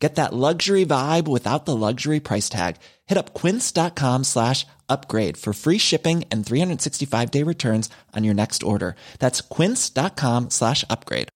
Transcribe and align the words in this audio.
Get 0.00 0.14
that 0.14 0.32
luxury 0.32 0.86
vibe 0.86 1.28
without 1.28 1.66
the 1.66 1.76
luxury 1.76 2.20
price 2.20 2.48
tag. 2.48 2.76
Hit 3.06 3.18
up 3.18 3.34
quince.com 3.34 4.24
slash 4.24 4.66
upgrade 4.88 5.36
for 5.36 5.52
free 5.52 5.78
shipping 5.78 6.24
and 6.32 6.44
365 6.44 7.30
day 7.30 7.42
returns 7.42 7.90
on 8.16 8.24
your 8.24 8.34
next 8.34 8.62
order. 8.62 8.94
That's 9.18 9.42
quince.com 9.42 10.48
slash 10.48 10.84
upgrade. 10.88 11.28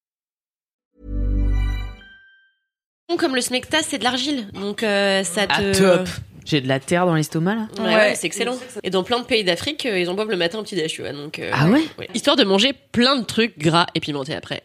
Comme 3.18 3.36
le 3.36 3.42
smecta, 3.42 3.82
c'est 3.82 3.98
de 3.98 4.04
l'argile. 4.04 4.48
Donc 4.54 4.82
euh, 4.82 5.22
ça 5.24 5.46
te. 5.46 5.52
Ah, 5.52 5.72
top. 5.98 6.08
J'ai 6.44 6.60
de 6.60 6.68
la 6.68 6.80
terre 6.80 7.06
dans 7.06 7.14
l'estomac 7.14 7.54
là. 7.54 7.68
Ouais, 7.78 7.94
ouais, 7.94 8.14
c'est 8.16 8.26
excellent. 8.26 8.56
Et 8.82 8.90
dans 8.90 9.02
plein 9.02 9.20
de 9.20 9.24
pays 9.24 9.44
d'Afrique, 9.44 9.86
euh, 9.86 9.98
ils 9.98 10.10
en 10.10 10.14
boivent 10.14 10.30
le 10.30 10.36
matin 10.36 10.58
au 10.58 10.62
petit 10.62 10.74
déj. 10.74 11.00
Donc, 11.14 11.38
euh, 11.38 11.50
Ah 11.54 11.68
ouais 11.68 11.84
Histoire 12.14 12.36
de 12.36 12.44
manger 12.44 12.72
plein 12.72 13.16
de 13.16 13.24
trucs 13.24 13.58
gras 13.58 13.86
et 13.94 14.00
pimentés 14.00 14.34
après. 14.34 14.62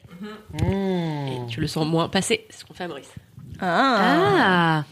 Et 0.62 1.38
tu 1.50 1.62
le 1.62 1.68
sens 1.68 1.86
moins 1.86 2.10
passer. 2.10 2.46
C'est 2.50 2.62
ce 2.62 2.66
qu'on 2.66 2.74
fait 2.74 2.86
à 2.86 2.88
Maurice. 2.88 3.10
Ah, 3.62 4.84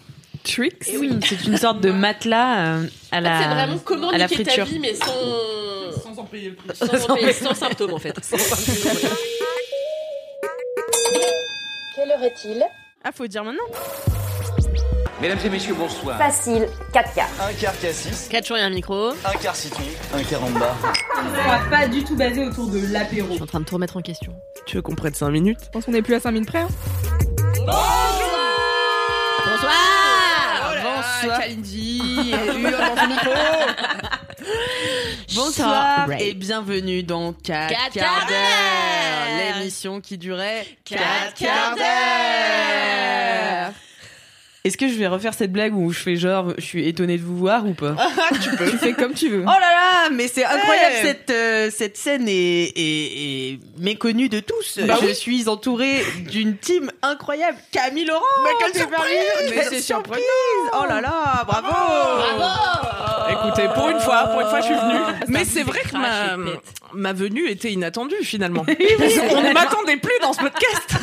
Tricks. 0.43 0.83
Eh 0.87 0.97
oui. 0.97 1.19
c'est 1.25 1.45
une 1.45 1.57
sorte 1.57 1.81
de 1.81 1.91
matelas 1.91 2.59
euh, 2.77 2.87
à 3.11 3.21
la 3.21 3.41
c'est 3.41 3.47
vraiment 3.49 3.77
comment 3.83 4.09
à 4.09 4.17
la 4.17 4.27
niquer 4.27 4.43
ta 4.43 4.51
friture. 4.51 4.65
vie, 4.65 4.79
mais 4.79 4.93
sans. 4.93 5.05
Sans 6.03 6.19
en 6.19 6.23
payer 6.25 6.49
le 6.49 6.55
prix. 6.55 6.69
Sans, 6.75 7.09
en 7.11 7.15
payer- 7.15 7.33
sans 7.33 7.53
symptômes, 7.53 7.93
en 7.93 7.97
fait. 7.99 8.13
Quelle 11.95 12.11
heure 12.11 12.23
est-il 12.23 12.63
Ah, 13.03 13.09
faut 13.13 13.27
dire 13.27 13.43
maintenant. 13.43 13.63
Mesdames 15.19 15.39
et 15.43 15.49
messieurs, 15.49 15.73
bonsoir. 15.73 16.17
Facile, 16.17 16.67
4 16.93 17.13
quarts. 17.15 17.27
Un 17.41 17.51
quart 17.53 17.77
cassis, 17.79 18.27
4 18.29 18.45
jours 18.47 18.57
et 18.57 18.61
un 18.61 18.69
micro. 18.69 19.09
un 19.09 19.37
quart 19.41 19.55
citron, 19.55 19.81
un 20.13 20.21
quart 20.23 20.43
en 20.43 20.51
bas. 20.51 20.75
On 21.17 21.47
va 21.49 21.59
pas 21.69 21.87
du 21.87 22.03
tout 22.03 22.15
basé 22.15 22.45
autour 22.45 22.67
de 22.67 22.79
l'apéro. 22.93 23.27
Je 23.29 23.33
suis 23.33 23.43
en 23.43 23.47
train 23.47 23.59
de 23.61 23.65
tout 23.65 23.73
remettre 23.75 23.97
en 23.97 24.01
question. 24.01 24.33
Tu 24.67 24.75
veux 24.75 24.81
qu'on 24.83 24.93
prenne 24.95 25.15
5 25.15 25.29
minutes? 25.31 25.57
Je 25.65 25.69
pense 25.71 25.85
qu'on 25.85 25.93
est 25.93 26.03
plus 26.03 26.13
à 26.15 26.19
5 26.19 26.31
minutes 26.31 26.47
près. 26.49 26.59
Hein 26.59 26.67
Bonsoir 29.57 30.75
Bonsoir. 30.83 31.39
Kalindi. 31.39 32.31
Bonsoir 35.35 36.09
et 36.19 36.33
bienvenue 36.33 37.03
dans 37.03 37.33
4 37.33 37.69
Quatre 37.69 37.93
quarts 37.93 38.19
quarts 38.19 38.27
d'heure, 38.27 39.55
l'émission 39.57 39.99
qui 39.99 40.17
durait 40.17 40.65
Quatre 40.85 41.33
4 41.33 41.35
quarts 41.35 41.37
quarts 41.75 41.75
d'heure. 41.75 43.73
Est-ce 44.67 44.77
que 44.77 44.87
je 44.87 44.93
vais 44.95 45.07
refaire 45.07 45.33
cette 45.33 45.51
blague 45.51 45.75
où 45.75 45.91
je 45.91 45.99
fais 45.99 46.15
genre 46.15 46.53
je 46.57 46.63
suis 46.63 46.87
étonnée 46.87 47.17
de 47.17 47.23
vous 47.23 47.37
voir 47.37 47.65
ou 47.65 47.73
pas 47.73 47.95
tu 48.41 48.49
peux. 48.55 48.69
Tu 48.69 48.77
fais 48.77 48.93
comme 48.93 49.13
tu 49.13 49.29
veux. 49.29 49.41
Oh 49.43 49.45
là 49.45 49.59
là, 49.59 50.09
mais 50.11 50.27
c'est 50.27 50.43
incroyable 50.45 50.95
Ouais. 50.95 51.01
cette 51.01 51.29
euh, 51.31 51.69
cette 51.73 51.97
scène 51.97 52.27
est, 52.27 52.71
est, 52.75 53.51
est 53.53 53.59
méconnue 53.79 54.29
de 54.29 54.39
tous. 54.39 54.79
Bah 54.85 54.95
je 55.01 55.07
oui. 55.07 55.15
suis 55.15 55.47
entourée 55.49 56.03
d'une 56.29 56.57
team 56.57 56.91
incroyable. 57.01 57.57
Camille 57.71 58.05
Laurent. 58.05 58.21
Mais 58.43 58.49
quelle 58.59 58.81
surprise 58.81 59.55
Mais 59.55 59.63
c'est 59.63 59.81
surprise 59.81 60.21
surprenant. 60.23 60.81
Oh 60.81 60.85
là 60.89 61.01
là, 61.01 61.43
bravo 61.47 61.67
Bravo 61.67 62.43
Écoutez, 63.29 63.67
pour 63.75 63.89
une 63.89 63.99
fois, 63.99 64.27
pour 64.27 64.41
une 64.41 64.47
fois, 64.47 64.59
je 64.61 64.65
suis 64.65 64.73
venue. 64.75 65.15
Mais 65.27 65.43
c'est 65.45 65.63
vrai 65.63 65.79
que 65.81 65.97
ma, 65.97 66.37
ma 66.93 67.13
venue 67.13 67.47
était 67.49 67.71
inattendue 67.71 68.15
finalement. 68.23 68.65
On 68.69 69.41
ne 69.41 69.53
m'attendait 69.53 69.97
plus 69.97 70.13
dans 70.21 70.33
ce 70.33 70.39
podcast. 70.39 70.95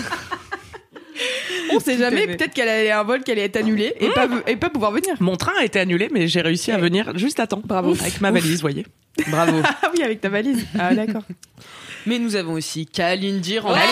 On 1.76 1.80
sait 1.80 1.98
jamais, 1.98 2.26
peut-être 2.26 2.52
qu'elle 2.52 2.68
allait 2.68 2.90
un 2.90 3.02
vol 3.02 3.22
qui 3.22 3.30
allait 3.32 3.44
être 3.44 3.56
annulé 3.56 3.94
et, 4.00 4.08
pas, 4.10 4.28
et 4.46 4.56
pas 4.56 4.70
pouvoir 4.70 4.92
venir. 4.92 5.14
Mon 5.20 5.36
train 5.36 5.52
a 5.60 5.64
été 5.64 5.78
annulé, 5.80 6.08
mais 6.12 6.28
j'ai 6.28 6.40
réussi 6.40 6.72
à 6.72 6.78
venir 6.78 7.16
juste 7.16 7.40
à 7.40 7.46
temps. 7.46 7.62
Bravo. 7.64 7.94
Avec 8.00 8.20
ma 8.20 8.30
valise, 8.30 8.60
voyez. 8.60 8.86
Bravo. 9.28 9.60
Ah 9.64 9.90
oui, 9.94 10.02
avec 10.02 10.20
ta 10.20 10.28
valise. 10.28 10.66
Ah 10.78 10.94
d'accord. 10.94 11.22
Mais 12.06 12.18
nous 12.18 12.36
avons 12.36 12.52
aussi 12.52 12.84
Kalindi 12.84 13.58
Ranfel. 13.58 13.82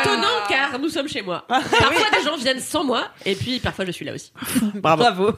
Étonnant 0.00 0.46
car 0.48 0.78
nous 0.78 0.88
sommes 0.88 1.08
chez 1.08 1.22
moi. 1.22 1.44
Parfois 1.48 2.06
des 2.16 2.24
gens 2.24 2.36
viennent 2.36 2.60
sans 2.60 2.84
moi 2.84 3.08
et 3.24 3.34
puis 3.34 3.58
parfois 3.58 3.84
je 3.84 3.90
suis 3.90 4.04
là 4.04 4.14
aussi. 4.14 4.32
Bravo. 4.74 5.02
Bravo. 5.02 5.32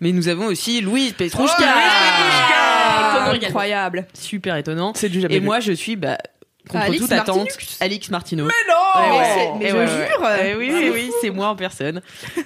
Mais 0.00 0.10
nous 0.10 0.26
avavons 0.28 0.46
aussi 0.46 0.80
Louise 0.80 1.12
Petrouchka. 1.12 1.54
Étonnant 1.62 3.32
également. 3.34 3.46
Incroyable. 3.46 4.06
Super 4.14 4.56
étonnant. 4.56 4.92
C'est 4.96 5.08
du 5.08 5.20
jamais 5.20 5.36
Et 5.36 5.38
vu. 5.38 5.44
moi, 5.44 5.60
je 5.60 5.72
suis 5.72 5.94
bah, 5.94 6.18
contre 6.68 6.84
Alix 6.84 7.00
toute 7.02 7.12
attente, 7.12 7.36
Martinux. 7.38 7.76
Alix 7.80 8.10
Martineau. 8.10 8.44
Mais 8.46 8.52
non 8.68 9.02
Ouais, 9.02 9.18
ouais. 9.18 9.24
c'est- 9.34 9.58
Mais 9.58 9.64
Eh 9.64 9.68
je 9.70 9.76
ouais, 9.76 9.86
jure 9.86 10.20
ouais. 10.22 10.50
Eh 10.50 10.54
oui, 10.56 10.70
oui, 10.72 10.90
oui, 10.92 11.10
c'est 11.20 11.30
moi 11.30 11.48
en 11.48 11.56
personne. 11.56 12.00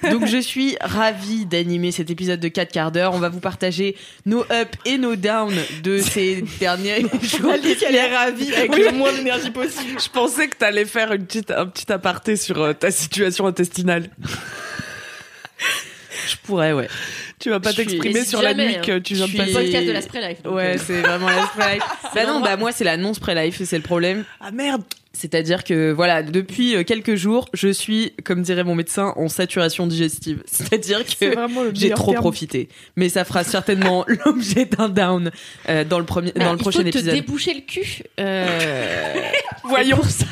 Donc 0.09 0.25
je 0.25 0.37
suis 0.37 0.75
ravie 0.81 1.45
d'animer 1.45 1.91
cet 1.91 2.09
épisode 2.09 2.39
de 2.39 2.47
4 2.47 2.71
quarts 2.71 2.91
d'heure. 2.91 3.13
On 3.13 3.19
va 3.19 3.29
vous 3.29 3.39
partager 3.39 3.95
nos 4.25 4.41
ups 4.43 4.77
et 4.85 4.97
nos 4.97 5.15
downs 5.15 5.55
de 5.83 5.99
ces 5.99 6.43
derniers 6.59 7.01
jours. 7.21 7.51
Alix, 7.51 7.83
elle 7.87 7.95
est 7.95 8.15
ravie 8.15 8.53
avec 8.53 8.75
le 8.75 8.91
moins 8.91 9.11
d'énergie 9.13 9.51
possible. 9.51 9.99
Je 10.01 10.09
pensais 10.09 10.47
que 10.47 10.55
t'allais 10.57 10.85
faire 10.85 11.11
une 11.13 11.25
petite, 11.25 11.51
un 11.51 11.65
petit 11.67 11.91
aparté 11.91 12.35
sur 12.37 12.61
euh, 12.61 12.73
ta 12.73 12.91
situation 12.91 13.45
intestinale. 13.45 14.09
Je 16.27 16.35
pourrais, 16.43 16.73
ouais. 16.73 16.87
Tu 17.39 17.49
vas 17.49 17.59
pas 17.59 17.73
t'exprimer 17.73 18.23
sur 18.25 18.41
la 18.41 18.53
nuit 18.53 18.75
hein. 18.77 18.81
que 18.83 18.99
tu 18.99 19.13
viens 19.15 19.27
de 19.27 19.31
passer. 19.37 19.45
suis- 19.53 19.53
Podcast 19.63 19.87
de 19.87 19.91
la 19.91 20.01
Spray 20.01 20.29
Life. 20.29 20.37
Ouais, 20.45 20.75
euh, 20.75 20.77
c'est 20.85 21.01
vraiment 21.01 21.29
la 21.29 21.45
spray 21.47 21.75
life. 21.75 21.83
bah 22.15 22.25
non, 22.25 22.41
bah 22.41 22.57
moi 22.57 22.71
c'est 22.71 22.83
la 22.83 22.97
non 22.97 23.13
spray 23.13 23.35
life, 23.35 23.61
c'est 23.63 23.77
le 23.77 23.83
problème. 23.83 24.25
Ah 24.41 24.51
merde 24.51 24.81
C'est-à-dire 25.13 25.63
que 25.63 25.91
voilà, 25.91 26.23
depuis 26.23 26.75
euh, 26.75 26.83
quelques 26.83 27.15
jours, 27.15 27.47
je 27.53 27.69
suis, 27.69 28.13
comme 28.23 28.41
dirait 28.41 28.63
mon 28.63 28.75
médecin, 28.75 29.13
en 29.15 29.27
saturation 29.29 29.87
digestive. 29.87 30.43
C'est-à-dire 30.51 30.99
C'est 31.07 31.31
que 31.31 31.35
le 31.35 31.71
j'ai 31.73 31.89
trop 31.91 32.11
terme. 32.11 32.21
profité. 32.23 32.69
Mais 32.95 33.09
ça 33.09 33.23
fera 33.25 33.43
certainement 33.43 34.03
l'objet 34.25 34.65
d'un 34.65 34.89
down 34.89 35.31
euh, 35.69 35.83
dans 35.83 35.99
le 35.99 36.05
premier, 36.05 36.31
bah, 36.35 36.45
dans 36.45 36.51
le 36.53 36.57
il 36.57 36.61
prochain 36.61 36.79
faut 36.79 36.83
te 36.83 36.97
épisode. 36.97 37.13
déboucher 37.13 37.53
le 37.53 37.61
cul. 37.61 38.03
Euh... 38.19 39.21
Voyons. 39.63 39.99
c'est 40.03 40.23
ça. 40.25 40.27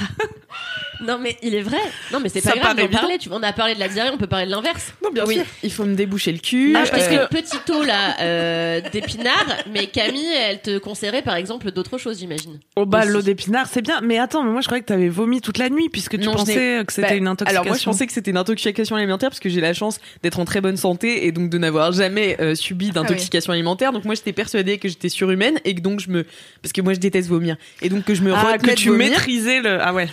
Non 1.01 1.17
mais 1.19 1.37
il 1.43 1.55
est 1.55 1.61
vrai. 1.61 1.77
Non 2.13 2.19
mais 2.19 2.29
c'est 2.29 2.41
Ça 2.41 2.51
pas 2.53 2.59
grave 2.59 2.77
d'en 2.77 2.87
parler. 2.87 3.17
Tu 3.17 3.29
vois, 3.29 3.37
on 3.37 3.43
a 3.43 3.53
parlé 3.53 3.75
de 3.75 3.79
la 3.79 3.87
diarrhée, 3.87 4.11
on 4.13 4.17
peut 4.17 4.27
parler 4.27 4.45
de 4.45 4.51
l'inverse. 4.51 4.93
Non, 5.03 5.11
bien 5.11 5.23
oui, 5.25 5.35
sûr. 5.35 5.43
il 5.63 5.71
faut 5.71 5.85
me 5.85 5.95
déboucher 5.95 6.31
le 6.31 6.37
cul. 6.39 6.73
Ah, 6.75 6.83
parce 6.89 7.07
Euh, 7.11 7.25
que 7.27 7.33
petit 7.35 7.71
eau 7.71 7.83
là 7.83 8.15
euh, 8.21 8.81
d'épinards, 8.91 9.57
mais 9.71 9.87
Camille, 9.87 10.25
elle 10.33 10.61
te 10.61 10.77
conseillerait 10.77 11.21
par 11.21 11.35
exemple 11.35 11.71
d'autres 11.71 11.97
choses, 11.97 12.19
j'imagine. 12.19 12.59
Oh 12.75 12.85
bah 12.85 12.99
Aussi. 13.03 13.09
l'eau 13.09 13.21
d'épinard, 13.21 13.67
c'est 13.67 13.81
bien. 13.81 14.01
Mais 14.01 14.17
attends, 14.19 14.43
mais 14.43 14.51
moi 14.51 14.61
je 14.61 14.67
croyais 14.67 14.81
que 14.81 14.87
t'avais 14.87 15.09
vomi 15.09 15.41
toute 15.41 15.57
la 15.57 15.69
nuit 15.69 15.89
puisque 15.89 16.17
tu 16.19 16.25
Non, 16.25 16.31
je 16.33 16.37
pensais 16.37 16.83
que 16.85 16.93
c'était 16.93 17.09
Bah, 17.09 17.15
une 17.15 17.27
intoxication. 17.27 17.61
Alors 17.61 17.65
moi, 17.67 17.77
je 17.77 17.83
pensais 17.85 18.07
que 18.07 18.13
c'était 18.13 18.31
une 18.31 18.37
intoxication 18.37 18.95
alimentaire 18.95 19.29
parce 19.29 19.39
que 19.39 19.49
j'ai 19.49 19.61
la 19.61 19.73
chance 19.73 19.99
d'être 20.23 20.39
en 20.39 20.45
très 20.45 20.61
bonne 20.61 20.77
santé 20.77 21.25
et 21.27 21.31
donc 21.31 21.49
de 21.49 21.57
n'avoir 21.57 21.91
jamais 21.91 22.37
euh, 22.39 22.55
subi 22.55 22.89
d'intoxication 22.91 23.53
alimentaire. 23.53 23.91
Donc 23.91 24.05
moi, 24.05 24.15
j'étais 24.15 24.33
persuadée 24.33 24.77
que 24.77 24.87
j'étais 24.87 25.09
surhumaine 25.09 25.59
et 25.65 25.75
que 25.75 25.81
donc 25.81 25.99
je 25.99 26.09
me, 26.09 26.25
parce 26.61 26.73
que 26.73 26.81
moi, 26.81 26.93
je 26.93 26.99
déteste 26.99 27.29
vomir 27.29 27.55
et 27.81 27.89
donc 27.89 28.03
que 28.05 28.13
je 28.15 28.21
me 28.21 28.33
Ah, 28.33 28.57
que 28.57 28.71
tu 28.71 28.89
vomir. 28.89 29.09
maîtrisais 29.09 29.61
le. 29.61 29.77
Ah 29.81 29.93
ouais. 29.93 30.07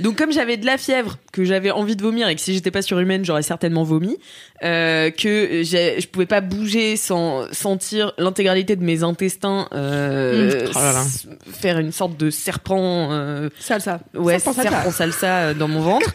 Donc 0.00 0.16
comme 0.18 0.25
j'avais 0.32 0.56
de 0.56 0.66
la 0.66 0.78
fièvre, 0.78 1.16
que 1.32 1.44
j'avais 1.44 1.70
envie 1.70 1.96
de 1.96 2.02
vomir 2.02 2.28
et 2.28 2.34
que 2.34 2.40
si 2.40 2.54
j'étais 2.54 2.70
pas 2.70 2.82
surhumaine, 2.82 3.24
j'aurais 3.24 3.42
certainement 3.42 3.84
vomi, 3.84 4.16
euh, 4.64 5.10
que 5.10 5.62
je 5.64 6.06
pouvais 6.06 6.26
pas 6.26 6.40
bouger 6.40 6.96
sans 6.96 7.44
sentir 7.52 8.12
l'intégralité 8.18 8.76
de 8.76 8.84
mes 8.84 9.02
intestins 9.02 9.68
euh, 9.72 10.66
Mmh. 10.66 10.70
Oh 10.74 10.78
là 10.78 10.92
là. 10.92 11.02
s- 11.02 11.26
faire 11.52 11.78
une 11.78 11.92
sorte 11.92 12.16
de 12.16 12.30
serpent. 12.30 13.08
euh, 13.12 13.48
Salsa. 13.58 14.00
Ouais, 14.14 14.38
Serpent 14.38 14.62
serpent 14.62 14.90
salsa. 14.90 15.54
dans 15.54 15.68
mon 15.68 15.80
ventre. 15.80 16.10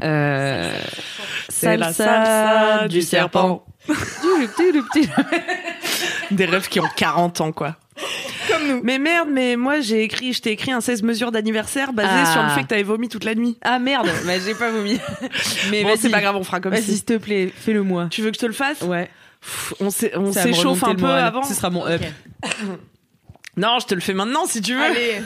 C'est 1.48 1.76
la 1.76 1.92
salsa 1.92 2.88
du 2.88 3.02
serpent. 3.02 3.64
Des 6.30 6.44
rêves 6.46 6.68
qui 6.68 6.80
ont 6.80 6.88
40 6.96 7.40
ans 7.40 7.52
quoi. 7.52 7.76
Comme 8.50 8.66
nous. 8.68 8.80
Mais 8.82 8.98
merde, 8.98 9.28
mais 9.30 9.56
moi 9.56 9.80
j'ai 9.80 10.02
écrit, 10.02 10.32
je 10.32 10.40
t'ai 10.42 10.50
écrit 10.52 10.72
un 10.72 10.80
16 10.80 11.02
mesures 11.02 11.32
d'anniversaire 11.32 11.92
basé 11.92 12.08
Ah. 12.10 12.26
sur 12.32 12.42
le 12.42 12.48
fait 12.50 12.62
que 12.62 12.68
t'avais 12.68 12.82
vomi 12.82 13.08
toute 13.08 13.24
la 13.24 13.34
nuit. 13.34 13.58
Ah 13.62 13.78
merde, 13.78 14.08
bah, 14.26 14.32
j'ai 14.44 14.54
pas 14.54 14.70
vomi. 14.70 14.98
Mais 15.70 15.82
bon, 15.82 15.88
vas-y, 15.90 15.98
c'est 15.98 16.10
pas 16.10 16.20
grave, 16.20 16.36
on 16.36 16.44
fera 16.44 16.60
comme 16.60 16.72
Vas-y, 16.72 16.82
si. 16.82 16.92
s'il 16.96 17.04
te 17.04 17.16
plaît, 17.18 17.52
fais-le 17.54 17.82
moi. 17.82 18.08
Tu 18.10 18.22
veux 18.22 18.30
que 18.30 18.36
je 18.36 18.40
te 18.40 18.46
le 18.46 18.52
fasse? 18.52 18.80
Ouais. 18.82 19.10
Pff, 19.40 19.74
On 19.80 19.90
Ça 19.90 20.42
s'échauffe 20.42 20.82
un 20.84 20.94
peu 20.94 21.02
moral. 21.02 21.24
avant. 21.24 21.42
Ce 21.42 21.54
sera 21.54 21.70
mon 21.70 21.86
up. 21.86 22.00
Non, 23.56 23.78
je 23.80 23.86
te 23.86 23.94
le 23.94 24.00
fais 24.00 24.14
maintenant 24.14 24.46
si 24.46 24.62
tu 24.62 24.72
veux. 24.74 24.80
Allez. 24.82 25.20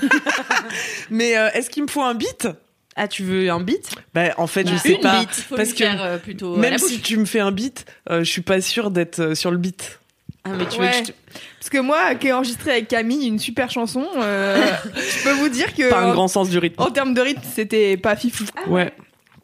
Mais 1.11 1.37
euh, 1.37 1.49
est-ce 1.55 1.71
qu'il 1.71 1.85
me 1.85 1.89
faut 1.89 2.03
un 2.03 2.15
beat? 2.15 2.49
Ah, 2.97 3.07
tu 3.07 3.23
veux 3.23 3.49
un 3.51 3.61
beat? 3.61 3.91
Bah 4.15 4.31
en 4.39 4.47
fait, 4.49 4.67
je 4.67 4.73
Bah, 4.73 4.79
sais 4.81 4.93
une 4.95 5.01
pas 5.01 5.23
faut 5.29 5.55
parce 5.55 5.71
que 5.73 5.77
faire 5.85 6.03
euh, 6.03 6.19
plutôt 6.19 6.55
la 6.57 6.61
même 6.71 6.79
si 6.79 7.01
tu 7.01 7.19
me 7.19 7.25
fais 7.25 7.39
un 7.41 7.53
beat, 7.53 7.85
euh, 8.11 8.21
je 8.25 8.31
suis 8.31 8.41
pas 8.41 8.61
sûre 8.61 8.91
d'être 8.91 9.21
euh, 9.21 9.35
sur 9.37 9.51
le 9.53 9.59
beat. 9.59 10.01
Ah, 10.47 10.55
mais 10.57 10.67
tu 10.67 10.81
Ouais. 10.81 10.87
veux 10.87 10.93
que 10.93 11.07
je 11.09 11.13
te... 11.13 11.17
Parce 11.61 11.71
que 11.71 11.79
moi, 11.79 12.15
qui 12.15 12.29
ai 12.29 12.33
enregistré 12.33 12.71
avec 12.73 12.89
Camille 12.89 13.27
une 13.27 13.39
super 13.39 13.71
chanson, 13.71 14.07
euh, 14.17 14.65
je 14.95 15.25
peux 15.25 15.33
vous 15.33 15.49
dire 15.49 15.75
que 15.75 15.91
Pas 15.91 16.01
un 16.01 16.11
en, 16.11 16.13
grand 16.13 16.29
sens 16.29 16.49
du 16.49 16.59
rythme. 16.59 16.81
en 16.83 16.91
termes 16.91 17.13
de 17.15 17.21
rythme, 17.21 17.43
c'était 17.55 17.97
pas 17.97 18.15
fifou. 18.17 18.45
ouais. 18.69 18.93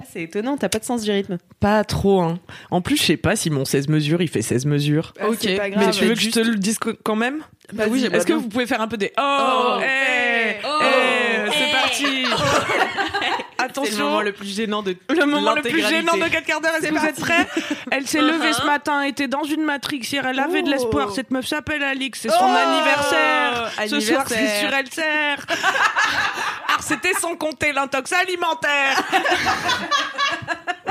Ah, 0.00 0.04
c'est 0.12 0.22
étonnant, 0.22 0.56
t'as 0.56 0.68
pas 0.68 0.80
de 0.80 0.84
sens 0.84 1.02
du 1.02 1.10
rythme. 1.12 1.38
Pas 1.60 1.84
trop, 1.84 2.20
hein. 2.22 2.40
En 2.72 2.80
plus, 2.80 2.96
je 2.96 3.02
sais 3.04 3.16
pas 3.16 3.36
si 3.36 3.50
mon 3.50 3.64
16 3.64 3.88
mesures, 3.88 4.20
il 4.20 4.28
fait 4.28 4.42
16 4.42 4.66
mesures. 4.66 5.12
Bah, 5.20 5.26
c'est 5.38 5.54
pas 5.56 5.70
grave. 5.70 5.84
Mais 5.86 5.92
tu 5.92 6.04
veux 6.04 6.14
que 6.14 6.20
juste- 6.20 6.34
je 6.36 6.40
te 6.42 6.46
le 6.48 6.56
dise 6.56 6.78
quand 7.04 7.14
même? 7.16 7.42
Bah 7.72 7.84
oui, 7.88 8.04
Est-ce 8.04 8.26
que 8.26 8.32
bien. 8.32 8.36
vous 8.38 8.48
pouvez 8.48 8.66
faire 8.66 8.80
un 8.80 8.88
peu 8.88 8.96
des 8.96 9.12
oh, 9.16 9.22
Oh, 9.22 9.80
hey, 9.80 10.48
hey, 10.48 10.56
oh, 10.64 11.72
parti. 11.72 12.24
Attention. 13.62 13.96
Le 13.98 14.04
moment 14.04 14.20
le 14.22 14.32
plus 14.32 14.48
gênant 14.48 14.82
de 14.82 14.96
Le 15.08 15.24
moment 15.26 15.54
le 15.54 15.62
plus 15.62 15.70
l'intégralité. 15.80 16.10
gênant 16.12 16.24
de 16.24 16.30
4 16.30 16.44
quarts 16.44 16.60
d'heure, 16.60 16.74
est-ce 16.76 16.88
que 16.88 16.98
vous 16.98 17.06
êtes 17.06 17.20
prêts? 17.20 17.46
Elle 17.90 18.06
s'est 18.06 18.20
levée 18.20 18.52
ce 18.52 18.64
matin, 18.66 19.02
était 19.02 19.28
dans 19.28 19.44
une 19.44 19.62
matrix 19.62 19.98
hier, 19.98 20.26
elle 20.26 20.38
avait 20.40 20.62
de 20.62 20.70
l'espoir. 20.70 21.10
Cette 21.12 21.30
meuf 21.30 21.46
s'appelle 21.46 21.82
Alix, 21.82 22.20
c'est 22.20 22.28
son 22.30 22.44
anniversaire. 22.44 23.70
Ce 23.88 24.00
soir, 24.00 24.24
c'est 24.28 24.60
sur 24.60 24.72
elle 24.72 24.90
sert. 24.90 25.46
Alors, 26.68 26.80
c'était 26.82 27.14
sans 27.14 27.36
compter 27.36 27.72
l'intox 27.72 28.12
alimentaire. 28.12 29.00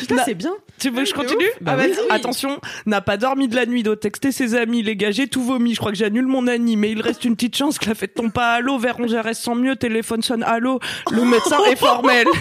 Putain, 0.00 0.22
c'est 0.24 0.34
bien. 0.34 0.52
Tu 0.78 0.90
veux 0.90 1.04
que 1.04 1.08
je 1.08 1.14
continue 1.14 1.46
Bah 1.60 1.72
Ah, 1.78 1.82
oui. 1.82 1.92
vas-y. 1.92 2.06
Attention, 2.10 2.60
n'a 2.86 3.00
pas 3.00 3.16
dormi 3.16 3.48
de 3.48 3.54
la 3.56 3.66
nuit, 3.66 3.82
doit 3.82 3.96
texter 3.96 4.32
ses 4.32 4.54
amis, 4.54 4.82
les 4.82 4.96
gars, 4.96 5.10
j'ai 5.10 5.26
tout 5.28 5.42
vomi, 5.42 5.74
je 5.74 5.78
crois 5.80 5.92
que 5.92 5.98
j'annule 5.98 6.26
mon 6.26 6.46
Annie, 6.46 6.76
mais 6.76 6.90
il 6.90 7.00
reste 7.00 7.24
une 7.24 7.34
petite 7.34 7.56
chance 7.56 7.78
que 7.78 7.88
la 7.88 7.94
fête 7.94 8.14
tombe 8.14 8.32
pas 8.32 8.52
à 8.52 8.60
l'eau, 8.60 8.78
vers 8.78 8.98
11 9.00 9.14
reste 9.14 9.42
sans 9.42 9.54
mieux, 9.54 9.76
téléphone 9.76 10.22
sonne 10.22 10.42
allô, 10.42 10.80
le 11.10 11.22
médecin 11.24 11.58
est 11.70 11.76
formel. 11.76 12.26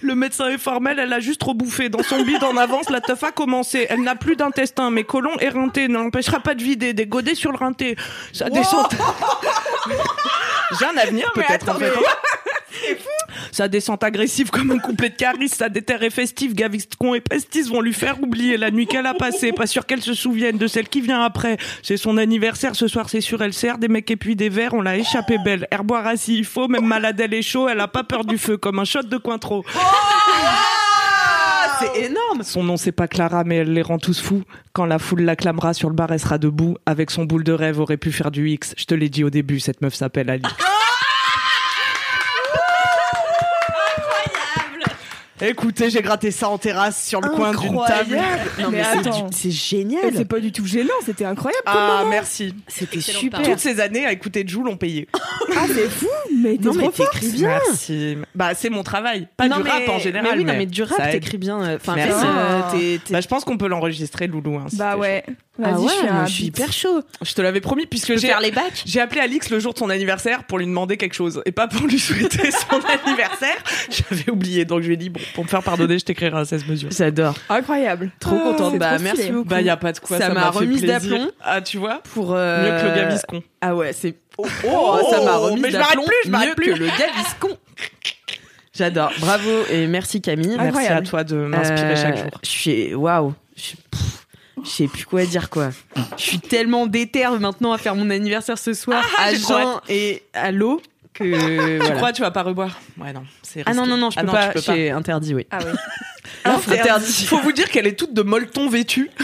Le 0.00 0.16
médecin 0.16 0.48
est 0.48 0.58
formel, 0.58 0.98
elle 0.98 1.12
a 1.12 1.20
juste 1.20 1.38
trop 1.40 1.54
bouffé. 1.54 1.88
Dans 1.88 2.02
son 2.02 2.22
bide 2.24 2.42
en 2.42 2.56
avance, 2.56 2.90
la 2.90 3.00
teuf 3.00 3.22
a 3.22 3.30
commencé. 3.30 3.86
Elle 3.90 4.02
n'a 4.02 4.16
plus 4.16 4.34
d'intestin, 4.34 4.90
mais 4.90 5.04
colon 5.04 5.30
éreinté 5.38 5.86
ne 5.86 5.94
l'empêchera 5.94 6.40
pas 6.40 6.54
de 6.56 6.62
vider. 6.64 6.94
Des 6.94 7.06
godets 7.06 7.36
sur 7.36 7.52
le 7.52 7.58
rinté. 7.58 7.94
Ça 8.32 8.50
descend. 8.50 8.86
J'ai 10.80 10.86
un 10.86 10.96
avenir 10.96 11.30
peut-être 11.32 11.68
en 11.68 11.74
fait. 11.74 11.92
Sa 13.50 13.68
descente 13.68 14.02
agressive 14.04 14.50
comme 14.50 14.70
un 14.70 14.78
couplet 14.78 15.10
de 15.10 15.16
Caris, 15.16 15.48
sa 15.48 15.68
déterre 15.68 16.02
est 16.02 16.10
festive, 16.10 16.54
Gaviscon 16.54 17.14
et 17.14 17.20
Pestis 17.20 17.62
vont 17.62 17.80
lui 17.80 17.92
faire 17.92 18.22
oublier 18.22 18.56
la 18.56 18.70
nuit 18.70 18.86
qu'elle 18.86 19.06
a 19.06 19.14
passée. 19.14 19.52
Pas 19.52 19.66
sûr 19.66 19.86
qu'elle 19.86 20.02
se 20.02 20.14
souvienne 20.14 20.58
de 20.58 20.66
celle 20.66 20.88
qui 20.88 21.00
vient 21.00 21.22
après. 21.22 21.56
C'est 21.82 21.96
son 21.96 22.16
anniversaire, 22.16 22.74
ce 22.74 22.88
soir 22.88 23.08
c'est 23.08 23.20
sûr, 23.20 23.42
elle 23.42 23.52
sert 23.52 23.78
des 23.78 23.88
mecs 23.88 24.10
et 24.10 24.16
puis 24.16 24.36
des 24.36 24.48
verres, 24.48 24.74
on 24.74 24.82
l'a 24.82 24.96
échappé 24.96 25.36
belle. 25.44 25.66
Herboire 25.70 26.06
assis, 26.06 26.36
il 26.36 26.44
faut, 26.44 26.68
même 26.68 26.86
malade 26.86 27.20
elle 27.20 27.34
est 27.34 27.42
chaud, 27.42 27.68
elle 27.68 27.80
a 27.80 27.88
pas 27.88 28.04
peur 28.04 28.24
du 28.24 28.38
feu, 28.38 28.56
comme 28.56 28.78
un 28.78 28.84
shot 28.84 29.02
de 29.02 29.16
Cointreau. 29.16 29.64
C'est 31.80 32.04
énorme. 32.04 32.42
Son 32.42 32.62
nom 32.62 32.76
c'est 32.76 32.92
pas 32.92 33.08
Clara, 33.08 33.44
mais 33.44 33.56
elle 33.56 33.72
les 33.72 33.82
rend 33.82 33.98
tous 33.98 34.20
fous. 34.20 34.42
Quand 34.72 34.86
la 34.86 34.98
foule 34.98 35.22
l'acclamera 35.22 35.74
sur 35.74 35.88
le 35.88 35.94
bar, 35.94 36.12
elle 36.12 36.20
sera 36.20 36.38
debout. 36.38 36.76
Avec 36.86 37.10
son 37.10 37.24
boule 37.24 37.44
de 37.44 37.52
rêve, 37.52 37.80
aurait 37.80 37.96
pu 37.96 38.12
faire 38.12 38.30
du 38.30 38.50
X. 38.50 38.74
Je 38.76 38.84
te 38.84 38.94
l'ai 38.94 39.08
dit 39.08 39.24
au 39.24 39.30
début, 39.30 39.58
cette 39.58 39.80
meuf 39.80 39.94
s'appelle 39.94 40.30
Ali. 40.30 40.44
Écoutez, 45.42 45.90
j'ai 45.90 46.00
gratté 46.02 46.30
ça 46.30 46.48
en 46.48 46.58
terrasse 46.58 47.04
sur 47.06 47.20
le 47.20 47.28
coin 47.30 47.50
d'une 47.52 47.78
table. 47.86 48.16
Non, 48.60 48.70
mais, 48.70 48.78
Mais 48.78 48.84
c'est 48.84 48.98
attends. 49.08 49.26
du- 49.28 49.36
c'est 49.36 49.48
Mais 49.48 49.54
génial. 49.54 50.12
C'est 50.16 50.24
pas 50.24 50.40
du 50.40 50.52
tout 50.52 50.64
gênant, 50.66 50.94
c'était 51.04 51.24
incroyable. 51.24 51.62
comme 51.64 51.74
Ah, 51.76 51.98
moment. 51.98 52.10
merci. 52.10 52.54
C'était 52.68 53.00
super. 53.00 53.42
Toutes 53.42 53.58
ces 53.58 53.80
années 53.80 54.06
à 54.06 54.12
écouter 54.12 54.44
Jules 54.46 54.68
ont 54.68 54.76
payé. 54.76 55.08
Ah, 55.54 55.66
c'est 55.68 55.88
fou, 55.90 56.06
mais 56.34 56.56
t'es 56.56 56.64
Non, 56.64 56.72
mais 56.72 56.84
trop 56.84 56.92
fort. 56.92 57.10
t'écris 57.10 57.28
bien. 57.32 57.48
Merci. 57.48 58.16
Bah, 58.34 58.54
c'est 58.54 58.70
mon 58.70 58.82
travail. 58.82 59.28
Pas 59.36 59.48
non, 59.48 59.58
du 59.58 59.64
mais, 59.64 59.70
rap 59.70 59.88
en 59.90 59.98
général. 59.98 60.30
Mais 60.32 60.38
oui, 60.38 60.44
non, 60.44 60.54
mais 60.54 60.66
du 60.66 60.80
ça 60.86 60.94
rap, 60.96 61.06
aide. 61.06 61.12
t'écris 61.20 61.36
bien. 61.38 61.60
euh, 61.62 61.76
Enfin, 61.76 61.94
Merci. 61.94 62.24
euh, 62.26 62.60
t'es- 62.72 63.00
t'es- 63.04 63.12
Bah, 63.12 63.20
je 63.20 63.28
pense 63.28 63.44
qu'on 63.44 63.58
peut 63.58 63.66
l'enregistrer, 63.68 64.26
Loulou. 64.28 64.56
hein, 64.56 64.64
si 64.68 64.76
Bah 64.76 64.92
t'es 64.94 65.00
ouais. 65.00 65.24
Ah 65.62 65.72
Vas-y, 65.72 65.84
ouais, 65.84 65.92
je 66.08 66.12
moi, 66.12 66.26
suis 66.26 66.44
hyper 66.44 66.72
chaud. 66.72 67.02
Je 67.20 67.34
te 67.34 67.42
l'avais 67.42 67.60
promis 67.60 67.84
puisque 67.84 68.16
j'ai 68.16 68.28
faire 68.28 68.40
les 68.40 68.50
bacs 68.50 68.82
J'ai 68.86 69.00
appelé 69.00 69.20
Alix 69.20 69.50
le 69.50 69.58
jour 69.60 69.74
de 69.74 69.78
son 69.78 69.90
anniversaire 69.90 70.44
pour 70.44 70.58
lui 70.58 70.64
demander 70.66 70.96
quelque 70.96 71.12
chose 71.12 71.42
et 71.44 71.52
pas 71.52 71.68
pour 71.68 71.86
lui 71.86 71.98
souhaiter 71.98 72.50
son 72.50 72.80
anniversaire. 73.06 73.56
J'avais 73.90 74.30
oublié 74.30 74.64
donc 74.64 74.80
je 74.80 74.86
lui 74.86 74.94
ai 74.94 74.96
dit 74.96 75.10
bon 75.10 75.20
pour 75.34 75.44
me 75.44 75.48
faire 75.50 75.62
pardonner 75.62 75.98
je 75.98 76.04
t'écrirai 76.06 76.34
un 76.38 76.46
16 76.46 76.66
mesures. 76.66 76.90
J'adore. 76.90 77.34
Incroyable. 77.50 78.10
Trop 78.18 78.38
Ah, 78.40 78.44
contente. 78.50 78.78
Bah, 78.78 78.94
trop 78.94 79.02
merci 79.04 79.20
stylé. 79.22 79.32
beaucoup. 79.36 79.48
Bah 79.50 79.60
y 79.60 79.68
a 79.68 79.76
pas 79.76 79.92
de 79.92 79.98
quoi 79.98 80.16
Ça 80.18 80.28
ça, 80.28 80.32
m'a 80.34 80.50
plaisir. 80.52 80.86
d'aplomb. 80.88 81.30
Ah 81.42 81.60
tu 81.60 81.76
vois? 81.76 82.00
Pour 82.14 82.32
euh, 82.34 82.62
mieux 82.62 82.80
que 82.82 82.88
le 82.88 82.94
Gaviscon. 83.02 83.42
Ah 83.60 83.76
ouais, 83.76 83.92
c'est. 83.92 84.14
Oh, 84.38 84.46
Oh, 84.66 85.00
ça 85.10 85.22
m'a 85.22 85.36
remis 85.36 85.60
mais 85.60 85.70
je 85.70 85.76
m'arrête 85.76 85.90
d'aplomb 85.96 86.06
plus, 86.06 86.16
je 86.24 86.30
m'arrête 86.30 86.48
mieux 86.48 86.54
plus. 86.54 86.72
que 86.72 86.78
le 86.78 86.86
Gaviscon. 86.86 87.58
J'adore. 88.72 89.12
Bravo 89.20 89.50
et 89.70 89.86
merci 89.86 90.22
Camille. 90.22 90.56
Merci 90.58 90.86
à 90.86 91.02
toi 91.02 91.24
de 91.24 91.36
m'inspirer 91.36 91.92
Euh, 91.92 91.96
chaque 91.96 92.16
jour. 92.16 92.40
Je 92.42 92.48
suis 92.48 92.94
waouh. 92.94 93.34
Je 93.54 93.60
suis- 93.62 93.78
je 94.62 94.68
sais 94.68 94.88
plus 94.88 95.04
quoi 95.04 95.24
dire 95.24 95.50
quoi. 95.50 95.70
Je 96.16 96.22
suis 96.22 96.38
tellement 96.40 96.86
déterre 96.86 97.38
maintenant 97.40 97.72
à 97.72 97.78
faire 97.78 97.94
mon 97.94 98.10
anniversaire 98.10 98.58
ce 98.58 98.74
soir 98.74 99.04
à 99.18 99.32
j'ai 99.32 99.40
trop 99.40 99.58
Jean 99.58 99.80
et 99.88 100.22
à 100.34 100.50
l'eau 100.52 100.80
que 101.14 101.24
Tu 101.24 101.76
voilà. 101.78 101.96
crois 101.96 102.12
tu 102.12 102.22
vas 102.22 102.30
pas 102.30 102.42
reboire? 102.42 102.80
Ouais 102.98 103.12
non, 103.12 103.22
c'est 103.42 103.62
Ah 103.66 103.74
non 103.74 103.86
non 103.86 103.96
non, 103.96 104.10
je 104.10 104.18
peux 104.20 104.26
Ah 104.28 104.50
peux 104.54 104.60
pas. 104.60 104.60
C'est 104.60 104.90
interdit 104.90 105.34
oui. 105.34 105.46
Ah 105.50 105.58
oui. 105.64 105.72
Interdit. 106.44 107.24
Faut 107.26 107.38
vous 107.40 107.52
dire 107.52 107.68
qu'elle 107.70 107.86
est 107.86 107.98
toute 107.98 108.14
de 108.14 108.22
molleton 108.22 108.68
vêtue. 108.68 109.10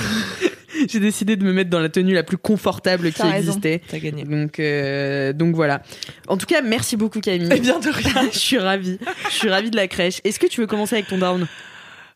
J'ai 0.89 1.01
décidé 1.01 1.37
de 1.37 1.45
me 1.45 1.53
mettre 1.53 1.71
dans 1.71 1.81
la 1.81 1.89
tenue 1.89 2.15
la 2.15 2.23
plus 2.23 2.37
confortable 2.37 3.11
qui 3.11 3.23
raison. 3.23 3.37
existait. 3.39 3.81
T'as 3.89 3.99
gagné. 3.99 4.25
Donc 4.25 4.61
euh, 4.61 5.33
donc 5.33 5.55
voilà. 5.55 5.83
En 6.29 6.37
tout 6.37 6.47
cas, 6.47 6.61
merci 6.63 6.97
beaucoup 6.97 7.21
Camille. 7.21 7.49
Eh 7.51 7.59
bien 7.61 7.79
de 7.81 7.89
rien. 7.89 8.29
je 8.33 8.39
suis 8.39 8.59
ravie. 8.59 8.99
Je 9.31 9.35
suis 9.35 9.49
ravie 9.49 9.71
de 9.71 9.77
la 9.77 9.89
crèche. 9.89 10.21
Est-ce 10.25 10.39
que 10.39 10.47
tu 10.47 10.61
veux 10.61 10.67
commencer 10.67 10.95
avec 10.97 11.09
ton 11.09 11.19
down? 11.19 11.47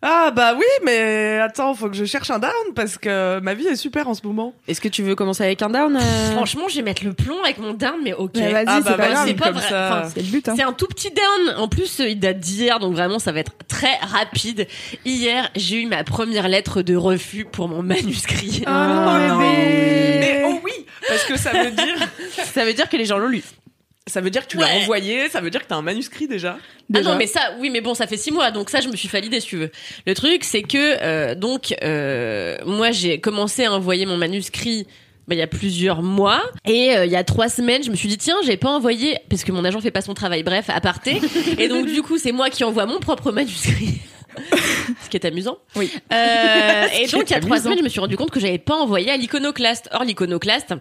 Ah 0.05 0.33
bah 0.35 0.55
oui, 0.59 0.65
mais 0.85 1.39
attends, 1.39 1.75
faut 1.75 1.89
que 1.89 1.95
je 1.95 2.05
cherche 2.05 2.29
un 2.31 2.41
down 2.41 2.51
parce 2.75 2.99
que 2.99 3.39
ma 3.41 3.55
vie 3.55 3.69
est 3.69 3.77
super 3.77 4.09
en 4.09 4.15
ce 4.15 4.27
moment. 4.27 4.53
Est-ce 4.67 4.81
que 4.81 4.89
tu 4.89 5.03
veux 5.05 5.15
commencer 5.15 5.45
avec 5.45 5.63
un 5.63 5.71
down 5.71 5.97
euh? 5.97 6.33
Franchement, 6.33 6.67
je 6.69 6.75
vais 6.77 6.83
mettre 6.83 7.05
le 7.05 7.13
plomb 7.13 7.41
avec 7.45 7.59
mon 7.59 7.73
down, 7.73 8.01
mais 8.03 8.13
ok. 8.13 8.33
Mais 8.35 8.51
vas-y, 8.53 8.65
Ah 8.67 8.81
bah 8.81 8.91
c'est 8.91 8.97
pas 8.97 8.97
vas-y, 8.97 9.13
grave. 9.13 9.27
C'est 9.29 9.35
pas 9.35 9.51
vrai. 9.53 9.69
ça. 9.69 9.87
Enfin, 10.01 10.11
C'est 10.13 10.23
le 10.23 10.27
but, 10.27 10.49
hein. 10.49 10.55
C'est 10.57 10.65
un 10.65 10.73
tout 10.73 10.87
petit 10.89 11.11
down. 11.13 11.57
En 11.57 11.69
plus, 11.69 12.01
il 12.01 12.19
date 12.19 12.41
d'hier, 12.41 12.81
donc 12.81 12.95
vraiment, 12.95 13.21
ça 13.21 13.31
va 13.31 13.39
être 13.41 13.53
très 13.69 13.95
rapide. 13.99 14.67
Hier, 15.05 15.49
j'ai 15.55 15.81
eu 15.83 15.87
ma 15.87 16.03
première 16.03 16.49
lettre 16.49 16.83
de 16.83 16.97
refus 16.97 17.45
pour 17.45 17.69
mon 17.69 17.83
manuscrit. 17.83 18.65
Oh 18.67 18.71
non, 18.71 19.39
bébé. 19.39 20.19
Mais 20.21 20.43
oh 20.47 20.59
oui, 20.65 20.85
parce 21.07 21.25
que 21.25 21.37
ça 21.39 21.51
veut 21.53 21.71
dire, 21.71 21.95
Ça 22.53 22.65
veut 22.65 22.73
dire 22.75 22.89
que 22.89 22.97
les 22.97 23.05
gens 23.05 23.19
l'ont 23.19 23.29
lu. 23.29 23.43
Ça 24.07 24.21
veut 24.21 24.31
dire 24.31 24.43
que 24.43 24.49
tu 24.49 24.57
l'as 24.57 24.75
envoyé, 24.77 25.29
ça 25.29 25.41
veut 25.41 25.51
dire 25.51 25.63
que 25.63 25.69
t'as 25.69 25.77
un 25.77 25.83
manuscrit 25.83 26.27
déjà. 26.27 26.59
Ah 26.95 27.01
non, 27.01 27.17
mais 27.17 27.27
ça, 27.27 27.41
oui, 27.61 27.71
mais 27.71 27.81
bon, 27.81 27.95
ça 27.95 28.07
fait 28.07 28.17
six 28.17 28.33
mois, 28.33 28.51
donc 28.51 28.69
ça, 28.69 28.81
je 28.81 28.89
me 28.89 28.97
suis 28.97 29.09
validée, 29.09 29.41
si 29.41 29.47
tu 29.49 29.57
veux. 29.57 29.71
Le 30.07 30.15
truc, 30.15 30.45
c'est 30.45 30.63
que, 30.63 30.99
euh, 31.03 31.35
donc, 31.35 31.75
euh, 31.83 32.59
moi, 32.67 32.91
j'ai 32.91 33.21
commencé 33.21 33.65
à 33.65 33.73
envoyer 33.73 34.05
mon 34.07 34.17
manuscrit 34.17 34.87
bah, 35.29 35.37
il 35.37 35.39
y 35.39 35.43
a 35.43 35.47
plusieurs 35.47 36.03
mois 36.03 36.43
et 36.67 36.97
euh, 36.97 37.07
il 37.07 37.13
y 37.13 37.17
a 37.17 37.23
trois 37.23 37.49
semaines 37.49 37.85
je 37.85 37.93
me 37.93 37.95
suis 37.95 38.09
dit 38.09 38.19
tiens 38.19 38.35
j'ai 38.45 38.57
pas 38.57 38.71
envoyé 38.71 39.19
parce 39.31 39.45
que 39.45 39.53
mon 39.53 39.65
agent 39.65 39.81
fait 39.81 39.93
pas 39.93 40.01
son 40.01 40.15
travail. 40.15 40.43
Bref 40.43 40.69
à 40.69 40.81
parté 40.81 41.21
et 41.59 41.69
donc 41.69 41.87
du 41.87 42.03
coup 42.03 42.19
c'est 42.19 42.33
moi 42.33 42.51
qui 42.51 42.65
envoie 42.65 42.87
mon 42.87 42.99
propre 42.99 43.31
manuscrit. 43.31 44.01
Ce 45.05 45.09
qui 45.09 45.17
est 45.17 45.25
amusant. 45.25 45.59
Oui. 45.77 45.93
Euh, 46.13 46.87
et 47.01 47.07
donc 47.07 47.31
il 47.31 47.35
y 47.35 47.37
a 47.37 47.41
trois 47.41 47.61
semaines 47.61 47.79
je 47.79 47.85
me 47.85 47.89
suis 47.89 48.01
rendu 48.01 48.17
compte 48.17 48.33
que 48.33 48.41
j'avais 48.41 48.59
pas 48.59 48.75
envoyé 48.75 49.13
à 49.13 49.17
l'iconoclaste. 49.17 49.89
Or 49.93 50.03
l'iconoclaste 50.03 50.75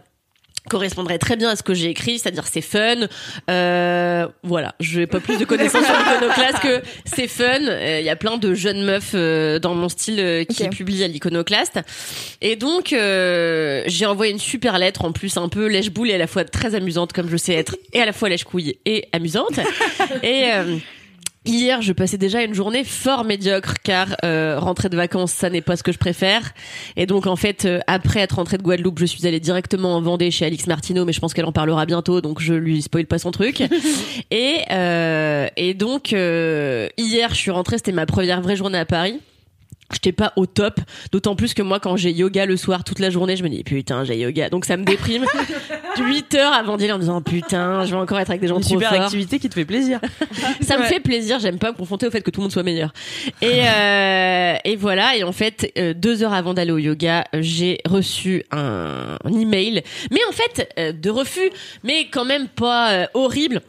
correspondrait 0.69 1.17
très 1.17 1.35
bien 1.35 1.49
à 1.49 1.55
ce 1.55 1.63
que 1.63 1.73
j'ai 1.73 1.89
écrit, 1.89 2.19
c'est-à-dire 2.19 2.45
c'est 2.47 2.61
fun. 2.61 3.07
Euh, 3.49 4.27
voilà, 4.43 4.75
je 4.79 4.99
n'ai 4.99 5.07
pas 5.07 5.19
plus 5.19 5.37
de 5.37 5.45
connaissances 5.45 5.85
sur 5.85 5.93
l'iconoclaste 5.93 6.59
que 6.59 6.81
c'est 7.05 7.27
fun. 7.27 7.61
Euh, 7.63 7.99
Il 7.99 8.05
y 8.05 8.09
a 8.09 8.15
plein 8.15 8.37
de 8.37 8.53
jeunes 8.53 8.83
meufs 8.83 9.11
euh, 9.13 9.59
dans 9.59 9.73
mon 9.73 9.89
style 9.89 10.19
euh, 10.19 10.43
qui 10.43 10.67
publient 10.69 11.03
à 11.03 11.07
l'iconoclaste. 11.07 11.79
Et 12.41 12.55
donc, 12.55 12.93
euh, 12.93 13.83
j'ai 13.87 14.05
envoyé 14.05 14.31
une 14.31 14.39
super 14.39 14.77
lettre, 14.77 15.03
en 15.03 15.11
plus 15.11 15.37
un 15.37 15.49
peu 15.49 15.67
lèche-boule 15.67 16.09
et 16.09 16.15
à 16.15 16.17
la 16.17 16.27
fois 16.27 16.43
très 16.45 16.75
amusante, 16.75 17.13
comme 17.13 17.29
je 17.29 17.37
sais 17.37 17.53
être, 17.53 17.75
et 17.93 18.01
à 18.01 18.05
la 18.05 18.13
fois 18.13 18.29
lèche-couille 18.29 18.77
et 18.85 19.07
amusante. 19.11 19.59
et... 20.23 20.51
Hier, 21.43 21.81
je 21.81 21.91
passais 21.91 22.19
déjà 22.19 22.43
une 22.43 22.53
journée 22.53 22.83
fort 22.83 23.23
médiocre 23.23 23.73
car 23.83 24.15
euh, 24.23 24.59
rentrer 24.59 24.89
de 24.89 24.95
vacances, 24.95 25.31
ça 25.31 25.49
n'est 25.49 25.61
pas 25.61 25.75
ce 25.75 25.81
que 25.81 25.91
je 25.91 25.97
préfère. 25.97 26.53
Et 26.97 27.07
donc 27.07 27.25
en 27.25 27.35
fait, 27.35 27.65
euh, 27.65 27.79
après 27.87 28.19
être 28.19 28.35
rentrée 28.35 28.59
de 28.59 28.61
Guadeloupe, 28.61 28.99
je 28.99 29.07
suis 29.07 29.25
allée 29.25 29.39
directement 29.39 29.95
en 29.95 30.01
Vendée 30.01 30.29
chez 30.29 30.45
Alix 30.45 30.67
Martineau, 30.67 31.03
mais 31.03 31.13
je 31.13 31.19
pense 31.19 31.33
qu'elle 31.33 31.45
en 31.45 31.51
parlera 31.51 31.87
bientôt, 31.87 32.21
donc 32.21 32.41
je 32.41 32.53
lui 32.53 32.83
spoil 32.83 33.07
pas 33.07 33.17
son 33.17 33.31
truc. 33.31 33.63
et 34.31 34.57
euh, 34.69 35.47
et 35.57 35.73
donc 35.73 36.13
euh, 36.13 36.89
hier, 36.99 37.29
je 37.31 37.39
suis 37.39 37.51
rentrée, 37.51 37.77
c'était 37.77 37.91
ma 37.91 38.05
première 38.05 38.41
vraie 38.41 38.55
journée 38.55 38.77
à 38.77 38.85
Paris. 38.85 39.19
J'étais 39.93 40.11
pas 40.11 40.33
au 40.35 40.45
top, 40.45 40.79
d'autant 41.11 41.35
plus 41.35 41.53
que 41.53 41.61
moi 41.61 41.79
quand 41.79 41.95
j'ai 41.97 42.11
yoga 42.11 42.45
le 42.45 42.57
soir 42.57 42.83
toute 42.83 42.99
la 42.99 43.09
journée, 43.09 43.35
je 43.35 43.43
me 43.43 43.49
dis 43.49 43.63
putain 43.63 44.03
j'ai 44.03 44.17
yoga, 44.17 44.49
donc 44.49 44.65
ça 44.65 44.77
me 44.77 44.83
déprime. 44.83 45.25
8 45.99 46.35
heures 46.35 46.53
avant 46.53 46.77
d'y 46.77 46.85
aller 46.85 46.93
en 46.93 46.97
me 46.97 47.01
disant 47.01 47.21
putain 47.21 47.85
je 47.85 47.91
vais 47.91 47.97
encore 47.97 48.19
être 48.19 48.29
avec 48.29 48.41
des 48.41 48.47
gens 48.47 48.55
Une 48.57 48.61
trop 48.61 48.75
super 48.75 48.89
forts. 48.89 49.01
activité 49.03 49.39
qui 49.39 49.49
te 49.49 49.53
fait 49.53 49.65
plaisir. 49.65 49.99
Ça 50.61 50.77
me 50.77 50.83
fait 50.83 50.99
plaisir, 50.99 51.39
j'aime 51.39 51.59
pas 51.59 51.71
me 51.71 51.77
confronter 51.77 52.07
au 52.07 52.11
fait 52.11 52.21
que 52.21 52.31
tout 52.31 52.39
le 52.39 52.43
monde 52.43 52.51
soit 52.51 52.63
meilleur. 52.63 52.93
Et, 53.41 53.61
euh, 53.67 54.55
et 54.63 54.75
voilà, 54.75 55.15
et 55.17 55.23
en 55.23 55.31
fait, 55.31 55.71
euh, 55.77 55.93
deux 55.93 56.23
heures 56.23 56.33
avant 56.33 56.53
d'aller 56.53 56.71
au 56.71 56.77
yoga, 56.77 57.25
j'ai 57.33 57.79
reçu 57.85 58.43
un, 58.51 59.17
un 59.23 59.33
email, 59.33 59.83
mais 60.11 60.19
en 60.29 60.31
fait, 60.31 60.69
euh, 60.79 60.91
de 60.93 61.09
refus, 61.09 61.49
mais 61.83 62.07
quand 62.11 62.25
même 62.25 62.47
pas 62.47 62.91
euh, 62.91 63.05
horrible. 63.13 63.61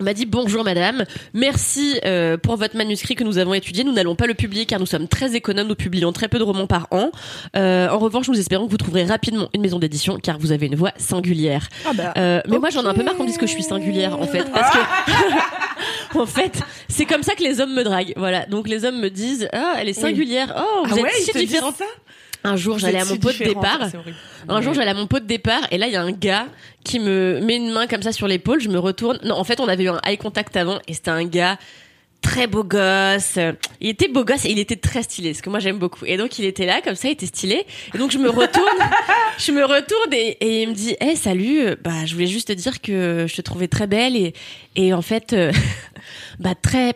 M'a 0.00 0.14
dit 0.14 0.26
bonjour 0.26 0.62
madame, 0.62 1.04
merci 1.34 1.98
euh, 2.04 2.36
pour 2.36 2.56
votre 2.56 2.76
manuscrit 2.76 3.16
que 3.16 3.24
nous 3.24 3.38
avons 3.38 3.52
étudié. 3.52 3.82
Nous 3.82 3.92
n'allons 3.92 4.14
pas 4.14 4.26
le 4.28 4.34
publier 4.34 4.64
car 4.64 4.78
nous 4.78 4.86
sommes 4.86 5.08
très 5.08 5.34
économes, 5.34 5.66
nous 5.66 5.74
publions 5.74 6.12
très 6.12 6.28
peu 6.28 6.38
de 6.38 6.44
romans 6.44 6.68
par 6.68 6.86
an. 6.92 7.10
Euh, 7.56 7.88
en 7.88 7.98
revanche, 7.98 8.28
nous 8.28 8.38
espérons 8.38 8.66
que 8.66 8.70
vous 8.70 8.76
trouverez 8.76 9.04
rapidement 9.04 9.48
une 9.54 9.60
maison 9.60 9.80
d'édition 9.80 10.16
car 10.22 10.38
vous 10.38 10.52
avez 10.52 10.66
une 10.66 10.76
voix 10.76 10.92
singulière. 10.98 11.68
Ah 11.84 11.92
bah. 11.94 12.14
Euh, 12.16 12.40
mais 12.46 12.58
moi 12.60 12.70
j'en 12.70 12.84
ai 12.84 12.86
un 12.86 12.94
peu 12.94 13.02
marre 13.02 13.16
qu'on 13.16 13.24
dise 13.24 13.38
que 13.38 13.46
je 13.48 13.52
suis 13.52 13.64
singulière 13.64 14.16
en 14.20 14.26
fait 14.28 14.44
parce 14.52 14.70
que 14.70 14.78
en 16.20 16.26
fait 16.26 16.60
c'est 16.88 17.04
comme 17.04 17.24
ça 17.24 17.34
que 17.34 17.42
les 17.42 17.60
hommes 17.60 17.74
me 17.74 17.82
draguent. 17.82 18.14
Voilà. 18.16 18.46
Donc 18.46 18.68
les 18.68 18.84
hommes 18.84 19.00
me 19.00 19.10
disent 19.10 19.48
ah 19.52 19.74
elle 19.78 19.88
est 19.88 19.94
singulière. 19.94 20.54
Oh 20.56 20.84
vous 20.86 20.94
Ah 20.94 20.98
êtes 20.98 21.02
ouais, 21.04 21.10
si 21.22 21.32
différente 21.32 21.82
un 22.44 22.56
jour, 22.56 22.78
j'allais 22.78 23.00
à 23.00 23.04
mon 23.04 23.16
pot 23.16 23.32
de 23.32 23.44
départ. 23.44 23.88
Un 24.48 24.62
jour, 24.62 24.74
j'allais 24.74 24.90
à 24.90 24.94
mon 24.94 25.06
pot 25.06 25.18
de 25.18 25.26
départ 25.26 25.62
et 25.70 25.78
là, 25.78 25.86
il 25.86 25.92
y 25.92 25.96
a 25.96 26.02
un 26.02 26.12
gars 26.12 26.46
qui 26.84 27.00
me 27.00 27.40
met 27.40 27.56
une 27.56 27.72
main 27.72 27.86
comme 27.86 28.02
ça 28.02 28.12
sur 28.12 28.28
l'épaule. 28.28 28.60
Je 28.60 28.68
me 28.68 28.78
retourne. 28.78 29.18
Non, 29.24 29.36
en 29.36 29.44
fait, 29.44 29.60
on 29.60 29.68
avait 29.68 29.84
eu 29.84 29.88
un 29.88 30.00
eye 30.04 30.18
contact 30.18 30.56
avant 30.56 30.78
et 30.86 30.94
c'était 30.94 31.10
un 31.10 31.24
gars 31.24 31.58
très 32.20 32.46
beau 32.46 32.64
gosse. 32.64 33.38
Il 33.80 33.88
était 33.88 34.08
beau 34.08 34.24
gosse 34.24 34.44
et 34.44 34.50
il 34.50 34.58
était 34.58 34.76
très 34.76 35.02
stylé, 35.02 35.34
ce 35.34 35.42
que 35.42 35.50
moi 35.50 35.60
j'aime 35.60 35.78
beaucoup. 35.78 36.04
Et 36.04 36.16
donc 36.16 36.38
il 36.38 36.44
était 36.44 36.66
là, 36.66 36.80
comme 36.82 36.94
ça, 36.94 37.08
il 37.08 37.12
était 37.12 37.26
stylé. 37.26 37.64
Et 37.94 37.98
donc 37.98 38.10
je 38.10 38.18
me 38.18 38.28
retourne, 38.28 38.66
je 39.38 39.52
me 39.52 39.64
retourne 39.64 40.12
et, 40.12 40.36
et 40.40 40.62
il 40.62 40.68
me 40.68 40.74
dit, 40.74 40.96
hey, 41.00 41.16
salut, 41.16 41.76
bah 41.82 42.04
je 42.06 42.14
voulais 42.14 42.26
juste 42.26 42.48
te 42.48 42.52
dire 42.52 42.80
que 42.80 43.26
je 43.28 43.36
te 43.36 43.42
trouvais 43.42 43.68
très 43.68 43.86
belle 43.86 44.16
et 44.16 44.34
et 44.74 44.92
en 44.94 45.02
fait, 45.02 45.32
euh, 45.32 45.52
bah 46.38 46.54
très 46.60 46.94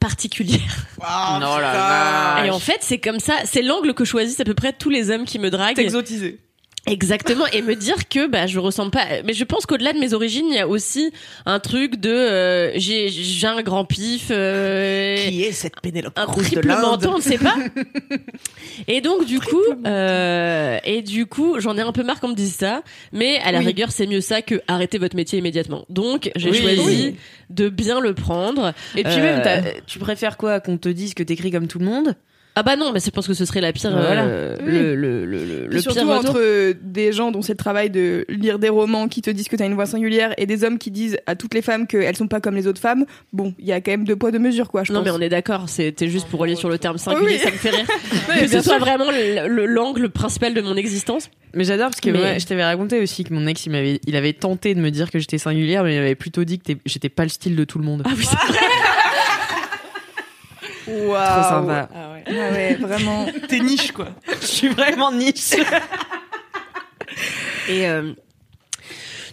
particulière. 0.00 0.86
Oh, 1.00 1.04
non, 1.40 1.58
là, 1.58 2.44
et 2.44 2.50
en 2.50 2.58
fait, 2.58 2.78
c'est 2.80 2.98
comme 2.98 3.20
ça, 3.20 3.34
c'est 3.44 3.62
l'angle 3.62 3.94
que 3.94 4.04
choisissent 4.04 4.40
à 4.40 4.44
peu 4.44 4.54
près 4.54 4.72
tous 4.72 4.90
les 4.90 5.10
hommes 5.10 5.24
qui 5.24 5.38
me 5.38 5.50
draguent. 5.50 5.78
Exotisé. 5.78 6.38
Exactement, 6.86 7.44
et 7.52 7.60
me 7.60 7.74
dire 7.74 8.08
que 8.08 8.26
bah 8.28 8.46
je 8.46 8.58
ressemble 8.58 8.90
pas. 8.92 9.04
Mais 9.24 9.34
je 9.34 9.44
pense 9.44 9.66
qu'au-delà 9.66 9.92
de 9.92 9.98
mes 9.98 10.14
origines, 10.14 10.46
il 10.48 10.54
y 10.54 10.58
a 10.58 10.66
aussi 10.66 11.12
un 11.44 11.60
truc 11.60 11.96
de 11.96 12.08
euh, 12.08 12.72
j'ai 12.76 13.08
j'ai 13.10 13.46
un 13.46 13.60
grand 13.62 13.84
pif. 13.84 14.28
Euh, 14.30 15.16
Qui 15.28 15.42
est 15.44 15.52
cette 15.52 15.80
Pénélope 15.82 16.18
un 16.18 16.24
Cruz 16.24 16.42
de 16.44 16.46
triple 16.52 16.68
l'Inde 16.68 16.80
menton, 16.82 17.12
on 17.14 17.18
ne 17.18 17.22
sait 17.22 17.36
pas. 17.36 17.56
et 18.88 19.00
donc 19.00 19.26
du 19.26 19.38
coup, 19.40 19.60
euh, 19.86 20.78
et 20.84 21.02
du 21.02 21.26
coup, 21.26 21.56
j'en 21.60 21.76
ai 21.76 21.80
un 21.82 21.92
peu 21.92 22.02
marre 22.04 22.20
qu'on 22.20 22.28
me 22.28 22.34
dise 22.34 22.54
ça. 22.54 22.82
Mais 23.12 23.38
à 23.40 23.52
la 23.52 23.58
Oui. 23.58 23.66
rigueur, 23.66 23.90
c'est 23.90 24.06
mieux 24.06 24.20
ça 24.22 24.40
que 24.40 24.60
arrêter 24.68 24.98
votre 24.98 25.16
métier 25.16 25.38
immédiatement. 25.38 25.84
Donc 25.90 26.30
j'ai 26.36 26.50
Oui. 26.50 26.58
choisi 26.58 26.80
Oui. 26.86 27.16
de 27.50 27.68
bien 27.68 28.00
le 28.00 28.14
prendre. 28.14 28.72
Et 28.96 29.02
puis 29.02 29.12
Euh, 29.12 29.22
même, 29.22 29.42
t'as- 29.42 29.80
tu 29.86 29.98
préfères 29.98 30.36
quoi 30.36 30.60
Qu'on 30.60 30.78
te 30.78 30.88
dise 30.88 31.12
que 31.14 31.22
t'écris 31.22 31.50
comme 31.50 31.66
tout 31.66 31.78
le 31.80 31.84
monde? 31.84 32.14
Ah 32.60 32.64
bah 32.64 32.74
non, 32.74 32.90
mais 32.92 32.98
je 32.98 33.08
pense 33.10 33.28
que 33.28 33.34
ce 33.34 33.44
serait 33.44 33.60
la 33.60 33.72
pire, 33.72 33.92
Voilà. 33.92 34.24
euh, 34.24 34.56
Oui. 34.60 34.72
le, 34.72 34.96
le, 34.96 35.24
le, 35.26 35.66
le, 35.68 35.80
surtout 35.80 36.00
pire 36.00 36.10
entre 36.10 36.34
euh, 36.38 36.74
des 36.82 37.12
gens 37.12 37.30
dont 37.30 37.40
c'est 37.40 37.52
le 37.52 37.56
travail 37.58 37.88
de 37.88 38.24
lire 38.28 38.58
des 38.58 38.68
romans 38.68 39.06
qui 39.06 39.22
te 39.22 39.30
disent 39.30 39.46
que 39.46 39.54
t'as 39.54 39.66
une 39.66 39.74
voix 39.74 39.86
singulière 39.86 40.34
et 40.38 40.46
des 40.46 40.64
hommes 40.64 40.78
qui 40.78 40.90
disent 40.90 41.18
à 41.26 41.36
toutes 41.36 41.54
les 41.54 41.62
femmes 41.62 41.86
qu'elles 41.86 42.16
sont 42.16 42.26
pas 42.26 42.40
comme 42.40 42.56
les 42.56 42.66
autres 42.66 42.80
femmes, 42.80 43.04
bon, 43.32 43.54
il 43.60 43.66
y 43.66 43.72
a 43.72 43.80
quand 43.80 43.92
même 43.92 44.02
deux 44.04 44.16
poids 44.16 44.32
deux 44.32 44.40
mesures 44.40 44.70
quoi. 44.72 44.82
Je 44.82 44.92
Non 44.92 44.98
pense. 45.04 45.06
mais 45.06 45.12
on 45.16 45.20
est 45.20 45.28
d'accord, 45.28 45.68
c'était 45.68 46.08
juste 46.08 46.26
pour 46.26 46.40
relier 46.40 46.56
sur 46.56 46.68
le 46.68 46.78
terme 46.78 46.98
singulier, 46.98 47.34
Oui. 47.34 47.38
ça 47.38 47.50
me 47.52 47.56
fait 47.56 47.70
rire. 47.70 47.86
que 48.40 48.48
ce 48.48 48.60
soit 48.60 48.78
vraiment 48.80 49.10
le- 49.12 49.46
le- 49.46 49.66
l'angle 49.66 50.08
principal 50.08 50.52
de 50.52 50.60
mon 50.60 50.74
existence. 50.76 51.30
Mais 51.54 51.62
j'adore 51.62 51.90
parce 51.90 52.00
que 52.00 52.10
Mais- 52.10 52.20
ouais, 52.20 52.40
je 52.40 52.46
t'avais 52.46 52.64
raconté 52.64 53.00
aussi 53.00 53.22
que 53.22 53.32
mon 53.32 53.46
ex 53.46 53.64
il 53.66 53.70
m'avait 53.72 54.00
il 54.06 54.16
avait 54.16 54.32
tenté 54.32 54.74
de 54.74 54.80
me 54.80 54.90
dire 54.90 55.10
que 55.12 55.20
j'étais 55.20 55.38
singulière 55.38 55.84
mais 55.84 55.94
il 55.94 55.98
avait 55.98 56.14
plutôt 56.16 56.42
dit 56.44 56.58
que 56.58 56.72
j'étais 56.86 57.08
pas 57.08 57.22
le 57.22 57.28
style 57.30 57.54
de 57.54 57.62
tout 57.64 57.78
le 57.78 57.84
monde. 57.84 58.02
Ah 58.04 58.10
oui, 58.16 58.24
c'est 58.28 58.36
vrai. 58.36 58.58
Waouh. 60.88 61.42
Trop 61.42 61.48
sympa. 61.48 61.88
Ah 61.94 62.12
ouais. 62.12 62.24
Ah 62.26 62.52
ouais, 62.52 62.74
vraiment. 62.74 63.26
T'es 63.48 63.60
niche, 63.60 63.92
quoi. 63.92 64.08
Je 64.40 64.46
suis 64.46 64.68
vraiment 64.68 65.12
niche. 65.12 65.52
Et 67.68 67.86
euh, 67.88 68.12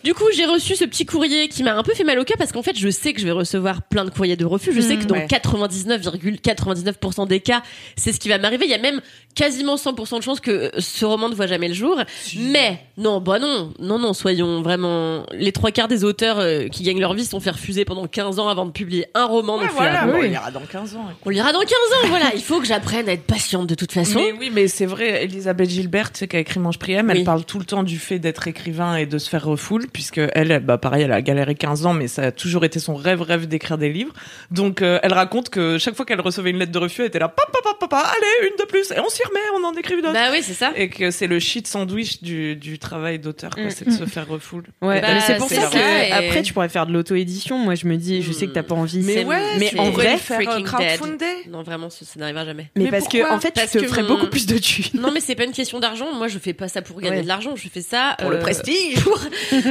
du 0.05 0.13
coup, 0.13 0.25
j'ai 0.35 0.45
reçu 0.45 0.75
ce 0.75 0.85
petit 0.85 1.05
courrier 1.05 1.50
qui 1.50 1.63
m'a 1.63 1.75
un 1.75 1.81
peu 1.81 1.95
fait 1.95 2.03
mal 2.03 2.19
au 2.19 2.24
cœur 2.24 2.38
parce 2.38 2.51
qu'en 2.51 2.62
fait, 2.62 2.77
je 2.77 2.89
sais 2.89 3.12
que 3.12 3.19
je 3.19 3.25
vais 3.25 3.31
recevoir 3.31 3.81
plein 3.81 4.05
de 4.05 4.12
courriers 4.12 4.35
de 4.35 4.45
refus. 4.45 4.71
Je 4.71 4.79
sais 4.79 4.97
que 4.97 5.05
dans 5.05 5.15
ouais. 5.15 5.25
99,99% 5.25 7.27
des 7.27 7.39
cas, 7.39 7.63
c'est 7.95 8.13
ce 8.13 8.19
qui 8.19 8.29
va 8.29 8.38
m'arriver. 8.38 8.65
Il 8.65 8.71
y 8.71 8.75
a 8.75 8.79
même 8.79 9.01
quasiment 9.33 9.75
100% 9.75 10.17
de 10.17 10.24
chances 10.24 10.39
que 10.39 10.71
ce 10.77 11.05
roman 11.05 11.27
ne 11.27 11.35
voit 11.35 11.47
jamais 11.47 11.67
le 11.67 11.74
jour. 11.74 12.00
Mais 12.38 12.79
non, 12.97 13.19
bah 13.19 13.39
non, 13.39 13.74
non, 13.79 13.97
non, 13.97 14.13
soyons 14.13 14.62
vraiment. 14.62 15.25
Les 15.33 15.51
trois 15.51 15.71
quarts 15.71 15.88
des 15.88 16.03
auteurs 16.03 16.39
euh, 16.39 16.67
qui 16.67 16.83
gagnent 16.83 17.00
leur 17.00 17.15
vie 17.15 17.25
sont 17.25 17.39
fait 17.39 17.50
refuser 17.50 17.83
pendant 17.83 18.05
15 18.05 18.39
ans 18.39 18.47
avant 18.47 18.67
de 18.67 18.71
publier 18.71 19.07
un 19.15 19.25
roman. 19.25 19.57
donc 19.57 19.65
là, 19.65 19.71
voilà, 19.74 20.05
bon, 20.05 20.13
bon, 20.13 20.19
oui. 20.19 20.27
il 20.27 20.33
ira 20.33 20.51
dans 20.51 20.62
15 20.62 20.95
ans. 20.97 21.05
On 21.25 21.29
lira 21.31 21.51
dans 21.51 21.62
15 21.62 21.69
ans, 21.71 22.07
voilà. 22.09 22.31
Il 22.35 22.43
faut 22.43 22.59
que 22.59 22.67
j'apprenne 22.67 23.09
à 23.09 23.13
être 23.13 23.25
patiente 23.25 23.67
de 23.67 23.75
toute 23.75 23.91
façon. 23.91 24.19
Mais 24.19 24.33
oui, 24.39 24.51
mais 24.53 24.67
c'est 24.67 24.85
vrai, 24.85 25.24
Elisabeth 25.24 25.69
Gilbert, 25.69 26.12
qui 26.12 26.35
a 26.35 26.39
écrit 26.39 26.59
Mange 26.59 26.77
Priem, 26.77 27.07
Oui. 27.07 27.13
elle 27.17 27.24
parle 27.24 27.43
tout 27.43 27.57
le 27.59 27.65
temps 27.65 27.81
du 27.81 27.97
fait 27.97 28.19
d'être 28.19 28.47
écrivain 28.47 28.97
et 28.97 29.07
de 29.07 29.17
se 29.17 29.29
faire 29.29 29.45
refoule, 29.45 29.88
puisque 29.95 30.19
elle, 30.33 30.59
bah 30.59 30.77
pareil, 30.77 31.03
elle 31.03 31.13
a 31.13 31.21
galéré 31.21 31.55
15 31.55 31.85
ans, 31.85 31.93
mais 31.93 32.09
ça 32.09 32.23
a 32.23 32.31
toujours 32.33 32.65
été 32.65 32.79
son 32.79 32.95
rêve, 32.95 33.21
rêve 33.21 33.47
d'écrire 33.47 33.77
des 33.77 33.87
livres. 33.89 34.11
Donc, 34.51 34.81
euh, 34.81 34.99
elle 35.03 35.13
raconte 35.13 35.49
que 35.49 35.77
chaque 35.77 35.95
fois 35.95 36.05
qu'elle 36.05 36.19
recevait 36.19 36.49
une 36.49 36.57
lettre 36.57 36.73
de 36.73 36.77
refus, 36.79 36.99
elle 37.01 37.07
était 37.07 37.19
là, 37.19 37.29
papa, 37.29 37.49
papa, 37.63 37.77
papa, 37.79 38.03
allez, 38.11 38.49
une 38.49 38.57
de 38.59 38.65
plus, 38.67 38.91
et 38.91 38.99
on 38.99 39.07
s'y 39.07 39.23
remet, 39.23 39.39
on 39.57 39.63
en 39.63 39.73
écrit 39.75 39.93
une 39.93 40.01
autre. 40.01 40.11
Bah 40.13 40.27
oui, 40.33 40.39
c'est 40.43 40.53
ça. 40.53 40.73
Et 40.75 40.89
que 40.89 41.11
c'est 41.11 41.27
le 41.27 41.39
shit 41.39 41.65
sandwich 41.65 42.21
du, 42.21 42.57
du 42.57 42.77
travail 42.77 43.19
d'auteur, 43.19 43.51
quoi, 43.55 43.63
Mm. 43.63 43.69
c'est 43.71 43.85
de 43.85 43.91
se 43.91 44.03
faire 44.05 44.27
refoule. 44.27 44.65
Ouais, 44.81 44.99
Bah, 44.99 45.07
mais 45.13 45.21
c'est 45.21 45.37
pour 45.37 45.47
ça, 45.47 45.61
ça, 45.61 45.67
que 45.69 45.77
et- 45.77 46.11
après 46.11 46.41
tu 46.43 46.51
pourrais 46.51 46.67
faire 46.67 46.85
de 46.85 46.91
l'auto-édition. 46.91 47.57
Moi 47.57 47.75
je 47.75 47.87
me 47.87 47.95
dis, 47.95 48.21
je 48.21 48.33
sais 48.33 48.47
que 48.47 48.51
t'as 48.51 48.63
pas 48.63 48.75
envie. 48.75 48.99
Mais 48.99 49.23
ouais, 49.23 49.39
mais 49.57 49.79
en 49.79 49.91
vrai, 49.91 50.17
faire 50.17 50.41
crowdfunding. 50.41 51.49
Non, 51.49 51.63
vraiment, 51.63 51.89
ça, 51.89 52.03
ça 52.05 52.19
n'arrivera 52.19 52.43
jamais. 52.43 52.69
mais, 52.75 52.83
Mais 52.85 52.91
parce 52.91 53.07
que 53.07 53.31
en 53.31 53.39
fait 53.39 53.53
Parce 53.53 53.71
tu 53.71 53.77
te 53.77 53.83
que 53.83 53.87
ferais 53.89 54.01
mon- 54.03 54.09
beaucoup 54.09 54.27
plus 54.27 54.45
de 54.45 54.57
thunes. 54.57 54.85
Non, 54.99 55.11
mais 55.13 55.19
c'est 55.21 55.35
pas 55.35 55.45
une 55.45 55.51
question 55.53 55.79
d'argent. 55.79 56.11
Moi, 56.13 56.27
je 56.27 56.37
fais 56.39 56.53
pas 56.53 56.67
ça 56.67 56.81
pour 56.81 56.99
gagner 56.99 57.17
Ouais. 57.17 57.23
de 57.23 57.27
l'argent. 57.27 57.55
Je 57.55 57.67
fais 57.69 57.81
ça 57.81 58.15
Pour 58.19 58.29
le 58.31 58.37
euh, 58.37 58.41
prestige. 58.41 58.99
Pour 59.03 59.19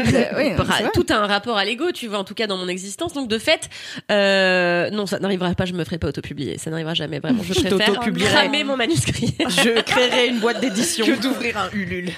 oui, 0.37 0.53
vrai. 0.55 0.91
tout 0.95 1.07
a 1.11 1.15
un 1.17 1.27
rapport 1.27 1.57
à 1.57 1.65
l'ego, 1.65 1.93
tu 1.93 2.07
vois, 2.09 2.19
en 2.19 2.25
tout 2.25 2.35
cas 2.35 2.47
dans 2.47 2.57
mon 2.57 2.69
existence. 2.69 3.13
Donc 3.13 3.29
de 3.29 3.39
fait, 3.39 3.69
euh, 4.11 4.91
non, 4.91 5.07
ça 5.07 5.19
n'arrivera 5.19 5.55
pas. 5.55 5.65
Je 5.65 5.73
me 5.73 5.85
ferai 5.85 5.99
pas 5.99 6.09
autopublier. 6.09 6.59
Ça 6.59 6.71
n'arrivera 6.71 6.95
jamais. 6.95 7.19
Vraiment, 7.21 7.43
je 7.43 7.53
préfère 7.61 7.71
t'autopublierais. 7.89 8.31
cramer 8.33 8.65
mon 8.65 8.77
manuscrit. 8.77 9.35
Je 9.49 9.81
créerai 9.83 10.29
une 10.29 10.41
boîte 10.41 10.61
d'édition. 10.61 11.07
Que 11.07 11.21
d'ouvrir 11.21 11.57
un 11.59 11.71
Ulule. 11.73 12.11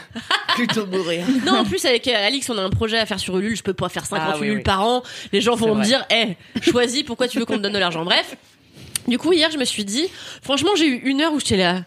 Plutôt 0.55 0.87
mourir. 0.87 1.25
non, 1.45 1.59
en 1.59 1.64
plus 1.64 1.85
avec 1.85 2.07
euh, 2.09 2.26
Alix, 2.26 2.49
on 2.50 2.59
a 2.59 2.62
un 2.62 2.71
projet 2.71 2.99
à 2.99 3.07
faire 3.07 3.19
sur 3.21 3.37
Ulule. 3.38 3.57
Je 3.57 3.62
peux 3.62 3.75
pas 3.75 3.88
faire 3.88 4.07
50 4.07 4.26
Ah 4.33 4.37
oui, 4.40 4.47
Ulule 4.47 4.57
oui. 4.59 4.62
par 4.62 4.83
an. 4.83 5.02
Les 5.33 5.40
gens 5.40 5.55
vont 5.55 5.66
C'est 5.66 5.71
me 5.73 5.76
vrai. 5.76 5.87
dire, 5.87 6.05
eh, 6.11 6.37
choisis. 6.71 7.02
Pourquoi 7.02 7.28
tu 7.28 7.38
veux 7.38 7.45
qu'on 7.45 7.57
te 7.57 7.62
donne 7.62 7.73
de 7.73 7.78
l'argent 7.78 8.05
Bref. 8.05 8.37
Du 9.09 9.19
coup, 9.19 9.33
hier, 9.33 9.50
je 9.50 9.59
me 9.59 9.64
suis 9.64 9.85
dit, 9.85 10.09
franchement, 10.43 10.71
j'ai 10.76 10.87
eu 10.87 10.97
une 11.05 11.21
heure 11.21 11.33
où 11.33 11.38
j'étais 11.40 11.57
là. 11.57 11.83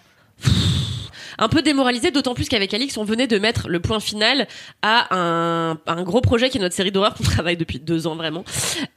Un 1.40 1.48
peu 1.48 1.62
démoralisée, 1.62 2.12
d'autant 2.12 2.36
plus 2.36 2.50
qu'avec 2.50 2.74
Alix, 2.74 2.98
on 2.98 3.04
venait 3.06 3.26
de 3.28 3.40
mettre 3.40 3.70
le 3.70 3.80
point 3.80 4.00
final 4.00 4.48
à 4.82 5.16
un, 5.16 5.78
un 5.88 6.04
gros 6.04 6.22
projet 6.22 6.50
qui 6.50 6.58
est 6.58 6.62
notre 6.62 6.76
série 6.76 6.92
d'horreur 6.92 7.16
qu'on 7.16 7.24
travaille 7.36 7.58
depuis 7.58 7.80
deux 7.80 8.08
ans 8.08 8.16
vraiment, 8.16 8.44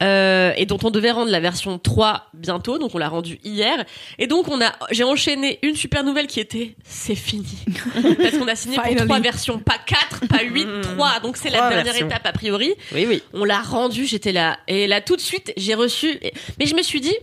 euh, 0.03 0.51
et 0.57 0.65
dont 0.65 0.77
on 0.83 0.91
devait 0.91 1.11
rendre 1.11 1.31
la 1.31 1.39
version 1.39 1.79
3 1.79 2.27
bientôt, 2.33 2.77
donc 2.77 2.93
on 2.93 2.97
l'a 2.97 3.09
rendu 3.09 3.39
hier. 3.43 3.85
Et 4.19 4.27
donc 4.27 4.49
on 4.49 4.61
a, 4.61 4.73
j'ai 4.91 5.03
enchaîné 5.03 5.59
une 5.63 5.75
super 5.75 6.03
nouvelle 6.03 6.27
qui 6.27 6.39
était, 6.39 6.75
c'est 6.83 7.15
fini. 7.15 7.45
Parce 8.17 8.37
qu'on 8.37 8.47
a 8.47 8.55
signé 8.55 8.77
pour 8.77 8.95
trois 9.05 9.19
versions, 9.19 9.59
pas 9.59 9.77
quatre, 9.85 10.27
pas 10.27 10.43
huit, 10.43 10.67
trois. 10.81 11.19
Donc 11.21 11.37
c'est 11.37 11.49
la 11.49 11.69
dernière 11.69 11.85
versions. 11.85 12.07
étape 12.07 12.25
a 12.25 12.33
priori. 12.33 12.73
Oui 12.93 13.05
oui. 13.07 13.23
On 13.33 13.45
l'a 13.45 13.61
rendu, 13.61 14.05
j'étais 14.05 14.33
là. 14.33 14.57
Et 14.67 14.87
là, 14.87 14.99
tout 15.01 15.15
de 15.15 15.21
suite, 15.21 15.53
j'ai 15.55 15.75
reçu. 15.75 16.19
Mais 16.59 16.65
je 16.65 16.75
me 16.75 16.81
suis 16.81 16.99
dit. 17.01 17.15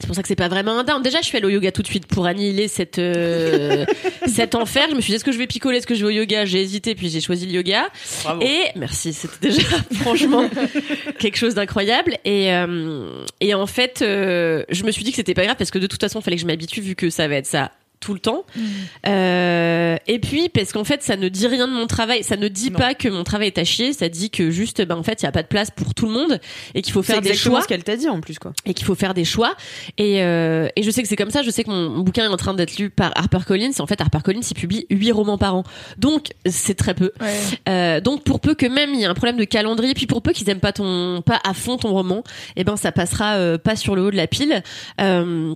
C'est 0.00 0.06
pour 0.06 0.14
ça 0.14 0.22
que 0.22 0.28
c'est 0.28 0.36
pas 0.36 0.48
vraiment 0.48 0.78
un 0.78 0.84
down. 0.84 1.02
Déjà, 1.02 1.20
je 1.20 1.26
suis 1.26 1.36
allée 1.36 1.46
au 1.46 1.50
yoga 1.50 1.72
tout 1.72 1.82
de 1.82 1.88
suite 1.88 2.06
pour 2.06 2.26
annihiler 2.26 2.68
cette, 2.68 3.00
euh, 3.00 3.84
cet 4.26 4.54
enfer. 4.54 4.86
Je 4.90 4.94
me 4.94 5.00
suis 5.00 5.10
dit, 5.10 5.16
est-ce 5.16 5.24
que 5.24 5.32
je 5.32 5.38
vais 5.38 5.48
picoler, 5.48 5.78
est-ce 5.78 5.88
que 5.88 5.96
je 5.96 6.06
vais 6.06 6.12
au 6.12 6.16
yoga? 6.16 6.44
J'ai 6.44 6.60
hésité, 6.60 6.94
puis 6.94 7.08
j'ai 7.08 7.20
choisi 7.20 7.46
le 7.46 7.52
yoga. 7.52 7.88
Bravo. 8.22 8.40
Et 8.40 8.66
merci, 8.76 9.12
c'était 9.12 9.48
déjà 9.48 9.62
franchement 9.94 10.48
quelque 11.18 11.36
chose 11.36 11.54
d'incroyable. 11.54 12.16
Et, 12.24 12.52
euh, 12.52 13.24
et 13.40 13.54
en 13.54 13.66
fait, 13.66 14.02
euh, 14.02 14.62
je 14.68 14.84
me 14.84 14.92
suis 14.92 15.02
dit 15.02 15.10
que 15.10 15.16
c'était 15.16 15.34
pas 15.34 15.44
grave 15.44 15.56
parce 15.58 15.72
que 15.72 15.80
de 15.80 15.88
toute 15.88 16.00
façon, 16.00 16.20
il 16.20 16.22
fallait 16.22 16.36
que 16.36 16.42
je 16.42 16.46
m'habitue 16.46 16.80
vu 16.80 16.94
que 16.94 17.10
ça 17.10 17.26
va 17.26 17.34
être 17.34 17.46
ça 17.46 17.72
tout 18.00 18.14
le 18.14 18.20
temps. 18.20 18.44
Euh, 19.06 19.96
et 20.06 20.18
puis 20.18 20.48
parce 20.48 20.72
qu'en 20.72 20.84
fait, 20.84 21.02
ça 21.02 21.16
ne 21.16 21.28
dit 21.28 21.46
rien 21.46 21.66
de 21.66 21.72
mon 21.72 21.86
travail. 21.86 22.22
Ça 22.22 22.36
ne 22.36 22.48
dit 22.48 22.70
Non. 22.70 22.78
pas 22.78 22.94
que 22.94 23.08
mon 23.08 23.24
travail 23.24 23.48
est 23.48 23.58
à 23.58 23.64
chier. 23.64 23.92
Ça 23.92 24.08
dit 24.08 24.30
que 24.30 24.50
juste, 24.50 24.82
ben 24.82 24.96
en 24.96 25.02
fait, 25.02 25.22
il 25.22 25.24
y 25.24 25.28
a 25.28 25.32
pas 25.32 25.42
de 25.42 25.48
place 25.48 25.70
pour 25.70 25.94
tout 25.94 26.06
le 26.06 26.12
monde 26.12 26.40
et 26.74 26.82
qu'il 26.82 26.92
faut 26.92 27.02
faire 27.02 27.20
des 27.20 27.34
choix 27.34 27.62
ce 27.62 27.68
qu'elle 27.68 27.84
t'a 27.84 27.96
dit 27.96 28.08
en 28.08 28.20
plus 28.20 28.38
quoi. 28.38 28.52
et 28.66 28.74
qu'il 28.74 28.86
faut 28.86 28.94
faire 28.94 29.14
des 29.14 29.24
choix. 29.24 29.54
Et, 29.96 30.22
euh, 30.22 30.68
et 30.76 30.82
je 30.82 30.90
sais 30.90 31.02
que 31.02 31.08
c'est 31.08 31.16
comme 31.16 31.30
ça. 31.30 31.42
Je 31.42 31.50
sais 31.50 31.64
que 31.64 31.70
mon 31.70 31.88
mon 31.90 32.02
bouquin 32.02 32.24
est 32.24 32.32
en 32.32 32.36
train 32.36 32.54
d'être 32.54 32.76
lu 32.78 32.90
par 32.90 33.12
HarperCollins. 33.16 33.70
En 33.78 33.86
fait, 33.86 34.00
HarperCollins, 34.00 34.40
il 34.48 34.54
publie 34.54 34.86
huit 34.90 35.12
romans 35.12 35.38
par 35.38 35.54
an. 35.54 35.64
Donc, 35.96 36.28
c'est 36.46 36.74
très 36.74 36.94
peu. 36.94 37.12
Ouais. 37.20 37.36
Euh, 37.68 38.00
donc, 38.00 38.24
pour 38.24 38.40
peu 38.40 38.54
que 38.54 38.66
même 38.66 38.90
il 38.94 39.00
y 39.00 39.02
ait 39.04 39.06
un 39.06 39.14
problème 39.14 39.36
de 39.36 39.44
calendrier, 39.44 39.94
puis 39.94 40.06
pour 40.06 40.22
peu 40.22 40.32
qu'ils 40.32 40.48
aiment 40.50 40.60
pas 40.60 40.72
ton, 40.72 41.22
pas 41.22 41.40
à 41.44 41.54
fond 41.54 41.76
ton 41.76 41.90
roman, 41.90 42.22
eh 42.56 42.64
ben, 42.64 42.76
ça 42.76 42.92
passera 42.92 43.36
euh, 43.36 43.58
pas 43.58 43.76
sur 43.76 43.96
le 43.96 44.02
haut 44.02 44.10
de 44.10 44.16
la 44.16 44.26
pile. 44.26 44.62
Euh, 45.00 45.54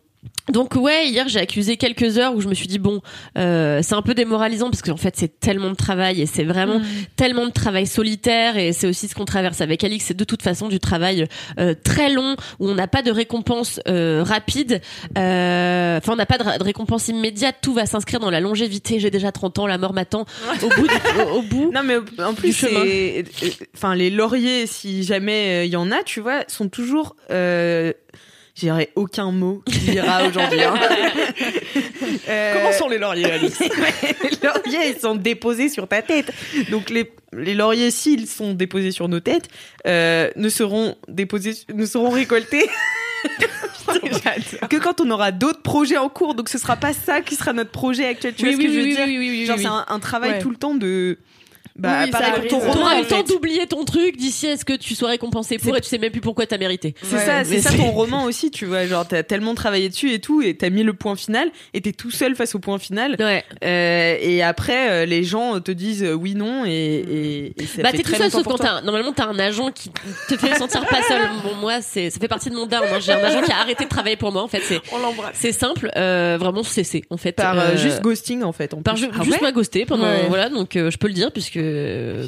donc 0.53 0.75
ouais, 0.75 1.09
hier 1.09 1.29
j'ai 1.29 1.39
accusé 1.39 1.77
quelques 1.77 2.19
heures 2.19 2.35
où 2.35 2.41
je 2.41 2.49
me 2.49 2.55
suis 2.55 2.67
dit 2.67 2.79
bon, 2.81 3.01
euh, 3.39 3.81
c'est 3.83 3.95
un 3.95 4.03
peu 4.03 4.13
démoralisant 4.13 4.71
parce 4.71 4.83
qu'en 4.83 4.97
fait 4.97 5.15
c'est 5.17 5.39
tellement 5.41 5.71
de 5.71 5.77
travail 5.77 6.21
et 6.21 6.27
c'est 6.27 6.43
vraiment 6.45 6.81
tellement 7.17 7.47
de 7.47 7.53
travail 7.53 7.87
solitaire 7.87 8.57
et 8.57 8.73
c'est 8.73 8.89
aussi 8.89 9.07
ce 9.09 9.15
qu'on 9.15 9.25
traverse 9.25 9.61
avec 9.61 9.85
Alix, 9.85 10.05
c'est 10.05 10.17
de 10.17 10.25
toute 10.25 10.43
façon 10.43 10.69
du 10.69 10.81
travail 10.81 11.27
euh, 11.61 11.75
très 11.83 12.13
long 12.13 12.35
où 12.59 12.69
on 12.69 12.75
n'a 12.75 12.89
pas 12.89 13.03
de 13.03 13.11
récompense 13.13 13.81
euh, 13.89 14.23
rapide, 14.27 14.81
euh, 15.17 15.99
enfin 15.99 16.13
on 16.13 16.17
n'a 16.17 16.27
pas 16.27 16.39
de, 16.39 16.59
de 16.59 16.65
récompense 16.65 17.09
immédiate, 17.09 17.57
tout 17.63 17.73
va 17.73 17.87
s'inscrire 17.87 18.19
dans 18.21 18.31
la 18.31 18.41
longévité. 18.41 18.99
J'ai 19.01 19.11
déjà 19.11 19.31
30 19.33 19.61
ans, 19.61 19.67
la 19.69 19.79
mort 19.79 19.93
m'attend. 19.93 20.25
Au 20.63 20.69
bout, 20.69 20.89
du- 20.89 21.21
au, 21.23 21.37
au 21.39 21.43
bout. 21.43 21.71
Non 21.73 21.83
mais 21.85 21.97
en 22.23 22.35
plus 22.35 22.53
euh, 22.65 23.23
enfin 23.77 23.95
les 23.95 24.11
lauriers 24.11 24.67
si 24.67 25.05
jamais 25.05 25.67
il 25.67 25.71
y 25.73 25.77
en 25.77 25.91
a, 25.93 26.03
tu 26.03 26.21
vois, 26.21 26.41
sont 26.49 26.69
toujours 26.69 27.15
euh, 28.69 28.73
J'irai 28.75 28.91
aucun 28.97 29.31
mot 29.33 29.63
qui 29.67 29.93
ira 29.93 30.27
aujourd'hui. 30.27 30.63
hein. 30.63 30.75
Euh, 32.29 32.55
Comment 32.55 32.73
sont 32.73 32.89
les 32.89 32.99
lauriers, 32.99 33.31
Alice 33.33 33.59
les 33.61 33.69
lauriers 34.43 34.95
ils 34.95 35.01
sont 35.01 35.15
déposés 35.17 35.69
sur 35.69 35.89
ta 35.89 36.03
tête. 36.03 36.31
Donc 36.71 36.89
les, 36.91 37.11
les 37.33 37.55
lauriers, 37.55 37.91
s'ils 37.91 38.27
sont 38.29 38.53
déposés 38.55 38.93
sur 38.93 39.09
nos 39.09 39.19
têtes, 39.21 39.49
euh, 39.87 40.31
ne 40.37 40.49
seront 40.49 40.97
déposés, 41.09 41.55
ne 41.75 41.85
seront 41.87 42.11
récoltés 42.11 42.69
que 44.71 44.77
quand 44.77 45.01
on 45.01 45.11
aura 45.11 45.33
d'autres 45.33 45.63
projets 45.63 45.97
en 45.97 46.09
cours, 46.09 46.35
donc 46.35 46.49
ce 46.49 46.59
sera 46.59 46.77
pas 46.77 46.93
ça 46.93 47.21
qui 47.23 47.35
sera 47.35 47.53
notre 47.53 47.71
projet 47.71 48.07
actuel. 48.07 48.35
Tu 48.35 48.45
vois 48.45 48.53
ce 48.53 48.59
que 48.59 48.69
je 48.73 48.79
veux 48.79 48.85
dire 48.87 49.05
oui, 49.07 49.19
oui, 49.19 49.31
oui, 49.31 49.47
Genre 49.47 49.59
c'est 49.59 49.67
un, 49.67 49.85
un 49.89 49.99
travail 49.99 50.33
Ouais. 50.33 50.39
tout 50.41 50.51
le 50.51 50.57
temps 50.57 50.75
de. 50.75 51.19
Bah, 51.77 52.03
Oui, 52.05 52.11
pareil. 52.11 52.49
T'auras 52.49 53.01
le 53.01 53.07
temps 53.07 53.23
d'oublier 53.23 53.67
ton 53.67 53.85
truc 53.85 54.17
d'ici 54.17 54.49
à 54.49 54.57
ce 54.57 54.65
que 54.65 54.75
tu 54.75 54.95
sois 54.95 55.09
récompensé 55.11 55.59
pour 55.59 55.77
et 55.77 55.81
tu 55.81 55.89
sais 55.89 55.99
même 55.99 56.13
plus 56.13 56.21
pourquoi 56.21 56.47
t'as 56.47 56.59
mérité. 56.59 56.95
C'est 57.03 57.17
Ouais, 57.17 57.25
ça, 57.25 57.45
c'est 57.45 57.61
ça 57.61 57.71
ton 57.73 57.91
roman 57.91 58.25
aussi, 58.25 58.51
tu 58.51 58.67
vois. 58.67 58.87
Genre, 58.87 59.07
t'as 59.07 59.23
tellement 59.23 59.55
travaillé 59.55 59.89
dessus 59.89 60.13
et 60.13 60.19
tout, 60.21 60.43
et 60.43 60.57
t'as 60.57 60.71
mis 60.71 60.83
le 60.83 60.93
point 60.93 61.17
final, 61.17 61.51
et 61.75 61.81
t'es 61.81 61.93
tout 61.93 62.11
seul 62.11 62.35
face 62.37 62.55
au 62.55 62.59
point 62.59 62.79
final. 62.79 63.17
Ouais. 63.19 63.45
Euh, 63.65 64.17
et 64.21 64.43
après, 64.43 64.91
euh, 64.91 65.07
les 65.07 65.25
gens 65.25 65.61
te 65.61 65.71
disent 65.73 66.03
euh, 66.05 66.13
oui, 66.13 66.35
non, 66.35 66.65
et, 66.67 66.71
et, 66.71 67.63
et 67.63 67.67
ça 67.67 67.83
Bah 67.83 67.91
t'es 67.93 68.03
tout 68.03 68.15
seul 68.15 68.31
sauf 68.31 68.45
quand 68.45 68.57
t'as 68.59 68.81
normalement 68.83 69.13
t'as 69.13 69.27
un 69.27 69.39
agent 69.39 69.71
qui 69.73 69.91
te 70.29 70.37
fait 70.37 70.55
sentir 70.57 70.85
pas 70.87 71.03
seul. 71.03 71.21
Bon 71.43 71.55
moi 71.61 71.81
c'est 71.81 72.11
ça 72.11 72.21
fait 72.21 72.29
partie 72.29 72.51
de 72.51 72.55
mon. 72.55 72.67
Moi 72.67 72.99
j'ai 73.01 73.13
un 73.13 73.19
agent 73.25 73.43
qui 73.43 73.51
a 73.53 73.59
arrêté 73.59 73.85
de 73.85 73.89
travailler 73.89 74.17
pour 74.17 74.31
moi 74.33 74.43
en 74.43 74.49
fait 74.49 74.61
c'est 74.65 74.81
On 74.93 74.99
l'embrasse. 74.99 75.33
c'est 75.35 75.53
simple 75.53 75.91
euh, 75.97 76.37
vraiment 76.39 76.63
cessé 76.63 77.05
en 77.11 77.17
fait. 77.17 77.33
Par 77.33 77.59
euh, 77.59 77.77
juste 77.77 78.01
ghosting, 78.03 78.43
en 78.43 78.53
fait. 78.53 78.75
en 78.75 78.83
par 78.83 78.97
ju- 78.97 79.09
Ah 79.13 79.23
juste 79.25 79.37
ouais 79.37 79.43
m'a 79.43 79.53
ghosté 79.53 79.85
pendant 79.87 80.07
voilà 80.29 80.49
donc 80.49 80.71
je 80.75 80.97
peux 80.97 81.09
le 81.09 81.15
dire 81.15 81.33
puisque 81.33 81.59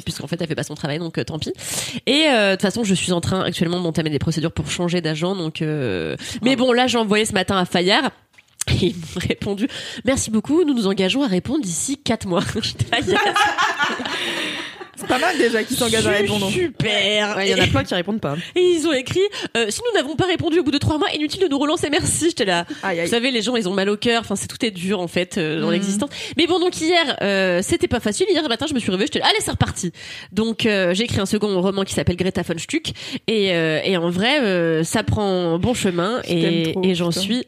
puisqu'en 0.03 0.27
fait 0.27 0.41
elle 0.41 0.47
fait 0.47 0.55
pas 0.55 0.63
son 0.63 0.75
travail 0.75 0.99
donc 0.99 1.17
euh, 1.17 1.23
tant 1.23 1.39
pis. 1.39 1.51
Et 2.05 2.25
euh, 2.27 2.51
de 2.51 2.55
toute 2.55 2.61
façon 2.61 2.83
je 2.83 2.93
suis 2.93 3.11
en 3.11 3.21
train 3.21 3.41
actuellement 3.41 3.79
d'entamer 3.79 4.09
des 4.09 4.19
procédures 4.19 4.51
pour 4.51 4.69
changer 4.69 5.01
d'agent 5.01 5.35
donc 5.35 5.61
euh, 5.61 6.15
mais 6.41 6.55
bon 6.55 6.71
là 6.71 6.87
j'ai 6.87 6.97
envoyé 6.97 7.25
ce 7.25 7.33
matin 7.33 7.57
à 7.57 7.65
Fayard. 7.65 8.11
Et 8.67 8.87
ils 8.87 8.95
m'ont 8.95 9.21
répondu 9.21 9.67
merci 10.05 10.31
beaucoup 10.31 10.63
nous 10.63 10.73
nous 10.73 10.87
engageons 10.87 11.23
à 11.23 11.27
répondre 11.27 11.61
d'ici 11.63 11.97
4 11.97 12.27
mois 12.27 12.41
C'est 14.97 15.07
pas 15.07 15.19
mal 15.19 15.37
déjà 15.37 15.63
qui 15.63 15.73
s'engagent 15.75 16.07
à 16.07 16.11
répondre. 16.11 16.49
super. 16.49 17.35
Ouais, 17.37 17.49
Il 17.49 17.57
y 17.57 17.59
en 17.59 17.63
a 17.63 17.67
plein 17.67 17.83
qui 17.83 17.93
répondent 17.93 18.21
pas. 18.21 18.35
et 18.55 18.61
ils 18.61 18.87
ont 18.87 18.93
écrit 18.93 19.19
euh, 19.57 19.65
si 19.69 19.81
nous 19.85 19.99
n'avons 19.99 20.15
pas 20.15 20.25
répondu 20.25 20.59
au 20.59 20.63
bout 20.63 20.71
de 20.71 20.77
trois 20.77 20.97
mois 20.97 21.11
inutile 21.13 21.41
de 21.41 21.47
nous 21.47 21.59
relancer. 21.59 21.89
Merci. 21.89 22.27
J'étais 22.29 22.45
là. 22.45 22.65
Aïe, 22.83 22.95
vous 22.97 23.01
aïe. 23.03 23.07
savez 23.09 23.31
les 23.31 23.41
gens 23.41 23.55
ils 23.55 23.67
ont 23.67 23.73
mal 23.73 23.89
au 23.89 23.97
cœur. 23.97 24.21
Enfin 24.21 24.35
c'est 24.35 24.47
tout 24.47 24.63
est 24.65 24.71
dur 24.71 24.99
en 24.99 25.07
fait 25.07 25.37
euh, 25.37 25.59
dans 25.59 25.67
Mhm. 25.67 25.73
l'existence. 25.73 26.09
Mais 26.37 26.47
bon 26.47 26.59
donc 26.59 26.79
hier 26.79 27.17
euh, 27.21 27.61
c'était 27.61 27.87
pas 27.87 27.99
facile. 27.99 28.25
Hier 28.29 28.47
matin 28.47 28.65
je 28.69 28.73
me 28.73 28.79
suis 28.79 28.91
réveillée 28.91 29.07
j'étais 29.07 29.19
là 29.19 29.25
allez 29.29 29.39
c'est 29.41 29.51
reparti. 29.51 29.91
Donc 30.31 30.65
euh, 30.65 30.93
j'ai 30.93 31.03
écrit 31.03 31.19
un 31.19 31.25
second 31.25 31.59
roman 31.61 31.83
qui 31.83 31.93
s'appelle 31.93 32.15
Greta 32.15 32.41
von 32.43 32.57
Stuck. 32.57 32.89
Et, 33.27 33.53
euh, 33.53 33.79
et 33.83 33.97
en 33.97 34.09
vrai 34.09 34.39
euh, 34.41 34.83
ça 34.83 35.03
prend 35.03 35.59
bon 35.59 35.73
chemin. 35.73 36.21
Je 36.27 36.31
et, 36.33 36.75
et 36.83 36.95
j'en 36.95 37.11
suis 37.11 37.45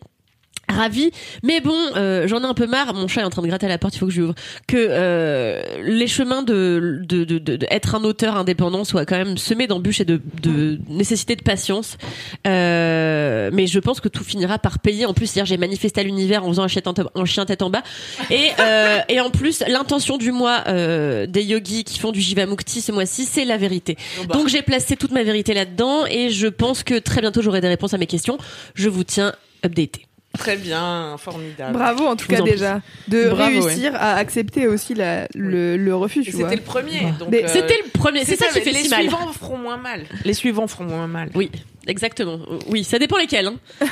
ravie 0.69 1.11
mais 1.43 1.61
bon 1.61 1.77
euh, 1.95 2.27
j'en 2.27 2.41
ai 2.41 2.45
un 2.45 2.53
peu 2.53 2.67
marre. 2.67 2.93
Mon 2.93 3.07
chat 3.07 3.21
est 3.21 3.25
en 3.25 3.29
train 3.29 3.41
de 3.41 3.47
gratter 3.47 3.65
à 3.65 3.69
la 3.69 3.77
porte 3.77 3.95
il 3.95 3.99
faut 3.99 4.07
que 4.07 4.11
je 4.11 4.17
lui 4.21 4.25
ouvre. 4.27 4.35
Que 4.67 4.77
euh, 4.77 5.61
les 5.83 6.07
chemins 6.07 6.43
de, 6.43 7.01
de, 7.03 7.23
de, 7.23 7.39
de, 7.39 7.55
de 7.55 7.67
être 7.69 7.95
un 7.95 8.03
auteur 8.03 8.35
indépendant 8.37 8.83
soient 8.83 9.05
quand 9.05 9.17
même 9.17 9.37
semés 9.37 9.67
d'embûches 9.67 10.01
et 10.01 10.05
de, 10.05 10.21
de 10.41 10.79
nécessité 10.89 11.35
de 11.35 11.41
patience. 11.41 11.97
Euh, 12.45 13.49
mais 13.53 13.67
je 13.67 13.79
pense 13.79 13.99
que 13.99 14.09
tout 14.09 14.23
finira 14.23 14.59
par 14.59 14.79
payer. 14.79 15.05
En 15.05 15.13
plus 15.13 15.35
hier 15.35 15.45
j'ai 15.45 15.57
manifesté 15.57 16.01
à 16.01 16.03
l'univers 16.03 16.43
en 16.43 16.49
faisant 16.49 16.63
un 16.63 16.67
chien 16.67 16.81
un 17.15 17.25
chien 17.25 17.45
tête 17.45 17.61
en 17.61 17.69
bas. 17.69 17.83
Et, 18.29 18.49
euh, 18.59 18.99
et 19.09 19.19
en 19.19 19.29
plus 19.29 19.63
l'intention 19.67 20.17
du 20.17 20.31
mois 20.31 20.63
euh, 20.67 21.27
des 21.27 21.43
yogis 21.43 21.83
qui 21.83 21.99
font 21.99 22.11
du 22.11 22.21
Jivamukti 22.21 22.81
ce 22.81 22.91
mois-ci 22.91 23.25
c'est 23.25 23.45
la 23.45 23.57
vérité. 23.57 23.97
Donc 24.33 24.47
j'ai 24.47 24.61
placé 24.61 24.95
toute 24.95 25.11
ma 25.11 25.23
vérité 25.23 25.53
là-dedans 25.53 26.05
et 26.09 26.29
je 26.29 26.47
pense 26.47 26.83
que 26.83 26.99
très 26.99 27.21
bientôt 27.21 27.41
j'aurai 27.41 27.61
des 27.61 27.67
réponses 27.67 27.93
à 27.93 27.97
mes 27.97 28.07
questions. 28.07 28.37
Je 28.75 28.89
vous 28.89 29.03
tiens 29.03 29.33
updaté 29.65 30.06
Très 30.37 30.55
bien, 30.57 31.15
formidable. 31.17 31.73
Bravo 31.73 32.05
en 32.05 32.15
tout 32.15 32.25
Je 32.29 32.35
cas 32.35 32.41
en 32.41 32.45
déjà 32.45 32.81
de 33.07 33.29
Bravo, 33.29 33.61
réussir 33.61 33.93
à 33.95 34.15
accepter 34.15 34.67
aussi 34.67 34.93
la, 34.93 35.27
le, 35.35 35.77
le 35.77 35.95
refus. 35.95 36.23
C'était 36.23 36.55
le 36.55 36.61
premier. 36.61 37.11
Donc, 37.19 37.29
Mais 37.31 37.43
euh, 37.43 37.47
c'était 37.47 37.79
le 37.83 37.89
premier 37.91 38.23
c'est 38.25 38.35
ça 38.35 38.47
qui 38.47 38.59
mais 38.59 38.61
fait 38.61 38.71
les 38.71 38.83
si 38.83 38.89
mal 38.89 39.01
suivants 39.01 39.31
feront 39.33 39.57
moins 39.57 39.77
mal. 39.77 40.03
Les 40.25 40.33
suivants 40.33 40.67
feront 40.67 40.85
moins 40.85 41.07
mal. 41.07 41.29
Oui, 41.35 41.49
exactement. 41.87 42.39
Oui, 42.69 42.83
ça 42.83 42.99
dépend 42.99 43.17
lesquels. 43.17 43.47
Hein. 43.47 43.55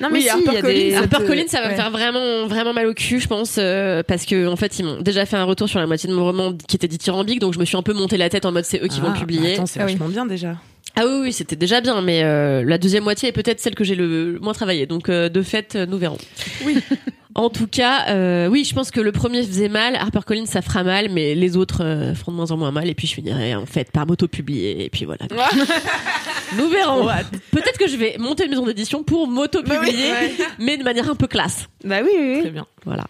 Non, 0.00 0.08
Oui, 0.12 0.22
si, 0.22 0.28
Harper 0.30 0.44
il 0.46 0.54
y 0.54 0.56
a 0.58 0.60
Collins, 0.62 0.90
ça 0.92 0.98
Harper 1.16 1.26
Collins, 1.26 1.48
ça 1.48 1.60
va 1.60 1.70
me 1.70 1.74
faire 1.74 1.90
vraiment, 1.90 2.46
vraiment 2.46 2.72
mal 2.72 2.86
au 2.86 2.94
cul, 2.94 3.18
je 3.20 3.26
pense, 3.28 3.56
euh, 3.58 4.02
parce 4.06 4.24
que 4.26 4.46
en 4.46 4.56
fait, 4.56 4.78
ils 4.78 4.84
m'ont 4.84 5.00
déjà 5.00 5.26
fait 5.26 5.36
un 5.36 5.44
retour 5.44 5.68
sur 5.68 5.78
la 5.80 5.86
moitié 5.86 6.08
de 6.08 6.14
mon 6.14 6.24
roman 6.24 6.52
qui 6.68 6.76
était 6.76 6.86
dithyrambique, 6.88 7.40
donc 7.40 7.54
je 7.54 7.58
me 7.58 7.64
suis 7.64 7.76
un 7.76 7.82
peu 7.82 7.92
monté 7.92 8.16
la 8.16 8.28
tête 8.28 8.46
en 8.46 8.52
mode 8.52 8.64
c'est 8.64 8.80
eux 8.82 8.86
qui 8.88 9.00
vont 9.00 9.12
Ah, 9.14 9.18
publier. 9.18 9.48
bah 9.48 9.54
Attends, 9.54 9.66
c'est 9.66 9.80
Ah 9.80 9.86
oui. 9.86 9.92
vachement 9.92 10.08
bien 10.08 10.26
déjà. 10.26 10.54
Ah 10.98 11.06
oui, 11.06 11.20
oui, 11.22 11.32
c'était 11.32 11.54
déjà 11.54 11.80
bien, 11.80 12.00
mais 12.00 12.24
euh, 12.24 12.64
la 12.64 12.76
deuxième 12.76 13.04
moitié 13.04 13.28
est 13.28 13.32
peut-être 13.32 13.60
celle 13.60 13.76
que 13.76 13.84
j'ai 13.84 13.94
le 13.94 14.40
moins 14.40 14.52
travaillé, 14.52 14.86
donc 14.86 15.08
euh, 15.08 15.28
de 15.28 15.42
fait, 15.42 15.76
euh, 15.76 15.86
nous 15.86 15.98
verrons. 15.98 16.18
Oui. 16.64 16.78
En 17.34 17.50
tout 17.50 17.68
cas, 17.68 18.48
oui, 18.48 18.64
je 18.64 18.74
pense 18.74 18.90
que 18.90 19.00
le 19.00 19.12
premier 19.12 19.44
faisait 19.44 19.68
mal, 19.68 19.94
Harper 19.94 20.22
Collins 20.26 20.46
ça 20.46 20.60
fera 20.60 20.82
mal, 20.82 21.08
mais 21.08 21.36
les 21.36 21.56
autres 21.56 22.12
feront 22.16 22.32
de 22.32 22.36
moins 22.36 22.50
en 22.50 22.56
moins 22.56 22.72
mal, 22.72 22.88
et 22.88 22.94
puis 22.94 23.06
je 23.06 23.14
finirai 23.14 23.54
en 23.54 23.64
fait 23.64 23.92
par 23.92 24.08
m'auto-publier, 24.08 24.84
et 24.84 24.90
puis 24.90 25.04
voilà. 25.04 25.20
nous 26.58 26.68
verrons. 26.68 27.06
Peut-être 27.52 27.78
que 27.78 27.86
je 27.86 27.96
vais 27.96 28.16
monter 28.18 28.46
une 28.46 28.50
maison 28.50 28.66
d'édition 28.66 29.04
pour 29.04 29.28
m'auto-publier, 29.28 30.10
mais 30.58 30.78
de 30.78 30.82
manière 30.82 31.08
un 31.08 31.14
peu 31.14 31.28
classe. 31.28 31.68
Bah 31.84 31.98
oui, 32.02 32.10
oui. 32.18 32.40
Très 32.40 32.50
bien. 32.50 32.66
Voilà. 32.84 33.04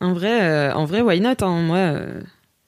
En 0.00 0.12
vrai, 0.12 0.70
en 0.70 0.84
vrai, 0.84 1.00
why 1.00 1.20
not 1.20 1.34
hein. 1.40 1.62
Moi, 1.62 1.94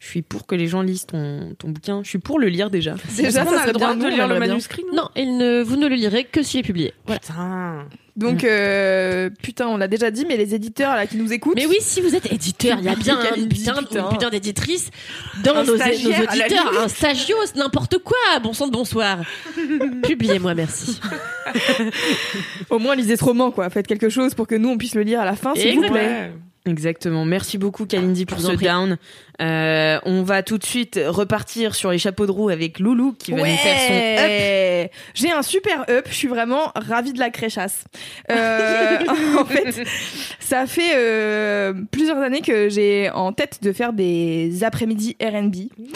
je 0.05 0.11
suis 0.11 0.23
pour 0.23 0.47
que 0.47 0.55
les 0.55 0.67
gens 0.67 0.83
lisent 0.83 1.07
ton, 1.07 1.55
ton 1.59 1.71
bouquin. 1.71 2.03
Je 2.03 2.11
suis 2.11 2.19
pour 2.19 2.39
le 2.39 2.49
lire 2.49 2.69
déjà. 2.69 2.95
Déjà, 3.17 3.31
ça 3.31 3.41
a 3.41 3.47
serait 3.47 3.67
le 3.69 3.73
droit 3.73 3.95
bien, 3.95 4.09
de 4.09 4.13
on 4.13 4.15
lire 4.15 4.29
le 4.29 4.39
manuscrit 4.39 4.85
Non, 4.93 5.09
il 5.17 5.39
ne, 5.39 5.63
vous 5.63 5.77
ne 5.77 5.89
le 5.89 5.95
lirez 5.95 6.25
que 6.25 6.43
s'il 6.43 6.61
est 6.61 6.63
publié. 6.63 6.93
Voilà. 7.07 7.21
Putain. 7.21 7.87
Donc, 8.15 8.45
euh, 8.45 9.31
putain, 9.43 9.67
on 9.67 9.79
l'a 9.79 9.89
déjà 9.89 10.11
dit, 10.11 10.27
mais 10.29 10.37
les 10.37 10.55
éditeurs 10.55 10.95
là 10.95 11.07
qui 11.07 11.17
nous 11.17 11.33
écoutent. 11.33 11.57
Mais 11.57 11.65
oui, 11.65 11.79
si 11.81 12.03
vous 12.03 12.15
êtes 12.15 12.31
éditeur, 12.31 12.79
il 12.81 12.85
y 12.85 12.89
a 12.89 12.95
bien 12.95 13.19
un 13.19 13.49
putain, 13.49 13.75
putain. 13.77 14.03
une 14.03 14.09
putain 14.11 14.29
d'éditrice 14.29 14.91
dans 15.43 15.57
Un 15.57 15.65
nos, 15.65 15.77
nos 15.79 15.83
auditeurs, 15.83 16.83
un 16.83 16.89
stagio, 16.89 17.37
n'importe 17.57 17.99
quoi. 17.99 18.41
Bon 18.43 18.53
sang 18.53 18.67
de 18.67 18.73
bonsoir. 18.73 19.21
Publiez-moi, 20.03 20.55
merci. 20.55 21.01
Au 22.69 22.79
moins, 22.79 22.95
lisez 22.95 23.17
ce 23.17 23.25
roman, 23.25 23.51
quoi. 23.51 23.71
Faites 23.71 23.87
quelque 23.87 24.11
chose 24.11 24.35
pour 24.35 24.47
que 24.47 24.55
nous 24.55 24.69
on 24.69 24.77
puisse 24.77 24.95
le 24.95 25.03
lire 25.03 25.21
à 25.21 25.25
la 25.25 25.35
fin, 25.35 25.55
s'il 25.55 25.77
vous 25.77 25.91
plaît. 25.91 26.31
Ouais. 26.67 26.73
Exactement. 26.73 27.25
Merci 27.25 27.59
beaucoup, 27.59 27.87
Kalindi, 27.87 28.27
pour 28.27 28.41
ce 28.41 28.53
prie. 28.53 28.67
down. 28.67 28.97
Euh, 29.41 29.99
on 30.05 30.23
va 30.23 30.43
tout 30.45 30.59
de 30.59 30.65
suite 30.65 30.99
repartir 31.09 31.75
sur 31.75 31.91
les 31.91 31.99
chapeaux 31.99 32.25
de 32.27 32.31
roue 32.31 32.51
avec 32.51 32.79
Loulou 32.79 33.15
qui 33.19 33.33
va 33.33 33.39
nous 33.39 33.45
faire 33.57 33.79
son 33.81 33.93
up. 33.93 34.29
Ouais. 34.29 34.91
J'ai 35.15 35.33
un 35.33 35.43
super 35.43 35.85
up. 35.91 36.07
Je 36.09 36.15
suis 36.15 36.29
vraiment 36.29 36.71
ravie 36.77 37.13
de 37.13 37.19
la 37.19 37.31
créchasse. 37.31 37.85
Euh, 38.31 38.99
en 39.41 39.45
fait, 39.45 39.83
ça 40.39 40.67
fait 40.67 40.93
euh, 40.95 41.73
plusieurs 41.91 42.19
années 42.19 42.43
que 42.43 42.69
j'ai 42.69 43.11
en 43.11 43.33
tête 43.33 43.59
de 43.63 43.73
faire 43.73 43.93
des 43.93 44.63
après-midi 44.63 45.17
R&B. 45.21 45.55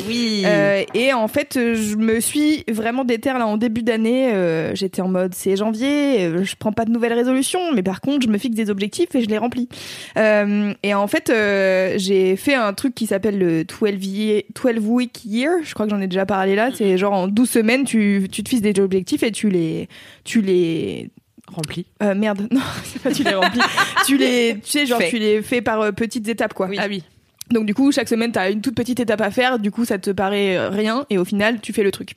Oui. 0.09 0.43
Euh, 0.45 0.83
et 0.95 1.13
en 1.13 1.29
fait, 1.29 1.53
je 1.55 1.97
me 1.97 2.19
suis 2.21 2.65
vraiment 2.69 3.05
déterre 3.05 3.39
là 3.39 3.47
en 3.47 3.57
début 3.57 3.83
d'année. 3.83 4.33
euh, 4.33 4.75
J'étais 4.75 5.01
en 5.03 5.09
mode 5.09 5.35
c'est 5.35 5.57
janvier, 5.57 6.25
euh, 6.27 6.45
je 6.45 6.57
prends 6.59 6.73
pas 6.73 6.85
de 6.85 6.91
nouvelles 6.91 7.13
résolutions, 7.13 7.73
mais 7.73 7.83
par 7.85 8.01
contre, 8.01 8.27
je 8.27 8.29
me 8.33 8.39
fixe 8.39 8.57
des 8.57 8.69
objectifs 8.71 9.15
et 9.15 9.23
je 9.23 9.29
les 9.29 9.39
remplis. 9.39 9.69
Euh, 10.17 10.58
et 10.83 10.95
en 10.95 11.07
fait, 11.07 11.31
euh, 11.31 11.95
j'ai 11.97 12.37
fait 12.37 12.55
un 12.55 12.73
truc 12.73 12.95
qui 12.95 13.07
s'appelle 13.07 13.39
le 13.39 13.65
12, 13.65 14.05
year- 14.07 14.43
12 14.55 14.79
week 14.87 15.25
year. 15.25 15.53
Je 15.65 15.75
crois 15.75 15.87
que 15.87 15.91
j'en 15.91 16.01
ai 16.01 16.07
déjà 16.07 16.27
parlé 16.27 16.55
là. 16.55 16.71
C'est 16.75 16.97
genre 16.99 17.13
en 17.13 17.29
12 17.29 17.49
semaines, 17.51 17.85
tu, 17.85 18.29
tu 18.31 18.43
te 18.43 18.49
fixes 18.49 18.63
des 18.63 18.79
objectifs 18.81 19.23
et 19.23 19.31
tu 19.33 19.49
les, 19.51 19.89
tu 20.25 20.41
les 20.43 21.11
Rempli. 21.51 21.87
euh, 22.03 22.15
merde, 22.15 22.47
non, 22.53 22.61
c'est 22.85 23.01
pas 23.03 23.11
tu 23.11 23.23
les 23.25 23.35
remplis. 23.35 23.61
tu 24.07 24.19
les, 24.19 24.57
tu 24.63 24.71
sais, 24.71 24.85
genre 24.87 24.99
Fais. 25.01 25.09
tu 25.09 25.19
les 25.19 25.41
fais 25.43 25.63
par 25.63 25.81
euh, 25.81 25.93
petites 25.93 26.29
étapes, 26.29 26.53
quoi. 26.55 26.69
Ah 26.77 26.87
oui. 26.89 27.03
Donc 27.51 27.65
du 27.67 27.75
coup, 27.75 27.91
chaque 27.93 28.09
semaine, 28.09 28.31
t'as 28.33 28.51
une 28.51 28.61
toute 28.61 28.75
petite 28.75 29.01
étape 29.01 29.21
à 29.21 29.31
faire. 29.31 29.59
Du 29.59 29.71
coup, 29.71 29.85
ça 29.85 29.99
te 29.99 30.11
paraît 30.11 30.57
euh, 30.57 30.69
rien, 30.69 31.07
et 31.11 31.19
au 31.19 31.25
final, 31.25 31.61
tu 31.61 31.73
fais 31.73 31.83
le 31.83 31.91
truc. 31.91 32.11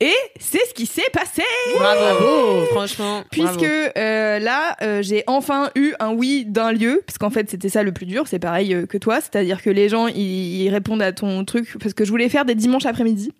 Et 0.00 0.12
c'est 0.38 0.64
ce 0.68 0.74
qui 0.74 0.86
s'est 0.86 1.02
passé, 1.12 1.42
Bravo. 1.78 2.64
Franchement. 2.72 3.22
puisque 3.30 3.48
bravo. 3.58 3.66
euh, 3.98 4.38
là, 4.38 4.76
euh, 4.82 5.02
j'ai 5.02 5.24
enfin 5.26 5.70
eu 5.74 5.92
un 6.00 6.12
oui 6.12 6.44
d'un 6.46 6.72
lieu, 6.72 7.02
parce 7.06 7.18
qu'en 7.18 7.30
fait, 7.30 7.50
c'était 7.50 7.68
ça 7.68 7.82
le 7.82 7.92
plus 7.92 8.06
dur. 8.06 8.24
C'est 8.26 8.38
pareil 8.38 8.74
euh, 8.74 8.86
que 8.86 8.98
toi, 8.98 9.20
c'est-à-dire 9.20 9.62
que 9.62 9.70
les 9.70 9.88
gens, 9.88 10.06
ils, 10.08 10.62
ils 10.62 10.68
répondent 10.70 11.02
à 11.02 11.12
ton 11.12 11.44
truc, 11.44 11.76
parce 11.80 11.94
que 11.94 12.04
je 12.04 12.10
voulais 12.10 12.28
faire 12.28 12.44
des 12.44 12.54
dimanches 12.54 12.86
après-midi. 12.86 13.32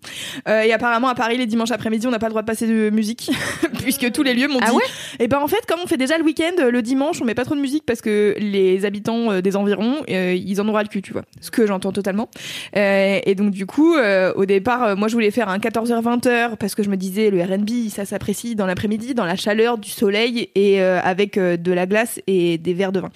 Euh, 0.48 0.62
et 0.62 0.72
apparemment, 0.72 1.08
à 1.08 1.14
Paris, 1.14 1.38
les 1.38 1.46
dimanches 1.46 1.70
après-midi, 1.70 2.06
on 2.06 2.10
n'a 2.10 2.18
pas 2.18 2.26
le 2.26 2.30
droit 2.32 2.42
de 2.42 2.46
passer 2.46 2.66
de 2.66 2.90
musique, 2.90 3.30
puisque 3.82 4.10
tous 4.12 4.22
les 4.22 4.34
lieux 4.34 4.48
m'ont 4.48 4.58
Ah 4.62 4.70
dit. 4.70 4.76
ouais? 4.76 4.82
et 5.18 5.28
ben 5.28 5.38
en 5.38 5.48
fait, 5.48 5.64
comme 5.66 5.80
on 5.82 5.86
fait 5.86 5.96
déjà 5.96 6.18
le 6.18 6.24
week-end, 6.24 6.52
le 6.70 6.82
dimanche, 6.82 7.20
on 7.20 7.24
met 7.24 7.34
pas 7.34 7.44
trop 7.44 7.54
de 7.54 7.60
musique 7.60 7.84
parce 7.86 8.00
que 8.00 8.34
les 8.38 8.84
habitants 8.84 9.30
euh, 9.32 9.40
des 9.40 9.56
environs, 9.56 10.02
euh, 10.10 10.34
ils 10.34 10.60
en 10.60 10.68
ont 10.68 10.72
ras 10.72 10.82
le 10.82 10.88
cul, 10.88 11.02
tu 11.02 11.12
vois. 11.12 11.22
Ce 11.40 11.50
que 11.50 11.66
j'entends 11.66 11.92
totalement. 11.92 12.28
Euh, 12.76 13.18
et 13.24 13.34
donc 13.34 13.52
du 13.52 13.64
coup, 13.64 13.94
euh, 13.94 14.32
au 14.34 14.44
départ, 14.44 14.82
euh, 14.82 14.96
moi 14.96 15.08
je 15.08 15.14
voulais 15.14 15.30
faire 15.30 15.48
un 15.48 15.58
14h-20h 15.58 16.56
parce 16.56 16.74
que 16.74 16.82
je 16.82 16.90
me 16.90 16.96
disais 16.96 17.30
le 17.30 17.42
R&B, 17.42 17.88
ça 17.88 18.04
s'apprécie 18.04 18.56
dans 18.56 18.66
l'après-midi, 18.66 19.14
dans 19.14 19.24
la 19.24 19.36
chaleur 19.36 19.78
du 19.78 19.88
soleil 19.88 20.50
et 20.54 20.82
avec 20.82 21.38
de 21.38 21.72
la 21.72 21.86
glace 21.86 22.20
et 22.26 22.58
des 22.58 22.74
verres 22.74 22.92
de 22.92 23.00
vin. 23.00 23.10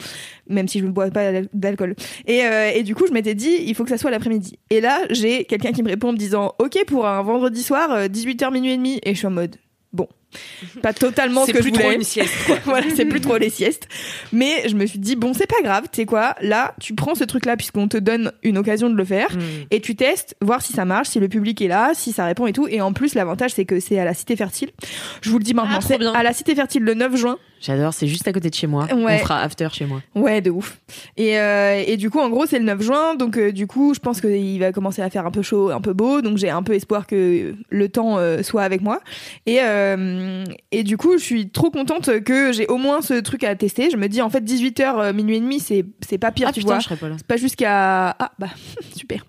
Même 0.49 0.69
si 0.69 0.79
je 0.79 0.85
ne 0.85 0.91
bois 0.91 1.11
pas 1.11 1.43
d'alcool. 1.53 1.95
Et, 2.27 2.43
et 2.75 2.83
du 2.83 2.95
coup, 2.95 3.07
je 3.07 3.13
m'étais 3.13 3.35
dit, 3.35 3.57
il 3.67 3.75
faut 3.75 3.85
que 3.85 3.91
ça 3.91 3.99
soit 3.99 4.11
l'après-midi. 4.11 4.59
Et 4.71 4.81
là, 4.81 4.99
j'ai 5.11 5.45
quelqu'un 5.45 5.73
qui 5.73 5.83
me 5.83 5.89
répond 5.89 6.09
en 6.09 6.13
me 6.13 6.19
disant, 6.19 6.55
ok 6.59 6.85
pour 6.87 7.07
un 7.07 7.23
vendredi 7.23 7.63
soir, 7.63 7.91
euh, 7.93 8.09
18h 8.09 8.53
minuit 8.53 8.73
et 8.73 8.77
demi. 8.77 9.01
Et 9.03 9.15
je 9.15 9.19
suis 9.19 9.27
en 9.27 9.31
mode, 9.31 9.57
bon. 9.93 10.09
Pas 10.83 10.93
totalement 10.93 11.43
ce 11.43 11.47
C'est 11.47 11.53
que 11.53 11.59
je 11.59 11.63
plus 11.65 11.73
trop 11.73 11.83
voulais. 11.85 11.97
une 11.97 12.03
sieste, 12.03 12.33
quoi. 12.47 12.57
voilà, 12.65 12.87
c'est 12.95 13.05
plus 13.07 13.21
trop 13.21 13.37
les 13.37 13.51
siestes. 13.51 13.89
Mais 14.33 14.69
je 14.69 14.75
me 14.75 14.87
suis 14.87 14.99
dit, 14.99 15.17
bon, 15.17 15.33
c'est 15.35 15.47
pas 15.47 15.63
grave, 15.63 15.85
tu 15.93 16.01
sais 16.01 16.07
quoi, 16.07 16.35
là, 16.41 16.75
tu 16.81 16.95
prends 16.95 17.15
ce 17.15 17.25
truc-là 17.25 17.57
puisqu'on 17.57 17.89
te 17.89 17.97
donne 17.97 18.33
une 18.43 18.59
occasion 18.59 18.89
de 18.91 18.95
le 18.97 19.05
faire 19.05 19.15
Mm. 19.35 19.39
et 19.71 19.81
tu 19.81 19.97
testes, 19.97 20.37
voir 20.43 20.61
si 20.63 20.73
ça 20.73 20.85
marche, 20.85 21.09
si 21.09 21.19
le 21.21 21.29
public 21.29 21.61
est 21.63 21.69
là, 21.69 21.93
si 21.95 22.13
ça 22.13 22.25
répond 22.27 22.47
et 22.47 22.53
tout. 22.53 22.67
Et 22.69 22.81
en 22.81 22.93
plus, 22.93 23.15
l'avantage, 23.15 23.53
c'est 23.53 23.65
que 23.65 23.81
c'est 23.81 23.99
à 23.99 24.05
la 24.05 24.15
Cité 24.15 24.37
Fertile. 24.37 24.71
Je 25.23 25.31
vous 25.31 25.39
le 25.39 25.45
dis 25.45 25.55
maintenant, 25.55 25.79
Ah, 25.79 25.85
c'est 25.87 26.03
à 26.05 26.23
la 26.23 26.33
Cité 26.33 26.55
Fertile 26.55 26.83
le 26.83 26.95
9 26.95 27.17
juin. 27.17 27.39
J'adore, 27.61 27.95
c'est 27.95 28.07
juste 28.07 28.29
à 28.29 28.33
côté 28.33 28.51
de 28.51 28.55
chez 28.55 28.67
moi. 28.67 28.85
Ouais. 28.93 29.15
On 29.15 29.19
fera 29.19 29.41
after 29.41 29.69
chez 29.73 29.87
moi. 29.87 30.03
Ouais, 30.15 30.43
de 30.43 30.51
ouf. 30.51 30.79
Et, 31.17 31.39
euh, 31.39 31.83
et 31.87 31.97
du 31.97 32.11
coup, 32.11 32.19
en 32.21 32.29
gros, 32.29 32.45
c'est 32.45 32.59
le 32.59 32.65
9 32.67 32.83
juin. 32.83 33.15
Donc, 33.15 33.39
euh, 33.39 33.53
du 33.53 33.67
coup, 33.67 33.95
je 33.95 34.01
pense 34.01 34.21
qu'il 34.21 34.59
va 34.61 34.71
commencer 34.73 35.01
à 35.01 35.09
faire 35.09 35.25
un 35.25 35.31
peu 35.31 35.41
chaud, 35.43 35.71
un 35.71 35.81
peu 35.81 35.95
beau. 35.95 36.21
Donc, 36.21 36.37
j'ai 36.37 36.51
un 36.51 36.63
peu 36.63 36.75
espoir 36.75 37.07
que 37.07 37.55
le 37.71 37.89
temps 37.89 38.19
euh, 38.19 38.43
soit 38.43 38.63
avec 38.63 38.83
moi. 38.83 39.01
Et, 39.47 39.61
euh, 40.25 40.45
et 40.73 40.83
du 40.83 40.97
coup, 40.97 41.19
je 41.19 41.23
suis 41.23 41.51
trop 41.51 41.71
contente 41.71 42.21
que 42.21 42.53
j'ai 42.53 42.67
au 42.67 42.77
moins 42.77 43.03
ce 43.03 43.15
truc 43.15 43.45
à 43.45 43.55
tester. 43.55 43.91
Je 43.91 43.97
me 43.97 44.09
dis, 44.09 44.23
en 44.23 44.31
fait, 44.31 44.41
18h, 44.41 45.13
minuit 45.13 45.37
et 45.37 45.41
demi, 45.41 45.61
c'est, 45.61 45.85
c'est 46.07 46.19
pas 46.19 46.33
pire, 46.33 46.49
Ah 46.49 46.53
tu 46.53 46.61
putain, 46.61 46.75
vois. 46.75 46.79
je 46.81 46.85
serais 46.85 46.97
pas 46.97 47.09
là. 47.09 47.15
C'est 47.19 47.27
pas 47.27 47.37
jusqu'à. 47.37 48.11
Ah, 48.19 48.33
bah, 48.39 48.49
super. 48.97 49.25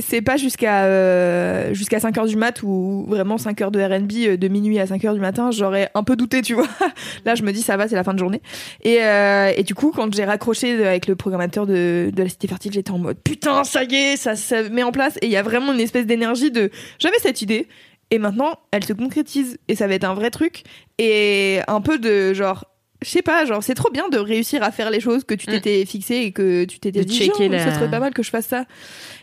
C'est, 0.00 0.22
pas 0.22 0.36
jusqu'à 0.36 0.84
euh, 0.84 1.74
jusqu'à 1.74 1.98
5h 1.98 2.26
du 2.28 2.36
mat 2.36 2.62
ou 2.62 3.04
vraiment 3.08 3.38
5 3.38 3.60
heures 3.62 3.70
de 3.70 3.80
RB 3.80 4.12
euh, 4.28 4.36
de 4.36 4.48
minuit 4.48 4.78
à 4.78 4.86
5h 4.86 5.14
du 5.14 5.20
matin. 5.20 5.50
J'aurais 5.50 5.90
un 5.94 6.02
peu 6.02 6.16
douté, 6.16 6.42
tu 6.42 6.54
vois. 6.54 6.68
Là, 7.24 7.34
je 7.34 7.42
me 7.42 7.52
dis, 7.52 7.62
ça 7.62 7.76
va, 7.76 7.88
c'est 7.88 7.96
la 7.96 8.04
fin 8.04 8.14
de 8.14 8.18
journée. 8.18 8.42
Et, 8.82 8.98
euh, 9.02 9.52
et 9.56 9.62
du 9.62 9.74
coup, 9.74 9.92
quand 9.94 10.12
j'ai 10.14 10.24
raccroché 10.24 10.84
avec 10.86 11.06
le 11.06 11.16
programmateur 11.16 11.66
de, 11.66 12.10
de 12.14 12.22
la 12.22 12.28
Cité 12.28 12.48
Fertile, 12.48 12.72
j'étais 12.72 12.90
en 12.90 12.98
mode 12.98 13.18
putain, 13.22 13.64
ça 13.64 13.84
y 13.84 13.94
est, 13.94 14.16
ça 14.16 14.36
se 14.36 14.68
met 14.68 14.82
en 14.82 14.92
place. 14.92 15.16
Et 15.22 15.26
il 15.26 15.32
y 15.32 15.36
a 15.36 15.42
vraiment 15.42 15.72
une 15.72 15.80
espèce 15.80 16.06
d'énergie 16.06 16.50
de 16.50 16.70
j'avais 16.98 17.18
cette 17.18 17.42
idée 17.42 17.68
et 18.14 18.18
maintenant 18.18 18.58
elle 18.70 18.84
se 18.84 18.92
concrétise 18.92 19.58
et 19.68 19.74
ça 19.74 19.86
va 19.86 19.94
être 19.94 20.04
un 20.04 20.14
vrai 20.14 20.30
truc. 20.30 20.62
Et 20.98 21.58
un 21.68 21.80
peu 21.80 21.98
de 21.98 22.32
genre. 22.34 22.64
Je 23.02 23.10
sais 23.10 23.22
pas, 23.22 23.44
genre 23.44 23.62
c'est 23.62 23.74
trop 23.74 23.90
bien 23.90 24.08
de 24.08 24.16
réussir 24.16 24.62
à 24.62 24.70
faire 24.70 24.88
les 24.90 25.00
choses 25.00 25.24
que 25.24 25.34
tu 25.34 25.46
Mm. 25.50 25.52
t'étais 25.54 25.84
fixé 25.84 26.14
et 26.20 26.32
que 26.32 26.64
tu 26.64 26.78
t'étais 26.78 27.04
dit 27.04 27.24
genre, 27.26 27.36
la- 27.50 27.58
ce 27.70 27.74
serait 27.74 27.90
pas 27.90 27.98
mal 28.00 28.14
que 28.14 28.22
je 28.22 28.30
fasse 28.30 28.46
ça. 28.46 28.64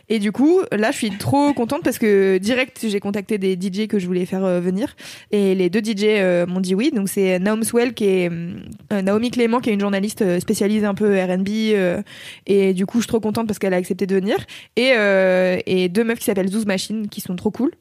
Et 0.08 0.20
du 0.20 0.30
coup, 0.30 0.60
là, 0.70 0.92
je 0.92 0.98
suis 0.98 1.10
trop 1.10 1.52
contente 1.52 1.82
parce 1.82 1.98
que 1.98 2.38
direct, 2.38 2.78
j'ai 2.86 3.00
contacté 3.00 3.38
des 3.38 3.56
DJ 3.56 3.88
que 3.88 3.98
je 3.98 4.06
voulais 4.06 4.24
faire 4.26 4.44
euh, 4.44 4.60
venir. 4.60 4.94
Et 5.32 5.56
les 5.56 5.68
deux 5.68 5.80
DJ 5.80 6.04
euh, 6.04 6.46
m'ont 6.46 6.60
dit 6.60 6.76
oui. 6.76 6.92
Donc, 6.94 7.08
c'est 7.08 7.40
Naomi 7.40 7.64
Swell, 7.64 7.92
qui 7.94 8.04
est 8.04 8.30
euh, 8.30 9.02
Naomi 9.02 9.30
Clément, 9.32 9.58
qui 9.60 9.70
est 9.70 9.74
une 9.74 9.80
journaliste 9.80 10.38
spécialisée 10.38 10.86
un 10.86 10.94
peu 10.94 11.20
RB. 11.20 11.48
et 12.46 12.74
du 12.74 12.86
coup, 12.86 12.98
je 12.98 13.02
suis 13.04 13.08
trop 13.08 13.20
contente 13.20 13.48
parce 13.48 13.58
qu'elle 13.58 13.74
a 13.74 13.78
accepté 13.78 14.06
de 14.06 14.14
venir. 14.14 14.36
Et, 14.76 14.92
et 15.66 15.88
deux 15.88 16.04
meufs 16.04 16.18
qui 16.20 16.26
s'appellent 16.26 16.50
Zouz 16.50 16.66
Machine, 16.66 17.08
qui 17.08 17.20
sont 17.20 17.34
trop 17.34 17.50
cool. 17.50 17.72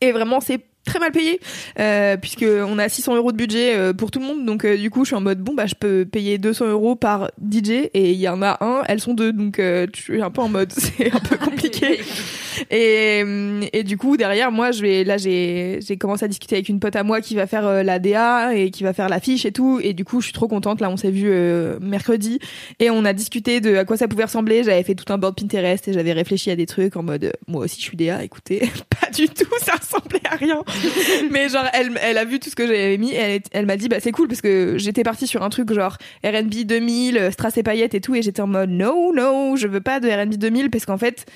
Et 0.00 0.12
vraiment, 0.12 0.40
c'est 0.40 0.60
très 0.84 0.98
mal 0.98 1.12
payé 1.12 1.40
euh, 1.78 2.16
puisque 2.16 2.44
on 2.44 2.78
a 2.78 2.88
600 2.88 3.16
euros 3.16 3.32
de 3.32 3.36
budget 3.36 3.76
euh, 3.76 3.92
pour 3.92 4.10
tout 4.10 4.20
le 4.20 4.26
monde. 4.26 4.44
Donc 4.44 4.64
euh, 4.64 4.76
du 4.76 4.90
coup 4.90 5.04
je 5.04 5.10
suis 5.10 5.16
en 5.16 5.20
mode 5.20 5.38
bon 5.38 5.54
bah 5.54 5.66
je 5.66 5.74
peux 5.74 6.04
payer 6.04 6.38
200 6.38 6.66
euros 6.66 6.96
par 6.96 7.30
DJ 7.40 7.88
et 7.94 8.12
il 8.12 8.18
y 8.18 8.28
en 8.28 8.42
a 8.42 8.58
un 8.64 8.82
elles 8.88 9.00
sont 9.00 9.14
deux. 9.14 9.32
Donc 9.32 9.58
euh, 9.58 9.86
je 9.94 10.00
suis 10.00 10.22
un 10.22 10.30
peu 10.30 10.40
en 10.40 10.48
mode 10.48 10.72
c'est 10.76 11.12
un 11.12 11.20
peu 11.20 11.36
compliqué 11.44 12.00
et, 12.70 13.24
et 13.72 13.82
du 13.84 13.96
coup 13.96 14.16
derrière 14.16 14.52
moi 14.52 14.70
je 14.72 14.82
vais 14.82 15.04
là 15.04 15.16
j'ai 15.16 15.80
j'ai 15.86 15.96
commencé 15.96 16.24
à 16.24 16.28
discuter 16.28 16.56
avec 16.56 16.68
une 16.68 16.80
pote 16.80 16.96
à 16.96 17.02
moi 17.02 17.20
qui 17.20 17.34
va 17.34 17.46
faire 17.46 17.66
euh, 17.66 17.82
la 17.82 17.98
DA 17.98 18.54
et 18.54 18.70
qui 18.70 18.82
va 18.82 18.92
faire 18.92 19.08
l'affiche 19.08 19.44
et 19.44 19.52
tout. 19.52 19.80
Et 19.82 19.92
du 19.92 20.04
coup 20.04 20.20
je 20.20 20.26
suis 20.26 20.32
trop 20.32 20.48
contente. 20.48 20.80
Là 20.80 20.90
on 20.90 20.96
s'est 20.96 21.10
vu 21.10 21.28
euh, 21.28 21.78
mercredi. 21.80 22.38
Et 22.78 22.90
on 22.90 23.04
a 23.04 23.12
discuté 23.12 23.60
de 23.60 23.76
à 23.76 23.84
quoi 23.84 23.96
ça 23.96 24.08
pouvait 24.08 24.24
ressembler. 24.24 24.64
J'avais 24.64 24.82
fait 24.82 24.94
tout 24.94 25.10
un 25.12 25.18
board 25.18 25.36
Pinterest 25.36 25.88
et 25.88 25.92
j'avais 25.92 26.12
réfléchi 26.12 26.50
à 26.50 26.56
des 26.56 26.66
trucs 26.66 26.96
en 26.96 27.02
mode 27.02 27.24
euh, 27.24 27.30
moi 27.46 27.64
aussi 27.64 27.80
je 27.80 27.84
suis 27.84 27.96
DA 27.96 28.22
écoutez. 28.22 28.60
Pas 29.00 29.10
du 29.10 29.28
tout 29.28 29.44
ça 29.58 29.74
ressemblait 29.74 30.20
à 30.30 30.36
rien. 30.36 30.62
Mais 31.30 31.48
genre 31.48 31.66
elle 31.72 31.92
elle 32.02 32.18
a 32.18 32.24
vu 32.24 32.38
tout 32.38 32.50
ce 32.50 32.56
que 32.56 32.66
j'avais 32.66 32.98
mis. 32.98 33.12
Et 33.12 33.16
elle, 33.16 33.42
elle 33.52 33.66
m'a 33.66 33.76
dit 33.76 33.88
bah 33.88 34.00
c'est 34.00 34.12
cool 34.12 34.28
parce 34.28 34.40
que 34.40 34.76
j'étais 34.78 35.02
partie 35.02 35.26
sur 35.26 35.42
un 35.42 35.50
truc 35.50 35.72
genre 35.72 35.98
R&B 36.24 36.64
2000 36.64 37.18
euh, 37.18 37.30
strass 37.30 37.56
et 37.56 37.62
paillettes 37.62 37.94
et 37.94 38.00
tout. 38.00 38.14
Et 38.14 38.22
j'étais 38.22 38.42
en 38.42 38.46
mode 38.46 38.70
no 38.70 39.12
no 39.12 39.56
je 39.56 39.66
veux 39.66 39.80
pas 39.80 40.00
de 40.00 40.08
R&B 40.08 40.34
2000 40.34 40.70
parce 40.70 40.86
qu'en 40.86 40.98
fait 40.98 41.26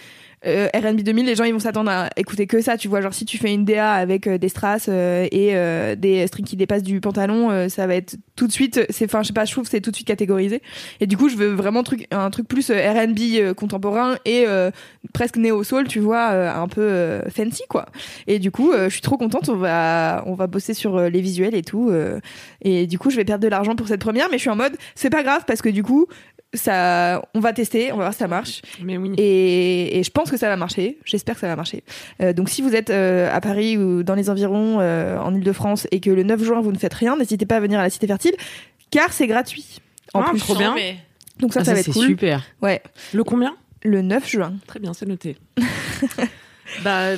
euh, 0.45 0.69
R&B 0.75 1.01
2000 1.01 1.27
les 1.27 1.35
gens 1.35 1.45
ils 1.45 1.53
vont 1.53 1.59
s'attendre 1.59 1.91
à 1.91 2.11
écouter 2.17 2.47
que 2.47 2.61
ça 2.61 2.77
tu 2.77 2.89
vois 2.89 3.01
genre 3.01 3.15
si 3.15 3.25
tu 3.25 3.39
fais 3.39 3.53
une 3.53 3.65
DA 3.65 3.93
avec 3.93 4.27
euh, 4.27 4.39
des 4.39 4.49
strass 4.49 4.87
euh, 4.89 5.27
et 5.33 5.57
euh, 5.57 5.97
des 5.97 6.27
strings 6.27 6.47
qui 6.47 6.57
dépassent 6.57 6.83
du 6.83 7.01
pantalon 7.01 7.69
ça 7.69 7.87
va 7.87 7.95
être 7.95 8.17
tout 8.37 8.47
de 8.47 8.53
suite 8.53 8.81
c'est 8.91 9.07
enfin 9.07 9.23
je 9.23 9.29
sais 9.29 9.33
pas 9.33 9.45
je 9.45 9.53
trouve 9.53 9.67
c'est 9.69 9.81
tout 9.81 9.91
de 9.91 9.97
suite 9.97 10.07
catégorisé 10.07 10.63
et 11.01 11.07
du 11.07 11.17
coup 11.17 11.29
je 11.29 11.37
veux 11.37 11.53
vraiment 11.53 11.83
truc 11.83 12.07
un 12.11 12.31
truc 12.31 12.49
plus 12.49 12.71
R&B 12.71 13.55
contemporain 13.55 14.17
et 14.25 14.47
presque 15.13 15.37
néo 15.37 15.63
soul 15.65 15.89
tu 15.89 16.01
vois 16.01 16.29
un 16.55 16.69
peu 16.69 17.21
fancy 17.31 17.63
quoi 17.69 17.87
et 18.27 18.39
du 18.39 18.51
coup, 18.51 18.73
je 18.75 18.89
suis 18.89 19.01
trop 19.01 19.17
contente. 19.17 19.49
On 19.49 19.57
va, 19.57 20.23
on 20.27 20.35
va 20.35 20.47
bosser 20.47 20.75
sur 20.75 21.01
les 21.01 21.21
visuels 21.21 21.55
et 21.55 21.63
tout. 21.63 21.93
et 22.63 22.87
du 22.87 22.99
coup, 22.99 23.11
je 23.11 23.17
vais 23.17 23.25
perdre 23.25 23.43
de 23.43 23.49
l'argent 23.49 23.77
pour 23.77 23.89
cette 23.89 24.01
première, 24.01 24.29
mais 24.31 24.39
je 24.39 24.43
suis 24.43 24.51
en 24.51 24.57
mode, 24.57 24.77
c'est 24.95 25.11
pas 25.11 25.23
grave 25.23 25.45
parce 25.47 25.63
que 25.63 25.69
du 25.69 25.83
coup, 25.83 26.07
ça, 26.59 27.23
on 27.35 27.41
va 27.41 27.53
tester, 27.53 27.93
on 27.93 27.97
va 27.97 28.03
voir 28.05 28.13
si 28.13 28.19
ça 28.19 28.29
marche. 28.29 28.63
Mais 28.83 28.97
oui. 28.97 29.13
Et, 29.19 29.99
et 29.99 30.03
je 30.03 30.11
pense 30.11 30.31
que 30.31 30.37
ça 30.37 30.49
va 30.49 30.57
marcher. 30.57 30.99
J'espère 31.05 31.35
que 31.35 31.41
ça 31.41 31.49
va 31.49 31.57
marcher. 31.57 31.83
Euh, 32.23 32.33
donc, 32.33 32.49
si 32.49 32.63
vous 32.63 32.75
êtes 32.75 32.91
euh, 32.91 33.35
à 33.35 33.41
Paris 33.41 33.77
ou 33.79 34.03
dans 34.03 34.15
les 34.15 34.31
environs, 34.31 34.79
euh, 34.81 35.19
en 35.19 35.35
Ile-de-France, 35.35 35.87
et 35.91 36.01
que 36.01 36.11
le 36.11 36.23
9 36.23 36.43
juin 36.43 36.61
vous 36.61 36.73
ne 36.73 36.79
faites 36.79 36.95
rien, 36.95 37.17
n'hésitez 37.17 37.47
pas 37.47 37.57
à 37.57 37.61
venir 37.61 37.79
à 37.81 37.83
la 37.83 37.91
Cité 37.91 38.07
Fertile, 38.07 38.35
car 38.91 39.13
c'est 39.13 39.27
gratuit. 39.27 39.81
En 40.15 40.21
Ah, 40.23 40.31
plus, 40.31 40.39
trop 40.41 40.55
bien. 40.57 40.75
mais- 40.75 40.97
donc 41.41 41.53
ça, 41.53 41.61
Ah, 41.61 41.65
ça 41.65 41.73
va 41.75 41.81
être 41.81 41.87
c'est 41.87 41.93
cool. 41.93 42.07
super. 42.07 42.43
Ouais, 42.63 42.83
Le 43.13 43.23
combien? 43.25 43.55
Le 43.83 44.03
9 44.03 44.29
juin. 44.29 44.55
Très 44.67 44.81
bien, 44.81 44.93
c'est 44.95 45.07
noté. 45.07 45.37
bah, 46.83 46.99
euh, 47.01 47.17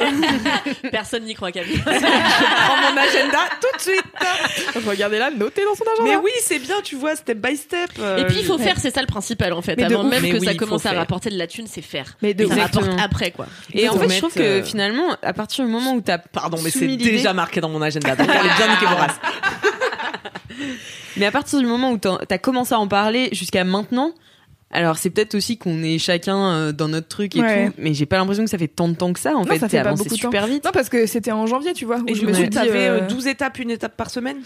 Personne 0.90 1.24
n'y 1.24 1.34
croit, 1.34 1.52
Camille. 1.52 1.76
je 1.76 1.80
prends 1.82 2.76
mon 2.76 2.96
agenda 2.96 3.38
tout 3.60 3.76
de 3.76 3.82
suite. 3.82 4.86
Regardez 4.86 5.18
là, 5.18 5.30
notez 5.30 5.64
dans 5.64 5.74
son 5.74 5.84
agenda. 5.94 6.10
Mais 6.10 6.16
oui, 6.24 6.30
c'est 6.40 6.58
bien, 6.58 6.76
tu 6.82 6.96
vois, 6.96 7.16
step 7.16 7.38
by 7.38 7.56
step. 7.56 7.90
euh, 7.98 8.18
Et 8.18 8.24
puis 8.26 8.36
il 8.40 8.44
faut 8.44 8.58
faire, 8.58 8.78
c'est 8.78 8.94
ça 8.94 9.00
le 9.00 9.06
principal 9.06 9.52
en 9.52 9.62
fait. 9.62 9.80
Avant 9.82 10.04
ouf. 10.04 10.10
même 10.10 10.22
Mais 10.22 10.30
que 10.30 10.36
oui, 10.38 10.46
ça 10.46 10.54
commence 10.54 10.86
à 10.86 10.90
faire. 10.90 10.98
rapporter 10.98 11.30
de 11.30 11.38
la 11.38 11.46
thune, 11.46 11.66
c'est 11.66 11.82
faire. 11.82 12.16
Mais 12.22 12.34
de 12.34 12.46
ça 12.46 12.54
rapporte 12.54 12.88
après 13.00 13.30
quoi. 13.30 13.46
Et 13.72 13.88
en 13.88 13.98
fait, 13.98 14.08
je 14.08 14.18
trouve 14.18 14.34
que 14.34 14.40
euh, 14.42 14.62
finalement, 14.64 15.16
à 15.22 15.32
partir 15.32 15.64
du 15.64 15.70
moment 15.70 15.92
où 15.92 16.00
t'as 16.00 16.18
Pardon, 16.18 16.58
mais 16.62 16.70
c'est 16.70 16.86
déjà 16.96 17.32
marqué 17.32 17.60
dans 17.60 17.68
mon 17.68 17.82
agenda. 17.82 18.16
Donc 18.16 18.28
allez 18.28 18.48
bien 18.56 18.68
niquer 18.68 18.86
vos 18.86 18.96
races. 18.96 19.20
Mais 21.16 21.26
à 21.26 21.30
partir 21.30 21.58
du 21.58 21.66
moment 21.66 21.92
où 21.92 21.98
t'as 21.98 22.38
commencé 22.38 22.74
à 22.74 22.78
en 22.78 22.88
parler 22.88 23.30
jusqu'à 23.32 23.64
maintenant, 23.64 24.12
alors 24.72 24.98
c'est 24.98 25.10
peut-être 25.10 25.34
aussi 25.34 25.58
qu'on 25.58 25.82
est 25.82 25.98
chacun 25.98 26.50
euh, 26.52 26.72
dans 26.72 26.88
notre 26.88 27.08
truc 27.08 27.36
et 27.36 27.40
Ouais. 27.40 27.66
tout, 27.68 27.74
mais 27.78 27.94
j'ai 27.94 28.06
pas 28.06 28.16
l'impression 28.16 28.44
que 28.44 28.50
ça 28.50 28.58
fait 28.58 28.68
tant 28.68 28.88
de 28.88 28.94
temps 28.94 29.12
que 29.12 29.20
ça. 29.20 29.34
En 29.34 29.44
Non, 29.44 29.46
fait, 29.46 29.58
ça 29.58 29.68
fait 29.68 29.76
pas 29.82 29.88
avancé 29.88 30.04
beaucoup 30.04 30.16
de 30.16 30.20
super 30.20 30.46
vite. 30.46 30.64
Non, 30.64 30.70
parce 30.72 30.88
que 30.88 31.06
c'était 31.06 31.32
en 31.32 31.46
janvier, 31.46 31.72
tu 31.72 31.84
vois. 31.84 31.98
Où 32.00 32.08
Et 32.08 32.14
je 32.14 32.26
me 32.26 32.32
suis 32.32 32.48
dit. 32.48 32.58
euh, 32.58 33.00
euh, 33.02 33.08
12 33.08 33.26
étapes, 33.28 33.58
une 33.58 33.70
étape 33.70 33.96
par 33.96 34.10
semaine? 34.10 34.38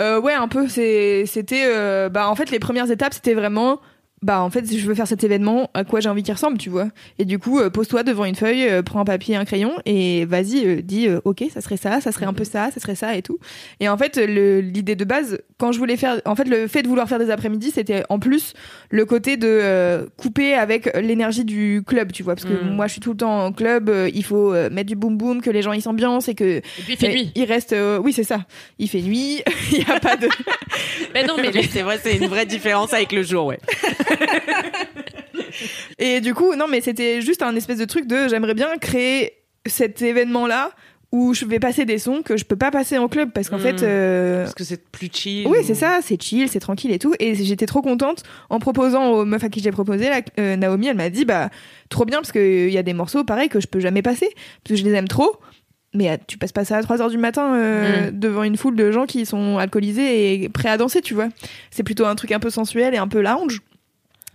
Euh, 0.00 0.20
ouais, 0.20 0.34
un 0.34 0.48
peu. 0.48 0.66
C'était. 0.68 1.64
euh, 1.66 2.08
bah, 2.08 2.28
en 2.30 2.34
fait, 2.34 2.50
les 2.50 2.58
premières 2.58 2.90
étapes, 2.90 3.14
c'était 3.14 3.34
vraiment. 3.34 3.80
Bah, 4.22 4.42
en 4.42 4.50
fait, 4.50 4.66
si 4.66 4.78
je 4.78 4.86
veux 4.86 4.94
faire 4.94 5.06
cet 5.06 5.24
événement, 5.24 5.70
à 5.72 5.84
quoi 5.84 6.00
j'ai 6.00 6.08
envie 6.10 6.22
qu'il 6.22 6.34
ressemble, 6.34 6.58
tu 6.58 6.68
vois. 6.68 6.88
Et 7.18 7.24
du 7.24 7.38
coup, 7.38 7.58
euh, 7.58 7.70
pose-toi 7.70 8.02
devant 8.02 8.26
une 8.26 8.34
feuille, 8.34 8.68
euh, 8.68 8.82
prends 8.82 9.00
un 9.00 9.04
papier, 9.06 9.34
un 9.34 9.46
crayon, 9.46 9.72
et 9.86 10.26
vas-y, 10.26 10.66
euh, 10.66 10.82
dis, 10.82 11.08
euh, 11.08 11.20
ok, 11.24 11.44
ça 11.52 11.62
serait 11.62 11.78
ça, 11.78 12.02
ça 12.02 12.12
serait 12.12 12.26
un 12.26 12.34
peu 12.34 12.44
ça, 12.44 12.70
ça 12.70 12.80
serait 12.80 12.94
ça, 12.94 13.16
et 13.16 13.22
tout. 13.22 13.38
Et 13.80 13.88
en 13.88 13.96
fait, 13.96 14.16
l'idée 14.18 14.94
de 14.94 15.04
base, 15.04 15.40
quand 15.58 15.72
je 15.72 15.78
voulais 15.78 15.96
faire. 15.96 16.20
En 16.26 16.36
fait, 16.36 16.44
le 16.48 16.66
fait 16.68 16.82
de 16.82 16.88
vouloir 16.88 17.08
faire 17.08 17.18
des 17.18 17.30
après-midi, 17.30 17.70
c'était 17.70 18.02
en 18.10 18.18
plus 18.18 18.52
le 18.90 19.06
côté 19.06 19.38
de 19.38 19.48
euh, 19.48 20.06
couper 20.18 20.52
avec 20.54 20.94
l'énergie 20.98 21.44
du 21.46 21.82
club, 21.86 22.12
tu 22.12 22.22
vois. 22.22 22.34
Parce 22.34 22.44
que 22.46 22.52
Mm. 22.52 22.74
moi, 22.74 22.86
je 22.88 22.92
suis 22.92 23.00
tout 23.00 23.12
le 23.12 23.16
temps 23.16 23.46
en 23.46 23.52
club, 23.52 23.88
euh, 23.88 24.10
il 24.12 24.24
faut 24.24 24.52
euh, 24.52 24.68
mettre 24.70 24.88
du 24.88 24.96
boom 24.96 25.16
boom, 25.16 25.40
que 25.40 25.48
les 25.50 25.62
gens 25.62 25.72
y 25.72 25.80
s'ambiancent, 25.80 26.28
et 26.28 26.34
que 26.34 26.58
Et 26.58 26.62
puis 26.84 26.92
il 26.92 26.96
fait 26.98 27.08
nuit. 27.12 27.32
Il 27.34 27.44
reste, 27.44 27.72
euh, 27.72 27.98
oui, 27.98 28.12
c'est 28.12 28.24
ça. 28.24 28.44
Il 28.78 28.88
fait 28.90 29.00
nuit. 29.00 29.42
Il 29.72 29.78
y 29.78 29.90
a 29.90 29.98
pas 29.98 30.16
de. 30.16 30.28
Mais 31.14 31.24
non, 31.24 31.36
mais 31.42 31.50
c'est 31.62 31.82
vrai, 31.82 31.98
c'est 32.02 32.16
une 32.16 32.26
vraie 32.28 32.46
différence 32.46 32.92
avec 32.92 33.12
le 33.12 33.22
jour, 33.22 33.46
ouais. 33.46 33.58
Et 35.98 36.20
du 36.20 36.34
coup, 36.34 36.54
non, 36.54 36.66
mais 36.68 36.80
c'était 36.80 37.20
juste 37.20 37.42
un 37.42 37.54
espèce 37.56 37.78
de 37.78 37.84
truc 37.84 38.06
de 38.06 38.28
j'aimerais 38.28 38.54
bien 38.54 38.76
créer 38.78 39.32
cet 39.66 40.00
événement-là 40.02 40.70
où 41.12 41.34
je 41.34 41.44
vais 41.44 41.58
passer 41.58 41.84
des 41.84 41.98
sons 41.98 42.22
que 42.22 42.36
je 42.36 42.44
peux 42.44 42.54
pas 42.54 42.70
passer 42.70 42.96
en 42.96 43.08
club 43.08 43.32
parce 43.32 43.48
qu'en 43.48 43.58
fait. 43.58 43.82
euh, 43.82 44.44
Parce 44.44 44.54
que 44.54 44.62
c'est 44.62 44.80
plus 44.90 45.10
chill. 45.12 45.44
Oui, 45.48 45.58
ou- 45.60 45.64
c'est 45.64 45.74
ça, 45.74 45.98
c'est 46.02 46.22
chill, 46.22 46.48
c'est 46.48 46.60
tranquille 46.60 46.92
et 46.92 47.00
tout. 47.00 47.14
Et 47.18 47.34
j'étais 47.34 47.66
trop 47.66 47.82
contente 47.82 48.22
en 48.48 48.60
proposant 48.60 49.10
aux 49.10 49.24
meufs 49.24 49.42
à 49.42 49.48
qui 49.48 49.60
j'ai 49.60 49.72
proposé, 49.72 50.08
là, 50.08 50.20
euh, 50.38 50.54
Naomi, 50.54 50.86
elle 50.86 50.96
m'a 50.96 51.10
dit, 51.10 51.24
bah, 51.24 51.50
trop 51.88 52.04
bien 52.04 52.18
parce 52.18 52.30
qu'il 52.30 52.70
y 52.70 52.78
a 52.78 52.82
des 52.84 52.92
morceaux 52.92 53.24
pareil 53.24 53.48
que 53.48 53.58
je 53.60 53.66
peux 53.66 53.80
jamais 53.80 54.02
passer 54.02 54.28
parce 54.62 54.70
que 54.70 54.76
je 54.76 54.84
les 54.84 54.92
aime 54.94 55.08
trop. 55.08 55.36
Mais 55.92 56.08
euh, 56.10 56.16
tu 56.28 56.38
passes 56.38 56.52
pas 56.52 56.64
ça 56.64 56.76
à 56.76 56.82
3 56.84 57.02
heures 57.02 57.10
du 57.10 57.18
matin 57.18 57.56
euh, 57.56 58.10
devant 58.12 58.44
une 58.44 58.56
foule 58.56 58.76
de 58.76 58.92
gens 58.92 59.06
qui 59.06 59.26
sont 59.26 59.58
alcoolisés 59.58 60.44
et 60.44 60.48
prêts 60.48 60.68
à 60.68 60.76
danser, 60.76 61.00
tu 61.00 61.14
vois. 61.14 61.26
C'est 61.72 61.82
plutôt 61.82 62.06
un 62.06 62.14
truc 62.14 62.30
un 62.30 62.38
peu 62.38 62.50
sensuel 62.50 62.94
et 62.94 62.98
un 62.98 63.08
peu 63.08 63.20
lounge. 63.20 63.60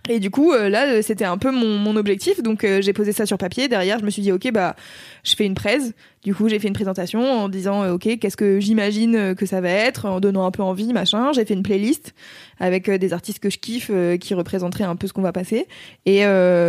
Et 0.08 0.20
du 0.20 0.30
coup, 0.30 0.52
euh, 0.52 0.68
là, 0.68 0.86
euh, 0.86 1.02
c'était 1.02 1.24
un 1.24 1.38
peu 1.38 1.50
mon, 1.50 1.78
mon 1.78 1.96
objectif. 1.96 2.42
Donc, 2.42 2.64
euh, 2.64 2.80
j'ai 2.80 2.92
posé 2.92 3.12
ça 3.12 3.26
sur 3.26 3.38
papier. 3.38 3.68
Derrière, 3.68 3.98
je 3.98 4.04
me 4.04 4.10
suis 4.10 4.22
dit, 4.22 4.32
ok, 4.32 4.50
bah, 4.52 4.76
je 5.24 5.34
fais 5.34 5.44
une 5.44 5.54
presse. 5.54 5.92
Du 6.26 6.34
coup, 6.34 6.48
j'ai 6.48 6.58
fait 6.58 6.66
une 6.66 6.74
présentation 6.74 7.22
en 7.22 7.48
disant, 7.48 7.84
euh, 7.84 7.92
ok, 7.92 8.18
qu'est-ce 8.18 8.36
que 8.36 8.58
j'imagine 8.58 9.14
euh, 9.14 9.34
que 9.36 9.46
ça 9.46 9.60
va 9.60 9.70
être, 9.70 10.06
en 10.06 10.18
donnant 10.18 10.44
un 10.44 10.50
peu 10.50 10.64
envie, 10.64 10.92
machin. 10.92 11.30
J'ai 11.32 11.44
fait 11.44 11.54
une 11.54 11.62
playlist 11.62 12.14
avec 12.58 12.88
euh, 12.88 12.98
des 12.98 13.12
artistes 13.12 13.38
que 13.38 13.48
je 13.48 13.58
kiffe, 13.58 13.92
qui 14.18 14.34
représenteraient 14.34 14.82
un 14.82 14.96
peu 14.96 15.06
ce 15.06 15.12
qu'on 15.12 15.22
va 15.22 15.30
passer. 15.30 15.68
Et 16.04 16.22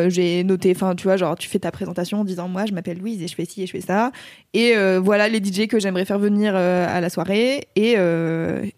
j'ai 0.10 0.43
noté, 0.43 0.74
enfin, 0.76 0.93
tu 0.93 1.06
vois, 1.06 1.17
genre, 1.17 1.36
tu 1.36 1.50
fais 1.50 1.58
ta 1.58 1.72
présentation 1.72 2.20
en 2.20 2.24
disant, 2.24 2.48
moi, 2.48 2.67
je 2.67 2.74
m'appelle 2.74 3.00
Louise 3.00 3.24
et 3.24 3.28
je 3.28 3.34
fais 3.34 3.46
ci 3.46 3.63
et 3.63 3.65
je 3.65 3.72
fais 3.72 3.82
ça. 3.82 4.12
Et 4.54 4.76
voilà 5.00 5.28
les 5.28 5.39
DJ 5.39 5.65
que 5.67 5.80
j'aimerais 5.80 6.06
faire 6.06 6.20
venir 6.20 6.56
à 6.56 7.02
la 7.02 7.10
soirée. 7.10 7.67
Et, 7.76 7.96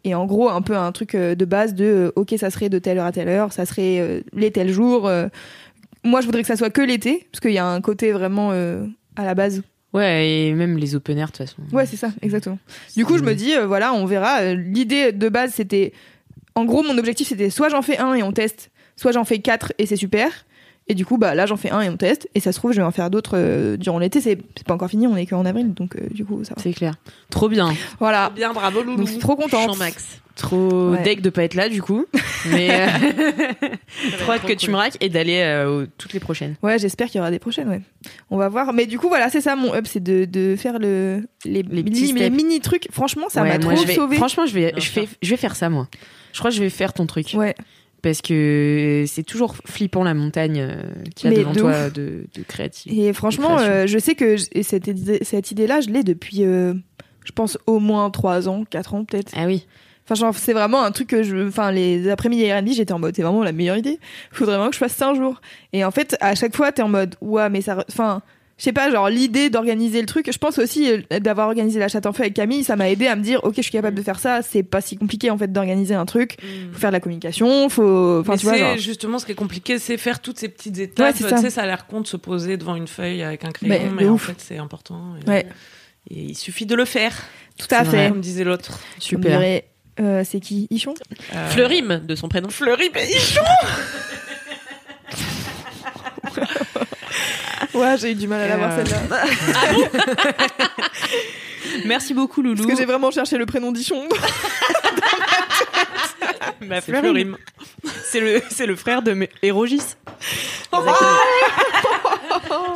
et 0.06 0.16
en 0.16 0.26
gros, 0.26 0.50
un 0.50 0.62
peu 0.62 0.78
un 0.78 0.92
truc 0.94 1.16
de 1.16 1.46
base 1.46 1.74
de, 1.74 2.14
ok, 2.16 2.36
ça 2.38 2.50
serait 2.52 2.70
de 2.70 2.80
telle 2.80 3.00
heure 3.00 3.06
à 3.06 3.12
telle 3.12 3.28
heure, 3.28 3.52
ça 3.52 3.66
serait 3.66 4.24
les 4.34 4.52
tels 4.52 4.72
jours. 4.72 5.12
moi, 6.06 6.22
je 6.22 6.26
voudrais 6.26 6.42
que 6.42 6.48
ça 6.48 6.56
soit 6.56 6.70
que 6.70 6.82
l'été, 6.82 7.28
parce 7.32 7.42
qu'il 7.42 7.52
y 7.52 7.58
a 7.58 7.68
un 7.68 7.82
côté 7.82 8.14
vraiment 8.14 8.52
à 8.52 9.26
la 9.26 9.34
base. 9.34 9.62
Ouais, 9.94 10.30
et 10.30 10.54
même 10.54 10.78
les 10.78 10.96
open 10.96 11.18
air, 11.18 11.28
de 11.28 11.32
toute 11.32 11.48
façon. 11.48 11.62
Ouais, 11.72 11.86
c'est 11.86 11.98
ça, 11.98 12.12
exactement. 12.22 12.60
Du 12.96 13.06
coup, 13.06 13.18
je 13.18 13.24
me 13.24 13.34
dis, 13.34 13.56
euh, 13.56 13.66
voilà, 13.66 13.94
on 13.94 14.06
verra. 14.06 14.42
Euh, 14.42 14.54
L'idée 14.56 15.12
de 15.12 15.30
base, 15.30 15.54
c'était. 15.54 15.94
En 16.56 16.66
gros, 16.66 16.84
mon 16.84 16.98
objectif, 16.98 17.28
c'était 17.28 17.50
soit 17.50 17.70
j'en 17.70 17.82
fais 17.82 17.98
un 17.98 18.14
et 18.14 18.22
on 18.22 18.32
teste, 18.32 18.70
soit 18.96 19.12
j'en 19.12 19.24
fais 19.24 19.40
quatre 19.40 19.74
et 19.78 19.86
c'est 19.86 19.96
super. 19.96 20.46
Et 20.90 20.96
du 20.96 21.06
coup, 21.06 21.18
bah 21.18 21.36
là, 21.36 21.46
j'en 21.46 21.56
fais 21.56 21.70
un 21.70 21.82
et 21.82 21.90
on 21.90 21.98
teste. 21.98 22.28
Et 22.36 22.40
ça 22.40 22.52
se 22.52 22.58
trouve, 22.58 22.72
je 22.72 22.78
vais 22.78 22.84
en 22.84 22.92
faire 22.92 23.10
d'autres 23.12 23.34
euh, 23.38 23.78
durant 23.78 24.00
l'été. 24.00 24.22
C'est 24.22 24.40
c'est 24.58 24.66
pas 24.68 24.74
encore 24.74 24.90
fini, 24.90 25.06
on 25.08 25.16
est 25.16 25.28
qu'en 25.28 25.46
avril, 25.46 25.74
donc 25.74 25.96
euh, 25.96 26.00
du 26.12 26.26
coup, 26.26 26.44
ça 26.44 26.56
va. 26.58 26.62
C'est 26.64 26.74
clair. 26.74 26.96
Trop 27.30 27.48
bien. 27.48 27.74
Voilà. 28.00 28.32
Bien, 28.36 28.52
bravo 28.54 28.82
Loulou. 28.82 29.06
Donc, 29.06 29.20
trop 29.20 29.36
contente. 29.36 29.78
Max. 29.78 30.20
Trop 30.36 30.92
Ouais. 30.92 31.04
deck 31.04 31.22
de 31.22 31.30
pas 31.30 31.44
être 31.44 31.54
là, 31.54 31.70
du 31.70 31.82
coup. 31.82 32.06
Mais 32.50 32.70
euh, 32.72 32.88
trop 34.20 34.32
hâte 34.32 34.46
que 34.46 34.54
tu 34.54 34.72
me 34.72 34.76
raques 34.78 34.98
et 35.02 35.10
d'aller 35.10 35.42
euh, 35.42 35.84
aux- 35.84 35.86
toutes 35.98 36.14
les 36.14 36.20
prochaines. 36.20 36.56
Ouais, 36.64 36.80
j'espère 36.80 37.08
qu'il 37.08 37.18
y 37.18 37.20
aura 37.20 37.30
des 37.32 37.40
prochaines, 37.40 37.68
ouais. 37.70 37.82
On 38.30 38.38
va 38.38 38.48
voir. 38.50 38.74
Mais 38.74 38.86
du 38.86 38.98
coup, 38.98 39.10
voilà, 39.10 39.30
c'est 39.30 39.42
ça 39.42 39.56
mon 39.56 39.74
up, 39.74 39.86
c'est 39.88 40.02
de, 40.02 40.26
de 40.26 40.56
faire 40.56 40.80
le, 40.80 41.28
les, 41.46 41.62
Les 41.64 41.84
mini, 41.84 41.84
petits 41.92 42.14
les 42.14 42.20
steps. 42.28 42.36
mini 42.36 42.60
trucs. 42.62 42.88
Franchement, 42.92 43.26
ça 43.30 43.42
Ouais, 43.44 43.50
m'a 43.58 43.64
moi, 43.64 43.74
trop 43.74 43.82
je 43.84 43.88
vais- 43.88 43.94
sauvé. 43.96 44.16
Franchement, 44.16 44.46
je 44.46 44.54
vais, 44.54 44.74
je, 44.78 44.88
fais, 44.90 45.08
je 45.22 45.30
vais 45.30 45.38
faire 45.38 45.56
ça, 45.56 45.70
moi. 45.70 45.88
Je 46.32 46.40
crois 46.40 46.52
que 46.52 46.56
je 46.58 46.62
vais 46.62 46.70
faire 46.70 46.94
ton 46.94 47.06
truc. 47.06 47.32
Ouais. 47.34 47.54
Parce 48.02 48.22
que 48.22 49.04
c'est 49.08 49.24
toujours 49.24 49.56
flippant 49.66 50.04
la 50.04 50.14
montagne 50.14 50.60
euh, 50.62 50.82
qu'il 51.16 51.30
y 51.30 51.34
a 51.34 51.38
Mais 51.38 51.44
devant 51.44 51.54
de 51.54 51.60
toi 51.60 51.90
de, 51.90 52.26
de 52.34 52.44
créatif. 52.48 52.92
Et 52.96 53.12
franchement, 53.14 53.58
euh, 53.60 53.88
je 53.88 54.00
sais 54.00 54.16
que 54.16 54.38
cette, 54.38 54.88
idée- 54.88 55.20
cette 55.24 55.52
idée-là, 55.52 55.82
je 55.82 55.90
l'ai 55.90 56.04
depuis, 56.04 56.44
euh, 56.46 56.74
je 57.26 57.32
pense, 57.34 57.58
au 57.68 57.80
moins 57.80 58.10
3 58.10 58.48
ans, 58.48 58.64
4 58.70 58.94
ans 58.94 59.04
peut-être. 59.04 59.34
Ah 59.36 59.46
oui. 59.48 59.66
Enfin, 60.06 60.16
genre, 60.16 60.34
c'est 60.36 60.54
vraiment 60.54 60.82
un 60.84 60.92
truc 60.92 61.08
que 61.10 61.22
je. 61.24 61.48
Enfin, 61.48 61.72
les 61.72 62.10
après-midi 62.10 62.52
R&B, 62.52 62.70
j'étais 62.70 62.94
en 62.94 63.00
mode, 63.00 63.16
c'est 63.16 63.22
vraiment 63.22 63.44
la 63.44 63.52
meilleure 63.52 63.78
idée. 63.78 64.00
Faudrait 64.32 64.56
vraiment 64.56 64.70
que 64.70 64.76
je 64.76 64.80
fasse 64.80 64.96
ça 64.96 65.10
un 65.10 65.14
jour. 65.16 65.40
Et 65.74 65.84
en 65.86 65.92
fait, 65.92 66.16
à 66.20 66.34
chaque 66.36 66.56
fois, 66.56 66.72
t'es 66.72 66.82
en 66.82 66.90
mode, 66.90 67.16
ouais, 67.22 67.50
mais 67.50 67.62
ça. 67.62 67.76
re- 67.76 67.84
Enfin, 67.92 68.22
je 68.60 68.64
sais 68.66 68.74
pas, 68.74 68.92
genre, 68.92 69.10
l'idée 69.10 69.50
d'organiser 69.50 70.00
le 70.02 70.06
truc. 70.06 70.30
Je 70.32 70.38
pense 70.38 70.60
aussi 70.60 70.92
euh, 70.92 71.20
d'avoir 71.20 71.48
organisé 71.48 71.80
la 71.80 71.88
chatte 71.88 72.06
en 72.06 72.14
feu 72.14 72.24
avec 72.24 72.34
Camille, 72.36 72.64
ça 72.64 72.76
m'a 72.76 72.90
aidé 72.90 73.08
à 73.08 73.16
me 73.16 73.24
dire, 73.24 73.40
ok, 73.44 73.54
je 73.56 73.62
suis 73.62 73.72
capable 73.72 73.96
de 73.98 74.02
faire 74.04 74.20
ça. 74.20 74.42
C'est 74.42 74.64
pas 74.64 74.82
si 74.82 74.98
compliqué, 74.98 75.32
en 75.32 75.38
fait, 75.38 75.52
d'organiser 75.52 75.96
un 75.96 76.06
truc. 76.06 76.38
Faut 76.74 76.80
faire 76.80 76.90
de 76.92 76.96
la 76.96 77.00
communication, 77.00 77.70
faut. 77.70 78.20
Enfin, 78.20 78.34
Mais 78.34 78.38
tu 78.38 78.46
vois, 78.46 78.54
c'est 78.54 78.60
genre. 78.60 78.78
justement 78.78 79.18
ce 79.18 79.26
qui 79.26 79.32
est 79.32 79.36
compliqué, 79.36 79.80
c'est 79.80 79.98
faire 79.98 80.20
toutes 80.22 80.38
ces 80.40 80.50
petites 80.50 80.78
étapes. 80.78 81.16
c'est 81.18 81.24
tu 81.24 81.30
ça. 81.30 81.38
sais, 81.38 81.50
ça 81.50 81.62
a 81.64 81.66
l'air 81.66 81.88
con 81.88 82.02
de 82.02 82.08
se 82.08 82.18
poser 82.18 82.58
devant 82.58 82.76
une 82.76 82.88
feuille 82.88 83.24
avec 83.24 83.46
un 83.46 83.52
crayon, 83.52 83.74
Mais 83.74 83.90
mais, 83.96 84.04
de 84.04 84.10
en 84.10 84.14
ouf. 84.14 84.26
fait, 84.28 84.36
c'est 84.40 84.58
important. 84.58 85.16
Et, 85.26 85.30
Ouais. 85.30 85.46
et 86.12 86.22
il 86.24 86.36
suffit 86.36 86.66
de 86.66 86.76
le 86.76 86.86
faire. 86.86 87.16
Tout 87.58 87.68
à 87.72 87.84
fait. 87.86 87.98
vrai. 87.98 88.10
Comme 88.10 88.20
disait 88.22 88.44
l'autre. 88.44 88.80
Super. 89.00 89.42
euh, 90.02 90.24
c'est 90.26 90.40
qui 90.40 90.68
Ichon 90.70 90.94
Euh, 91.34 91.50
Fleurim 91.50 92.02
de 92.06 92.16
son 92.16 92.28
prénom. 92.30 92.50
Fleury 92.50 92.90
Béichon 92.90 93.42
Ouais, 97.80 97.98
j'ai 97.98 98.12
eu 98.12 98.16
du 98.16 98.28
mal 98.28 98.42
à 98.42 98.48
l'avoir 98.48 98.72
Euh, 98.72 98.84
celle-là. 98.86 99.24
Merci 101.86 102.14
beaucoup, 102.14 102.42
Loulou. 102.42 102.56
Parce 102.58 102.68
que 102.70 102.76
j'ai 102.78 102.86
vraiment 102.86 103.12
cherché 103.12 103.38
le 103.38 103.46
prénom 103.46 103.72
d'Ichon. 103.72 104.08
Ma 106.62 106.82
C'est 106.82 106.92
Fleurim. 106.92 107.38
C'est 108.04 108.20
le, 108.20 108.42
c'est 108.50 108.66
le 108.66 108.76
frère 108.76 109.02
de 109.02 109.14
mes 109.14 109.30
Hérogis. 109.42 109.82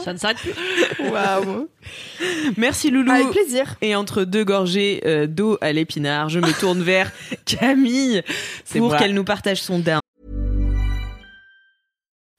Ça 0.04 0.13
ne 0.13 0.18
s'arrête 0.18 0.38
plus. 0.38 0.54
Waouh. 1.10 1.68
Merci, 2.58 2.89
Loulou. 2.92 3.12
Avec 3.12 3.30
plaisir. 3.32 3.76
Et 3.82 3.96
entre 3.96 4.24
deux 4.24 4.44
gorgées 4.46 5.02
euh, 5.06 5.28
d'eau 5.28 5.58
à 5.62 5.74
l'épinard, 5.74 6.30
je 6.30 6.39
me 6.39 6.52
tourne 6.60 6.82
vers 6.82 7.12
Camille 7.46 8.24
C'est 8.63 8.80
pour 8.80 8.96
qu'elle 8.96 9.13
nous 9.13 9.26
partage 9.26 9.62
son 9.62 9.80
down. 9.80 10.00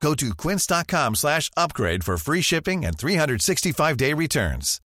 Go 0.00 0.14
to 0.14 0.34
quince.com 0.34 1.16
slash 1.16 1.50
upgrade 1.56 2.04
for 2.04 2.16
free 2.16 2.42
shipping 2.42 2.84
and 2.84 2.96
365-day 2.96 4.14
returns. 4.14 4.80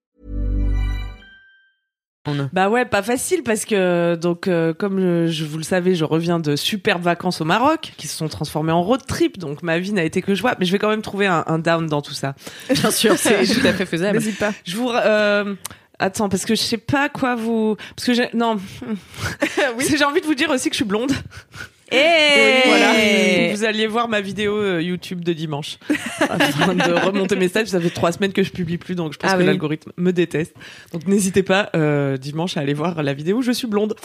Bah 2.54 2.69
ouais, 2.69 2.86
pas 2.86 3.02
facile 3.02 3.41
parce 3.41 3.65
que 3.65 4.13
donc 4.15 4.47
euh, 4.47 4.76
comme 4.76 5.26
je 5.26 5.43
vous 5.43 5.58
le 5.58 5.63
savez, 5.63 5.95
je 5.95 6.06
reviens 6.06 6.39
de 6.39 6.56
superbes 6.56 7.02
vacances 7.02 7.41
au 7.41 7.45
Maroc 7.45 7.93
qui 7.97 8.08
se 8.08 8.15
sont 8.15 8.28
transformées 8.28 8.71
en 8.71 8.84
road 8.84 9.02
trip, 9.08 9.39
donc 9.39 9.63
ma 9.63 9.80
vie 9.80 9.91
n'a 9.91 10.04
été 10.04 10.21
que 10.21 10.36
joie. 10.36 10.54
Mais 10.60 10.67
je 10.67 10.71
vais 10.71 10.78
quand 10.78 10.89
même 10.89 11.02
trouver 11.02 11.26
un, 11.26 11.43
un 11.47 11.58
down 11.58 11.88
dans 11.88 12.04
tout 12.04 12.13
ça. 12.13 12.36
Bien 12.69 12.91
sûr, 12.91 13.17
c'est 13.17 13.43
tout 13.60 13.65
à 13.65 13.74
fait 13.74 13.88
faisable. 13.88 14.19
N'hésite 14.19 14.38
pas. 14.38 14.52
Je 14.65 14.78
vous 14.78 14.91
euh, 14.91 15.56
attends 15.97 16.30
parce 16.30 16.45
que 16.45 16.54
je 16.54 16.62
sais 16.62 16.78
pas 16.78 17.10
quoi 17.10 17.36
vous 17.36 17.76
parce 17.95 18.06
que 18.06 18.13
j'ai 18.13 18.30
non 18.36 18.58
j'ai 19.80 20.06
envie 20.06 20.21
de 20.21 20.28
vous 20.28 20.36
dire 20.36 20.52
aussi 20.52 20.69
que 20.69 20.76
je 20.76 20.78
suis 20.78 20.86
blonde. 20.86 21.13
Et 21.91 22.67
Voilà. 22.67 22.93
Vous 23.51 23.65
alliez 23.65 23.86
voir 23.88 24.08
ma 24.08 24.21
vidéo 24.21 24.56
euh, 24.58 24.82
YouTube 24.82 25.23
de 25.23 25.34
dimanche. 25.34 25.77
Afin 26.21 26.73
de 26.73 26.91
remonter 27.06 27.36
mes 27.36 27.47
stats, 27.49 27.65
ça 27.65 27.80
fait 27.82 27.89
trois 27.89 28.12
semaines 28.12 28.34
que 28.34 28.43
je 28.43 28.51
publie 28.51 28.77
plus, 28.77 28.95
donc 28.95 29.13
je 29.13 29.17
pense 29.19 29.30
Ah 29.32 29.36
que 29.36 29.41
oui. 29.41 29.45
l'algorithme 29.45 29.91
me 29.97 30.12
déteste. 30.12 30.56
Donc 30.93 31.06
n'hésitez 31.08 31.43
pas 31.43 31.69
euh, 31.75 32.17
dimanche 32.17 32.58
à 32.58 32.62
aller 32.62 32.73
voir 32.73 33.04
la 33.04 33.13
vidéo 33.13 33.38
où 33.38 33.41
je 33.41 33.51
suis 33.51 33.67
blonde. 33.67 33.95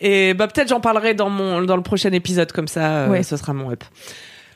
Et 0.00 0.32
bah 0.34 0.46
peut-être 0.48 0.68
j'en 0.68 0.80
parlerai 0.80 1.14
dans 1.14 1.28
mon 1.30 1.62
dans 1.62 1.76
le 1.76 1.82
prochain 1.82 2.12
épisode 2.12 2.50
comme 2.52 2.68
ça, 2.68 3.04
euh, 3.04 3.08
Ouais. 3.08 3.22
ce 3.22 3.36
sera 3.36 3.52
mon 3.52 3.70
up. 3.70 3.84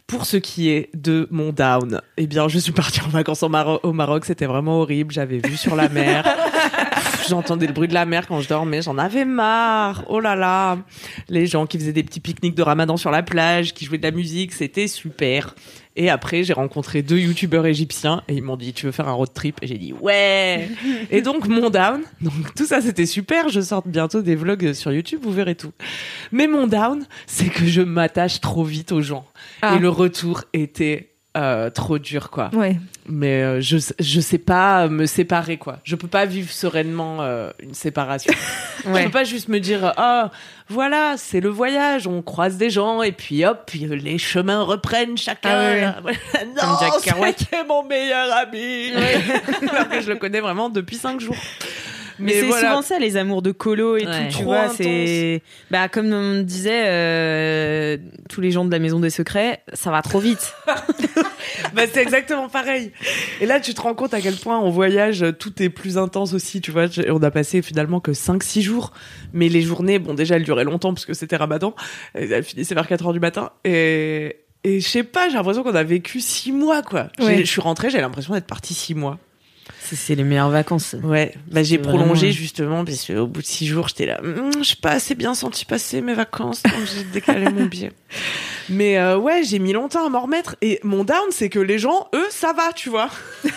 Pour 0.06 0.24
ce 0.24 0.38
qui 0.38 0.70
est 0.70 0.88
de 0.94 1.28
mon 1.30 1.52
down, 1.52 2.00
eh 2.16 2.26
bien, 2.26 2.48
je 2.48 2.58
suis 2.58 2.72
partie 2.72 3.00
en 3.02 3.08
vacances 3.08 3.42
au 3.42 3.48
Maroc. 3.92 4.24
C'était 4.24 4.46
vraiment 4.46 4.80
horrible. 4.80 5.12
J'avais 5.12 5.36
vu 5.36 5.54
sur 5.58 5.76
la 5.76 5.90
mer. 5.90 6.24
J'entendais 7.28 7.66
le 7.66 7.72
bruit 7.72 7.88
de 7.88 7.94
la 7.94 8.06
mer 8.06 8.26
quand 8.26 8.40
je 8.40 8.48
dormais. 8.48 8.82
J'en 8.82 8.98
avais 8.98 9.24
marre. 9.24 10.04
Oh 10.08 10.20
là 10.20 10.34
là. 10.34 10.78
Les 11.28 11.46
gens 11.46 11.66
qui 11.66 11.78
faisaient 11.78 11.92
des 11.92 12.02
petits 12.02 12.20
pique-niques 12.20 12.54
de 12.54 12.62
ramadan 12.62 12.96
sur 12.96 13.10
la 13.10 13.22
plage, 13.22 13.74
qui 13.74 13.84
jouaient 13.84 13.98
de 13.98 14.02
la 14.02 14.10
musique, 14.10 14.52
c'était 14.52 14.88
super. 14.88 15.54
Et 15.96 16.10
après, 16.10 16.44
j'ai 16.44 16.52
rencontré 16.52 17.02
deux 17.02 17.18
youtubeurs 17.18 17.66
égyptiens 17.66 18.22
et 18.28 18.34
ils 18.34 18.42
m'ont 18.42 18.56
dit, 18.56 18.72
tu 18.72 18.86
veux 18.86 18.92
faire 18.92 19.08
un 19.08 19.12
road 19.12 19.32
trip? 19.34 19.58
Et 19.62 19.66
j'ai 19.66 19.78
dit, 19.78 19.92
ouais. 19.92 20.68
et 21.10 21.22
donc, 21.22 21.48
mon 21.48 21.70
down. 21.70 22.02
Donc, 22.20 22.54
tout 22.54 22.66
ça, 22.66 22.80
c'était 22.80 23.06
super. 23.06 23.48
Je 23.48 23.60
sors 23.60 23.82
bientôt 23.86 24.22
des 24.22 24.36
vlogs 24.36 24.72
sur 24.74 24.92
YouTube. 24.92 25.20
Vous 25.22 25.32
verrez 25.32 25.56
tout. 25.56 25.72
Mais 26.30 26.46
mon 26.46 26.66
down, 26.66 27.04
c'est 27.26 27.48
que 27.48 27.66
je 27.66 27.82
m'attache 27.82 28.40
trop 28.40 28.64
vite 28.64 28.92
aux 28.92 29.02
gens. 29.02 29.26
Ah. 29.60 29.74
Et 29.74 29.78
le 29.80 29.88
retour 29.88 30.44
était 30.52 31.10
euh, 31.36 31.70
trop 31.70 31.98
dur, 31.98 32.30
quoi. 32.30 32.50
Ouais. 32.52 32.78
Mais 33.06 33.42
euh, 33.42 33.60
je 33.60 33.78
je 33.98 34.20
sais 34.20 34.38
pas 34.38 34.88
me 34.88 35.06
séparer, 35.06 35.56
quoi. 35.56 35.78
Je 35.84 35.94
peux 35.94 36.08
pas 36.08 36.26
vivre 36.26 36.50
sereinement 36.50 37.18
euh, 37.20 37.50
une 37.60 37.74
séparation. 37.74 38.32
Je 38.84 39.04
peux 39.04 39.10
pas 39.10 39.24
juste 39.24 39.48
me 39.48 39.58
dire 39.58 39.92
ah 39.96 40.30
voilà 40.68 41.14
c'est 41.16 41.40
le 41.40 41.48
voyage, 41.48 42.06
on 42.06 42.22
croise 42.22 42.56
des 42.56 42.70
gens 42.70 43.02
et 43.02 43.12
puis 43.12 43.44
hop 43.44 43.62
puis, 43.66 43.84
euh, 43.86 43.96
les 43.96 44.18
chemins 44.18 44.62
reprennent 44.62 45.18
chacun. 45.18 45.50
Ah 45.50 46.00
ouais, 46.04 46.18
non, 46.56 46.78
est 47.26 47.64
mon 47.66 47.82
meilleur 47.82 48.32
ami. 48.36 48.92
Alors 49.68 49.88
que 49.88 50.00
je 50.00 50.08
le 50.08 50.16
connais 50.16 50.40
vraiment 50.40 50.68
depuis 50.68 50.96
cinq 50.96 51.20
jours. 51.20 51.36
Mais, 52.18 52.32
c'est 52.32 52.46
souvent 52.46 52.82
ça, 52.82 52.98
les 52.98 53.16
amours 53.16 53.42
de 53.42 53.52
colo 53.52 53.96
et 53.96 54.04
tout, 54.04 54.36
tu 54.38 54.44
vois. 54.44 54.68
C'est, 54.68 55.42
bah, 55.70 55.88
comme 55.88 56.12
on 56.12 56.42
disait, 56.42 56.84
euh, 56.86 57.96
tous 58.28 58.40
les 58.40 58.50
gens 58.50 58.64
de 58.64 58.70
la 58.70 58.78
maison 58.78 59.00
des 59.00 59.10
secrets, 59.10 59.62
ça 59.72 59.90
va 59.90 60.02
trop 60.02 60.18
vite. 60.18 60.54
bah, 61.74 61.82
c'est 61.92 62.02
exactement 62.02 62.48
pareil. 62.48 62.92
Et 63.40 63.46
là, 63.46 63.60
tu 63.60 63.74
te 63.74 63.80
rends 63.80 63.94
compte 63.94 64.14
à 64.14 64.20
quel 64.20 64.36
point 64.36 64.58
on 64.58 64.70
voyage, 64.70 65.24
tout 65.38 65.62
est 65.62 65.68
plus 65.68 65.98
intense 65.98 66.32
aussi, 66.34 66.60
tu 66.60 66.70
vois. 66.70 66.86
On 67.08 67.22
a 67.22 67.30
passé 67.30 67.62
finalement 67.62 68.00
que 68.00 68.12
5-6 68.12 68.62
jours. 68.62 68.92
Mais 69.32 69.48
les 69.48 69.62
journées, 69.62 69.98
bon, 69.98 70.14
déjà, 70.14 70.36
elles 70.36 70.44
duraient 70.44 70.64
longtemps 70.64 70.94
parce 70.94 71.06
que 71.06 71.14
c'était 71.14 71.36
ramadan. 71.36 71.74
Elles 72.14 72.42
finissaient 72.42 72.74
vers 72.74 72.86
4 72.86 73.06
heures 73.06 73.12
du 73.12 73.20
matin. 73.20 73.50
Et, 73.64 74.36
et 74.64 74.80
je 74.80 74.88
sais 74.88 75.04
pas, 75.04 75.28
j'ai 75.28 75.36
l'impression 75.36 75.62
qu'on 75.62 75.74
a 75.74 75.84
vécu 75.84 76.20
6 76.20 76.52
mois, 76.52 76.82
quoi. 76.82 77.08
Je 77.18 77.44
suis 77.44 77.60
rentrée, 77.60 77.90
j'ai 77.90 78.00
l'impression 78.00 78.34
d'être 78.34 78.46
partie 78.46 78.74
6 78.74 78.94
mois. 78.94 79.18
C'est 79.94 80.14
les 80.14 80.24
meilleures 80.24 80.50
vacances. 80.50 80.96
Ouais, 81.02 81.34
bah, 81.50 81.62
j'ai 81.62 81.78
prolongé 81.78 82.32
justement 82.32 82.84
parce 82.84 83.06
qu'au 83.06 83.26
bout 83.26 83.40
de 83.40 83.46
six 83.46 83.66
jours, 83.66 83.88
j'étais 83.88 84.06
là, 84.06 84.20
hum, 84.22 84.50
je 84.58 84.64
suis 84.64 84.76
pas 84.76 84.90
assez 84.90 85.14
bien 85.14 85.34
senti 85.34 85.64
passer 85.64 86.00
mes 86.00 86.14
vacances, 86.14 86.62
donc 86.62 86.72
j'ai 86.94 87.04
décalé 87.12 87.50
mon 87.50 87.66
billet. 87.66 87.92
Mais 88.68 88.98
euh, 88.98 89.16
ouais, 89.16 89.42
j'ai 89.44 89.58
mis 89.58 89.72
longtemps 89.72 90.06
à 90.06 90.08
m'en 90.08 90.20
remettre. 90.20 90.56
Et 90.60 90.80
mon 90.82 91.04
down, 91.04 91.28
c'est 91.30 91.48
que 91.48 91.58
les 91.58 91.78
gens, 91.78 92.08
eux, 92.14 92.26
ça 92.30 92.52
va, 92.52 92.72
tu 92.72 92.90
vois. 92.90 93.10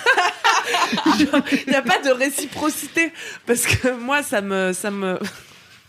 Il 1.18 1.70
n'y 1.70 1.76
a 1.76 1.82
pas 1.82 2.00
de 2.00 2.12
réciprocité 2.12 3.12
parce 3.46 3.66
que 3.66 4.00
moi, 4.00 4.24
ça 4.24 4.42
me, 4.42 4.74
ça 4.74 4.92
me. 4.92 5.20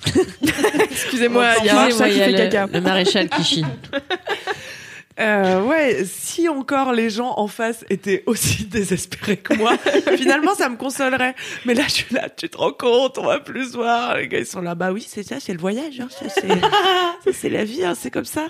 Excusez-moi, 0.91 1.53
il 1.61 1.67
y 1.67 1.69
a 1.69 1.83
un 1.83 1.91
chat 1.91 2.09
qui 2.09 2.19
fait 2.19 2.35
caca. 2.35 2.67
Le 2.73 2.81
maréchal 2.81 3.29
qui 3.29 3.45
chie. 3.45 3.65
Euh, 5.21 5.63
ouais, 5.63 6.05
si 6.07 6.49
encore 6.49 6.93
les 6.93 7.11
gens 7.11 7.35
en 7.37 7.47
face 7.47 7.85
étaient 7.91 8.23
aussi 8.27 8.65
désespérés 8.71 9.37
que 9.37 9.55
moi, 9.55 9.77
finalement 10.17 10.55
ça 10.55 10.69
me 10.69 10.77
consolerait. 10.77 11.35
Mais 11.67 11.75
là, 11.75 11.85
je 11.87 11.93
suis 11.93 12.15
là, 12.15 12.29
tu 12.29 12.49
te 12.49 12.57
rends 12.57 12.73
compte, 12.73 13.19
on 13.19 13.27
va 13.27 13.41
plus 13.41 13.75
voir. 13.75 14.17
Les 14.17 14.29
gars, 14.29 14.39
ils 14.39 14.47
sont 14.47 14.63
là, 14.63 14.75
bah 14.75 14.93
oui, 14.93 15.05
c'est 15.07 15.23
ça, 15.23 15.37
c'est 15.41 15.53
le 15.53 15.59
voyage, 15.59 16.01
hein, 16.01 16.09
ça 16.11 16.27
c'est 17.33 17.49
la 17.51 17.65
vie, 17.65 17.85
hein, 17.85 17.95
c'est 17.95 18.11
comme 18.11 18.25
ça. 18.25 18.49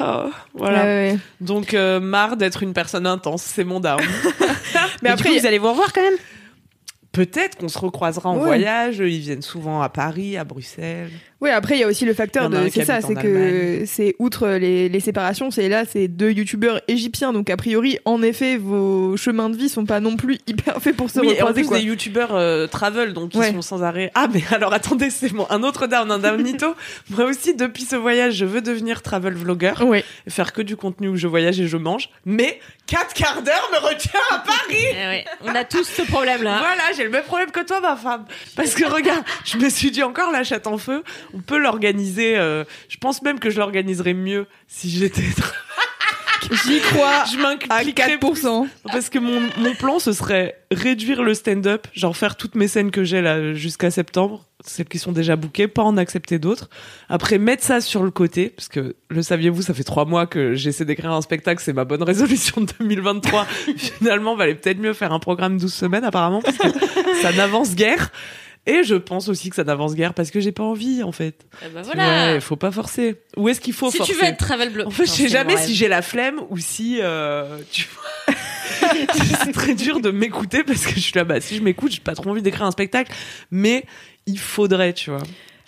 Oh, 0.00 0.30
voilà. 0.54 1.14
Donc 1.40 1.74
euh, 1.74 1.98
marre 1.98 2.36
d'être 2.36 2.62
une 2.62 2.72
personne 2.72 3.06
intense, 3.06 3.42
c'est 3.42 3.64
mon 3.64 3.80
down. 3.80 4.00
Mais, 5.02 5.10
après, 5.10 5.36
vous 5.36 5.46
allez 5.46 5.58
vous 5.58 5.70
revoir 5.70 5.92
quand 5.92 6.02
même? 6.02 6.18
Peut-être 7.12 7.58
qu'on 7.58 7.68
se 7.68 7.78
recroisera 7.78 8.30
en 8.30 8.38
voyage. 8.38 8.98
Ils 8.98 9.20
viennent 9.20 9.42
souvent 9.42 9.82
à 9.82 9.88
Paris, 9.88 10.36
à 10.36 10.44
Bruxelles. 10.44 11.10
Oui, 11.42 11.50
après 11.50 11.74
il 11.74 11.80
y 11.80 11.82
a 11.82 11.88
aussi 11.88 12.04
le 12.04 12.14
facteur 12.14 12.48
de 12.48 12.68
c'est 12.68 12.84
ça, 12.84 13.00
c'est 13.00 13.16
que 13.16 13.82
c'est 13.84 14.14
outre 14.20 14.46
les, 14.46 14.88
les 14.88 15.00
séparations, 15.00 15.50
c'est 15.50 15.68
là 15.68 15.82
c'est 15.84 16.06
deux 16.06 16.30
youtubeurs 16.30 16.80
égyptiens 16.86 17.32
donc 17.32 17.50
a 17.50 17.56
priori 17.56 17.98
en 18.04 18.22
effet 18.22 18.56
vos 18.56 19.16
chemins 19.16 19.50
de 19.50 19.56
vie 19.56 19.68
sont 19.68 19.84
pas 19.84 19.98
non 19.98 20.16
plus 20.16 20.38
hyper 20.46 20.80
faits 20.80 20.96
pour 20.96 21.10
se 21.10 21.18
oui, 21.18 21.30
recroiser 21.30 21.64
en 21.64 21.68
plus 21.68 21.80
des 21.80 21.84
youtubeurs 21.84 22.36
euh, 22.36 22.68
travel 22.68 23.12
donc 23.12 23.34
ils 23.34 23.42
sont 23.42 23.60
sans 23.60 23.82
arrêt. 23.82 24.12
Ah 24.14 24.28
mais 24.32 24.44
alors 24.52 24.72
attendez, 24.72 25.10
c'est 25.10 25.30
bon, 25.30 25.44
un 25.50 25.64
autre 25.64 25.88
down, 25.88 26.12
un 26.12 26.20
downito. 26.20 26.76
Moi 27.10 27.24
aussi 27.24 27.56
depuis 27.56 27.82
ce 27.82 27.96
voyage, 27.96 28.34
je 28.34 28.44
veux 28.44 28.62
devenir 28.62 29.02
travel 29.02 29.34
vlogger 29.34 29.74
oui. 29.84 30.04
et 30.28 30.30
faire 30.30 30.52
que 30.52 30.62
du 30.62 30.76
contenu 30.76 31.08
où 31.08 31.16
je 31.16 31.26
voyage 31.26 31.60
et 31.60 31.66
je 31.66 31.76
mange, 31.76 32.08
mais 32.24 32.60
quatre 32.86 33.14
quarts 33.14 33.42
d'heure 33.42 33.68
me 33.72 33.78
retient 33.78 34.20
à 34.30 34.38
Paris. 34.38 35.24
Eh 35.24 35.24
On 35.44 35.54
a 35.56 35.64
tous 35.64 35.88
ce 35.88 36.02
problème 36.02 36.44
là. 36.44 36.58
Voilà, 36.60 36.92
le 37.04 37.10
même 37.10 37.24
problème 37.24 37.50
que 37.50 37.60
toi 37.60 37.80
ma 37.80 37.96
femme 37.96 38.24
parce 38.56 38.74
que 38.74 38.84
regarde, 38.84 39.24
je 39.44 39.56
me 39.58 39.68
suis 39.68 39.90
dit 39.90 40.02
encore 40.02 40.30
la 40.30 40.44
chatte 40.44 40.66
en 40.66 40.78
feu 40.78 41.02
on 41.34 41.40
peut 41.40 41.58
l'organiser. 41.58 42.36
Euh, 42.36 42.64
je 42.88 42.96
pense 42.96 43.22
même 43.22 43.38
que 43.38 43.50
je 43.50 43.58
l'organiserais 43.58 44.14
mieux 44.14 44.46
si 44.68 44.90
j'étais. 44.90 45.22
J'y 46.50 46.80
crois. 46.80 47.24
Je 47.30 47.70
à 47.70 47.82
4%. 47.82 48.68
Parce 48.84 49.08
que 49.08 49.18
mon, 49.18 49.40
mon 49.58 49.74
plan, 49.74 49.98
ce 49.98 50.12
serait 50.12 50.58
réduire 50.70 51.22
le 51.22 51.34
stand-up, 51.34 51.86
genre 51.92 52.16
faire 52.16 52.36
toutes 52.36 52.54
mes 52.54 52.68
scènes 52.68 52.90
que 52.90 53.04
j'ai 53.04 53.20
là 53.20 53.52
jusqu'à 53.54 53.90
septembre, 53.90 54.44
celles 54.64 54.86
qui 54.86 54.98
sont 54.98 55.12
déjà 55.12 55.36
bookées, 55.36 55.68
pas 55.68 55.82
en 55.82 55.96
accepter 55.96 56.38
d'autres. 56.38 56.68
Après, 57.08 57.38
mettre 57.38 57.62
ça 57.62 57.80
sur 57.80 58.02
le 58.02 58.10
côté, 58.10 58.48
parce 58.50 58.68
que 58.68 58.96
le 59.08 59.22
saviez-vous, 59.22 59.62
ça 59.62 59.74
fait 59.74 59.84
trois 59.84 60.04
mois 60.04 60.26
que 60.26 60.54
j'essaie 60.54 60.84
d'écrire 60.84 61.12
un 61.12 61.22
spectacle, 61.22 61.62
c'est 61.62 61.72
ma 61.72 61.84
bonne 61.84 62.02
résolution 62.02 62.60
de 62.60 62.68
2023. 62.78 63.46
Finalement, 63.76 64.36
valait 64.36 64.54
peut-être 64.54 64.78
mieux 64.78 64.94
faire 64.94 65.12
un 65.12 65.18
programme 65.18 65.58
12 65.58 65.72
semaines 65.72 66.04
apparemment, 66.04 66.42
parce 66.42 66.56
que 66.56 66.68
ça 67.22 67.32
n'avance 67.32 67.74
guère. 67.74 68.10
Et 68.64 68.84
je 68.84 68.94
pense 68.94 69.28
aussi 69.28 69.50
que 69.50 69.56
ça 69.56 69.64
n'avance 69.64 69.94
guère 69.94 70.14
parce 70.14 70.30
que 70.30 70.38
j'ai 70.38 70.52
pas 70.52 70.62
envie, 70.62 71.02
en 71.02 71.10
fait. 71.10 71.46
Eh 71.64 71.68
ben 71.68 71.82
voilà. 71.82 72.34
Ouais, 72.34 72.40
faut 72.40 72.56
pas 72.56 72.70
forcer. 72.70 73.16
Où 73.36 73.48
est-ce 73.48 73.60
qu'il 73.60 73.72
faut 73.72 73.90
si 73.90 73.98
forcer 73.98 74.12
Si 74.12 74.18
tu 74.18 74.24
veux 74.24 74.30
être 74.30 74.38
travel 74.38 74.70
blog. 74.70 74.86
En 74.86 74.90
fait, 74.90 75.04
je 75.04 75.10
sais 75.10 75.28
jamais 75.28 75.56
si 75.56 75.74
j'ai 75.74 75.88
la 75.88 76.00
flemme 76.00 76.40
ou 76.48 76.58
si, 76.58 76.98
euh, 77.00 77.58
tu 77.72 77.88
vois. 77.92 78.36
c'est 79.44 79.52
très 79.52 79.74
dur 79.74 80.00
de 80.00 80.10
m'écouter 80.10 80.62
parce 80.62 80.86
que 80.86 80.94
je 80.94 81.00
suis 81.00 81.12
là, 81.14 81.24
bah, 81.24 81.40
si 81.40 81.56
je 81.56 81.62
m'écoute, 81.62 81.90
j'ai 81.90 82.00
pas 82.00 82.14
trop 82.14 82.30
envie 82.30 82.42
d'écrire 82.42 82.64
un 82.64 82.70
spectacle. 82.70 83.12
Mais 83.50 83.84
il 84.26 84.38
faudrait, 84.38 84.92
tu 84.92 85.10
vois. 85.10 85.22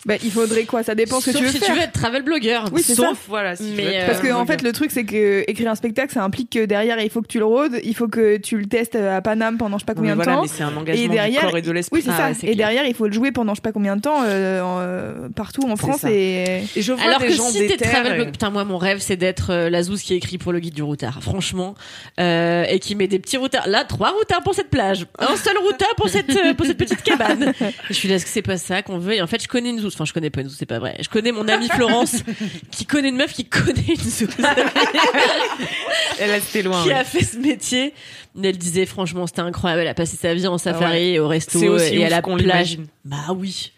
Bah, 0.07 0.14
il 0.23 0.31
faudrait 0.31 0.64
quoi? 0.64 0.83
Ça 0.83 0.95
dépend 0.95 1.21
ce 1.21 1.31
que 1.31 1.37
tu 1.37 1.45
veux 1.45 1.51
si 1.51 1.59
faire. 1.59 1.69
tu 1.69 1.75
veux 1.75 1.83
être 1.83 1.93
travel 1.93 2.23
blogueur. 2.23 2.69
Oui, 2.73 2.83
c'est 2.83 2.95
Sauf, 2.95 3.25
voilà. 3.29 3.57
Si 3.57 3.73
mais 3.77 4.03
euh, 4.03 4.07
parce 4.07 4.21
que 4.21 4.33
en 4.33 4.47
fait, 4.47 4.62
le 4.62 4.73
truc, 4.73 4.90
c'est 4.90 5.05
que 5.05 5.45
écrire 5.49 5.71
un 5.71 5.75
spectacle, 5.75 6.12
ça 6.12 6.23
implique 6.23 6.51
que 6.51 6.64
derrière, 6.64 7.01
il 7.01 7.11
faut 7.11 7.23
que 7.23 7.27
tu 7.27 7.38
le 7.38 7.45
rôdes, 7.45 7.81
il 7.85 7.95
faut 7.95 8.09
que 8.09 8.37
tu 8.37 8.59
le 8.59 8.67
testes 8.67 8.97
à 8.97 9.21
Paname 9.23 9.59
pendant 9.59 9.79
je 9.79 9.83
sais 9.83 9.87
pas 9.87 9.95
combien 9.95 10.17
de 10.17 10.23
temps. 10.23 10.43
Mais 10.43 10.49
c'est 10.49 10.62
un 10.62 10.77
engagement 10.77 11.05
et 11.05 11.09
derrière, 11.09 11.40
du 11.40 11.47
corps 11.47 11.59
et 11.59 11.62
de 11.62 11.73
l'esprit. 11.73 11.99
Oui, 11.99 12.03
c'est 12.05 12.11
ah, 12.12 12.35
ça. 12.35 12.47
et 12.47 12.55
derrière, 12.55 12.87
il 12.87 12.95
faut 12.95 13.07
le 13.07 13.12
jouer 13.12 13.33
pendant 13.33 13.55
je 13.55 13.59
sais 13.59 13.62
pas 13.62 13.73
combien 13.73 13.97
de 13.97 14.01
temps 14.01 14.23
euh, 14.23 14.62
euh, 14.62 15.29
partout 15.35 15.62
en 15.69 15.77
France. 15.77 16.05
Et... 16.05 16.64
et... 16.77 16.83
je 16.83 16.93
vois 16.93 17.05
Alors 17.05 17.21
des 17.21 17.29
que 17.29 17.33
gens 17.33 17.49
si 17.49 17.67
t'es 17.67 17.77
travel 17.77 18.12
et... 18.12 18.17
blog, 18.17 18.31
putain, 18.33 18.51
moi, 18.51 18.64
mon 18.64 18.79
rêve, 18.79 18.99
c'est 19.01 19.17
d'être 19.17 19.51
euh, 19.51 19.71
la 19.71 19.83
zouze 19.83 20.03
qui 20.03 20.14
écrit 20.14 20.38
pour 20.38 20.53
le 20.53 20.61
guide 20.61 20.75
du 20.75 20.83
routard. 20.83 21.23
Franchement, 21.23 21.75
euh, 22.21 22.64
et 22.69 22.79
qui 22.79 22.95
met 22.95 23.07
des 23.07 23.19
petits 23.19 23.37
routards. 23.37 23.69
Là, 23.69 23.85
trois 23.85 24.11
routards 24.11 24.43
pour 24.43 24.55
cette 24.55 24.71
plage, 24.71 25.07
un 25.19 25.37
seul 25.37 25.57
routard 25.59 25.95
pour 25.97 26.09
cette 26.09 26.57
pour 26.57 26.67
cette 26.67 26.79
petite 26.79 27.03
cabane. 27.03 27.53
je 27.88 27.95
suis 27.95 28.09
là, 28.09 28.17
est-ce 28.17 28.25
que 28.25 28.31
c'est 28.31 28.43
pas 28.43 28.57
ça 28.57 28.83
qu'on 28.83 28.99
veut? 28.99 29.14
Et 29.14 29.23
en 29.23 29.27
fait, 29.27 29.43
je 29.43 29.49
connais 29.49 29.71
une 29.71 29.81
Enfin, 29.95 30.05
je 30.05 30.13
connais 30.13 30.31
pas 30.31 30.41
une 30.43 30.49
zouze, 30.49 30.57
c'est 30.59 30.67
pas 30.67 30.79
vrai. 30.79 30.97
Je 31.01 31.09
connais 31.09 31.33
mon 31.33 31.47
amie 31.49 31.69
Florence 31.69 32.17
qui 32.71 32.87
connaît 32.87 33.09
une 33.09 33.17
meuf 33.17 33.33
qui 33.33 33.45
connaît 33.47 33.85
une 33.89 33.97
zouze. 33.97 34.29
Elle 36.19 36.31
a 36.31 36.37
été 36.39 36.63
loin. 36.63 36.83
Qui 36.83 36.89
ouais. 36.89 36.95
a 36.95 37.05
fait 37.05 37.25
ce 37.25 37.37
métier. 37.39 37.95
Elle 38.43 38.59
disait 38.59 38.87
franchement 38.87 39.27
c'était 39.27 39.41
incroyable. 39.41 39.83
Elle 39.83 39.89
a 39.89 39.95
passé 39.95 40.17
sa 40.17 40.35
vie 40.35 40.47
en 40.47 40.59
safari 40.59 41.13
ouais. 41.13 41.19
au 41.19 41.29
resto 41.29 41.59
aussi 41.59 41.97
et 41.97 42.07
à 42.07 42.09
la 42.09 42.23
plage. 42.23 42.79
Bah 43.05 43.17
oui. 43.37 43.73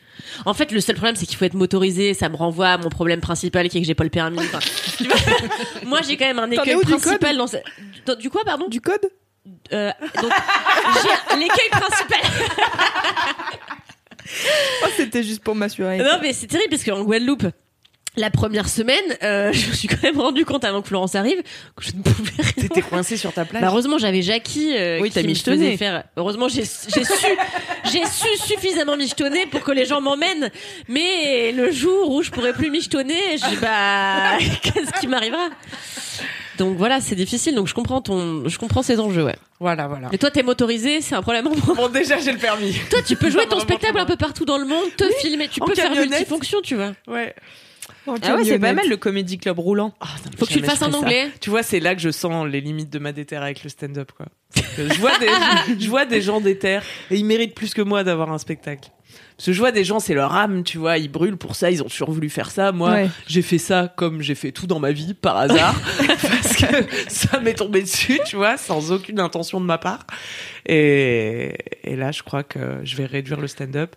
En 0.44 0.54
fait, 0.54 0.72
le 0.72 0.80
seul 0.80 0.96
problème, 0.96 1.14
c'est 1.16 1.26
qu'il 1.26 1.36
faut 1.36 1.44
être 1.44 1.54
motorisé. 1.54 2.14
Ça 2.14 2.28
me 2.28 2.36
renvoie 2.36 2.68
à 2.68 2.78
mon 2.78 2.88
problème 2.88 3.20
principal, 3.20 3.68
qui 3.68 3.78
est 3.78 3.80
que 3.82 3.86
j'ai 3.86 3.94
pas 3.94 4.04
le 4.04 4.10
permis. 4.10 4.38
Enfin, 4.38 4.58
moi, 5.86 6.00
j'ai 6.06 6.16
quand 6.16 6.26
même 6.26 6.38
un 6.38 6.50
écueil 6.50 6.76
principal 6.80 7.36
dans 7.36 7.46
ce... 7.46 7.56
dans- 8.06 8.16
Du 8.16 8.30
quoi, 8.30 8.42
pardon? 8.44 8.66
Du 8.68 8.80
code? 8.80 9.06
Euh, 9.72 9.92
Donc, 10.20 10.32
j'ai 11.02 11.36
l'écueil 11.38 11.68
principal. 11.70 12.20
Oh, 14.84 14.88
c'était 14.96 15.22
juste 15.22 15.42
pour 15.42 15.54
m'assurer. 15.54 15.98
Non, 15.98 16.18
mais 16.22 16.32
c'est 16.32 16.46
terrible 16.46 16.70
parce 16.70 16.84
qu'en 16.84 17.02
Guadeloupe, 17.02 17.46
la 18.18 18.30
première 18.30 18.68
semaine, 18.68 19.04
euh, 19.22 19.52
je 19.52 19.68
me 19.68 19.74
suis 19.74 19.88
quand 19.88 20.02
même 20.02 20.18
rendu 20.18 20.44
compte 20.44 20.64
avant 20.64 20.80
que 20.82 20.88
Florence 20.88 21.14
arrive 21.14 21.42
que 21.76 21.84
je 21.84 21.92
ne 21.96 22.02
pouvais 22.02 22.30
rien. 22.42 22.52
T'étais 22.56 22.82
coincé 22.82 23.16
sur 23.16 23.32
ta 23.32 23.44
plage. 23.44 23.62
Bah, 23.62 23.68
heureusement, 23.70 23.98
j'avais 23.98 24.22
Jackie 24.22 24.74
euh, 24.76 25.00
Oui, 25.00 25.08
qui 25.08 25.14
t'as 25.14 25.22
me 25.22 25.26
michetonné. 25.28 25.58
faisait 25.66 25.76
faire. 25.76 26.04
Heureusement, 26.16 26.48
j'ai 26.48 26.64
su 26.64 26.88
j'ai 27.92 28.04
su 28.06 28.28
suffisamment 28.48 28.96
michetonner 28.96 29.46
pour 29.46 29.60
que 29.62 29.72
les 29.72 29.84
gens 29.84 30.00
m'emmènent. 30.00 30.50
Mais 30.88 31.52
le 31.52 31.70
jour 31.70 32.10
où 32.10 32.22
je 32.22 32.30
pourrais 32.30 32.52
plus 32.52 32.70
michetonner, 32.70 33.20
je 33.36 33.48
dis 33.50 33.56
bah 33.60 34.38
qu'est-ce 34.62 34.98
qui 35.00 35.06
m'arrivera? 35.08 35.48
Donc 36.58 36.76
voilà, 36.76 37.00
c'est 37.00 37.14
difficile. 37.14 37.54
Donc 37.54 37.66
je 37.68 37.74
comprends 37.74 38.00
ton, 38.00 38.48
je 38.48 38.58
comprends 38.58 38.82
ces 38.82 39.00
enjeux, 39.00 39.24
ouais. 39.24 39.36
Voilà, 39.60 39.86
voilà. 39.88 40.08
Et 40.12 40.18
toi, 40.18 40.30
t'es 40.30 40.42
motorisé, 40.42 41.00
c'est 41.00 41.14
un 41.14 41.22
problème. 41.22 41.48
Bon, 41.76 41.88
déjà, 41.88 42.18
j'ai 42.18 42.32
le 42.32 42.38
permis. 42.38 42.78
Toi, 42.90 43.00
tu 43.02 43.16
peux 43.16 43.30
jouer 43.30 43.46
ton 43.50 43.60
spectacle 43.60 43.98
un 43.98 44.06
peu 44.06 44.16
partout 44.16 44.44
dans 44.44 44.58
le 44.58 44.66
monde, 44.66 44.84
te 44.96 45.04
filmer, 45.20 45.48
tu 45.48 45.60
peux 45.60 45.74
faire 45.74 45.94
multifonction, 45.94 46.60
tu 46.62 46.76
vois. 46.76 46.92
Ouais. 47.06 47.34
Ah 48.08 48.36
ouais, 48.36 48.44
c'est 48.44 48.58
pas 48.58 48.72
mal 48.72 48.88
le 48.88 48.96
comédie 48.96 49.38
club 49.38 49.58
roulant. 49.58 49.92
Ah, 50.00 50.06
non, 50.24 50.30
Faut 50.38 50.46
que 50.46 50.52
tu 50.52 50.60
le 50.60 50.66
fasses 50.66 50.82
en 50.82 50.92
anglais. 50.92 51.30
Tu 51.40 51.50
vois, 51.50 51.62
c'est 51.62 51.80
là 51.80 51.94
que 51.94 52.00
je 52.00 52.10
sens 52.10 52.46
les 52.46 52.60
limites 52.60 52.90
de 52.90 52.98
ma 52.98 53.12
déterre 53.12 53.42
avec 53.42 53.62
le 53.64 53.70
stand-up, 53.70 54.12
quoi. 54.16 54.26
Je 54.76 54.98
vois 55.00 55.16
des, 55.18 55.28
je 55.78 55.88
vois 55.88 56.04
des 56.04 56.20
gens 56.20 56.40
déterres 56.40 56.82
et 57.10 57.16
ils 57.16 57.24
méritent 57.24 57.54
plus 57.54 57.74
que 57.74 57.82
moi 57.82 58.04
d'avoir 58.04 58.30
un 58.32 58.38
spectacle. 58.38 58.90
Parce 59.36 59.46
que 59.46 59.52
je 59.52 59.58
vois 59.58 59.70
des 59.72 59.84
gens, 59.84 60.00
c'est 60.00 60.14
leur 60.14 60.34
âme, 60.34 60.64
tu 60.64 60.78
vois, 60.78 60.96
ils 60.96 61.10
brûlent 61.10 61.36
pour 61.36 61.56
ça, 61.56 61.70
ils 61.70 61.82
ont 61.82 61.88
toujours 61.88 62.10
voulu 62.10 62.30
faire 62.30 62.50
ça. 62.50 62.72
Moi, 62.72 62.90
Ouais. 62.90 63.10
j'ai 63.26 63.42
fait 63.42 63.58
ça 63.58 63.92
comme 63.94 64.22
j'ai 64.22 64.34
fait 64.34 64.50
tout 64.50 64.66
dans 64.66 64.78
ma 64.78 64.92
vie, 64.92 65.12
par 65.12 65.36
hasard, 65.36 65.74
parce 66.06 66.56
que 66.56 66.66
ça 67.08 67.38
m'est 67.40 67.52
tombé 67.54 67.82
dessus, 67.82 68.18
tu 68.24 68.36
vois, 68.36 68.56
sans 68.56 68.92
aucune 68.92 69.20
intention 69.20 69.60
de 69.60 69.66
ma 69.66 69.76
part. 69.78 70.06
Et, 70.64 71.54
et 71.84 71.96
là, 71.96 72.12
je 72.12 72.22
crois 72.22 72.42
que 72.42 72.58
je 72.84 72.96
vais 72.96 73.06
réduire 73.06 73.40
le 73.40 73.46
stand-up. 73.48 73.94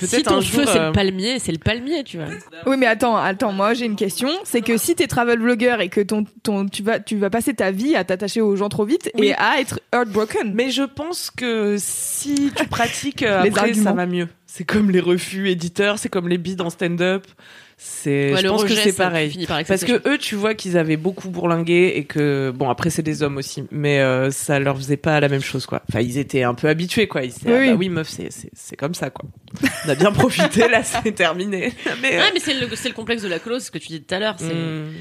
Si 0.00 0.22
ton 0.22 0.36
un 0.38 0.40
feu 0.40 0.62
jour, 0.62 0.72
c'est 0.72 0.80
euh, 0.80 0.86
le 0.86 0.92
palmier, 0.92 1.38
c'est 1.38 1.52
le 1.52 1.58
palmier, 1.58 2.02
tu 2.04 2.16
vois. 2.16 2.26
Oui, 2.66 2.76
mais 2.76 2.86
attends, 2.86 3.16
attends, 3.16 3.52
moi 3.52 3.74
j'ai 3.74 3.84
une 3.84 3.96
question. 3.96 4.28
C'est 4.42 4.62
que 4.62 4.76
si 4.78 4.94
t'es 4.96 5.06
travel 5.06 5.38
blogger 5.38 5.76
et 5.80 5.88
que 5.88 6.00
ton, 6.00 6.24
ton, 6.42 6.66
tu 6.66 6.82
vas, 6.82 6.98
tu 6.98 7.16
vas 7.16 7.28
passer 7.30 7.54
ta 7.54 7.70
vie 7.70 7.94
à 7.94 8.02
t'attacher 8.02 8.40
aux 8.40 8.56
gens 8.56 8.70
trop 8.70 8.86
vite 8.86 9.10
Oui. 9.14 9.28
et 9.28 9.34
à 9.34 9.60
être 9.60 9.78
heartbroken. 9.92 10.52
Mais 10.54 10.70
je 10.70 10.82
pense 10.82 11.30
que 11.30 11.76
si 11.78 12.50
tu 12.56 12.66
pratiques, 12.66 13.22
euh, 13.22 13.42
Les 13.44 13.50
après, 13.50 13.74
ça 13.74 13.90
arguments. 13.90 13.94
va 13.94 14.06
mieux. 14.06 14.28
C'est 14.56 14.62
comme 14.62 14.92
les 14.92 15.00
refus 15.00 15.48
éditeurs, 15.50 15.98
c'est 15.98 16.08
comme 16.08 16.28
les 16.28 16.38
bides 16.38 16.60
en 16.60 16.70
stand-up. 16.70 17.26
c'est 17.76 18.32
Ouais, 18.32 18.40
je 18.40 18.46
pense 18.46 18.62
que 18.62 18.72
c'est 18.72 18.92
pareil 18.92 19.46
par 19.48 19.64
parce 19.64 19.82
que 19.82 20.00
eux 20.08 20.16
tu 20.16 20.36
vois 20.36 20.54
qu'ils 20.54 20.78
avaient 20.78 20.96
beaucoup 20.96 21.28
bourlingué 21.28 21.94
et 21.96 22.04
que 22.04 22.52
bon 22.54 22.70
après 22.70 22.90
c'est 22.90 23.02
des 23.02 23.24
hommes 23.24 23.36
aussi 23.36 23.64
mais 23.72 23.98
euh, 23.98 24.30
ça 24.30 24.60
leur 24.60 24.76
faisait 24.76 24.96
pas 24.96 25.18
la 25.18 25.28
même 25.28 25.42
chose 25.42 25.66
quoi 25.66 25.82
enfin 25.88 26.02
ils 26.02 26.18
étaient 26.18 26.44
un 26.44 26.54
peu 26.54 26.68
habitués 26.68 27.08
quoi 27.08 27.24
ils 27.24 27.32
disaient, 27.32 27.50
Oui, 27.58 27.66
ah, 27.70 27.72
bah 27.72 27.76
oui. 27.80 27.88
meuf 27.88 28.08
c'est 28.08 28.28
c'est 28.30 28.76
comme 28.76 28.94
ça 28.94 29.10
quoi 29.10 29.28
on 29.86 29.88
a 29.88 29.96
bien 29.96 30.12
profité 30.12 30.68
là 30.68 30.84
c'est 30.84 31.10
terminé 31.16 31.72
mais, 32.00 32.14
euh, 32.14 32.20
Ouais, 32.20 32.30
mais 32.32 32.38
c'est 32.38 32.54
le, 32.54 32.68
le 32.68 32.92
complexe 32.94 33.22
de 33.24 33.28
la 33.28 33.40
c'est 33.40 33.58
ce 33.58 33.70
que 33.72 33.78
tu 33.78 33.88
dis 33.88 34.02
tout 34.04 34.14
à 34.14 34.20
l'heure. 34.20 34.36
c'est- 34.38 34.54
hmm. 34.54 34.92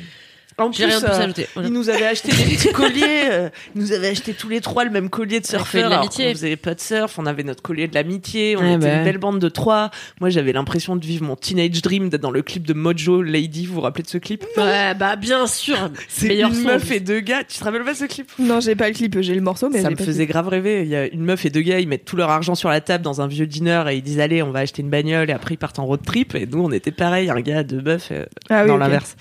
En 0.57 0.71
J'ai 0.71 0.83
plus, 0.85 0.91
rien 0.91 0.99
de 1.01 1.05
plus 1.05 1.13
euh, 1.13 1.23
ajouter. 1.23 1.47
Voilà. 1.53 1.69
Ils 1.69 1.73
nous 1.73 1.89
avaient 1.89 2.05
acheté 2.05 2.31
des 2.31 2.55
petits 2.55 2.71
colliers. 2.73 3.23
euh, 3.31 3.49
ils 3.75 3.81
nous 3.81 3.91
avaient 3.93 4.09
acheté 4.09 4.33
tous 4.33 4.49
les 4.49 4.61
trois 4.61 4.83
le 4.85 4.91
même 4.91 5.09
collier 5.09 5.39
de 5.39 5.45
surfeur. 5.45 5.85
alors 5.91 6.09
qu'on 6.09 6.29
faisait 6.31 6.55
pas 6.55 6.75
de 6.75 6.79
surf. 6.79 7.17
On 7.17 7.25
avait 7.25 7.43
notre 7.43 7.61
collier 7.61 7.87
de 7.87 7.95
l'amitié. 7.95 8.55
On 8.57 8.61
Ouais, 8.61 8.75
était 8.75 8.85
bah. 8.87 8.95
une 8.97 9.03
belle 9.03 9.17
bande 9.17 9.39
de 9.39 9.49
trois. 9.49 9.89
Moi, 10.21 10.29
j'avais 10.29 10.53
l'impression 10.53 10.95
de 10.95 11.05
vivre 11.05 11.23
mon 11.25 11.35
teenage 11.35 11.81
dream 11.81 12.09
d'être 12.09 12.21
dans 12.21 12.31
le 12.31 12.41
clip 12.41 12.65
de 12.67 12.73
Mojo 12.73 13.21
Lady. 13.21 13.65
Vous 13.65 13.75
vous 13.75 13.81
rappelez 13.81 14.03
de 14.03 14.09
ce 14.09 14.17
clip? 14.17 14.45
Ouais, 14.57 14.93
bah 14.95 15.15
bien 15.15 15.47
sûr. 15.47 15.77
C'est 16.07 16.37
une 16.39 16.53
son. 16.53 16.61
meuf 16.61 16.91
et 16.91 16.99
deux 16.99 17.19
gars. 17.19 17.43
Tu 17.43 17.57
te 17.57 17.63
rappelles 17.63 17.83
pas 17.83 17.95
ce 17.95 18.05
clip? 18.05 18.29
Non, 18.39 18.59
j'ai 18.59 18.75
pas 18.75 18.87
le 18.89 18.93
clip, 18.93 19.17
j'ai 19.21 19.35
le 19.35 19.41
morceau, 19.41 19.69
mais 19.69 19.81
Ça 19.81 19.89
me 19.89 19.95
pas 19.95 20.03
faisait 20.03 20.25
grave 20.25 20.47
rêver. 20.47 20.83
Il 20.83 20.89
y 20.89 20.95
a 20.95 21.07
une 21.07 21.23
meuf 21.23 21.45
et 21.45 21.49
deux 21.49 21.61
gars, 21.61 21.79
ils 21.79 21.87
mettent 21.87 22.05
tout 22.05 22.15
leur 22.15 22.29
argent 22.29 22.55
sur 22.55 22.69
la 22.69 22.81
table 22.81 23.03
dans 23.03 23.21
un 23.21 23.27
vieux 23.27 23.47
dîner 23.47 23.83
et 23.89 23.95
ils 23.95 24.01
disent 24.03 24.19
allez, 24.19 24.43
on 24.43 24.51
va 24.51 24.59
acheter 24.59 24.81
une 24.81 24.89
bagnole 24.89 25.29
et 25.29 25.33
après 25.33 25.55
ils 25.55 25.57
partent 25.57 25.79
en 25.79 25.85
road 25.85 26.01
trip. 26.05 26.35
Et 26.35 26.45
nous, 26.45 26.63
on 26.63 26.71
était 26.71 26.91
pareil, 26.91 27.29
un 27.29 27.39
gars, 27.41 27.63
deux 27.63 27.81
meufs 27.81 28.09
euh, 28.11 28.25
Ah 28.49 28.61
oui, 28.63 28.67
dans 28.67 28.77
l'inverse, 28.77 29.15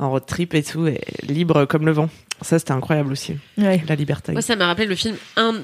en 0.00 0.10
road 0.10 0.24
trip 0.26 0.54
et 0.54 0.62
tout, 0.64 0.86
et 0.88 1.00
libre 1.22 1.64
comme 1.66 1.86
le 1.86 1.92
vent. 1.92 2.08
Ça, 2.42 2.58
c'était 2.58 2.72
incroyable 2.72 3.12
aussi. 3.12 3.36
Ouais. 3.58 3.82
La 3.86 3.94
liberté. 3.94 4.32
Moi, 4.32 4.42
ça 4.42 4.56
m'a 4.56 4.66
rappelé 4.66 4.86
le 4.86 4.94
film 4.96 5.14
Un- 5.36 5.60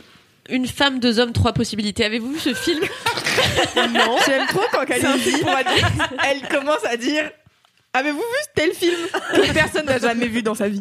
Une 0.51 0.66
femme, 0.66 1.01
deux 1.01 1.18
hommes, 1.18 1.32
trois 1.32 1.53
possibilités. 1.53 2.05
Avez-vous 2.05 2.32
vu 2.34 2.39
ce 2.39 2.55
film? 2.55 2.80
Non, 3.76 4.16
j'aime 4.26 4.47
trop 4.47 4.62
quand 4.72 4.84
Kalindi, 4.87 5.43
elle 6.30 6.49
commence 6.49 6.84
à 6.89 6.97
dire 6.97 7.30
Avez-vous 7.93 8.18
vu 8.18 8.45
tel 8.55 8.72
film? 8.72 8.97
Que 9.34 9.53
personne 9.53 9.87
n'a 9.87 9.99
jamais 9.99 10.26
vu 10.26 10.43
dans 10.43 10.55
sa 10.55 10.68
vie 10.68 10.80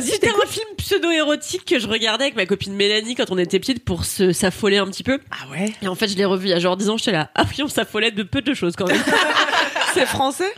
C'était 0.00 0.28
un 0.30 0.46
film 0.46 0.66
pseudo-érotique 0.78 1.64
que 1.64 1.78
je 1.80 1.88
regardais 1.88 2.24
avec 2.24 2.36
ma 2.36 2.46
copine 2.46 2.74
Mélanie 2.74 3.14
quand 3.16 3.30
on 3.30 3.38
était 3.38 3.58
petite 3.58 3.84
pour 3.84 4.04
se 4.04 4.32
s'affoler 4.32 4.76
un 4.78 4.86
petit 4.86 5.02
peu. 5.02 5.18
Ah 5.30 5.50
ouais? 5.50 5.72
Et 5.82 5.88
en 5.88 5.94
fait, 5.96 6.06
je 6.08 6.16
l'ai 6.16 6.24
revu 6.24 6.46
il 6.46 6.50
y 6.50 6.54
a 6.54 6.58
genre 6.60 6.76
10 6.76 6.90
ans, 6.90 6.96
j'étais 6.96 7.12
là. 7.12 7.30
Ah 7.34 7.44
oui, 7.48 7.62
on 7.64 7.68
s'affolait 7.68 8.10
de 8.12 8.22
peu 8.22 8.40
de 8.42 8.54
choses 8.54 8.74
quand 8.76 8.86
même. 8.86 9.02
C'est 9.94 10.06
français 10.06 10.52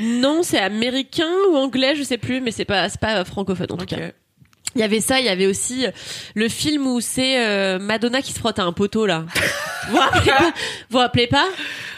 non, 0.00 0.42
c'est 0.42 0.58
américain 0.58 1.28
ou 1.50 1.56
anglais, 1.56 1.94
je 1.96 2.02
sais 2.02 2.18
plus, 2.18 2.40
mais 2.40 2.50
c'est 2.50 2.64
pas, 2.64 2.88
c'est 2.88 3.00
pas 3.00 3.24
francophone 3.24 3.66
en 3.72 3.76
tout 3.76 3.86
cas. 3.86 3.96
Il 4.74 4.80
y 4.82 4.84
avait 4.84 5.00
ça, 5.00 5.18
il 5.18 5.24
y 5.26 5.30
avait 5.30 5.46
aussi 5.46 5.86
euh, 5.86 5.90
le 6.34 6.48
film 6.48 6.86
où 6.86 7.00
c'est 7.00 7.40
euh, 7.44 7.78
Madonna 7.78 8.20
qui 8.20 8.32
se 8.32 8.38
frotte 8.38 8.58
à 8.58 8.64
un 8.64 8.72
poteau 8.72 9.06
là. 9.06 9.24
vous 9.88 9.92
vous 9.96 9.98
rappelez 9.98 10.30
pas 10.30 10.52
Vous 10.90 10.98
rappelez 10.98 11.26
pas 11.26 11.46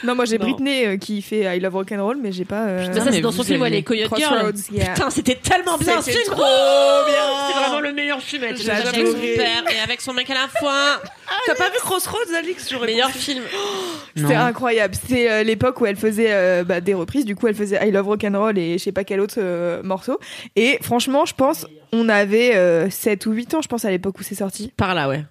Non, 0.04 0.14
moi 0.14 0.24
j'ai 0.24 0.38
Non. 0.38 0.44
Britney 0.46 0.86
euh, 0.86 0.96
qui 0.96 1.20
fait 1.20 1.56
I 1.56 1.60
Love 1.60 1.74
Rock'n'Roll, 1.74 2.18
mais 2.22 2.30
j'ai 2.30 2.44
pas. 2.44 2.62
euh, 2.68 2.92
ça, 2.94 3.10
c'est 3.10 3.20
dans 3.20 3.32
son 3.32 3.42
film 3.42 3.60
où 3.60 3.64
elle 3.64 3.74
est 3.74 3.82
Coyote 3.82 4.16
Girl. 4.16 4.52
Yeah. 4.70 4.94
Putain, 4.94 5.10
c'était 5.10 5.34
tellement 5.34 5.78
bien 5.78 6.00
ce 6.00 6.10
C'était 6.12 6.22
film. 6.22 6.32
trop 6.36 6.44
Oh 6.46 7.02
bien. 7.06 7.46
C'était 7.48 7.58
vraiment 7.60 7.80
le 7.80 7.92
meilleur 7.92 8.20
film. 8.22 8.44
Elle 8.44 8.70
avec 8.70 9.06
son 9.08 9.14
père 9.18 9.64
et 9.74 9.80
avec 9.80 10.00
son 10.00 10.12
mec 10.14 10.30
à 10.30 10.34
la 10.34 10.48
fois. 10.60 11.02
T'as 11.46 11.54
pas 11.56 11.70
vu 11.70 11.76
Crossroads, 11.80 12.32
Alix? 12.38 12.72
Meilleur 12.80 13.08
pensé. 13.08 13.18
film. 13.18 13.42
C'était 14.16 14.34
incroyable. 14.34 14.94
C'était 14.94 15.30
euh, 15.30 15.42
l'époque 15.42 15.80
où 15.80 15.86
elle 15.86 15.96
faisait 15.96 16.32
euh, 16.32 16.64
bah, 16.64 16.80
des 16.80 16.94
reprises. 16.94 17.24
Du 17.24 17.36
coup, 17.36 17.46
elle 17.46 17.54
faisait 17.54 17.86
I 17.86 17.90
Love 17.90 18.06
Rock'n'Roll 18.06 18.58
et 18.58 18.78
je 18.78 18.84
sais 18.84 18.92
pas 18.92 19.04
quel 19.04 19.20
autre 19.20 19.36
euh, 19.38 19.82
morceau. 19.82 20.18
Et 20.56 20.78
franchement, 20.82 21.24
je 21.24 21.34
pense, 21.34 21.66
on 21.92 22.08
avait 22.08 22.54
euh, 22.56 22.90
7 22.90 23.26
ou 23.26 23.32
8 23.32 23.54
ans, 23.54 23.62
je 23.62 23.68
pense, 23.68 23.84
à 23.84 23.90
l'époque 23.90 24.18
où 24.18 24.22
c'est 24.22 24.34
sorti. 24.34 24.72
Par 24.76 24.94
là, 24.94 25.08
ouais. 25.08 25.24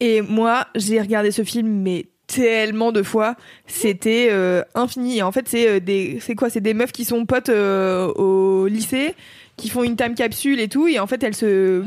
Et 0.00 0.22
moi, 0.22 0.66
j'ai 0.74 1.00
regardé 1.00 1.30
ce 1.30 1.42
film, 1.42 1.68
mais 1.68 2.06
tellement 2.28 2.92
de 2.92 3.02
fois, 3.02 3.34
c'était 3.66 4.28
euh, 4.30 4.62
infini. 4.74 5.18
Et 5.18 5.22
en 5.22 5.32
fait, 5.32 5.48
c'est 5.48 5.68
euh, 5.68 5.80
des, 5.80 6.18
c'est 6.20 6.36
quoi? 6.36 6.50
C'est 6.50 6.60
des 6.60 6.74
meufs 6.74 6.92
qui 6.92 7.04
sont 7.04 7.26
potes 7.26 7.48
euh, 7.48 8.06
au 8.12 8.68
lycée, 8.68 9.14
qui 9.56 9.68
font 9.68 9.82
une 9.82 9.96
time 9.96 10.14
capsule 10.14 10.60
et 10.60 10.68
tout, 10.68 10.86
et 10.86 11.00
en 11.00 11.06
fait, 11.06 11.22
elles 11.24 11.34
se, 11.34 11.82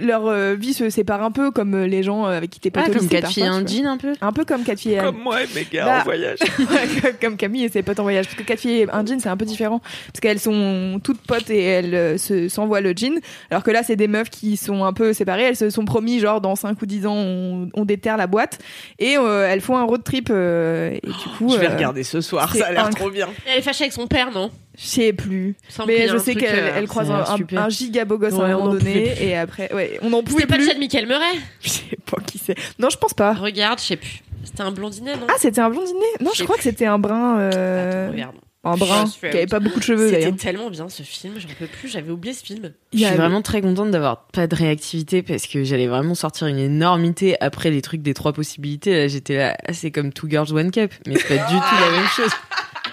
leur 0.00 0.26
euh, 0.26 0.54
vie 0.54 0.72
se 0.74 0.90
sépare 0.90 1.22
un 1.22 1.30
peu 1.30 1.50
comme 1.50 1.74
euh, 1.74 1.86
les 1.86 2.02
gens 2.02 2.24
avec 2.24 2.50
qui 2.50 2.60
t'es 2.60 2.70
potes 2.70 2.84
Ah, 2.86 2.90
comme 2.92 3.08
quatre 3.08 3.28
filles 3.30 3.44
et 3.44 3.46
un 3.46 3.66
jean 3.66 3.86
un 3.86 3.96
peu? 3.96 4.12
Un 4.20 4.32
peu 4.32 4.44
comme 4.44 4.62
quatre 4.64 4.78
filles 4.80 4.98
Comme 5.02 5.18
moi 5.22 5.42
et 5.42 5.46
mes 5.54 5.64
gars 5.70 5.84
Bah. 5.86 6.00
en 6.00 6.04
voyage. 6.04 6.38
Ouais, 6.58 7.14
comme 7.20 7.36
Camille 7.36 7.64
et 7.64 7.68
ses 7.68 7.82
potes 7.82 7.98
en 8.00 8.02
voyage. 8.04 8.26
Parce 8.26 8.36
que 8.36 8.42
quatre 8.42 8.60
filles 8.60 8.80
et 8.82 8.86
un 8.90 9.04
jean, 9.04 9.18
c'est 9.20 9.28
un 9.28 9.36
peu 9.36 9.44
différent. 9.44 9.80
Parce 9.80 10.20
qu'elles 10.20 10.40
sont 10.40 11.00
toutes 11.02 11.20
potes 11.22 11.50
et 11.50 11.62
elles 11.62 11.94
euh, 11.94 12.18
se, 12.18 12.48
s'envoient 12.48 12.80
le 12.80 12.92
jean. 12.96 13.20
Alors 13.50 13.62
que 13.62 13.70
là, 13.70 13.82
c'est 13.82 13.96
des 13.96 14.08
meufs 14.08 14.30
qui 14.30 14.56
sont 14.56 14.84
un 14.84 14.92
peu 14.92 15.12
séparées. 15.12 15.42
Elles 15.44 15.56
se 15.56 15.70
sont 15.70 15.84
promis, 15.84 16.18
genre, 16.20 16.40
dans 16.40 16.56
5 16.56 16.80
ou 16.82 16.86
10 16.86 17.06
ans, 17.06 17.14
on, 17.14 17.68
on 17.74 17.84
déterre 17.84 18.16
la 18.16 18.26
boîte. 18.26 18.58
Et 18.98 19.16
euh, 19.18 19.46
elles 19.48 19.60
font 19.60 19.76
un 19.76 19.84
road 19.84 20.02
trip. 20.04 20.28
euh, 20.30 20.90
et 21.02 21.06
du 21.06 21.12
coup. 21.38 21.50
Je 21.50 21.58
vais 21.58 21.68
euh, 21.68 21.74
regarder 21.74 22.02
ce 22.02 22.20
soir, 22.20 22.54
ça 22.54 22.66
a 22.66 22.72
l'air 22.72 22.90
trop 22.90 23.10
bien. 23.10 23.28
Elle 23.46 23.58
est 23.58 23.62
fâchée 23.62 23.84
avec 23.84 23.92
son 23.92 24.06
père, 24.06 24.30
non? 24.32 24.50
Je 24.76 24.86
sais 24.86 25.12
plus. 25.12 25.56
Mais 25.86 26.06
je 26.08 26.18
sais 26.18 26.34
qu'elle 26.34 26.54
euh, 26.58 26.72
elle 26.76 26.86
croise 26.86 27.10
un, 27.10 27.24
un, 27.24 27.56
un 27.56 27.68
giga 27.70 28.04
beau 28.04 28.18
gosse 28.18 28.34
Ouais, 28.34 28.44
à 28.44 28.48
un 28.48 28.54
on 28.56 28.58
moment 28.58 28.70
en 28.70 28.74
donné. 28.74 28.92
pouvait 29.10 29.26
Et 29.26 29.36
après, 29.36 29.72
ouais, 29.74 29.98
on 30.02 30.10
n'en 30.10 30.22
pouvait 30.22 30.40
C'était 30.42 30.46
pas 30.52 30.56
plus. 30.56 30.66
Chad 30.68 30.78
Michael 30.78 31.06
Murray? 31.06 31.38
Je 31.62 31.68
sais 31.70 31.96
pas 32.10 32.18
qui 32.26 32.38
c'est. 32.38 32.54
Non, 32.78 32.90
je 32.90 32.96
pense 32.98 33.14
pas. 33.14 33.32
Regarde, 33.32 33.78
je 33.80 33.84
sais 33.84 33.96
plus. 33.96 34.22
C'était 34.44 34.62
un 34.62 34.70
blondinet, 34.72 35.14
non? 35.16 35.26
Ah, 35.28 35.34
c'était 35.38 35.60
un 35.60 35.70
blondinet? 35.70 35.98
Non, 36.20 36.30
Je 36.34 36.44
crois 36.44 36.56
que 36.56 36.62
c'était 36.62 36.86
un 36.86 36.98
brun. 36.98 37.38
euh, 37.40 38.04
Attends, 38.06 38.12
regarde. 38.12 38.36
un 38.64 38.76
brun 38.76 39.04
qui 39.06 39.26
avait 39.26 39.46
pas 39.46 39.60
beaucoup 39.60 39.78
de 39.80 39.84
cheveux 39.84 40.10
C'était 40.10 40.32
tellement 40.32 40.70
bien 40.70 40.88
ce 40.88 41.02
film, 41.02 41.34
j'en 41.38 41.48
peux 41.58 41.66
plus, 41.66 41.88
j'avais 41.88 42.10
oublié 42.10 42.34
ce 42.34 42.44
film. 42.44 42.70
Il 42.92 43.00
Je 43.00 43.06
suis 43.06 43.16
vraiment 43.16 43.42
très 43.42 43.60
contente 43.62 43.90
d'avoir 43.90 44.26
pas 44.26 44.46
de 44.46 44.54
réactivité 44.54 45.22
parce 45.22 45.46
que 45.46 45.64
j'allais 45.64 45.86
vraiment 45.88 46.14
sortir 46.14 46.46
une 46.48 46.58
énormité 46.58 47.36
après 47.40 47.70
les 47.70 47.80
trucs 47.82 48.02
des 48.02 48.14
trois 48.14 48.32
possibilités. 48.34 48.94
Là, 48.94 49.08
j'étais 49.08 49.36
là, 49.36 49.56
ah, 49.66 49.72
c'est 49.72 49.90
comme 49.90 50.12
Two 50.12 50.28
Girls 50.28 50.52
One 50.52 50.70
Cup, 50.70 50.92
mais 51.06 51.16
c'est 51.16 51.36
pas 51.38 51.44
du 51.48 51.54
tout 51.54 51.74
la 51.80 51.90
même 51.98 52.06
chose. 52.14 52.30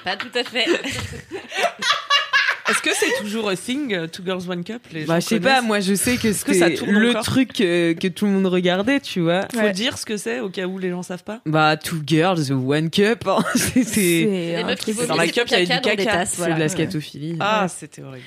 Pas 0.03 0.15
tout 0.17 0.27
à 0.35 0.43
fait. 0.43 0.65
Est-ce 2.69 2.81
que 2.81 2.91
c'est 2.95 3.21
toujours 3.21 3.49
a 3.49 3.57
thing, 3.57 3.93
euh, 3.93 4.07
Two 4.07 4.23
Girls 4.25 4.49
One 4.49 4.63
Cup 4.63 4.81
les 4.93 5.03
Bah, 5.03 5.19
je 5.19 5.25
sais 5.25 5.39
pas, 5.41 5.61
moi 5.61 5.81
je 5.81 5.93
sais 5.95 6.15
que 6.15 6.31
c'était 6.31 6.75
tourne 6.75 6.91
le 6.91 7.13
truc 7.15 7.59
euh, 7.59 7.93
que 7.93 8.07
tout 8.07 8.25
le 8.25 8.31
monde 8.31 8.45
regardait, 8.47 9.01
tu 9.01 9.19
vois. 9.19 9.47
Faut 9.53 9.59
Ouais. 9.59 9.73
dire 9.73 9.97
ce 9.97 10.05
que 10.05 10.15
c'est 10.15 10.39
au 10.39 10.49
cas 10.49 10.63
où 10.65 10.79
les 10.79 10.89
gens 10.89 11.03
savent 11.03 11.25
pas. 11.25 11.41
Bah, 11.45 11.75
Two 11.75 11.99
Girls 12.07 12.51
One 12.53 12.89
Cup, 12.89 13.27
hein, 13.27 13.43
c'est 13.55 13.83
c'est- 13.83 14.63
Dans 15.07 15.15
la 15.15 15.27
cup, 15.27 15.43
il 15.47 15.51
y 15.51 15.55
avait 15.55 15.65
du 15.65 15.79
caca. 15.81 16.25
c'est 16.25 16.37
voilà. 16.37 16.55
de 16.55 16.59
la 16.61 16.69
scatophilie. 16.69 17.35
Ah, 17.41 17.67
c'était 17.67 18.01
horrible. 18.01 18.25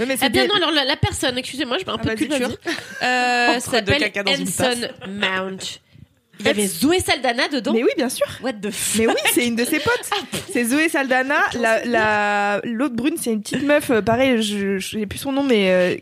Mais 0.00 0.16
Ah 0.20 0.28
bien 0.30 0.46
non, 0.48 0.56
alors 0.56 0.72
la, 0.72 0.84
la 0.84 0.96
personne, 0.96 1.38
excusez-moi, 1.38 1.78
je 1.78 1.84
mets 1.84 1.92
un 1.92 1.96
Ah, 1.98 2.02
peu 2.02 2.10
de 2.10 2.14
culture, 2.16 2.50
euh, 3.02 3.60
s'appelle 3.60 4.12
Hanson 4.26 4.88
Mount. 5.08 5.80
Il 6.40 6.46
y 6.46 6.48
avait 6.50 6.66
Zoé 6.66 7.00
Saldana 7.00 7.48
dedans. 7.48 7.72
Mais 7.72 7.82
oui, 7.82 7.90
bien 7.96 8.08
sûr. 8.10 8.26
What 8.42 8.52
the 8.54 8.70
fuck 8.70 8.98
Mais 9.00 9.06
oui, 9.08 9.14
c'est 9.32 9.46
une 9.46 9.56
de 9.56 9.64
ses 9.64 9.78
potes. 9.80 10.10
C'est 10.52 10.64
Zoé 10.64 10.88
Saldana. 10.88 11.40
La, 11.58 11.84
la, 11.84 12.60
l'autre 12.64 12.94
brune, 12.94 13.14
c'est 13.20 13.32
une 13.32 13.42
petite 13.42 13.62
meuf. 13.62 13.90
euh, 13.90 14.02
pareil, 14.02 14.42
je, 14.42 14.78
sais 14.78 15.06
plus 15.06 15.18
son 15.18 15.32
nom, 15.32 15.42
mais 15.42 15.70
euh, 15.70 15.96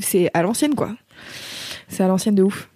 c'est 0.00 0.30
à 0.34 0.42
l'ancienne, 0.42 0.74
quoi. 0.74 0.96
C'est 1.88 2.02
à 2.02 2.08
l'ancienne 2.08 2.34
de 2.34 2.42
ouf. 2.42 2.68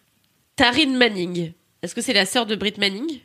Taryn 0.57 0.97
Manning. 0.97 1.53
Est-ce 1.83 1.95
que 1.95 2.01
c'est 2.01 2.13
la 2.13 2.25
sœur 2.27 2.47
de 2.47 2.55
Britt 2.55 2.79
Manning? 2.79 3.21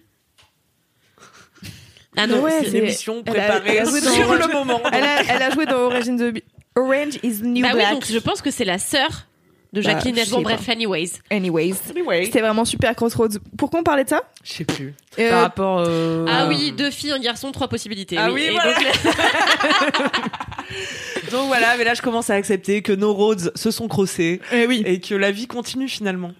Ah 2.16 2.26
non, 2.26 2.42
Ouais, 2.42 2.62
c'est- 2.64 2.70
Une 2.70 2.76
émission 2.78 3.24
préparée 3.24 3.86
sur 4.02 4.34
le 4.34 4.52
moment. 4.52 4.82
Elle 4.92 5.04
a, 5.04 5.22
elle 5.36 5.42
a 5.44 5.52
joué 5.52 5.66
dans 5.68 5.78
Orange, 5.78 6.06
the, 6.06 6.44
Orange 6.76 7.16
is 7.24 7.40
the 7.42 7.44
New 7.44 7.62
Bah 7.62 7.70
oui, 7.74 7.80
Black. 7.80 7.92
donc 7.94 8.06
je 8.10 8.18
pense 8.18 8.42
que 8.42 8.50
c'est 8.50 8.66
la 8.66 8.80
sœur 8.80 9.28
de 9.78 9.82
Bah, 9.84 9.92
Jacqueline 9.94 10.16
je 10.16 10.22
Hesbon. 10.22 10.38
sais 10.38 10.44
Bref, 10.44 10.70
anyways. 10.70 11.12
Anyways. 11.30 11.76
Anyway, 11.92 12.26
C'était 12.26 12.42
vraiment 12.42 12.66
super 12.66 12.96
Crossroads. 12.96 13.38
Pourquoi 13.58 13.80
on 13.80 13.84
parlait 13.84 14.04
de 14.04 14.10
ça? 14.10 14.22
Je 14.44 14.54
sais 14.54 14.66
plus. 14.66 14.94
Euh, 15.20 15.30
Par 15.30 15.42
rapport 15.42 15.84
euh, 15.86 16.26
Ah 16.30 16.48
oui, 16.48 16.72
deux 16.72 16.92
filles, 16.92 17.12
un 17.12 17.20
garçon, 17.20 17.52
trois 17.52 17.68
possibilités. 17.68 18.18
Ah 18.18 18.32
oui, 18.32 18.44
Et 18.44 18.52
voilà. 18.52 18.74
donc, 18.74 18.84
Donc 21.32 21.48
voilà, 21.48 21.76
mais 21.78 21.84
là 21.84 21.94
je 21.94 22.02
commence 22.02 22.30
à 22.30 22.36
accepter 22.36 22.82
que 22.82 22.92
nos 22.94 23.14
roads 23.14 23.52
se 23.56 23.72
sont 23.72 23.88
crossés 23.88 24.42
eh 24.52 24.66
oui. 24.68 24.84
et 24.86 25.00
que 25.00 25.16
la 25.16 25.32
vie 25.32 25.48
continue 25.48 25.88
finalement. 25.90 26.32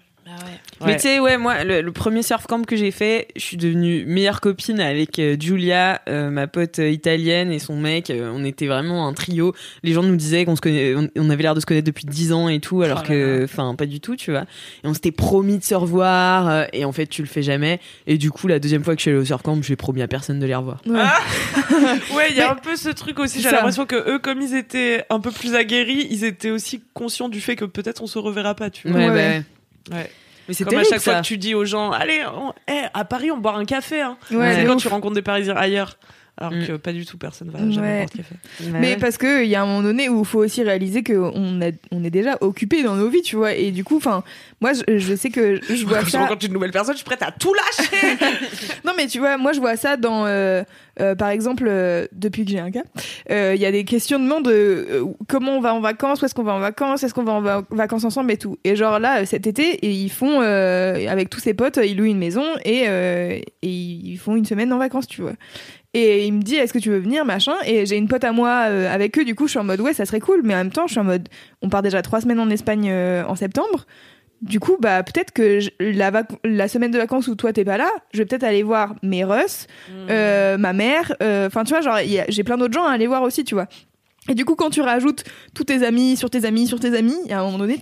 Mais 0.86 0.96
tu 0.96 1.02
sais, 1.02 1.18
ouais, 1.18 1.36
moi, 1.38 1.64
le, 1.64 1.80
le 1.82 1.92
premier 1.92 2.22
surf 2.22 2.46
camp 2.46 2.64
que 2.64 2.76
j'ai 2.76 2.90
fait, 2.90 3.28
je 3.36 3.40
suis 3.42 3.56
devenue 3.56 4.04
meilleure 4.06 4.40
copine 4.40 4.80
avec 4.80 5.18
euh, 5.18 5.36
Giulia, 5.38 6.00
euh, 6.08 6.30
ma 6.30 6.46
pote 6.46 6.78
euh, 6.78 6.88
italienne 6.90 7.50
et 7.50 7.58
son 7.58 7.76
mec. 7.76 8.10
Euh, 8.10 8.30
on 8.34 8.44
était 8.44 8.66
vraiment 8.66 9.06
un 9.08 9.12
trio. 9.12 9.54
Les 9.82 9.92
gens 9.92 10.02
nous 10.02 10.16
disaient 10.16 10.44
qu'on 10.44 10.54
se 10.56 10.60
connaît, 10.60 10.94
on, 10.94 11.08
on 11.16 11.30
avait 11.30 11.42
l'air 11.42 11.54
de 11.54 11.60
se 11.60 11.66
connaître 11.66 11.86
depuis 11.86 12.04
10 12.06 12.32
ans 12.32 12.48
et 12.48 12.60
tout, 12.60 12.82
alors 12.82 13.02
Oh 13.04 13.08
que, 13.08 13.42
enfin, 13.44 13.74
pas 13.74 13.86
du 13.86 14.00
tout, 14.00 14.14
tu 14.16 14.30
vois. 14.30 14.42
Et 14.84 14.86
on 14.86 14.94
s'était 14.94 15.10
promis 15.12 15.58
de 15.58 15.64
se 15.64 15.74
revoir, 15.74 16.48
euh, 16.48 16.64
et 16.72 16.84
en 16.84 16.92
fait, 16.92 17.06
tu 17.06 17.22
le 17.22 17.28
fais 17.28 17.42
jamais. 17.42 17.80
Et 18.06 18.16
du 18.18 18.30
coup, 18.30 18.46
la 18.46 18.58
deuxième 18.58 18.84
fois 18.84 18.94
que 18.94 19.00
je 19.00 19.02
suis 19.02 19.10
allée 19.10 19.20
au 19.20 19.24
surf 19.24 19.42
camp, 19.42 19.60
j'ai 19.62 19.76
promis 19.76 20.02
à 20.02 20.08
personne 20.08 20.38
de 20.38 20.46
les 20.46 20.54
revoir. 20.54 20.80
Ouais. 20.86 20.98
Ouais, 22.14 22.26
il 22.30 22.36
y 22.36 22.40
a 22.40 22.50
un 22.52 22.54
peu 22.54 22.76
ce 22.76 22.88
truc 22.88 23.18
aussi. 23.18 23.40
J'ai 23.40 23.50
l'impression 23.50 23.86
que 23.86 23.96
eux, 24.10 24.18
comme 24.18 24.40
ils 24.40 24.54
étaient 24.54 25.04
un 25.10 25.20
peu 25.20 25.30
plus 25.30 25.54
aguerris, 25.54 26.06
ils 26.10 26.24
étaient 26.24 26.50
aussi 26.50 26.82
conscients 26.94 27.28
du 27.28 27.40
fait 27.40 27.56
que 27.56 27.64
peut-être 27.64 28.02
on 28.02 28.06
se 28.06 28.18
reverra 28.18 28.54
pas, 28.54 28.70
tu 28.70 28.88
vois. 28.88 28.98
Ouais, 28.98 29.08
Ouais. 29.10 29.42
bah 29.88 29.94
ouais. 29.96 29.98
Ouais. 30.02 30.10
Mais 30.48 30.54
c'est 30.54 30.64
Comme 30.64 30.78
à 30.78 30.84
chaque 30.84 31.00
fois 31.00 31.14
ça. 31.14 31.20
que 31.20 31.26
tu 31.26 31.36
dis 31.38 31.54
aux 31.54 31.64
gens, 31.66 31.90
allez, 31.92 32.22
on- 32.34 32.52
eh, 32.68 32.86
à 32.94 33.04
Paris, 33.04 33.30
on 33.30 33.36
boit 33.36 33.54
un 33.56 33.64
café. 33.66 34.00
Hein. 34.00 34.16
Ouais, 34.30 34.54
c'est 34.54 34.62
de 34.62 34.66
quand 34.66 34.76
ouf. 34.76 34.82
tu 34.82 34.88
rencontres 34.88 35.14
des 35.14 35.22
Parisiens 35.22 35.54
ailleurs. 35.56 35.98
Alors 36.40 36.52
Mm. 36.52 36.66
que 36.66 36.72
pas 36.76 36.92
du 36.92 37.04
tout, 37.04 37.18
personne 37.18 37.50
va 37.50 37.58
jamais 37.58 37.80
Ouais. 37.80 37.96
boire 37.98 38.08
de 38.10 38.16
café. 38.18 38.34
Mais 38.80 38.96
parce 38.96 39.18
que 39.18 39.42
il 39.42 39.48
y 39.50 39.56
a 39.56 39.62
un 39.62 39.66
moment 39.66 39.82
donné 39.82 40.08
où 40.08 40.20
il 40.20 40.24
faut 40.24 40.38
aussi 40.38 40.62
réaliser 40.62 41.02
qu'on 41.02 41.60
a- 41.60 41.72
on 41.90 42.04
est 42.04 42.10
déjà 42.10 42.38
occupé 42.40 42.84
dans 42.84 42.94
nos 42.94 43.08
vies, 43.08 43.22
tu 43.22 43.34
vois. 43.34 43.54
Et 43.54 43.72
du 43.72 43.82
coup, 43.82 43.96
enfin, 43.96 44.22
moi, 44.60 44.72
je, 44.72 44.98
je 44.98 45.14
sais 45.16 45.30
que 45.30 45.60
je 45.68 45.84
vois 45.84 45.98
Quand 45.98 46.04
je 46.06 46.10
ça. 46.10 46.20
rencontre 46.20 46.46
une 46.46 46.52
nouvelle 46.52 46.70
personne, 46.70 46.94
je 46.94 46.98
suis 46.98 47.04
prête 47.04 47.22
à 47.22 47.32
tout 47.32 47.52
lâcher. 47.54 47.90
Non, 48.84 48.92
mais 48.96 49.06
tu 49.08 49.18
vois, 49.18 49.36
moi, 49.36 49.52
je 49.52 49.58
vois 49.60 49.76
ça 49.76 49.96
dans, 49.96 50.26
euh, 50.26 50.62
euh, 51.00 51.14
par 51.14 51.28
exemple, 51.30 51.64
euh, 51.68 52.06
depuis 52.12 52.44
que 52.44 52.50
j'ai 52.52 52.58
un 52.60 52.70
cas, 52.70 52.82
euh, 53.30 53.52
il 53.56 53.60
y 53.60 53.66
a 53.66 53.72
des 53.72 53.84
questionnements 53.84 54.40
de 54.40 54.50
euh, 54.50 55.04
comment 55.28 55.56
on 55.56 55.60
va 55.60 55.74
en 55.74 55.80
vacances, 55.80 56.22
où 56.22 56.24
est-ce 56.24 56.34
qu'on 56.34 56.42
va 56.44 56.52
en 56.54 56.60
vacances, 56.60 57.02
est-ce 57.02 57.14
qu'on 57.14 57.24
va 57.24 57.32
en 57.32 57.40
va- 57.40 57.64
vacances 57.70 58.04
ensemble 58.04 58.30
et 58.32 58.36
tout. 58.36 58.58
Et 58.64 58.76
genre 58.76 58.98
là, 58.98 59.26
cet 59.26 59.46
été, 59.46 59.62
et 59.84 59.90
ils 59.90 60.10
font, 60.10 60.40
euh, 60.40 61.06
avec 61.08 61.30
tous 61.30 61.40
ses 61.40 61.54
potes, 61.54 61.78
ils 61.84 61.96
louent 61.96 62.04
une 62.04 62.18
maison 62.18 62.44
et, 62.64 62.84
euh, 62.88 63.38
et 63.62 63.68
ils 63.68 64.16
font 64.18 64.36
une 64.36 64.44
semaine 64.46 64.72
en 64.72 64.78
vacances, 64.78 65.06
tu 65.06 65.22
vois. 65.22 65.32
Et 65.94 66.26
il 66.26 66.32
me 66.34 66.42
dit, 66.42 66.56
est-ce 66.56 66.72
que 66.72 66.78
tu 66.78 66.90
veux 66.90 66.98
venir, 66.98 67.24
machin? 67.24 67.54
Et 67.64 67.86
j'ai 67.86 67.96
une 67.96 68.08
pote 68.08 68.24
à 68.24 68.32
moi 68.32 68.66
euh, 68.68 68.92
avec 68.92 69.18
eux, 69.18 69.24
du 69.24 69.34
coup, 69.34 69.46
je 69.46 69.52
suis 69.52 69.58
en 69.58 69.64
mode, 69.64 69.80
ouais, 69.80 69.94
ça 69.94 70.04
serait 70.04 70.20
cool, 70.20 70.42
mais 70.44 70.54
en 70.54 70.58
même 70.58 70.70
temps, 70.70 70.86
je 70.86 70.92
suis 70.92 71.00
en 71.00 71.04
mode, 71.04 71.28
on 71.62 71.70
part 71.70 71.82
déjà 71.82 72.02
trois 72.02 72.20
semaines 72.20 72.40
en 72.40 72.50
Espagne 72.50 72.88
euh, 72.90 73.24
en 73.24 73.34
septembre. 73.36 73.86
Du 74.40 74.60
coup, 74.60 74.76
bah 74.80 75.02
peut-être 75.02 75.32
que 75.32 75.58
je- 75.58 75.70
la, 75.80 76.68
semaine 76.68 76.92
de 76.92 76.98
vacances 76.98 77.26
où 77.26 77.34
toi 77.34 77.52
t'es 77.52 77.64
pas 77.64 77.76
là, 77.76 77.90
je 78.12 78.18
vais 78.18 78.24
peut-être 78.24 78.44
aller 78.44 78.62
voir 78.62 78.94
mes 79.02 79.24
Russes, 79.24 79.66
euh, 80.10 80.56
ma 80.58 80.72
mère. 80.72 81.16
Enfin, 81.20 81.64
tu 81.64 81.70
vois, 81.70 81.80
genre 81.80 81.98
j'ai 82.28 82.44
plein 82.44 82.56
d'autres 82.56 82.74
gens 82.74 82.84
à 82.84 82.92
aller 82.92 83.08
voir 83.08 83.22
aussi, 83.22 83.42
tu 83.42 83.54
vois. 83.56 83.66
Et 84.28 84.34
du 84.34 84.44
coup, 84.44 84.54
quand 84.54 84.70
tu 84.70 84.80
rajoutes 84.80 85.24
tous 85.54 85.64
tes 85.64 85.82
amis 85.84 86.16
sur 86.16 86.30
tes 86.30 86.44
amis 86.44 86.66
sur 86.66 86.78
tes 86.80 86.94
amis, 86.96 87.16
à 87.30 87.40
un 87.40 87.44
moment 87.44 87.58
donné, 87.58 87.78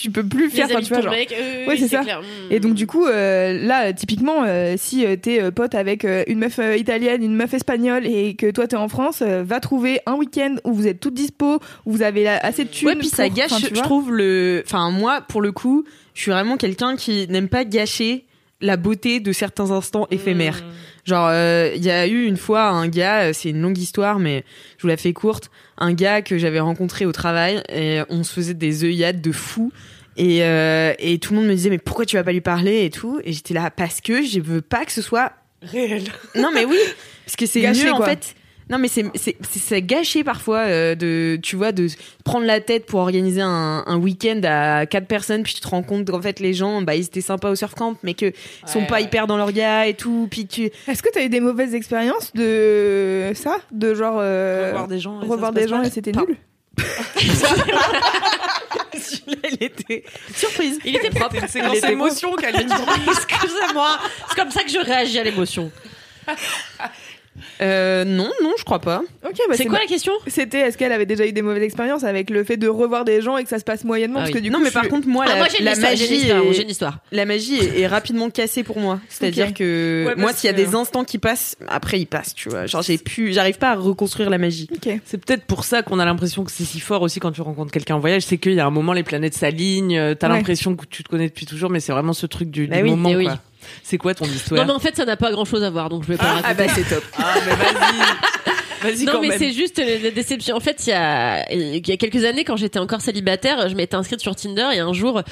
tu 0.00 0.10
peux 0.10 0.22
plus 0.24 0.44
Les 0.44 0.50
faire. 0.50 0.66
enfin, 0.66 0.76
amis 0.76 0.86
tu 0.86 0.92
vois, 0.92 1.02
genre. 1.02 1.12
mec, 1.12 1.32
euh, 1.32 1.66
Ouais, 1.66 1.72
oui, 1.74 1.78
c'est 1.78 1.88
ça. 1.88 2.02
clair. 2.02 2.20
Mm. 2.20 2.52
Et 2.52 2.60
donc 2.60 2.74
du 2.74 2.86
coup, 2.86 3.06
euh, 3.06 3.58
là, 3.66 3.92
typiquement, 3.92 4.44
euh, 4.44 4.74
si 4.78 5.04
euh, 5.04 5.16
t'es 5.16 5.40
euh, 5.42 5.50
pote 5.50 5.74
avec 5.74 6.04
euh, 6.04 6.22
une 6.26 6.38
meuf 6.38 6.58
euh, 6.58 6.76
italienne, 6.76 7.22
une 7.22 7.34
meuf 7.34 7.52
espagnole, 7.54 8.06
et 8.06 8.34
que 8.34 8.50
toi 8.50 8.66
t'es 8.66 8.76
en 8.76 8.88
France, 8.88 9.22
euh, 9.22 9.42
va 9.44 9.60
trouver 9.60 10.00
un 10.06 10.14
week-end 10.14 10.56
où 10.64 10.72
vous 10.72 10.86
êtes 10.86 11.00
toutes 11.00 11.14
dispo, 11.14 11.56
où 11.86 11.92
vous 11.92 12.02
avez 12.02 12.24
la- 12.24 12.38
assez 12.38 12.64
de 12.64 12.70
thunes. 12.70 12.88
Ouais, 12.88 12.96
puis 12.96 13.08
ça 13.08 13.28
gâche, 13.28 13.52
je 13.60 13.80
trouve, 13.82 14.12
le. 14.12 14.62
Enfin, 14.66 14.90
moi, 14.90 15.20
pour 15.22 15.40
le 15.42 15.52
coup, 15.52 15.84
je 16.14 16.22
suis 16.22 16.30
vraiment 16.30 16.56
quelqu'un 16.56 16.96
qui 16.96 17.26
n'aime 17.28 17.48
pas 17.48 17.64
gâcher 17.64 18.24
la 18.60 18.76
beauté 18.76 19.20
de 19.20 19.32
certains 19.32 19.70
instants 19.70 20.06
éphémères. 20.10 20.62
Genre, 21.04 21.28
euh, 21.30 21.72
il 21.74 21.82
y 21.82 21.90
a 21.90 22.06
eu 22.06 22.24
une 22.24 22.36
fois 22.36 22.68
un 22.68 22.88
gars, 22.88 23.22
euh, 23.22 23.32
c'est 23.32 23.50
une 23.50 23.62
longue 23.62 23.78
histoire, 23.78 24.18
mais 24.18 24.44
je 24.76 24.82
vous 24.82 24.88
la 24.88 24.96
fais 24.96 25.12
courte, 25.12 25.50
un 25.78 25.92
gars 25.92 26.22
que 26.22 26.36
j'avais 26.38 26.60
rencontré 26.60 27.06
au 27.06 27.12
travail 27.12 27.62
et 27.68 28.00
on 28.10 28.22
se 28.22 28.32
faisait 28.32 28.54
des 28.54 28.84
œillades 28.84 29.20
de 29.20 29.32
fou. 29.32 29.72
Et, 30.16 30.44
euh, 30.44 30.92
et 30.98 31.18
tout 31.18 31.32
le 31.32 31.40
monde 31.40 31.48
me 31.48 31.54
disait, 31.54 31.70
mais 31.70 31.78
pourquoi 31.78 32.04
tu 32.04 32.16
vas 32.16 32.24
pas 32.24 32.32
lui 32.32 32.42
parler 32.42 32.84
et 32.84 32.90
tout. 32.90 33.20
Et 33.24 33.32
j'étais 33.32 33.54
là, 33.54 33.70
parce 33.70 34.00
que 34.00 34.22
je 34.22 34.40
veux 34.40 34.60
pas 34.60 34.84
que 34.84 34.92
ce 34.92 35.02
soit 35.02 35.32
Réel. 35.62 36.04
non 36.36 36.50
mais 36.54 36.64
oui, 36.64 36.78
parce 37.26 37.36
que 37.36 37.46
c'est 37.46 37.60
mieux 37.60 37.92
en 37.92 38.02
fait. 38.02 38.34
Non 38.70 38.78
mais 38.78 38.88
c'est 38.88 39.04
c'est 39.16 39.36
c'est 39.50 39.58
c'est 39.58 39.82
gâché 39.82 40.22
parfois 40.24 40.60
euh, 40.60 40.94
de 40.94 41.38
tu 41.42 41.56
vois 41.56 41.72
de 41.72 41.88
prendre 42.24 42.46
la 42.46 42.60
tête 42.60 42.86
pour 42.86 43.00
organiser 43.00 43.40
un, 43.42 43.82
un 43.86 43.96
week-end 43.98 44.40
à 44.44 44.86
quatre 44.86 45.06
personnes 45.08 45.42
puis 45.42 45.54
tu 45.54 45.60
te 45.60 45.68
rends 45.68 45.82
compte 45.82 46.08
qu'en 46.08 46.22
fait 46.22 46.38
les 46.40 46.54
gens 46.54 46.80
bah 46.80 46.94
ils 46.94 47.04
étaient 47.04 47.20
sympas 47.20 47.50
au 47.50 47.56
surf 47.56 47.74
camp 47.74 47.96
mais 48.04 48.14
que 48.14 48.26
ils 48.26 48.68
sont 48.68 48.80
Ouais, 48.80 48.86
pas 48.86 48.94
ouais. 48.94 49.02
hyper 49.04 49.26
dans 49.26 49.36
leur 49.36 49.52
gars 49.52 49.86
et 49.86 49.94
tout 49.94 50.28
puis 50.30 50.46
tu 50.46 50.70
Est-ce 50.86 51.02
que 51.02 51.08
t'as 51.12 51.24
eu 51.24 51.28
des 51.28 51.40
mauvaises 51.40 51.74
expériences 51.74 52.32
de 52.34 53.32
ça, 53.34 53.58
de 53.72 53.94
genre 53.94 54.18
euh, 54.20 54.68
Revoir 54.70 54.88
des 54.88 55.00
gens. 55.00 55.20
et 55.20 55.26
revoir 55.26 55.52
des 55.52 55.68
gens 55.68 55.82
c'était 55.90 56.12
nul? 56.12 56.36
Celui-là 57.18 57.78
il 59.52 59.64
était 59.64 60.04
surprise. 60.34 60.78
Il 60.84 60.96
était 60.96 61.10
propre. 61.10 61.36
C'est 61.42 61.48
séquence 61.60 61.82
émotion, 61.84 62.32
Kaline. 62.34 62.68
Excusez-moi. 63.08 63.98
C'est 64.28 64.36
comme 64.36 64.50
ça 64.50 64.62
que 64.62 64.70
je 64.70 64.78
réagis 64.78 65.18
à 65.18 65.24
l'émotion. 65.24 65.70
Euh, 67.62 68.04
non 68.04 68.28
non 68.42 68.52
je 68.58 68.64
crois 68.64 68.80
pas. 68.80 69.02
Ok, 69.24 69.36
bah 69.48 69.54
c'est 69.56 69.64
quoi 69.64 69.74
ma- 69.74 69.80
la 69.80 69.86
question? 69.86 70.12
C'était 70.26 70.58
est-ce 70.60 70.76
qu'elle 70.76 70.92
avait 70.92 71.06
déjà 71.06 71.26
eu 71.26 71.32
des 71.32 71.42
mauvaises 71.42 71.62
expériences 71.62 72.04
avec 72.04 72.28
le 72.28 72.44
fait 72.44 72.56
de 72.56 72.68
revoir 72.68 73.04
des 73.04 73.22
gens 73.22 73.36
et 73.36 73.44
que 73.44 73.48
ça 73.48 73.58
se 73.58 73.64
passe 73.64 73.84
moyennement 73.84 74.18
Ah 74.18 74.22
parce 74.22 74.30
oui. 74.32 74.38
que 74.38 74.42
du 74.42 74.50
non 74.50 74.58
coup, 74.58 74.64
mais 74.64 74.70
par 74.70 74.82
suis- 74.82 74.90
contre 74.90 75.08
moi 75.08 75.24
Ah, 75.26 75.32
la, 75.32 75.36
moi 75.38 75.46
j'ai 75.50 75.58
une 75.60 75.64
la 75.64 75.72
histoire, 75.72 75.90
magie 75.92 76.14
histoire, 76.14 76.42
est- 76.44 76.52
j'ai 76.52 76.62
une 76.62 76.70
histoire. 76.70 76.98
la 77.12 77.24
magie 77.24 77.56
est, 77.56 77.80
est 77.80 77.86
rapidement 77.86 78.30
cassée 78.30 78.62
pour 78.62 78.78
moi. 78.78 79.00
C'est-à-dire 79.08 79.54
que 79.54 80.04
Ouais, 80.08 80.14
moi, 80.16 80.32
s'il 80.32 80.48
y 80.48 80.50
a 80.50 80.56
que- 80.56 80.58
des 80.68 80.74
instants 80.74 81.04
qui 81.04 81.18
passent, 81.18 81.56
après 81.68 82.00
ils 82.00 82.06
passent, 82.06 82.34
tu 82.34 82.48
vois. 82.48 82.66
Genre, 82.66 82.82
j'ai 82.82 82.98
pu, 82.98 83.32
j'arrive 83.32 83.58
pas 83.58 83.70
à 83.70 83.74
reconstruire 83.76 84.28
la 84.28 84.38
magie. 84.38 84.68
Ok. 84.74 84.92
C'est 85.04 85.24
peut-être 85.24 85.44
pour 85.44 85.64
ça 85.64 85.82
qu'on 85.82 85.98
a 85.98 86.04
l'impression 86.04 86.44
que 86.44 86.50
c'est 86.50 86.64
si 86.64 86.80
fort 86.80 87.02
aussi 87.02 87.20
quand 87.20 87.32
tu 87.32 87.40
rencontres 87.42 87.72
quelqu'un 87.72 87.94
en 87.94 88.00
voyage, 88.00 88.22
c'est 88.22 88.38
qu'il 88.38 88.54
y 88.54 88.60
a 88.60 88.66
un 88.66 88.70
moment 88.70 88.92
les 88.92 89.02
planètes 89.04 89.34
s'alignent, 89.34 89.96
euh, 89.98 90.14
t'as 90.14 90.28
Ouais. 90.28 90.36
l'impression 90.36 90.74
que 90.76 90.84
tu 90.86 91.04
te 91.04 91.08
connais 91.08 91.28
depuis 91.28 91.46
toujours, 91.46 91.70
mais 91.70 91.80
c'est 91.80 91.92
vraiment 91.92 92.12
ce 92.12 92.26
truc 92.26 92.50
du, 92.50 92.66
Bah 92.66 92.76
du 92.78 92.82
oui, 92.82 92.90
moment. 92.90 93.08
eh 93.10 93.16
oui. 93.16 93.28
C'est 93.82 93.98
quoi 93.98 94.14
ton 94.14 94.24
histoire 94.26 94.60
Non 94.60 94.66
mais 94.66 94.72
en 94.72 94.78
fait 94.80 94.96
ça 94.96 95.04
n'a 95.04 95.16
pas 95.16 95.30
grand 95.30 95.44
chose 95.44 95.62
à 95.62 95.70
voir 95.70 95.88
donc 95.88 96.02
je 96.04 96.08
vais 96.08 96.16
pas 96.16 96.24
la 96.24 96.34
raconter. 96.40 96.66
bah 96.66 96.72
c'est 96.74 96.88
top. 96.88 97.04
Ah 97.18 97.34
mais 97.46 97.54
vas-y, 97.56 98.92
vas-y 98.94 99.04
Non 99.04 99.12
quand 99.14 99.20
mais 99.20 99.38
c'est 99.38 99.52
juste 99.52 99.78
la, 99.78 99.98
la 99.98 100.10
déception. 100.10 100.56
En 100.56 100.60
fait, 100.60 100.86
il 100.86 100.90
y 100.90 100.92
a 100.92 101.50
il 101.52 101.86
y 101.86 101.92
a 101.92 101.96
quelques 101.96 102.24
années 102.24 102.44
quand 102.44 102.56
j'étais 102.56 102.78
encore 102.78 103.00
célibataire, 103.00 103.68
je 103.68 103.74
m'étais 103.74 103.96
inscrite 103.96 104.20
sur 104.20 104.34
Tinder 104.36 104.68
et 104.72 104.78
un 104.78 104.92
jour 104.92 105.22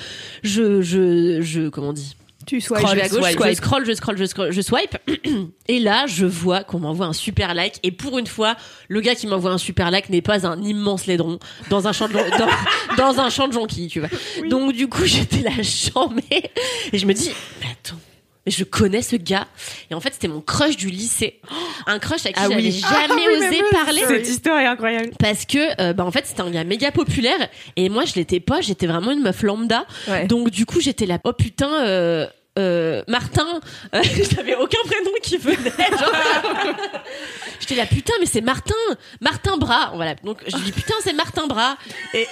je 0.42 0.82
je 0.82 1.40
je 1.40 1.68
comment 1.68 1.88
on 1.88 1.92
dit? 1.92 2.14
Tu 2.46 2.62
sois 2.62 2.80
je 2.80 2.94
vais 2.94 3.02
à 3.02 3.08
gauche, 3.08 3.30
swipe. 3.30 3.44
je 3.46 3.52
scroll, 3.52 3.84
je 3.84 3.92
scroll, 3.92 4.16
je 4.16 4.24
scroll, 4.24 4.52
je 4.52 4.60
swipe. 4.62 4.96
Et 5.68 5.80
là, 5.80 6.06
je 6.06 6.24
vois 6.24 6.64
qu'on 6.64 6.78
m'envoie 6.78 7.04
un 7.04 7.12
super 7.12 7.52
like. 7.52 7.74
Et 7.82 7.92
pour 7.92 8.16
une 8.18 8.26
fois, 8.26 8.56
le 8.88 9.02
gars 9.02 9.14
qui 9.14 9.26
m'envoie 9.26 9.50
un 9.50 9.58
super 9.58 9.90
like 9.90 10.08
n'est 10.08 10.22
pas 10.22 10.46
un 10.46 10.62
immense 10.62 11.04
laidron 11.04 11.38
dans 11.68 11.88
un 11.88 11.92
champ 11.92 12.08
de, 12.08 12.14
dans, 12.14 12.48
dans 12.96 13.20
un 13.20 13.28
champ 13.28 13.48
de 13.48 13.52
jonquilles, 13.52 13.88
tu 13.88 14.00
vois. 14.00 14.08
Donc, 14.48 14.72
du 14.72 14.88
coup, 14.88 15.02
j'étais 15.04 15.42
là 15.42 15.50
chamée. 15.62 16.50
Et 16.90 16.96
je 16.96 17.04
me 17.04 17.12
dis, 17.12 17.30
mais 17.60 17.66
attends. 17.66 18.00
Mais 18.48 18.52
je 18.52 18.64
connais 18.64 19.02
ce 19.02 19.14
gars. 19.16 19.46
Et 19.90 19.94
en 19.94 20.00
fait, 20.00 20.14
c'était 20.14 20.26
mon 20.26 20.40
crush 20.40 20.78
du 20.78 20.88
lycée. 20.88 21.38
Un 21.86 21.98
crush 21.98 22.24
à 22.24 22.32
qui 22.32 22.34
Ah 22.36 22.46
oui. 22.48 22.70
j'avais 22.70 22.70
jamais 22.70 23.24
Ah 23.26 23.30
oui, 23.38 23.46
osé 23.46 23.62
parler. 23.70 24.00
Cette 24.08 24.26
histoire 24.26 24.58
est 24.58 24.64
incroyable. 24.64 25.10
Parce 25.18 25.44
que, 25.44 25.82
euh, 25.82 25.92
bah, 25.92 26.06
en 26.06 26.10
fait, 26.10 26.24
c'était 26.26 26.40
un 26.40 26.50
gars 26.50 26.64
méga 26.64 26.90
populaire. 26.90 27.46
Et 27.76 27.90
moi, 27.90 28.06
je 28.06 28.14
l'étais 28.14 28.40
pas. 28.40 28.62
J'étais 28.62 28.86
vraiment 28.86 29.10
une 29.10 29.20
meuf 29.20 29.42
lambda. 29.42 29.84
Ouais. 30.08 30.26
Donc 30.26 30.48
du 30.48 30.64
coup, 30.64 30.80
j'étais 30.80 31.04
là, 31.04 31.18
oh 31.24 31.34
putain, 31.34 31.84
euh, 31.84 32.26
euh, 32.58 33.02
Martin, 33.06 33.60
euh, 33.94 34.02
j'avais 34.34 34.54
aucun 34.54 34.78
prénom 34.86 35.10
qui 35.22 35.36
venait. 35.36 35.56
j'étais 37.60 37.74
là, 37.74 37.84
putain, 37.84 38.14
mais 38.18 38.26
c'est 38.26 38.40
Martin, 38.40 38.74
Martin 39.20 39.58
Bras. 39.58 39.92
Voilà. 39.94 40.14
Donc 40.24 40.38
je 40.46 40.56
dis 40.56 40.72
putain, 40.72 40.94
c'est 41.02 41.12
Martin 41.12 41.46
Bras. 41.48 41.76
Et 42.14 42.26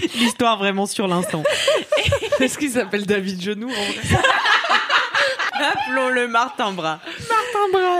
L'histoire 0.18 0.58
vraiment 0.58 0.86
sur 0.86 1.06
l'instant. 1.08 1.42
Est-ce 2.40 2.58
qu'il 2.58 2.70
s'appelle 2.70 3.06
David 3.06 3.40
Genoux 3.42 3.68
en 3.68 3.72
vrai 3.72 4.18
Appelons-le 5.54 6.26
Martin 6.28 6.72
Bras. 6.72 6.98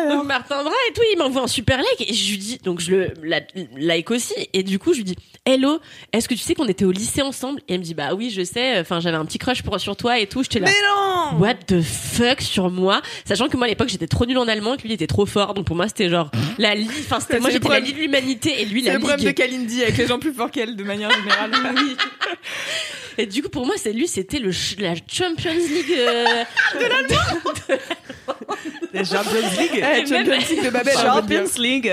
donc 0.08 0.24
Martin 0.26 0.62
Bras 0.64 0.72
et 0.88 0.92
tout, 0.94 1.02
il 1.12 1.18
m'envoie 1.18 1.42
un 1.42 1.46
super 1.46 1.78
like 1.78 2.08
et 2.10 2.12
je 2.12 2.30
lui 2.32 2.38
dis, 2.38 2.58
donc 2.58 2.80
je 2.80 2.90
le 2.90 3.14
la- 3.22 3.40
like 3.76 4.10
aussi 4.10 4.34
et 4.52 4.64
du 4.64 4.78
coup 4.80 4.92
je 4.94 4.98
lui 4.98 5.04
dis, 5.04 5.16
hello, 5.46 5.78
est-ce 6.12 6.28
que 6.28 6.34
tu 6.34 6.40
sais 6.40 6.54
qu'on 6.54 6.66
était 6.66 6.84
au 6.84 6.90
lycée 6.90 7.22
ensemble? 7.22 7.60
Et 7.68 7.74
elle 7.74 7.80
me 7.80 7.84
dit, 7.84 7.94
bah 7.94 8.14
oui, 8.14 8.30
je 8.30 8.42
sais. 8.42 8.80
Enfin, 8.80 8.98
j'avais 9.00 9.16
un 9.16 9.24
petit 9.24 9.38
crush 9.38 9.62
pour 9.62 9.78
sur 9.78 9.96
toi 9.96 10.18
et 10.18 10.26
tout. 10.26 10.42
J'étais 10.42 10.58
là. 10.58 10.68
non 10.70 11.38
What 11.38 11.54
the 11.68 11.80
fuck 11.82 12.40
sur 12.40 12.68
moi, 12.70 13.00
sachant 13.26 13.48
que 13.48 13.56
moi 13.56 13.66
à 13.66 13.68
l'époque 13.68 13.88
j'étais 13.88 14.08
trop 14.08 14.26
nul 14.26 14.38
en 14.38 14.48
allemand 14.48 14.74
et 14.74 14.76
que 14.78 14.82
lui 14.82 14.90
il 14.90 14.94
était 14.94 15.06
trop 15.06 15.24
fort, 15.24 15.54
donc 15.54 15.64
pour 15.66 15.76
moi 15.76 15.86
c'était 15.88 16.08
genre 16.10 16.30
la 16.58 16.74
ligue, 16.74 16.90
enfin 17.06 17.20
c'était 17.20 17.38
moi 17.38 17.48
c'est 17.48 17.54
j'étais 17.54 17.68
la 17.68 17.80
ligue 17.80 17.96
de 17.96 18.00
l'humanité 18.00 18.60
et 18.60 18.64
lui 18.64 18.82
C'est 18.82 18.88
la 18.88 18.94
le 18.94 18.98
problème 18.98 19.20
de 19.20 19.26
ligue. 19.28 19.36
Kalindi 19.36 19.82
avec 19.82 19.96
les 19.98 20.06
gens 20.06 20.18
plus 20.18 20.32
forts 20.34 20.50
qu'elle 20.50 20.74
de 20.76 20.84
manière 20.84 21.10
générale. 21.10 21.50
Oui. 21.76 21.91
Et 23.18 23.26
du 23.26 23.42
coup 23.42 23.48
pour 23.50 23.66
moi 23.66 23.74
c'est 23.76 23.92
lui 23.92 24.08
c'était 24.08 24.38
le 24.38 24.52
ch- 24.52 24.76
la 24.78 24.94
Champions 24.94 25.52
League 25.52 25.94
euh, 25.98 26.44
La 28.92 29.04
Champions 29.04 29.50
League 29.58 29.84
Eh, 29.84 30.06
Champions 30.06 30.38
League 30.50 30.64
de 30.64 30.70
Babel. 30.70 30.94
hein, 30.98 31.20
bien. 31.22 31.44
League. 31.58 31.92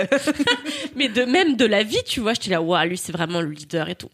mais 0.96 1.08
de 1.10 1.24
même 1.24 1.56
de 1.56 1.66
la 1.66 1.84
vie 1.84 2.04
tu 2.06 2.20
vois 2.20 2.34
j'étais 2.34 2.50
là 2.52 2.62
waouh 2.62 2.88
lui 2.88 2.98
c'est 2.98 3.12
vraiment 3.12 3.42
le 3.42 3.50
leader 3.52 3.90
et 3.90 3.96
tout. 3.96 4.10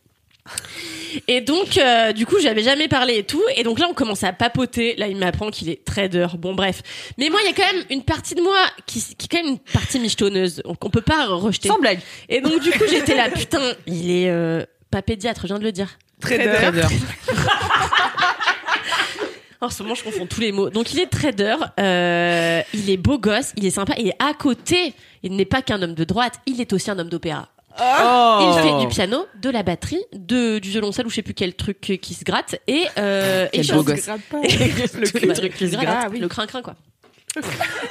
Et 1.27 1.41
donc, 1.41 1.77
euh, 1.77 2.11
du 2.11 2.27
coup, 2.27 2.35
j'avais 2.39 2.61
jamais 2.61 2.87
parlé 2.87 3.17
et 3.17 3.23
tout. 3.23 3.41
Et 3.55 3.63
donc 3.63 3.79
là, 3.79 3.87
on 3.89 3.95
commence 3.95 4.23
à 4.23 4.31
papoter. 4.31 4.93
Là, 4.97 5.07
il 5.07 5.15
m'apprend 5.17 5.49
qu'il 5.49 5.69
est 5.69 5.83
trader. 5.83 6.27
Bon, 6.37 6.53
bref. 6.53 6.83
Mais 7.17 7.29
moi, 7.31 7.39
il 7.43 7.47
y 7.47 7.49
a 7.49 7.53
quand 7.55 7.73
même 7.73 7.83
une 7.89 8.03
partie 8.03 8.35
de 8.35 8.41
moi 8.43 8.57
qui, 8.85 8.99
qui 9.01 9.25
est 9.25 9.27
quand 9.27 9.37
même 9.43 9.53
une 9.53 9.57
partie 9.59 9.97
michetonneuse. 9.97 10.61
Donc, 10.63 10.85
on 10.85 10.89
peut 10.91 11.01
pas 11.01 11.25
rejeter. 11.25 11.69
Sans 11.69 11.79
blague. 11.79 11.99
Et 12.29 12.41
donc, 12.41 12.61
du 12.61 12.69
coup, 12.71 12.83
j'étais 12.87 13.15
là, 13.15 13.29
putain, 13.29 13.73
il 13.87 14.11
est 14.11 14.29
euh, 14.29 14.63
pas 14.95 15.01
pédiatre, 15.01 15.41
je 15.41 15.47
viens 15.47 15.59
de 15.59 15.63
le 15.63 15.71
dire. 15.73 15.97
Trader. 16.21 16.71
En 19.61 19.69
ce 19.69 19.81
moment, 19.83 19.95
je 19.95 20.03
confonds 20.03 20.27
tous 20.27 20.41
les 20.41 20.51
mots. 20.51 20.69
Donc, 20.69 20.93
il 20.93 20.99
est 20.99 21.07
trader, 21.07 21.55
euh, 21.79 22.61
il 22.73 22.89
est 22.89 22.97
beau 22.97 23.17
gosse, 23.17 23.51
il 23.57 23.65
est 23.65 23.71
sympa, 23.71 23.93
et 23.97 24.11
à 24.19 24.33
côté, 24.33 24.93
il 25.23 25.35
n'est 25.35 25.45
pas 25.45 25.61
qu'un 25.61 25.81
homme 25.81 25.95
de 25.95 26.03
droite, 26.03 26.35
il 26.45 26.61
est 26.61 26.71
aussi 26.71 26.91
un 26.91 26.99
homme 26.99 27.09
d'opéra. 27.09 27.49
Oh. 27.79 28.53
Il 28.57 28.61
fait 28.61 28.79
du 28.79 28.87
piano, 28.87 29.25
de 29.41 29.49
la 29.49 29.63
batterie, 29.63 30.03
de, 30.13 30.59
du 30.59 30.69
violoncelle 30.69 31.07
ou 31.07 31.09
je 31.09 31.15
sais 31.15 31.21
plus 31.23 31.33
quel 31.33 31.55
truc 31.55 31.79
qui 31.79 32.13
se 32.13 32.23
gratte, 32.23 32.57
et, 32.67 32.85
euh, 32.99 33.47
et 33.53 33.61
Quel 33.61 33.65
il 33.65 33.73
beau 33.73 33.83
gosse. 33.83 34.07
le, 34.33 35.27
Le 35.27 35.33
truc 35.33 35.55
qui 35.55 35.69
se 35.69 35.75
gratte, 35.75 36.03
Ah 36.03 36.07
oui. 36.11 36.19
le 36.19 36.27
crin-crin, 36.27 36.61
quoi. 36.61 36.75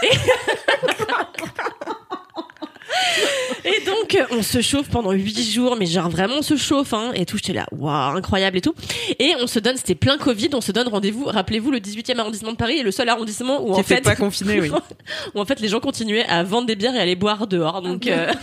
Et 0.02 0.10
donc, 3.86 4.18
on 4.30 4.42
se 4.42 4.60
chauffe 4.60 4.88
pendant 4.88 5.12
huit 5.12 5.40
jours, 5.50 5.76
mais 5.78 5.86
genre 5.86 6.08
vraiment 6.08 6.36
on 6.38 6.42
se 6.42 6.56
chauffe, 6.56 6.92
hein, 6.92 7.12
et 7.14 7.26
tout. 7.26 7.36
J'étais 7.36 7.52
là, 7.52 7.66
waouh, 7.72 8.16
incroyable 8.16 8.58
et 8.58 8.60
tout. 8.60 8.74
Et 9.18 9.32
on 9.40 9.46
se 9.46 9.58
donne, 9.58 9.76
c'était 9.76 9.94
plein 9.94 10.18
Covid, 10.18 10.50
on 10.52 10.60
se 10.60 10.72
donne 10.72 10.88
rendez-vous. 10.88 11.24
Rappelez-vous, 11.24 11.70
le 11.70 11.78
18e 11.78 12.18
arrondissement 12.18 12.52
de 12.52 12.56
Paris 12.56 12.78
est 12.78 12.82
le 12.82 12.92
seul 12.92 13.08
arrondissement 13.08 13.62
où 13.62 13.74
Qui 13.74 13.80
en 13.80 13.82
fait 13.82 13.96
fait, 13.96 14.00
pas 14.02 14.16
confiné, 14.16 14.60
oui. 14.60 14.70
où 15.34 15.40
en 15.40 15.44
fait 15.44 15.60
les 15.60 15.68
gens 15.68 15.80
continuaient 15.80 16.26
à 16.26 16.42
vendre 16.42 16.66
des 16.66 16.76
bières 16.76 16.94
et 16.94 16.98
à 16.98 17.02
aller 17.02 17.16
boire 17.16 17.46
dehors. 17.46 17.82
Donc. 17.82 18.06
euh, 18.06 18.32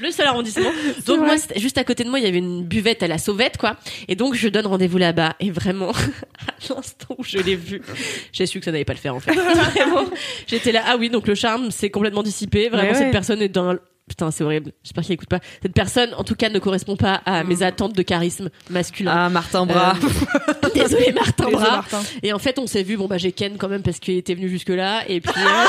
Le 0.00 0.10
seul 0.10 0.26
arrondissement. 0.26 0.70
Donc 1.06 1.20
moi, 1.20 1.34
juste 1.56 1.78
à 1.78 1.84
côté 1.84 2.04
de 2.04 2.10
moi, 2.10 2.18
il 2.18 2.24
y 2.24 2.28
avait 2.28 2.38
une 2.38 2.64
buvette 2.64 3.02
à 3.02 3.08
la 3.08 3.18
sauvette, 3.18 3.56
quoi. 3.56 3.76
Et 4.08 4.14
donc 4.16 4.34
je 4.34 4.48
donne 4.48 4.66
rendez-vous 4.66 4.98
là-bas. 4.98 5.34
Et 5.40 5.50
vraiment, 5.50 5.90
à 6.46 6.74
l'instant 6.74 7.14
où 7.18 7.24
je 7.24 7.38
l'ai 7.38 7.56
vu, 7.56 7.82
j'ai 8.32 8.46
su 8.46 8.58
que 8.58 8.64
ça 8.64 8.72
n'allait 8.72 8.84
pas 8.84 8.92
le 8.94 8.98
faire 8.98 9.14
en 9.14 9.20
fait. 9.20 9.32
J'étais 10.46 10.72
là. 10.72 10.82
Ah 10.86 10.96
oui, 10.98 11.10
donc 11.10 11.26
le 11.26 11.34
charme 11.34 11.70
s'est 11.70 11.90
complètement 11.90 12.22
dissipé. 12.22 12.68
Vraiment, 12.68 12.88
Ouais, 12.88 12.94
cette 12.94 13.12
personne 13.12 13.42
est 13.42 13.48
dans 13.48 13.76
Putain, 14.08 14.30
c'est 14.30 14.42
horrible. 14.44 14.72
J'espère 14.82 15.04
qu'il 15.04 15.12
écoute 15.14 15.28
pas. 15.28 15.40
Cette 15.62 15.74
personne, 15.74 16.10
en 16.16 16.24
tout 16.24 16.34
cas, 16.34 16.48
ne 16.48 16.58
correspond 16.58 16.96
pas 16.96 17.20
à 17.26 17.44
mes 17.44 17.62
attentes 17.62 17.94
de 17.94 18.02
charisme 18.02 18.48
masculin. 18.70 19.12
Ah, 19.14 19.28
Martin 19.28 19.66
Bras. 19.66 19.94
Euh, 20.02 20.68
Désolé, 20.74 21.12
Martin 21.12 21.44
Désolé, 21.46 21.56
Bras. 21.64 21.70
Martin. 21.76 22.00
Et 22.22 22.32
en 22.32 22.38
fait, 22.38 22.58
on 22.58 22.66
s'est 22.66 22.82
vu. 22.82 22.96
Bon, 22.96 23.06
bah, 23.06 23.18
j'ai 23.18 23.32
Ken 23.32 23.56
quand 23.58 23.68
même 23.68 23.82
parce 23.82 23.98
qu'il 23.98 24.16
était 24.16 24.34
venu 24.34 24.48
jusque 24.48 24.68
là. 24.70 25.02
Et 25.08 25.20
puis, 25.20 25.32
euh, 25.36 25.66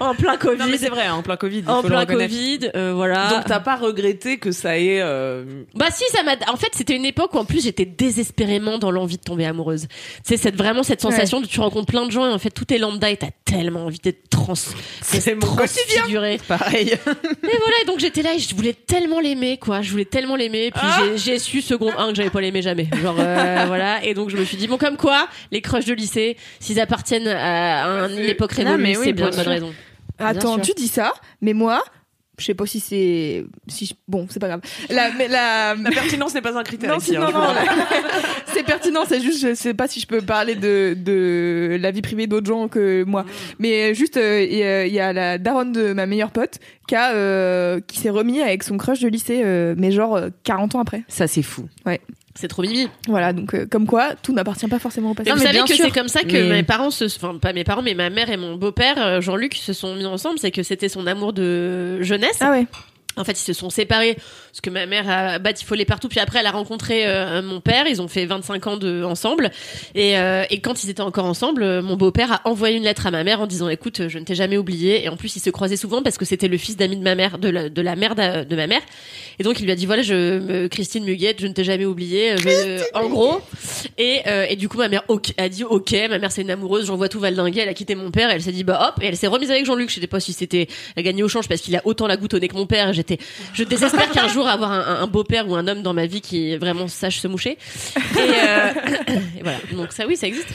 en 0.00 0.14
plein 0.14 0.36
Covid. 0.36 0.58
Non, 0.58 0.66
mais 0.68 0.78
c'est 0.78 0.88
vrai, 0.88 1.06
hein, 1.06 1.14
en 1.14 1.22
plein 1.22 1.36
Covid. 1.36 1.64
en 1.66 1.82
plein. 1.82 2.04
Covid, 2.06 2.70
euh, 2.74 2.92
voilà. 2.94 3.28
Donc 3.30 3.44
t'as 3.46 3.60
pas 3.60 3.76
regretté 3.76 4.38
que 4.38 4.50
ça 4.52 4.78
ait. 4.78 5.00
euh, 5.00 5.62
Bah 5.74 5.86
si, 5.90 6.04
ça 6.12 6.22
m'a. 6.22 6.32
En 6.52 6.56
fait, 6.56 6.68
c'était 6.74 6.96
une 6.96 7.04
époque 7.04 7.34
où 7.34 7.38
en 7.38 7.44
plus 7.44 7.62
j'étais 7.64 7.84
désespérément 7.84 8.78
dans 8.78 8.90
l'envie 8.90 9.16
de 9.18 9.22
tomber 9.22 9.44
amoureuse. 9.46 9.86
C'est 10.24 10.36
cette 10.36 10.56
vraiment 10.56 10.82
cette 10.82 11.00
sensation 11.00 11.40
de 11.40 11.46
tu 11.46 11.60
rencontres 11.60 11.86
plein 11.86 12.06
de 12.06 12.10
gens 12.10 12.26
et 12.28 12.32
en 12.32 12.38
fait 12.38 12.50
tout 12.50 12.72
est 12.72 12.78
lambda 12.78 13.10
et 13.10 13.16
t'as 13.16 13.30
tellement 13.44 13.84
envie 13.86 13.98
d'être 13.98 14.28
trans. 14.30 14.54
C'est 15.02 15.34
mon 15.34 15.40
quotidien. 15.54 15.84
transfiguré. 15.96 16.40
Pareil. 16.48 16.94
Et 17.30 17.56
voilà, 17.58 17.76
et 17.82 17.86
donc 17.86 17.98
j'étais 17.98 18.22
là 18.22 18.34
et 18.34 18.38
je 18.38 18.54
voulais 18.54 18.72
tellement 18.74 19.20
l'aimer, 19.20 19.58
quoi. 19.58 19.82
Je 19.82 19.90
voulais 19.90 20.04
tellement 20.04 20.36
l'aimer. 20.36 20.70
Puis 20.72 20.80
Ah 20.82 21.02
j'ai- 21.16 21.38
su 21.38 21.60
seconde 21.62 21.92
1 21.98 22.08
que 22.10 22.14
j'avais 22.16 22.30
pas 22.30 22.40
l'aimé 22.40 22.62
jamais. 22.62 22.88
Genre 23.02 23.16
euh, 23.18 23.64
voilà. 23.66 24.04
Et 24.04 24.14
donc 24.14 24.30
je 24.30 24.36
me 24.36 24.44
suis 24.44 24.56
dit 24.56 24.66
bon 24.68 24.78
comme 24.78 24.96
quoi 24.96 25.28
les 25.50 25.60
crushs 25.60 25.84
de 25.86 25.94
lycée, 25.94 26.36
s'ils 26.60 26.80
appartiennent 26.80 27.28
à 27.28 27.86
un- 27.86 28.08
une 28.08 28.18
époque 28.20 28.52
révolue, 28.52 28.82
mais 28.82 28.96
oui, 28.96 29.04
c'est 29.06 29.12
bien 29.12 29.28
bien 29.30 29.38
une 29.38 29.44
bonne 29.44 29.52
raison. 29.54 29.74
Attends, 30.18 30.58
tu 30.58 30.72
dis 30.76 30.88
ça, 30.88 31.12
mais 31.40 31.52
moi, 31.52 31.84
je 32.38 32.44
sais 32.44 32.54
pas 32.54 32.66
si 32.66 32.80
c'est, 32.80 33.44
si 33.68 33.86
je- 33.86 33.94
bon, 34.08 34.26
c'est 34.30 34.40
pas 34.40 34.48
grave. 34.48 34.60
La, 34.90 35.10
mais 35.12 35.28
la, 35.28 35.74
La 35.74 35.90
pertinence 35.90 36.34
n'est 36.34 36.40
pas 36.40 36.56
un 36.58 36.62
critère 36.64 36.90
non, 36.90 36.96
hein, 36.96 37.30
non, 37.32 37.40
c'est 38.54 38.64
pertinent. 38.64 39.02
C'est 39.08 39.20
juste, 39.20 39.40
je 39.46 39.54
sais 39.54 39.74
pas 39.74 39.86
si 39.88 40.00
je 40.00 40.06
peux 40.06 40.20
parler 40.20 40.54
de, 40.54 40.96
de 40.96 41.78
la 41.80 41.90
vie 41.90 42.02
privée 42.02 42.26
d'autres 42.26 42.46
gens 42.46 42.68
que 42.68 43.04
moi. 43.04 43.24
Mais 43.58 43.94
juste, 43.94 44.16
euh, 44.16 44.42
il 44.48 44.54
y, 44.90 44.94
y 44.94 45.00
a 45.00 45.12
la 45.12 45.38
daronne 45.38 45.72
de 45.72 45.92
ma 45.92 46.06
meilleure 46.06 46.30
pote 46.30 46.58
qui 46.88 46.96
a, 46.96 47.12
euh, 47.12 47.78
qui 47.86 47.98
s'est 48.00 48.10
remis 48.10 48.40
avec 48.40 48.64
son 48.64 48.76
crush 48.78 48.98
de 49.00 49.08
lycée, 49.08 49.42
euh, 49.44 49.74
mais 49.76 49.92
genre 49.92 50.16
euh, 50.16 50.30
40 50.42 50.74
ans 50.74 50.80
après. 50.80 51.04
Ça, 51.06 51.28
c'est 51.28 51.42
fou. 51.42 51.68
C'est 52.34 52.46
trop 52.48 52.62
mimi. 52.62 52.88
Voilà, 53.08 53.32
donc 53.32 53.52
euh, 53.54 53.66
comme 53.68 53.86
quoi, 53.86 54.10
tout 54.22 54.32
n'appartient 54.32 54.68
pas 54.68 54.78
forcément 54.78 55.10
au 55.10 55.14
passé. 55.14 55.28
Et 55.28 55.32
vous 55.32 55.38
mais 55.40 55.44
savez 55.46 55.58
que 55.66 55.74
sûr. 55.74 55.84
c'est 55.84 55.90
comme 55.90 56.06
ça 56.08 56.22
que 56.22 56.32
Mais- 56.32 56.48
mes 56.48 56.62
parents 56.62 56.90
se, 56.92 57.04
enfin 57.06 57.36
pas 57.36 57.52
mes 57.52 57.64
parents, 57.64 57.82
mais 57.82 57.94
ma 57.94 58.10
mère 58.10 58.30
et 58.30 58.36
mon 58.36 58.54
beau-père 58.54 58.94
euh, 58.98 59.20
Jean-Luc 59.20 59.54
se 59.54 59.72
sont 59.72 59.96
mis 59.96 60.06
ensemble. 60.06 60.38
C'est 60.38 60.52
que 60.52 60.62
c'était 60.62 60.88
son 60.88 61.06
amour 61.08 61.32
de 61.32 62.00
jeunesse. 62.02 62.38
Ah 62.40 62.50
ouais. 62.52 62.66
En 63.18 63.24
fait, 63.24 63.32
ils 63.32 63.44
se 63.44 63.52
sont 63.52 63.70
séparés 63.70 64.14
parce 64.14 64.60
que 64.62 64.70
ma 64.70 64.86
mère 64.86 65.08
a 65.08 65.38
batifolé 65.38 65.84
partout. 65.84 66.08
Puis 66.08 66.20
après, 66.20 66.40
elle 66.40 66.46
a 66.46 66.50
rencontré 66.50 67.06
euh, 67.06 67.42
mon 67.42 67.60
père. 67.60 67.86
Ils 67.86 68.00
ont 68.00 68.08
fait 68.08 68.24
25 68.26 68.66
ans 68.66 68.76
de 68.76 69.02
ensemble. 69.04 69.50
Et, 69.94 70.18
euh, 70.18 70.44
et 70.50 70.60
quand 70.60 70.82
ils 70.84 70.90
étaient 70.90 71.00
encore 71.02 71.24
ensemble, 71.26 71.62
euh, 71.62 71.82
mon 71.82 71.96
beau-père 71.96 72.32
a 72.32 72.40
envoyé 72.44 72.76
une 72.76 72.84
lettre 72.84 73.06
à 73.06 73.10
ma 73.10 73.24
mère 73.24 73.40
en 73.40 73.46
disant 73.46 73.68
"Écoute, 73.68 74.08
je 74.08 74.18
ne 74.18 74.24
t'ai 74.24 74.34
jamais 74.34 74.56
oublié." 74.56 75.04
Et 75.04 75.08
en 75.08 75.16
plus, 75.16 75.36
ils 75.36 75.40
se 75.40 75.50
croisaient 75.50 75.76
souvent 75.76 76.02
parce 76.02 76.18
que 76.18 76.24
c'était 76.24 76.48
le 76.48 76.56
fils 76.58 76.76
d'amis 76.76 76.96
de 76.96 77.02
ma 77.02 77.14
mère, 77.14 77.38
de 77.38 77.48
la, 77.48 77.68
de 77.68 77.82
la 77.82 77.96
mère 77.96 78.14
de 78.14 78.56
ma 78.56 78.66
mère. 78.66 78.80
Et 79.38 79.42
donc, 79.44 79.60
il 79.60 79.64
lui 79.64 79.72
a 79.72 79.76
dit 79.76 79.86
"Voilà, 79.86 80.02
je, 80.02 80.66
Christine 80.68 81.04
Muguette, 81.04 81.40
je 81.40 81.46
ne 81.46 81.52
t'ai 81.52 81.64
jamais 81.64 81.84
oublié." 81.84 82.36
Je- 82.38 82.82
en 82.94 83.08
gros. 83.08 83.40
Et, 83.98 84.20
euh, 84.26 84.46
et 84.48 84.56
du 84.56 84.68
coup, 84.68 84.78
ma 84.78 84.88
mère 84.88 85.02
a 85.38 85.48
dit 85.48 85.64
OK. 85.64 85.92
Ma 86.10 86.18
mère, 86.18 86.32
c'est 86.32 86.42
une 86.42 86.50
amoureuse. 86.50 86.86
J'en 86.86 86.96
vois 86.96 87.08
tout 87.08 87.20
valdinguer. 87.20 87.60
Elle 87.60 87.68
a 87.68 87.74
quitté 87.74 87.94
mon 87.94 88.10
père. 88.10 88.30
Elle 88.30 88.42
s'est 88.42 88.52
dit 88.52 88.64
bah 88.64 88.88
hop. 88.94 89.02
Et 89.02 89.06
elle 89.06 89.16
s'est 89.16 89.26
remise 89.26 89.50
avec 89.50 89.64
Jean-Luc. 89.64 89.90
Je 89.90 90.00
sais 90.00 90.06
pas 90.06 90.20
si 90.20 90.32
c'était 90.32 90.68
gagné 90.96 91.22
au 91.22 91.28
change 91.28 91.48
parce 91.48 91.60
qu'il 91.60 91.74
a 91.76 91.82
autant 91.84 92.06
la 92.06 92.16
goutte 92.16 92.34
au 92.34 92.38
nez 92.38 92.48
que 92.48 92.54
mon 92.56 92.66
père. 92.66 92.92
J'étais, 92.92 93.07
je 93.52 93.64
désespère 93.64 94.10
qu'un 94.10 94.28
jour 94.28 94.46
avoir 94.48 94.70
un, 94.72 95.06
beau-père 95.06 95.48
ou 95.48 95.54
un 95.54 95.66
homme 95.66 95.82
dans 95.82 95.94
ma 95.94 96.06
vie 96.06 96.20
qui 96.20 96.56
vraiment 96.56 96.88
sache 96.88 97.18
se 97.18 97.28
moucher. 97.28 97.58
Et, 97.96 98.18
euh, 98.18 98.72
et 99.38 99.42
voilà. 99.42 99.58
Donc 99.72 99.92
ça, 99.92 100.06
oui, 100.06 100.16
ça 100.16 100.26
existe. 100.26 100.48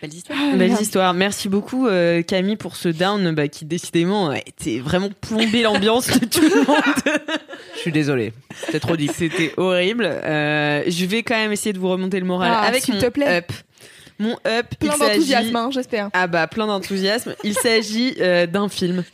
Belles 0.00 0.14
histoires. 0.14 0.38
Belle 0.56 0.76
histoire. 0.80 1.14
Merci 1.14 1.48
beaucoup 1.48 1.88
euh, 1.88 2.22
Camille 2.22 2.56
pour 2.56 2.76
ce 2.76 2.88
down 2.88 3.34
bah, 3.34 3.48
qui 3.48 3.64
décidément 3.64 4.30
a 4.30 4.38
été 4.38 4.78
vraiment 4.78 5.08
plombé 5.20 5.62
l'ambiance 5.62 6.06
de 6.06 6.24
tout 6.24 6.42
le 6.42 6.64
monde. 6.64 6.78
Je 7.74 7.80
suis 7.80 7.92
désolé. 7.92 8.32
C'était 8.64 8.80
trop 8.80 8.96
dit. 8.96 9.08
C'était 9.12 9.52
horrible. 9.56 10.04
Euh, 10.04 10.82
je 10.86 11.04
vais 11.04 11.22
quand 11.22 11.36
même 11.36 11.52
essayer 11.52 11.72
de 11.72 11.78
vous 11.78 11.88
remonter 11.88 12.20
le 12.20 12.26
moral 12.26 12.52
Ah, 12.52 12.66
avec 12.66 12.86
mon 12.88 12.98
te 12.98 13.06
plaît. 13.06 13.38
up. 13.38 13.52
Mon 14.20 14.36
up, 14.46 14.66
Plein 14.80 14.98
d'enthousiasme, 14.98 15.54
hein, 15.54 15.70
j'espère. 15.72 16.10
Ah 16.12 16.26
bah 16.26 16.48
plein 16.48 16.66
d'enthousiasme. 16.66 17.34
Il 17.44 17.54
s'agit 17.54 18.14
euh, 18.20 18.46
d'un 18.46 18.68
film. 18.68 19.04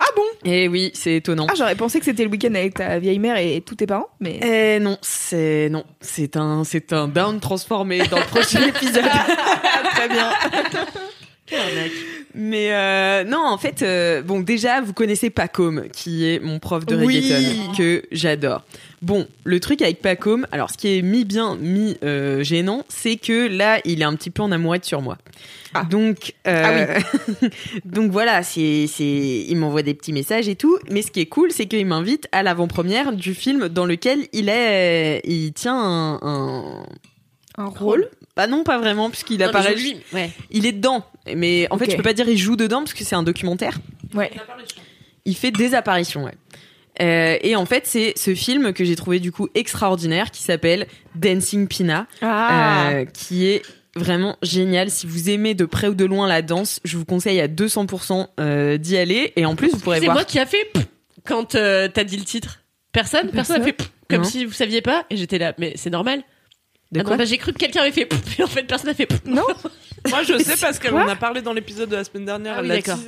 Ah 0.00 0.04
bon? 0.16 0.22
Et 0.44 0.68
oui, 0.68 0.90
c'est 0.94 1.16
étonnant. 1.16 1.46
Ah, 1.50 1.54
j'aurais 1.56 1.74
pensé 1.74 1.98
que 1.98 2.04
c'était 2.04 2.22
le 2.24 2.30
week-end 2.30 2.54
avec 2.54 2.74
ta 2.74 2.98
vieille 2.98 3.18
mère 3.18 3.36
et 3.36 3.60
tous 3.66 3.74
tes 3.74 3.86
parents, 3.86 4.08
mais. 4.20 4.38
Eh 4.42 4.78
non, 4.80 4.96
c'est 5.02 5.68
non, 5.70 5.84
c'est 6.00 6.36
un 6.36 6.62
c'est 6.64 6.92
un 6.92 7.08
down 7.08 7.40
transformé 7.40 7.98
dans 8.06 8.18
le 8.18 8.24
prochain 8.26 8.62
épisode. 8.66 9.04
Très 9.94 10.08
bien. 10.08 10.30
Mais 12.34 12.72
euh, 12.74 13.24
non, 13.24 13.42
en 13.44 13.56
fait, 13.58 13.80
euh, 13.82 14.20
bon, 14.22 14.40
déjà, 14.40 14.80
vous 14.82 14.92
connaissez 14.92 15.30
Pacôme, 15.30 15.88
qui 15.92 16.28
est 16.28 16.40
mon 16.40 16.58
prof 16.58 16.84
de 16.84 16.94
Oui. 16.96 17.16
reggaeton, 17.16 17.72
que 17.76 18.02
j'adore. 18.12 18.62
Bon, 19.00 19.28
le 19.44 19.60
truc 19.60 19.80
avec 19.80 20.02
Pacôme, 20.02 20.46
alors 20.50 20.70
ce 20.70 20.76
qui 20.76 20.98
est 20.98 21.02
mi 21.02 21.24
bien, 21.24 21.56
mi 21.56 21.96
euh, 22.02 22.42
gênant, 22.42 22.84
c'est 22.88 23.16
que 23.16 23.46
là, 23.46 23.80
il 23.84 24.00
est 24.00 24.04
un 24.04 24.14
petit 24.16 24.30
peu 24.30 24.42
en 24.42 24.50
amourette 24.50 24.84
sur 24.84 25.02
moi. 25.02 25.18
Ah. 25.74 25.84
Donc, 25.84 26.34
euh, 26.48 26.98
donc 27.84 28.10
voilà, 28.10 28.42
c'est, 28.42 28.86
c'est, 28.88 29.44
il 29.48 29.56
m'envoie 29.56 29.82
des 29.82 29.94
petits 29.94 30.12
messages 30.12 30.48
et 30.48 30.56
tout. 30.56 30.78
Mais 30.90 31.02
ce 31.02 31.10
qui 31.12 31.20
est 31.20 31.26
cool, 31.26 31.52
c'est 31.52 31.66
qu'il 31.66 31.86
m'invite 31.86 32.26
à 32.32 32.42
l'avant-première 32.42 33.12
du 33.12 33.34
film 33.34 33.68
dans 33.68 33.84
lequel 33.86 34.26
il 34.32 34.48
est, 34.48 35.20
il 35.24 35.52
tient 35.52 35.76
un, 35.78 36.18
un... 36.22 36.86
Un 37.56 37.66
rôle 37.66 38.08
Bah 38.36 38.46
non, 38.46 38.62
pas 38.62 38.78
vraiment, 38.78 39.10
puisqu'il 39.10 39.38
Non, 39.38 39.46
mais 39.46 39.48
apparaît. 39.50 39.74
lui, 39.74 39.96
ouais. 40.12 40.30
Il 40.50 40.64
est 40.64 40.72
dedans, 40.72 41.04
mais 41.34 41.66
en 41.70 41.78
fait, 41.78 41.90
je 41.90 41.96
peux 41.96 42.02
pas 42.04 42.12
dire 42.12 42.28
il 42.28 42.38
joue 42.38 42.54
dedans 42.56 42.78
parce 42.80 42.94
que 42.94 43.02
c'est 43.04 43.16
un 43.16 43.24
documentaire. 43.24 43.78
Ouais. 44.14 44.30
Il 45.24 45.34
fait 45.36 45.50
des 45.50 45.74
apparitions, 45.74 46.24
ouais. 46.24 46.34
Euh, 47.00 47.36
et 47.42 47.54
en 47.56 47.64
fait, 47.66 47.86
c'est 47.86 48.12
ce 48.16 48.34
film 48.34 48.72
que 48.72 48.84
j'ai 48.84 48.96
trouvé 48.96 49.20
du 49.20 49.32
coup 49.32 49.48
extraordinaire 49.54 50.30
qui 50.30 50.42
s'appelle 50.42 50.86
Dancing 51.14 51.68
Pina, 51.68 52.06
Ah. 52.22 52.90
euh, 52.90 53.04
qui 53.04 53.46
est 53.46 53.62
vraiment 53.96 54.36
génial. 54.42 54.90
Si 54.90 55.06
vous 55.06 55.30
aimez 55.30 55.54
de 55.54 55.64
près 55.64 55.88
ou 55.88 55.94
de 55.94 56.04
loin 56.04 56.26
la 56.28 56.42
danse, 56.42 56.80
je 56.84 56.96
vous 56.96 57.04
conseille 57.04 57.40
à 57.40 57.48
200% 57.48 58.28
euh, 58.40 58.76
d'y 58.78 58.96
aller. 58.96 59.32
Et 59.36 59.44
en 59.46 59.56
plus, 59.56 59.70
vous 59.70 59.78
pourrez 59.78 59.98
C'est 59.98 60.04
voir. 60.06 60.16
moi 60.16 60.24
qui 60.24 60.38
a 60.38 60.46
fait 60.46 60.64
pff 60.72 60.84
quand 61.24 61.54
euh, 61.54 61.88
t'as 61.92 62.04
dit 62.04 62.16
le 62.16 62.24
titre. 62.24 62.60
Personne, 62.92 63.30
personne, 63.30 63.60
a 63.60 63.64
fait 63.64 63.72
pff, 63.74 63.90
comme 64.08 64.22
Non. 64.22 64.24
si 64.24 64.44
vous 64.44 64.52
saviez 64.52 64.80
pas. 64.82 65.04
Et 65.10 65.16
j'étais 65.16 65.38
là, 65.38 65.54
mais 65.58 65.72
c'est 65.76 65.90
normal. 65.90 66.22
De 66.90 67.00
Ah 67.00 67.02
non, 67.02 67.16
bah, 67.16 67.24
j'ai 67.26 67.36
cru 67.36 67.52
que 67.52 67.58
quelqu'un 67.58 67.82
avait 67.82 67.92
fait 67.92 68.06
pff, 68.06 68.20
et 68.40 68.42
en 68.42 68.46
fait 68.46 68.62
personne 68.62 68.88
n'a 68.88 68.94
fait 68.94 69.06
pff. 69.06 69.24
Non 69.26 69.42
Moi, 70.08 70.22
je 70.22 70.38
sais 70.38 70.56
parce 70.56 70.78
en 70.90 71.08
a 71.08 71.16
parlé 71.16 71.42
dans 71.42 71.52
l'épisode 71.52 71.88
de 71.90 71.96
la 71.96 72.04
semaine 72.04 72.24
dernière. 72.24 72.54
Ah 72.56 72.60
elle 72.60 72.70
oui, 72.70 72.76
d'accord. 72.76 72.98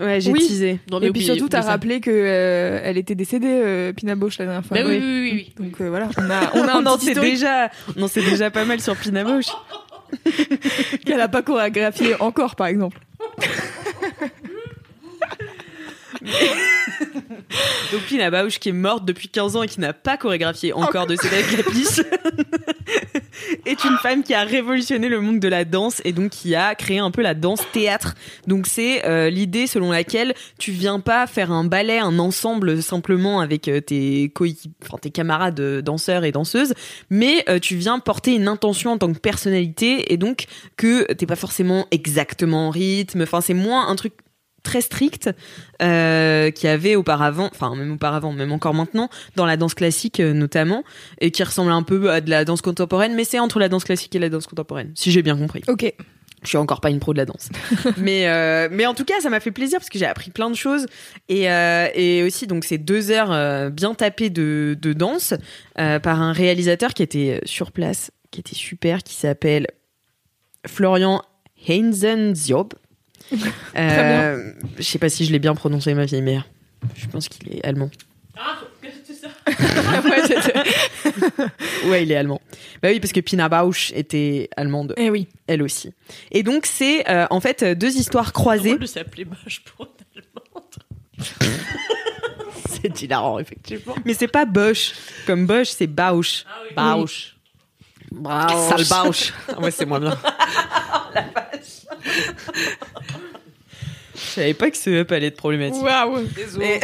Ouais, 0.00 0.20
j'ai 0.20 0.30
Oui. 0.30 0.46
teasé. 0.46 0.78
Non, 0.90 0.98
mais 1.00 1.08
Et 1.08 1.12
puis 1.12 1.22
surtout, 1.22 1.48
t'as 1.48 1.60
rappelé 1.62 2.00
que 2.00 2.10
euh, 2.10 2.80
elle 2.82 2.96
était 2.98 3.14
décédée, 3.14 3.46
euh, 3.48 3.92
Pina 3.92 4.14
Bausch, 4.14 4.38
la 4.38 4.46
dernière 4.46 4.64
fois. 4.64 4.76
Bah 4.76 4.84
oui, 4.86 4.98
oui, 4.98 5.20
oui, 5.22 5.32
oui. 5.58 5.64
Donc 5.64 5.80
euh, 5.80 5.88
voilà, 5.88 6.08
on 6.16 6.30
a, 6.30 6.50
on 6.54 6.68
a 6.68 6.72
un 6.78 6.86
en 6.86 6.96
petit 6.96 7.06
sait 7.06 7.10
historique 7.12 7.32
déjà, 7.34 7.70
on 7.96 8.02
en 8.02 8.08
sait 8.08 8.22
déjà 8.22 8.50
pas 8.50 8.64
mal 8.64 8.80
sur 8.80 8.96
Pina 8.96 9.24
Bausch. 9.24 9.46
qu'elle 11.04 11.20
a 11.20 11.28
pas 11.28 11.42
chorégraphié 11.42 12.20
encore, 12.20 12.56
par 12.56 12.66
exemple. 12.66 12.98
Donc 17.92 18.02
Pina 18.02 18.30
Bausch 18.30 18.58
qui 18.58 18.68
est 18.68 18.72
morte 18.72 19.04
depuis 19.04 19.28
15 19.28 19.56
ans 19.56 19.62
et 19.62 19.68
qui 19.68 19.80
n'a 19.80 19.92
pas 19.92 20.16
chorégraphié 20.16 20.72
encore 20.72 21.06
de 21.06 21.16
Cédric 21.16 21.56
Capiche 21.64 22.00
est 23.66 23.84
une 23.84 23.96
femme 23.98 24.22
qui 24.22 24.34
a 24.34 24.44
révolutionné 24.44 25.08
le 25.08 25.20
monde 25.20 25.40
de 25.40 25.48
la 25.48 25.64
danse 25.64 26.00
et 26.04 26.12
donc 26.12 26.30
qui 26.30 26.54
a 26.54 26.74
créé 26.74 26.98
un 26.98 27.10
peu 27.10 27.22
la 27.22 27.34
danse 27.34 27.60
théâtre. 27.72 28.14
Donc 28.46 28.66
c'est 28.66 29.06
euh, 29.06 29.30
l'idée 29.30 29.66
selon 29.66 29.90
laquelle 29.92 30.34
tu 30.58 30.72
viens 30.72 31.00
pas 31.00 31.26
faire 31.26 31.50
un 31.50 31.64
ballet, 31.64 31.98
un 31.98 32.18
ensemble 32.18 32.82
simplement 32.82 33.40
avec 33.40 33.68
euh, 33.68 33.80
tes 33.80 34.32
enfin 34.82 34.98
tes 34.98 35.10
camarades 35.10 35.60
danseurs 35.80 36.24
et 36.24 36.32
danseuses, 36.32 36.74
mais 37.08 37.44
euh, 37.48 37.58
tu 37.58 37.76
viens 37.76 37.98
porter 37.98 38.34
une 38.34 38.48
intention 38.48 38.92
en 38.92 38.98
tant 38.98 39.12
que 39.12 39.18
personnalité 39.18 40.12
et 40.12 40.16
donc 40.16 40.46
que 40.76 41.10
t'es 41.12 41.26
pas 41.26 41.36
forcément 41.36 41.86
exactement 41.90 42.68
en 42.68 42.70
rythme. 42.70 43.22
Enfin 43.22 43.40
c'est 43.40 43.54
moins 43.54 43.88
un 43.88 43.96
truc 43.96 44.14
très 44.62 44.80
strict 44.80 45.30
euh, 45.82 46.50
qui 46.50 46.68
avait 46.68 46.96
auparavant, 46.96 47.48
enfin 47.52 47.74
même 47.74 47.92
auparavant, 47.92 48.32
même 48.32 48.52
encore 48.52 48.74
maintenant, 48.74 49.08
dans 49.36 49.46
la 49.46 49.56
danse 49.56 49.74
classique 49.74 50.20
euh, 50.20 50.32
notamment, 50.32 50.84
et 51.20 51.30
qui 51.30 51.42
ressemble 51.42 51.72
un 51.72 51.82
peu 51.82 52.10
à 52.10 52.20
de 52.20 52.30
la 52.30 52.44
danse 52.44 52.62
contemporaine, 52.62 53.14
mais 53.14 53.24
c'est 53.24 53.38
entre 53.38 53.58
la 53.58 53.68
danse 53.68 53.84
classique 53.84 54.14
et 54.14 54.18
la 54.18 54.28
danse 54.28 54.46
contemporaine, 54.46 54.92
si 54.94 55.10
j'ai 55.10 55.22
bien 55.22 55.36
compris. 55.36 55.62
Ok. 55.68 55.92
Je 56.42 56.48
suis 56.48 56.56
encore 56.56 56.80
pas 56.80 56.88
une 56.88 57.00
pro 57.00 57.12
de 57.12 57.18
la 57.18 57.26
danse, 57.26 57.50
mais 57.98 58.26
euh, 58.26 58.68
mais 58.72 58.86
en 58.86 58.94
tout 58.94 59.04
cas, 59.04 59.20
ça 59.20 59.28
m'a 59.28 59.40
fait 59.40 59.50
plaisir 59.50 59.78
parce 59.78 59.90
que 59.90 59.98
j'ai 59.98 60.06
appris 60.06 60.30
plein 60.30 60.48
de 60.48 60.56
choses 60.56 60.86
et 61.28 61.42
et 61.44 62.22
aussi 62.22 62.46
donc 62.46 62.64
c'est 62.64 62.78
deux 62.78 63.10
heures 63.10 63.70
bien 63.70 63.92
tapées 63.92 64.30
de 64.30 64.74
de 64.80 64.94
danse 64.94 65.34
par 65.74 66.22
un 66.22 66.32
réalisateur 66.32 66.94
qui 66.94 67.02
était 67.02 67.42
sur 67.44 67.72
place, 67.72 68.10
qui 68.30 68.40
était 68.40 68.54
super, 68.54 69.02
qui 69.02 69.12
s'appelle 69.16 69.66
Florian 70.66 71.22
Heinzen-Ziob. 71.68 72.72
Euh, 73.76 74.52
je 74.78 74.82
sais 74.82 74.98
pas 74.98 75.08
si 75.08 75.24
je 75.24 75.32
l'ai 75.32 75.38
bien 75.38 75.54
prononcé, 75.54 75.94
ma 75.94 76.04
vieille 76.04 76.22
mère. 76.22 76.48
Je 76.96 77.06
pense 77.06 77.28
qu'il 77.28 77.54
est 77.54 77.64
allemand. 77.64 77.90
Ouais, 81.86 82.02
il 82.04 82.12
est 82.12 82.16
allemand. 82.16 82.40
Bah 82.82 82.88
oui, 82.90 83.00
parce 83.00 83.12
que 83.12 83.20
Pina 83.20 83.48
Bausch 83.48 83.92
était 83.94 84.48
allemande. 84.56 84.94
Eh 84.96 85.10
oui. 85.10 85.28
Elle 85.46 85.62
aussi. 85.62 85.92
Et 86.30 86.42
donc, 86.42 86.66
c'est 86.66 87.08
euh, 87.10 87.26
en 87.30 87.40
fait 87.40 87.64
deux 87.64 87.96
histoires 87.96 88.32
croisées. 88.32 88.78
de 88.78 88.86
s'appeler 88.86 89.24
Bosch 89.24 89.62
pour 89.64 89.86
une 89.86 90.22
allemande. 90.22 91.60
c'est 92.68 93.02
hilarant, 93.02 93.38
effectivement. 93.38 93.94
Mais 94.04 94.14
c'est 94.14 94.28
pas 94.28 94.44
Bosch. 94.44 94.92
Comme 95.26 95.46
Bosch, 95.46 95.68
c'est 95.68 95.86
Bausch. 95.86 96.44
Bausch. 96.76 97.36
Bausch. 98.10 98.52
Sale 98.68 99.04
Bausch. 99.04 99.32
Ah 99.48 99.60
ouais, 99.60 99.70
c'est 99.70 99.86
moins 99.86 100.00
bien. 100.00 100.16
Je 104.14 104.20
savais 104.34 104.54
pas 104.54 104.70
que 104.70 104.76
ce 104.76 104.90
up 104.90 105.12
allait 105.12 105.28
être 105.28 105.36
problématique. 105.36 105.82
Waouh. 105.82 106.26
Mais, 106.58 106.80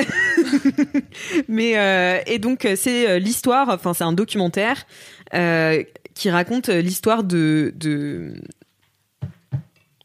mais, 1.48 1.78
euh, 1.78 2.20
et 2.26 2.38
donc 2.38 2.64
euh, 2.64 2.74
c'est 2.76 3.08
euh, 3.08 3.18
l'histoire, 3.18 3.68
enfin 3.68 3.94
c'est 3.94 4.04
un 4.04 4.12
documentaire 4.12 4.86
euh, 5.34 5.82
qui 6.14 6.30
raconte 6.30 6.68
l'histoire 6.68 7.24
de, 7.24 7.72
de 7.76 8.34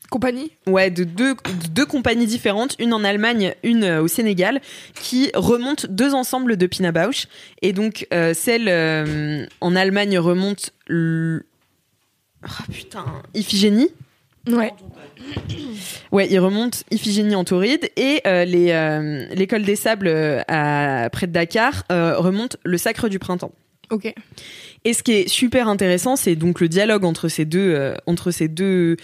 Compagnie? 0.09 0.51
Ouais 0.67 0.89
de 0.91 1.05
deux, 1.05 1.35
de 1.35 1.67
deux 1.69 1.85
compagnies 1.85 2.25
différentes, 2.27 2.75
une 2.79 2.93
en 2.93 3.03
Allemagne, 3.05 3.53
une 3.63 3.85
au 3.85 4.09
Sénégal, 4.09 4.59
qui 4.95 5.31
remontent 5.33 5.87
deux 5.89 6.13
ensembles 6.13 6.57
de 6.57 6.65
Pina 6.67 6.91
Bausch. 6.91 7.27
Et 7.61 7.71
donc 7.71 8.07
euh, 8.13 8.33
celle 8.33 8.67
euh, 8.67 9.45
en 9.61 9.73
Allemagne 9.75 10.19
remonte 10.19 10.71
l- 10.89 11.43
oh, 12.43 12.63
putain 12.73 13.05
Iphigénie. 13.33 13.87
Ouais. 14.47 14.73
Ouais, 16.11 16.27
il 16.29 16.39
remonte 16.39 16.83
Iphigénie 16.91 17.35
en 17.35 17.43
Tauride 17.43 17.89
et 17.95 18.21
euh, 18.25 18.43
les, 18.43 18.71
euh, 18.71 19.27
l'école 19.33 19.63
des 19.63 19.75
sables 19.75 20.07
euh, 20.07 20.41
à, 20.47 21.09
près 21.11 21.27
de 21.27 21.31
Dakar 21.31 21.83
euh, 21.91 22.17
remonte 22.17 22.57
le 22.63 22.77
sacre 22.77 23.07
du 23.07 23.19
printemps. 23.19 23.51
Ok. 23.91 24.13
Et 24.83 24.93
ce 24.93 25.03
qui 25.03 25.11
est 25.11 25.27
super 25.27 25.67
intéressant, 25.67 26.15
c'est 26.15 26.35
donc 26.35 26.61
le 26.61 26.69
dialogue 26.69 27.03
entre 27.03 27.27
ces 27.27 27.43
deux, 27.43 27.73
euh, 27.75 27.93
entre 28.07 28.31
ces 28.31 28.47
deux 28.47 28.95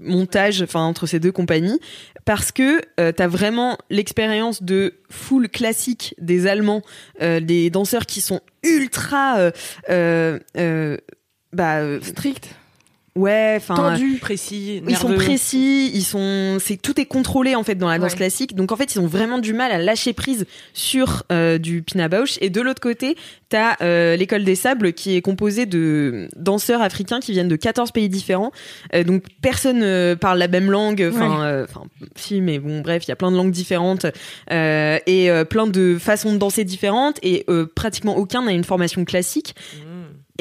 montages, 0.00 0.62
enfin 0.62 0.82
entre 0.82 1.06
ces 1.06 1.18
deux 1.18 1.32
compagnies, 1.32 1.80
parce 2.24 2.52
que 2.52 2.80
euh, 3.00 3.10
t'as 3.12 3.26
vraiment 3.26 3.76
l'expérience 3.90 4.62
de 4.62 4.94
full 5.10 5.48
classique 5.48 6.14
des 6.18 6.46
Allemands, 6.46 6.82
euh, 7.22 7.40
des 7.40 7.70
danseurs 7.70 8.06
qui 8.06 8.20
sont 8.20 8.40
ultra, 8.62 9.38
euh, 9.38 9.50
euh, 9.90 10.38
euh, 10.56 10.96
bah, 11.52 11.78
euh, 11.78 12.00
Strict. 12.02 12.54
Ouais, 13.16 13.54
enfin 13.56 13.74
Tendu. 13.74 14.18
Précis, 14.20 14.82
ils 14.88 14.96
sont 14.96 15.14
précis, 15.14 15.90
ils 15.94 16.02
sont, 16.04 16.58
c'est 16.60 16.76
tout 16.80 17.00
est 17.00 17.06
contrôlé 17.06 17.54
en 17.54 17.62
fait 17.64 17.74
dans 17.74 17.88
la 17.88 17.98
danse 17.98 18.12
Ouais. 18.12 18.16
classique. 18.18 18.54
Donc 18.54 18.72
en 18.72 18.76
fait, 18.76 18.94
ils 18.94 19.00
ont 19.00 19.06
vraiment 19.06 19.38
du 19.38 19.52
mal 19.52 19.72
à 19.72 19.78
lâcher 19.78 20.12
prise 20.12 20.46
sur 20.72 21.24
euh, 21.32 21.58
du 21.58 21.82
Pina 21.82 22.08
Bausch. 22.08 22.38
Et 22.40 22.50
de 22.50 22.60
l'autre 22.60 22.80
côté, 22.80 23.16
t'as 23.48 23.76
euh, 23.82 24.16
l'école 24.16 24.44
des 24.44 24.54
sables 24.54 24.92
qui 24.92 25.16
est 25.16 25.22
composée 25.22 25.66
de 25.66 26.28
danseurs 26.36 26.82
africains 26.82 27.20
qui 27.20 27.32
viennent 27.32 27.48
de 27.48 27.56
14 27.56 27.90
pays 27.92 28.08
différents. 28.08 28.52
Euh, 28.94 29.04
donc 29.04 29.24
personne 29.42 29.82
euh, 29.82 30.16
parle 30.16 30.38
la 30.38 30.48
même 30.48 30.70
langue. 30.70 31.08
Enfin, 31.12 31.66
si, 32.16 32.40
mais 32.40 32.58
bon, 32.58 32.80
bref, 32.80 33.04
il 33.06 33.08
y 33.08 33.12
a 33.12 33.16
plein 33.16 33.30
de 33.30 33.36
langues 33.36 33.50
différentes 33.50 34.06
et 34.50 35.30
plein 35.48 35.66
de 35.66 35.96
façons 36.00 36.32
de 36.32 36.38
danser 36.38 36.64
différentes. 36.64 37.18
Et 37.22 37.44
pratiquement 37.74 38.16
aucun 38.16 38.42
n'a 38.42 38.52
une 38.52 38.64
formation 38.64 39.04
classique. 39.04 39.54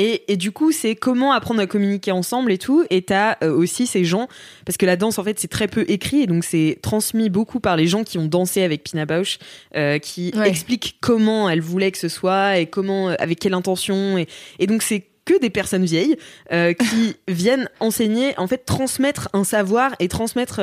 Et, 0.02 0.32
et 0.32 0.38
du 0.38 0.52
coup, 0.52 0.72
c'est 0.72 0.96
comment 0.96 1.34
apprendre 1.34 1.60
à 1.60 1.68
communiquer 1.68 2.12
ensemble 2.14 2.52
et 2.54 2.58
tout. 2.58 2.86
Et 2.90 3.02
t'as 3.02 3.36
euh, 3.44 3.52
aussi 3.54 3.86
ces 3.86 4.06
gens, 4.06 4.28
parce 4.66 4.78
que 4.78 4.86
la 4.86 4.96
danse, 4.96 5.20
en 5.20 5.24
fait, 5.26 5.38
c'est 5.40 5.50
très 5.50 5.68
peu 5.68 5.84
écrit, 5.90 6.22
et 6.22 6.26
donc 6.28 6.44
c'est 6.46 6.80
transmis 6.82 7.30
beaucoup 7.30 7.60
par 7.60 7.76
les 7.76 7.86
gens 7.86 8.04
qui 8.06 8.18
ont 8.18 8.26
dansé 8.26 8.64
avec 8.64 8.82
Pina 8.84 9.06
Bausch, 9.06 9.38
euh, 9.76 10.00
qui 10.00 10.32
Ouais. 10.36 10.48
expliquent 10.50 10.96
comment 11.02 11.50
elle 11.50 11.60
voulait 11.62 11.92
que 11.92 11.98
ce 11.98 12.08
soit 12.08 12.58
et 12.60 12.66
comment, 12.66 13.10
euh, 13.10 13.16
avec 13.20 13.40
quelle 13.40 13.54
intention. 13.54 14.18
Et, 14.18 14.28
et 14.60 14.68
donc 14.68 14.82
c'est 14.84 15.06
que 15.26 15.38
des 15.40 15.50
personnes 15.52 15.86
vieilles 15.86 16.16
euh, 16.54 16.74
qui 16.74 17.16
viennent 17.28 17.70
enseigner, 17.82 18.34
en 18.40 18.48
fait, 18.48 18.66
transmettre 18.66 19.28
un 19.34 19.44
savoir 19.44 19.92
et 20.00 20.08
transmettre 20.08 20.60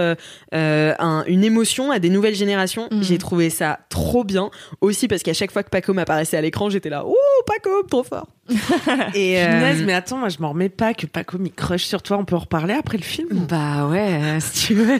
un- 0.52 1.24
une 1.26 1.44
émotion 1.44 1.90
à 1.90 1.98
des 1.98 2.08
nouvelles 2.08 2.34
générations. 2.34 2.88
Mhm. 2.90 3.02
J'ai 3.02 3.18
trouvé 3.18 3.50
ça 3.50 3.80
trop 3.90 4.24
bien. 4.24 4.50
Aussi 4.80 5.06
parce 5.08 5.22
qu'à 5.22 5.34
chaque 5.34 5.52
fois 5.52 5.62
que 5.62 5.70
Paco 5.70 5.92
m'apparaissait 5.92 6.36
à 6.36 6.40
l'écran, 6.40 6.70
j'étais 6.70 6.88
là, 6.88 7.04
oh 7.06 7.14
Paco, 7.46 7.82
trop 7.88 8.02
fort. 8.02 8.26
et 9.14 9.42
euh, 9.42 9.46
Punaise, 9.46 9.82
mais 9.84 9.92
attends, 9.94 10.18
moi 10.18 10.28
je 10.28 10.38
m'en 10.40 10.50
remets 10.50 10.68
pas 10.68 10.94
que 10.94 11.06
Paco 11.06 11.38
m'y 11.38 11.50
crush 11.50 11.84
sur 11.84 12.02
toi. 12.02 12.16
On 12.18 12.24
peut 12.24 12.36
en 12.36 12.40
reparler 12.40 12.74
après 12.74 12.96
le 12.98 13.02
film 13.02 13.28
Bah 13.48 13.86
ouais, 13.88 14.20
euh, 14.22 14.38
si 14.40 14.66
tu 14.68 14.74
veux. 14.74 14.98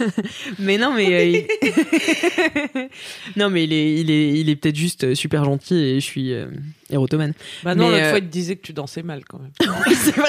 mais 0.58 0.78
non, 0.78 0.92
mais 0.94 1.14
euh, 1.14 1.24
il- 1.24 1.46
non, 3.36 3.50
mais 3.50 3.64
il 3.64 3.72
est, 3.72 3.94
il 4.00 4.10
est, 4.10 4.28
il 4.40 4.48
est 4.50 4.56
peut-être 4.56 4.76
juste 4.76 5.04
euh, 5.04 5.14
super 5.14 5.44
gentil 5.44 5.74
et 5.76 5.94
je 6.00 6.04
suis 6.04 6.32
euh, 6.32 6.46
érotomane. 6.90 7.32
Bah 7.62 7.74
non, 7.74 7.88
l'autre 7.88 8.02
euh, 8.02 8.10
fois 8.10 8.18
il 8.18 8.26
te 8.26 8.32
disait 8.32 8.56
que 8.56 8.62
tu 8.66 8.72
dansais 8.72 9.02
mal 9.02 9.22
quand 9.28 9.38
même. 9.38 9.52
c'est 9.94 10.16
vrai. 10.16 10.28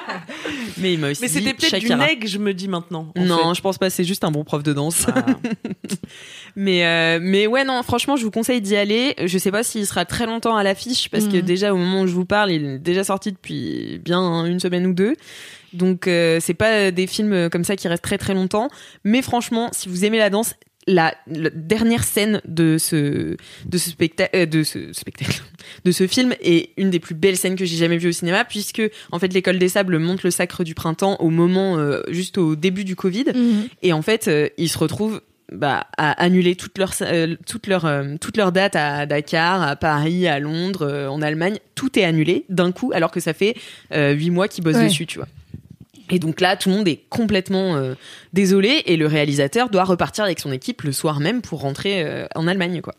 mais 0.78 0.94
il 0.94 0.98
m'a 1.00 1.10
aussi 1.10 1.20
Mais 1.22 1.28
dit 1.28 1.34
c'était 1.34 1.54
peut-être 1.54 1.78
du 1.80 1.94
neg, 1.94 2.26
je 2.26 2.38
me 2.38 2.52
dis 2.54 2.68
maintenant. 2.68 3.12
en 3.16 3.24
Non, 3.24 3.48
fait. 3.50 3.54
je 3.56 3.60
pense 3.60 3.78
pas. 3.78 3.90
C'est 3.90 4.04
juste 4.04 4.24
un 4.24 4.30
bon 4.30 4.44
prof 4.44 4.62
de 4.62 4.72
danse. 4.72 5.06
Ah. 5.14 5.24
Mais 6.56 6.84
euh, 6.84 7.18
mais 7.22 7.46
ouais 7.46 7.64
non 7.64 7.82
franchement 7.82 8.16
je 8.16 8.24
vous 8.24 8.30
conseille 8.30 8.60
d'y 8.60 8.76
aller. 8.76 9.14
Je 9.24 9.38
sais 9.38 9.50
pas 9.50 9.62
s'il 9.62 9.86
sera 9.86 10.04
très 10.04 10.26
longtemps 10.26 10.54
à 10.56 10.62
l'affiche 10.62 11.08
parce 11.08 11.24
que 11.26 11.36
Mhm. 11.36 11.42
déjà 11.42 11.72
au 11.72 11.76
moment 11.78 12.02
où 12.02 12.06
je 12.06 12.12
vous 12.12 12.26
parle 12.26 12.50
il 12.52 12.64
est 12.66 12.78
déjà 12.78 13.04
sorti 13.04 13.32
depuis 13.32 13.98
bien 14.04 14.44
une 14.44 14.60
semaine 14.60 14.86
ou 14.86 14.92
deux. 14.92 15.14
Donc 15.72 16.06
euh, 16.06 16.38
c'est 16.40 16.52
pas 16.54 16.90
des 16.90 17.06
films 17.06 17.48
comme 17.48 17.64
ça 17.64 17.74
qui 17.76 17.88
restent 17.88 18.04
très 18.04 18.18
très 18.18 18.34
longtemps. 18.34 18.68
Mais 19.04 19.22
franchement 19.22 19.70
si 19.72 19.88
vous 19.88 20.04
aimez 20.04 20.18
la 20.18 20.28
danse 20.28 20.54
la, 20.86 21.14
la 21.28 21.50
dernière 21.50 22.02
scène 22.04 22.40
de 22.46 22.76
ce 22.78 23.36
de 23.66 23.78
ce 23.78 23.90
spectacle 23.90 24.46
de 24.48 24.62
ce 24.64 24.92
spectacle 24.92 25.42
de 25.84 25.92
ce 25.92 26.06
film 26.06 26.34
est 26.42 26.70
une 26.76 26.90
des 26.90 26.98
plus 27.00 27.14
belles 27.14 27.36
scènes 27.36 27.54
que 27.56 27.64
j'ai 27.64 27.76
jamais 27.76 27.98
vues 27.98 28.08
au 28.08 28.12
cinéma 28.12 28.44
puisque 28.44 28.82
en 29.12 29.18
fait 29.18 29.32
l'école 29.32 29.58
des 29.58 29.68
sables 29.68 29.98
monte 29.98 30.22
le 30.24 30.30
sacre 30.30 30.64
du 30.64 30.74
printemps 30.74 31.16
au 31.20 31.30
moment 31.30 31.78
euh, 31.78 32.00
juste 32.10 32.36
au 32.38 32.56
début 32.56 32.84
du 32.84 32.96
Covid 32.96 33.26
Mhm. 33.34 33.68
et 33.82 33.92
en 33.92 34.02
fait, 34.02 34.28
euh, 34.28 34.48
ils 34.58 34.68
se 34.68 34.78
retrouvent 34.78 35.20
bah, 35.52 35.86
à 35.98 36.12
annuler 36.22 36.56
toutes 36.56 36.78
leurs 36.78 36.94
euh, 37.02 37.36
toutes 37.46 37.66
leurs 37.66 37.84
euh, 37.84 38.14
toutes 38.20 38.36
leurs 38.38 38.52
dates 38.52 38.74
à 38.74 39.04
Dakar, 39.06 39.62
à 39.62 39.76
Paris, 39.76 40.26
à 40.26 40.38
Londres, 40.40 40.86
euh, 40.86 41.08
en 41.08 41.20
Allemagne. 41.20 41.58
Tout 41.74 41.98
est 41.98 42.04
annulé 42.04 42.44
d'un 42.48 42.72
coup, 42.72 42.90
alors 42.94 43.10
que 43.10 43.20
ça 43.20 43.34
fait 43.34 43.54
euh, 43.92 44.12
huit 44.12 44.30
mois 44.30 44.48
qu'ils 44.48 44.64
bossent 44.64 44.76
Ouais. 44.76 44.84
dessus, 44.86 45.04
tu 45.06 45.18
vois. 45.18 45.28
Et 46.12 46.18
donc 46.18 46.42
là, 46.42 46.56
tout 46.56 46.68
le 46.68 46.76
monde 46.76 46.86
est 46.86 47.00
complètement 47.08 47.74
euh, 47.74 47.94
désolé 48.34 48.82
et 48.84 48.98
le 48.98 49.06
réalisateur 49.06 49.70
doit 49.70 49.84
repartir 49.84 50.24
avec 50.24 50.40
son 50.40 50.52
équipe 50.52 50.82
le 50.82 50.92
soir 50.92 51.20
même 51.20 51.40
pour 51.40 51.62
rentrer 51.62 52.02
euh, 52.04 52.26
en 52.34 52.46
Allemagne, 52.46 52.82
quoi. 52.82 52.94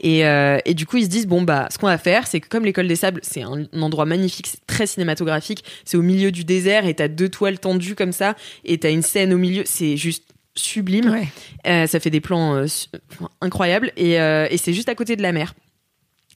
Et, 0.00 0.24
euh, 0.24 0.58
et 0.64 0.72
du 0.72 0.86
coup, 0.86 0.96
ils 0.96 1.04
se 1.04 1.08
disent 1.08 1.26
bon 1.26 1.42
bah, 1.42 1.66
ce 1.72 1.78
qu'on 1.78 1.88
va 1.88 1.98
faire, 1.98 2.28
c'est 2.28 2.38
que 2.38 2.48
comme 2.48 2.64
l'école 2.64 2.86
des 2.86 2.94
sables, 2.94 3.20
c'est 3.24 3.42
un, 3.42 3.66
un 3.72 3.82
endroit 3.82 4.06
magnifique, 4.06 4.46
c'est 4.46 4.64
très 4.66 4.86
cinématographique, 4.86 5.64
c'est 5.84 5.96
au 5.96 6.02
milieu 6.02 6.30
du 6.30 6.44
désert 6.44 6.86
et 6.86 6.94
t'as 6.94 7.08
deux 7.08 7.28
toiles 7.28 7.58
tendues 7.58 7.96
comme 7.96 8.12
ça 8.12 8.36
et 8.64 8.78
t'as 8.78 8.92
une 8.92 9.02
scène 9.02 9.34
au 9.34 9.38
milieu, 9.38 9.64
c'est 9.66 9.96
juste 9.96 10.24
sublime. 10.54 11.10
Ouais. 11.10 11.86
Ça 11.88 11.98
fait 11.98 12.10
des 12.10 12.20
plans 12.20 12.64
incroyables 13.40 13.90
et, 13.96 14.12
et 14.12 14.56
c'est 14.56 14.72
juste 14.72 14.88
à 14.88 14.94
côté 14.94 15.16
de 15.16 15.22
la 15.22 15.32
mer. 15.32 15.54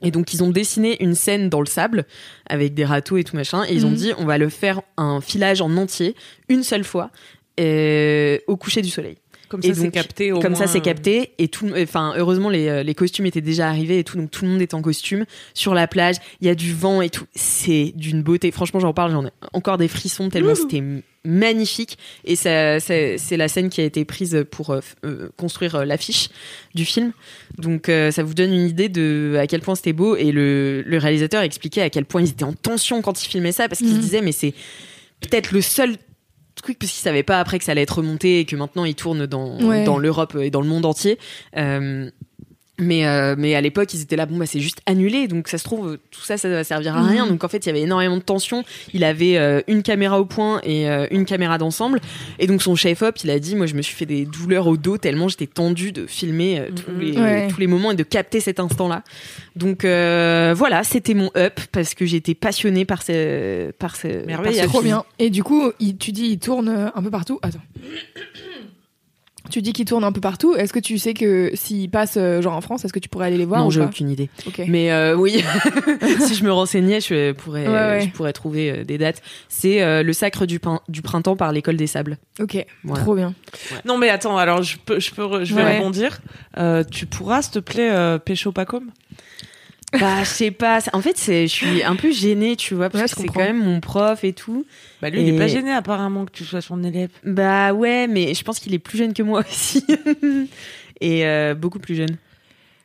Et 0.03 0.11
donc 0.11 0.35
ils 0.35 0.43
ont 0.45 0.51
dessiné 0.51 1.03
une 1.03 1.15
scène 1.15 1.49
dans 1.49 1.61
le 1.61 1.67
sable 1.67 2.05
avec 2.49 2.75
des 2.75 2.85
râteaux 2.85 3.17
et 3.17 3.25
tout 3.25 3.35
machin 3.37 3.65
et 3.69 3.73
ils 3.75 3.87
ont 3.87 3.91
Mhm. 3.91 3.97
dit 3.97 4.13
on 4.19 4.25
va 4.27 4.37
le 4.39 4.49
faire 4.51 4.83
un 4.97 5.21
filage 5.21 5.61
en 5.63 5.75
entier 5.77 6.15
une 6.49 6.63
seule 6.63 6.85
fois 6.85 7.11
euh, 7.59 8.39
au 8.47 8.57
coucher 8.59 8.83
du 8.83 8.91
soleil. 8.91 9.17
Comme 9.49 9.61
Et 9.63 9.69
ça 9.75 9.81
c'est 9.81 9.91
capté 9.91 10.33
au 10.33 10.41
Comme 10.41 10.53
moins, 10.53 10.61
ça 10.61 10.67
c'est 10.67 10.81
capté 10.81 11.33
et 11.39 11.47
tout 11.49 11.71
enfin 11.79 12.15
heureusement 12.17 12.51
les, 12.51 12.67
euh, 12.69 12.83
les 12.83 12.95
costumes 12.95 13.27
étaient 13.27 13.41
déjà 13.41 13.69
arrivés 13.69 13.99
et 14.01 14.05
tout 14.05 14.17
donc 14.17 14.31
tout 14.31 14.45
le 14.45 14.51
monde 14.51 14.61
est 14.63 14.75
en 14.75 14.83
costume 14.83 15.25
sur 15.55 15.73
la 15.75 15.87
plage, 15.87 16.17
il 16.41 16.47
y 16.49 16.51
a 16.51 16.55
du 16.57 16.73
vent 16.75 17.01
et 17.03 17.11
tout, 17.11 17.27
c'est 17.35 17.93
d'une 17.95 18.23
beauté. 18.23 18.51
Franchement, 18.51 18.81
j'en 18.81 18.93
parle, 18.93 19.13
j'en 19.13 19.25
ai 19.27 19.31
encore 19.53 19.79
des 19.79 19.87
frissons 19.89 20.29
tellement 20.31 20.55
c'était 20.57 20.83
magnifique 21.25 21.99
et 22.25 22.37
ça, 22.37 22.79
ça- 22.81 23.19
c'est 23.19 23.37
la 23.37 23.49
scène 23.49 23.69
qui 23.69 23.81
a 23.81 23.85
été 23.85 24.05
prise 24.05 24.45
pour 24.51 24.71
euh, 24.71 24.81
euh, 25.05 25.29
construire 25.37 25.85
l'affiche 25.85 26.29
du 26.75 26.85
film. 26.85 27.13
Donc 27.59 27.89
euh, 27.89 28.11
ça 28.11 28.23
vous 28.23 28.35
donne 28.35 28.53
une 28.53 28.67
idée 28.69 28.89
de 28.89 29.37
à 29.41 29.47
quel 29.47 29.61
point 29.61 29.75
c'était 29.75 29.93
beau 29.93 30.17
et 30.17 30.33
le, 30.33 30.83
le 30.83 30.99
réalisateur 30.99 31.43
expliquait 31.43 31.83
à 31.83 31.91
quel 31.91 32.05
point 32.05 32.23
ils 32.23 32.31
étaient 32.31 32.45
en 32.45 32.53
tension 32.53 33.03
quand 33.03 33.23
ils 33.23 33.29
filmaient 33.29 33.53
ça 33.53 33.69
parce 33.69 33.79
qu'ils 33.81 33.89
se 33.91 33.95
Mhm. 33.95 34.01
disaient 34.01 34.23
mais 34.23 34.33
c'est 34.33 34.55
peut-être 35.21 35.53
le 35.53 35.61
seul 35.63 35.97
truc 36.63 36.79
parce 36.79 36.91
qu'ils 36.93 37.03
savaient 37.03 37.23
pas 37.23 37.39
après 37.41 37.59
que 37.59 37.65
ça 37.65 37.73
allait 37.73 37.83
être 37.83 37.99
remonté 37.99 38.41
et 38.41 38.45
que 38.45 38.57
maintenant 38.57 38.85
ils 38.85 38.95
tournent 38.95 39.27
dans 39.27 39.61
Ouais. 39.63 39.85
dans 39.85 39.99
l'Europe 39.99 40.37
et 40.41 40.51
dans 40.51 40.61
le 40.61 40.67
monde 40.69 40.85
entier. 40.87 41.19
Euh, 41.57 42.11
Mais, 42.79 43.07
euh, 43.07 43.35
mais 43.39 43.55
à 43.55 43.63
l'époque, 43.63 43.95
ils 43.95 44.03
étaient 44.03 44.17
là, 44.17 44.27
bon, 44.27 44.37
bah, 44.37 44.45
c'est 44.45 44.61
juste 44.61 44.83
annulé. 44.85 45.29
Donc, 45.29 45.49
ça 45.49 45.57
se 45.57 45.65
trouve, 45.65 45.97
tout 46.11 46.21
ça, 46.21 46.37
ça 46.37 46.47
va 46.51 46.63
servir 46.63 46.95
à 46.95 47.03
rien. 47.03 47.25
Mhm. 47.25 47.31
Donc, 47.31 47.45
en 47.45 47.49
fait, 47.49 47.65
il 47.65 47.69
y 47.69 47.71
avait 47.71 47.81
énormément 47.81 48.19
de 48.19 48.23
tension. 48.23 48.65
Il 48.93 49.03
avait 49.03 49.39
euh, 49.39 49.63
une 49.67 49.83
caméra 49.83 50.21
au 50.21 50.27
point 50.27 50.61
et 50.63 50.89
euh, 50.91 51.07
une 51.11 51.25
caméra 51.25 51.57
d'ensemble. 51.57 52.01
Et 52.39 52.47
donc, 52.47 52.61
son 52.63 52.75
chef-op, 52.77 53.17
il 53.25 53.31
a 53.31 53.39
dit, 53.39 53.57
moi, 53.57 53.65
je 53.65 53.75
me 53.75 53.81
suis 53.81 53.95
fait 53.95 54.05
des 54.05 54.27
douleurs 54.27 54.67
au 54.67 54.77
dos 54.77 54.99
tellement 54.99 55.29
j'étais 55.29 55.47
tendue 55.47 55.93
de 55.93 56.07
filmer 56.07 56.61
euh, 56.61 56.69
tous, 56.71 56.91
les, 57.01 57.13
Ouais. 57.17 57.49
tous 57.49 57.61
les 57.61 57.67
moments 57.67 57.93
et 57.93 57.97
de 57.97 58.03
capter 58.03 58.41
cet 58.41 58.61
instant-là. 58.61 59.03
Donc, 59.57 59.87
euh, 59.87 60.53
voilà, 60.55 60.85
c'était 60.85 61.15
mon 61.15 61.31
up 61.35 61.59
parce 61.73 61.95
que 61.95 62.05
j'étais 62.05 62.35
passionnée 62.35 62.85
par 62.85 63.03
ce, 63.03 63.71
par 63.73 63.97
ce, 63.97 64.07
par 64.09 64.27
Merveilleux. 64.27 64.61
ce 64.63 64.67
Trop 64.67 64.81
film. 64.81 64.85
bien. 64.97 65.05
Et 65.19 65.31
du 65.31 65.43
coup, 65.43 65.73
il- 65.81 65.97
tu 65.97 66.13
dis 66.13 66.27
il 66.27 66.39
tourne 66.39 66.91
un 66.95 67.03
peu 67.03 67.11
partout. 67.11 67.39
Attends. 67.41 67.59
Tu 69.51 69.63
dis 69.63 69.73
qu'il 69.73 69.85
tourne 69.85 70.05
un 70.05 70.13
peu 70.13 70.21
partout. 70.21 70.55
Est-ce 70.55 70.73
que 70.73 70.79
tu 70.79 70.99
sais 70.99 71.15
que 71.15 71.51
s'il 71.55 71.91
passe 71.91 72.17
euh, 72.17 72.43
genre 72.43 72.55
en 72.55 72.61
France, 72.61 72.85
est-ce 72.85 72.93
que 72.93 72.99
tu 72.99 73.09
pourrais 73.09 73.27
aller 73.27 73.37
les 73.39 73.45
voir 73.45 73.61
non, 73.63 73.71
j'ai 73.71 73.81
aucune 73.81 74.11
idée. 74.11 74.29
Mais 74.67 74.91
euh, 74.93 75.15
oui, 75.17 75.43
si 76.21 76.35
je 76.35 76.45
me 76.45 76.53
renseignais, 76.53 77.01
je 77.01 77.33
pourrais, 77.33 77.67
Ouais, 77.67 77.73
ouais. 77.73 78.01
je 78.03 78.11
pourrais 78.11 78.33
trouver 78.33 78.71
euh, 78.71 78.85
des 78.85 78.99
dates. 78.99 79.23
C'est 79.49 79.83
euh, 79.83 80.03
le 80.03 80.13
sacre 80.13 80.47
du, 80.47 80.59
pin- 80.59 80.81
du 80.89 81.03
printemps 81.03 81.37
par 81.37 81.53
l'école 81.53 81.77
des 81.77 81.87
sables. 81.87 82.19
Ok. 82.41 82.65
Voilà. 82.85 83.03
Trop 83.03 83.15
bien. 83.15 83.35
Non 83.85 83.99
mais 83.99 84.09
attends, 84.09 84.37
alors 84.39 84.63
je 84.63 84.77
peux, 84.85 85.01
je 85.01 85.11
peux, 85.13 85.45
je 85.45 85.55
vais 85.55 85.63
Ouais. 85.65 85.79
rebondir. 85.79 86.19
Euh, 86.59 86.85
tu 86.85 87.07
pourras, 87.07 87.43
s'il 87.43 87.53
te 87.53 87.59
plaît, 87.61 87.91
euh, 87.91 88.19
pécho 88.19 88.53
Pacom 88.53 88.85
Bah, 89.93 90.21
je 90.25 90.29
sais 90.29 90.51
pas. 90.51 90.81
En 90.93 91.01
fait, 91.01 91.17
c'est, 91.17 91.47
je 91.47 91.53
suis 91.53 91.83
un 91.83 91.97
peu 91.97 92.11
gênée, 92.11 92.57
tu 92.57 92.75
vois, 92.75 92.91
parce 92.91 93.03
Ouais, 93.05 93.09
que 93.09 93.21
c'est 93.23 93.29
quand 93.29 93.41
même 93.41 93.63
mon 93.63 93.81
prof 93.81 94.25
et 94.25 94.33
tout. 94.33 94.67
Bah 95.01 95.11
lui, 95.11 95.23
il 95.23 95.35
est 95.35 95.39
pas 95.39 95.47
gêné 95.47 95.73
apparemment 95.73 96.25
que 96.27 96.33
tu 96.33 96.45
sois 96.45 96.61
son 96.61 96.83
élève. 96.83 97.11
Bah 97.25 97.73
ouais, 97.73 98.07
mais 98.09 98.35
je 98.35 98.43
pense 98.43 98.59
qu'il 98.59 98.75
est 98.75 98.79
plus 98.79 98.99
jeune 98.99 99.15
que 99.15 99.23
moi 99.23 99.41
aussi. 99.49 99.85
et 101.01 101.25
euh, 101.27 101.55
beaucoup 101.55 101.79
plus 101.79 101.95
jeune. 101.95 102.17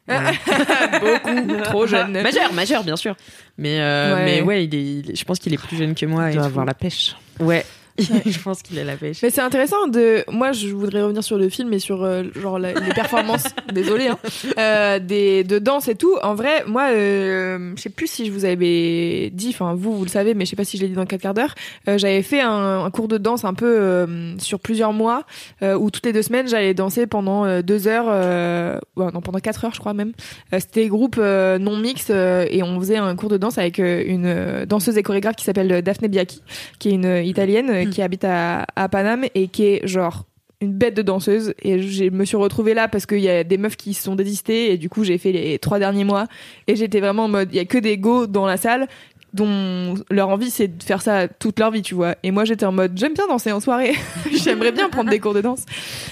Beaucoup 0.12 1.62
trop 1.64 1.88
jeune. 1.88 2.22
majeur, 2.22 2.52
majeur, 2.54 2.84
bien 2.84 2.95
sûr. 2.97 3.16
Mais, 3.58 3.80
euh, 3.80 4.16
Ouais. 4.16 4.26
mais 4.26 4.41
ouais, 4.41 4.66
il 4.66 4.76
est, 4.76 4.84
il 4.84 5.12
est- 5.12 5.16
je 5.16 5.24
pense 5.24 5.39
qu'il 5.39 5.54
est 5.54 5.58
plus 5.58 5.78
jeune 5.78 5.95
que 5.95 6.06
moi. 6.06 6.30
Il 6.30 6.32
et 6.32 6.34
doit 6.36 6.43
tout. 6.43 6.47
avoir 6.49 6.66
la 6.66 6.74
pêche. 6.74 7.16
Ouais. 7.39 7.66
je 8.26 8.39
pense 8.39 8.62
qu'il 8.62 8.78
a 8.80 8.84
la 8.84 8.95
pêche. 8.97 9.20
Mais 9.24 9.30
c'est 9.30 9.41
intéressant 9.41 9.88
de. 9.88 10.24
Moi, 10.30 10.52
je 10.52 10.68
voudrais 10.70 11.02
revenir 11.02 11.24
sur 11.24 11.38
le 11.38 11.49
film 11.49 11.72
et 11.74 11.80
sur 11.80 12.04
euh, 12.04 12.24
genre 12.39 12.60
la- 12.60 12.74
les 12.74 12.93
performances. 12.93 13.45
désolé. 13.74 14.08
Hein, 14.08 14.18
euh, 14.58 14.99
des 14.99 15.43
de 15.43 15.60
danse 15.60 15.88
et 15.88 15.95
tout. 15.95 16.16
En 16.24 16.36
vrai, 16.36 16.64
moi, 16.68 16.89
euh, 16.91 17.74
je 17.76 17.82
sais 17.82 17.89
plus 17.89 18.08
si 18.08 18.26
je 18.26 18.32
vous 18.32 18.45
avais 18.45 19.30
dit. 19.34 19.49
Enfin, 19.49 19.74
vous, 19.76 19.95
vous 19.97 20.04
le 20.04 20.10
savez, 20.10 20.34
mais 20.34 20.45
je 20.45 20.52
sais 20.52 20.56
pas 20.56 20.64
si 20.66 20.78
je 20.78 20.84
l'ai 20.84 20.89
dit 20.89 20.95
dans 20.95 21.06
4 21.06 21.22
quarts 21.22 21.34
d'heure. 21.34 21.56
Euh, 21.88 21.97
j'avais 21.97 22.22
fait 22.22 22.41
un, 22.41 22.84
un 22.86 22.89
cours 22.91 23.08
de 23.08 23.18
danse 23.18 23.45
un 23.45 23.54
peu 23.54 24.08
sur 24.39 24.60
plusieurs 24.60 24.93
mois 24.93 25.24
où 25.62 25.89
toutes 25.91 26.06
les 26.06 26.14
deux 26.14 26.22
semaines 26.22 26.47
j'allais 26.47 26.74
danser 26.74 27.08
pendant 27.08 27.62
deux 27.62 27.88
heures. 27.88 28.80
Ouais, 28.95 29.06
non, 29.14 29.22
pendant 29.22 29.39
quatre 29.39 29.66
heures, 29.66 29.74
je 29.74 29.80
crois 29.80 29.93
même. 29.93 30.12
C'était 30.58 30.88
groupe 30.88 31.18
non 31.18 31.78
mix 31.78 32.10
et 32.10 32.62
on 32.64 32.80
faisait 32.80 32.97
un 32.97 33.16
cours 33.16 33.30
de 33.30 33.38
danse 33.38 33.58
avec 33.58 33.78
une 33.80 34.66
danseuse 34.66 34.97
et 34.97 35.04
chorégraphe 35.04 35.36
qui 35.36 35.45
s'appelle 35.45 35.82
Daphne 35.82 36.08
Biaki, 36.08 36.41
qui 36.80 36.89
est 36.89 36.93
une 36.93 37.18
italienne 37.26 37.89
qui 37.92 38.02
habite 38.02 38.24
à, 38.24 38.66
à 38.76 38.89
Paname 38.89 39.26
et 39.36 39.48
qui 39.48 39.66
est 39.66 39.88
genre 39.88 40.26
une 40.62 40.74
bête 40.74 40.96
de 40.96 41.02
danseuse. 41.02 41.54
Et 41.64 41.82
je 41.82 42.06
me 42.10 42.24
suis 42.26 42.38
retrouvée 42.38 42.74
là 42.74 42.88
parce 42.88 43.06
qu'il 43.06 43.20
y 43.20 43.30
a 43.30 43.44
des 43.44 43.58
meufs 43.58 43.76
qui 43.78 43.94
se 43.94 44.04
sont 44.04 44.16
désistées 44.16 44.72
et 44.72 44.78
du 44.78 44.89
coup 44.89 45.04
j'ai 45.04 45.18
fait 45.18 45.32
les 45.32 45.58
trois 45.60 45.80
derniers 45.80 46.04
mois. 46.04 46.28
Et 46.68 46.76
j'étais 46.76 47.00
vraiment 47.00 47.26
en 47.26 47.30
mode 47.30 47.50
il 47.52 47.56
y 47.58 47.60
a 47.60 47.66
que 47.66 47.78
des 47.78 47.98
go 47.98 48.28
dans 48.28 48.46
la 48.46 48.58
salle 48.58 48.88
dont 49.34 49.96
leur 50.10 50.28
envie 50.28 50.52
c'est 50.52 50.68
de 50.68 50.84
faire 50.84 51.02
ça 51.02 51.30
toute 51.30 51.58
leur 51.58 51.72
vie 51.72 51.82
tu 51.82 51.96
vois. 51.96 52.16
Et 52.22 52.32
moi 52.32 52.44
j'étais 52.46 52.66
en 52.66 52.74
mode 52.74 52.92
j'aime 52.96 53.14
bien 53.14 53.28
danser 53.28 53.52
en 53.52 53.60
soirée. 53.62 53.94
J'aimerais 54.44 54.72
bien 54.74 54.89
prendre 54.89 55.10
des 55.10 55.20
cours 55.20 55.34
de 55.34 55.39
danse. 55.42 55.64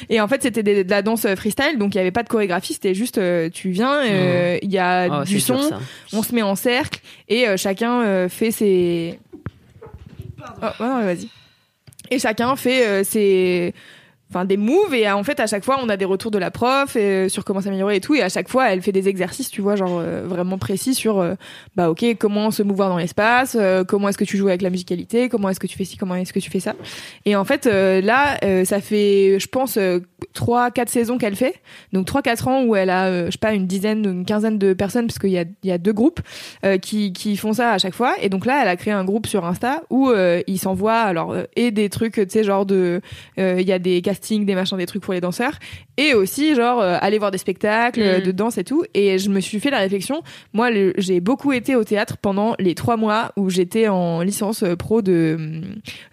Et 0.09 0.19
en 0.21 0.27
fait 0.27 0.41
c'était 0.41 0.63
de 0.63 0.89
la 0.89 1.01
danse 1.01 1.25
euh, 1.25 1.35
freestyle. 1.35 1.77
Donc 1.77 1.93
il 1.93 1.97
y 1.97 2.01
avait 2.01 2.11
pas 2.11 2.23
de 2.23 2.29
chorégraphie 2.29 2.73
c'était 2.73 2.93
juste 2.95 3.17
euh, 3.19 3.49
tu 3.49 3.69
viens 3.71 3.93
euh, 4.05 4.57
il 4.63 4.71
y 4.71 4.77
a 4.79 5.19
Oh, 5.21 5.23
du 5.25 5.35
dur, 5.35 5.41
son. 5.61 5.69
on 6.13 6.23
se 6.23 6.33
met 6.33 6.41
en 6.43 6.55
cercle 6.55 7.01
et 7.27 7.47
euh, 7.47 7.57
chacun 7.57 8.01
euh, 8.01 8.29
fait 8.29 8.51
ses 8.51 9.19
Oh, 10.61 10.65
ouais, 10.79 10.87
non, 10.87 10.99
mais 10.99 11.13
vas-y 11.13 11.27
et 12.11 12.19
chacun 12.19 12.55
fait 12.55 12.85
euh, 12.85 13.03
ses 13.03 13.73
enfin 14.29 14.45
des 14.45 14.57
moves 14.57 14.93
et 14.93 15.07
euh, 15.07 15.15
en 15.15 15.23
fait 15.23 15.39
à 15.39 15.47
chaque 15.47 15.63
fois 15.63 15.79
on 15.81 15.89
a 15.89 15.97
des 15.97 16.05
retours 16.05 16.29
de 16.29 16.37
la 16.37 16.51
prof 16.51 16.95
et, 16.95 16.99
euh, 16.99 17.29
sur 17.29 17.43
comment 17.43 17.61
s'améliorer 17.61 17.95
et 17.95 18.01
tout. 18.01 18.13
Et 18.13 18.21
à 18.21 18.29
chaque 18.29 18.47
fois 18.47 18.71
elle 18.71 18.81
fait 18.81 18.91
des 18.91 19.07
exercices 19.07 19.49
tu 19.49 19.61
vois 19.61 19.75
genre 19.75 19.99
euh, 19.99 20.23
vraiment 20.25 20.57
précis 20.57 20.93
sur 20.93 21.19
euh, 21.19 21.33
bah 21.75 21.89
ok 21.89 22.05
comment 22.19 22.51
se 22.51 22.61
mouvoir 22.61 22.89
dans 22.89 22.97
l'espace 22.97 23.57
euh, 23.59 23.83
comment 23.83 24.09
est-ce 24.09 24.17
que 24.17 24.25
tu 24.25 24.37
joues 24.37 24.47
avec 24.47 24.61
la 24.61 24.69
musicalité 24.69 25.29
comment 25.29 25.49
est-ce 25.49 25.59
que 25.59 25.67
tu 25.67 25.77
fais 25.77 25.85
ci 25.85 25.97
comment 25.97 26.15
est-ce 26.15 26.33
que 26.33 26.39
tu 26.39 26.51
fais 26.51 26.59
ça. 26.59 26.75
Et 27.25 27.35
en 27.35 27.43
fait 27.43 27.65
là 27.65 28.37
ça 28.65 28.81
fait 28.81 29.39
je 29.39 29.47
pense 29.47 29.79
trois 30.33 30.69
quatre 30.71 30.89
saisons 30.89 31.17
qu'elle 31.17 31.35
fait. 31.35 31.55
Donc 31.93 32.05
trois 32.05 32.21
quatre 32.21 32.47
ans 32.47 32.63
où 32.63 32.75
elle 32.75 32.89
a 32.89 33.25
je 33.25 33.31
sais 33.31 33.37
pas 33.39 33.53
une 33.53 33.65
dizaine 33.65 34.05
une 34.05 34.25
quinzaine 34.25 34.57
de 34.59 34.73
personnes 34.73 35.07
parce 35.07 35.17
qu'il 35.17 35.31
y 35.31 35.39
a 35.39 35.45
il 35.63 35.69
y 35.69 35.71
a 35.71 35.77
deux 35.77 35.93
groupes 35.93 36.21
qui 36.81 37.13
qui 37.13 37.35
font 37.37 37.53
ça 37.53 37.71
à 37.71 37.77
chaque 37.77 37.95
fois. 37.95 38.13
Et 38.21 38.29
donc 38.29 38.45
là 38.45 38.61
elle 38.61 38.67
a 38.67 38.75
créé 38.75 38.93
un 38.93 39.03
groupe 39.03 39.27
sur 39.27 39.45
Insta 39.45 39.81
où 39.89 40.11
ils 40.47 40.59
s'envoient 40.59 41.01
alors 41.01 41.35
et 41.55 41.71
des 41.71 41.89
trucs 41.89 42.13
tu 42.13 42.25
sais 42.29 42.43
genre 42.43 42.65
de 42.65 43.01
il 43.37 43.61
y 43.67 43.71
a 43.71 43.79
des 43.79 44.01
castings 44.01 44.18
des 44.19 44.55
machins 44.55 44.77
des 44.77 44.85
trucs 44.85 45.01
pour 45.01 45.13
les 45.13 45.21
danseurs. 45.21 45.53
Et 45.97 46.13
aussi 46.13 46.55
genre 46.55 46.79
euh, 46.81 46.97
aller 47.01 47.17
voir 47.17 47.31
des 47.31 47.37
spectacles 47.37 48.01
euh, 48.01 48.17
Mhm. 48.19 48.25
de 48.25 48.31
danse 48.31 48.57
et 48.57 48.63
tout. 48.63 48.83
Et 48.93 49.17
je 49.17 49.29
me 49.29 49.39
suis 49.39 49.59
fait 49.59 49.69
la 49.69 49.79
réflexion. 49.79 50.21
Moi 50.53 50.69
j'ai 50.97 51.19
beaucoup 51.19 51.51
été 51.51 51.75
au 51.75 51.83
théâtre 51.83 52.17
pendant 52.17 52.55
les 52.59 52.75
trois 52.75 52.97
mois 52.97 53.31
où 53.35 53.49
j'étais 53.49 53.87
en 53.87 54.21
licence 54.21 54.63
euh, 54.63 54.75
pro 54.75 55.01
de 55.01 55.35
hum, 55.37 55.61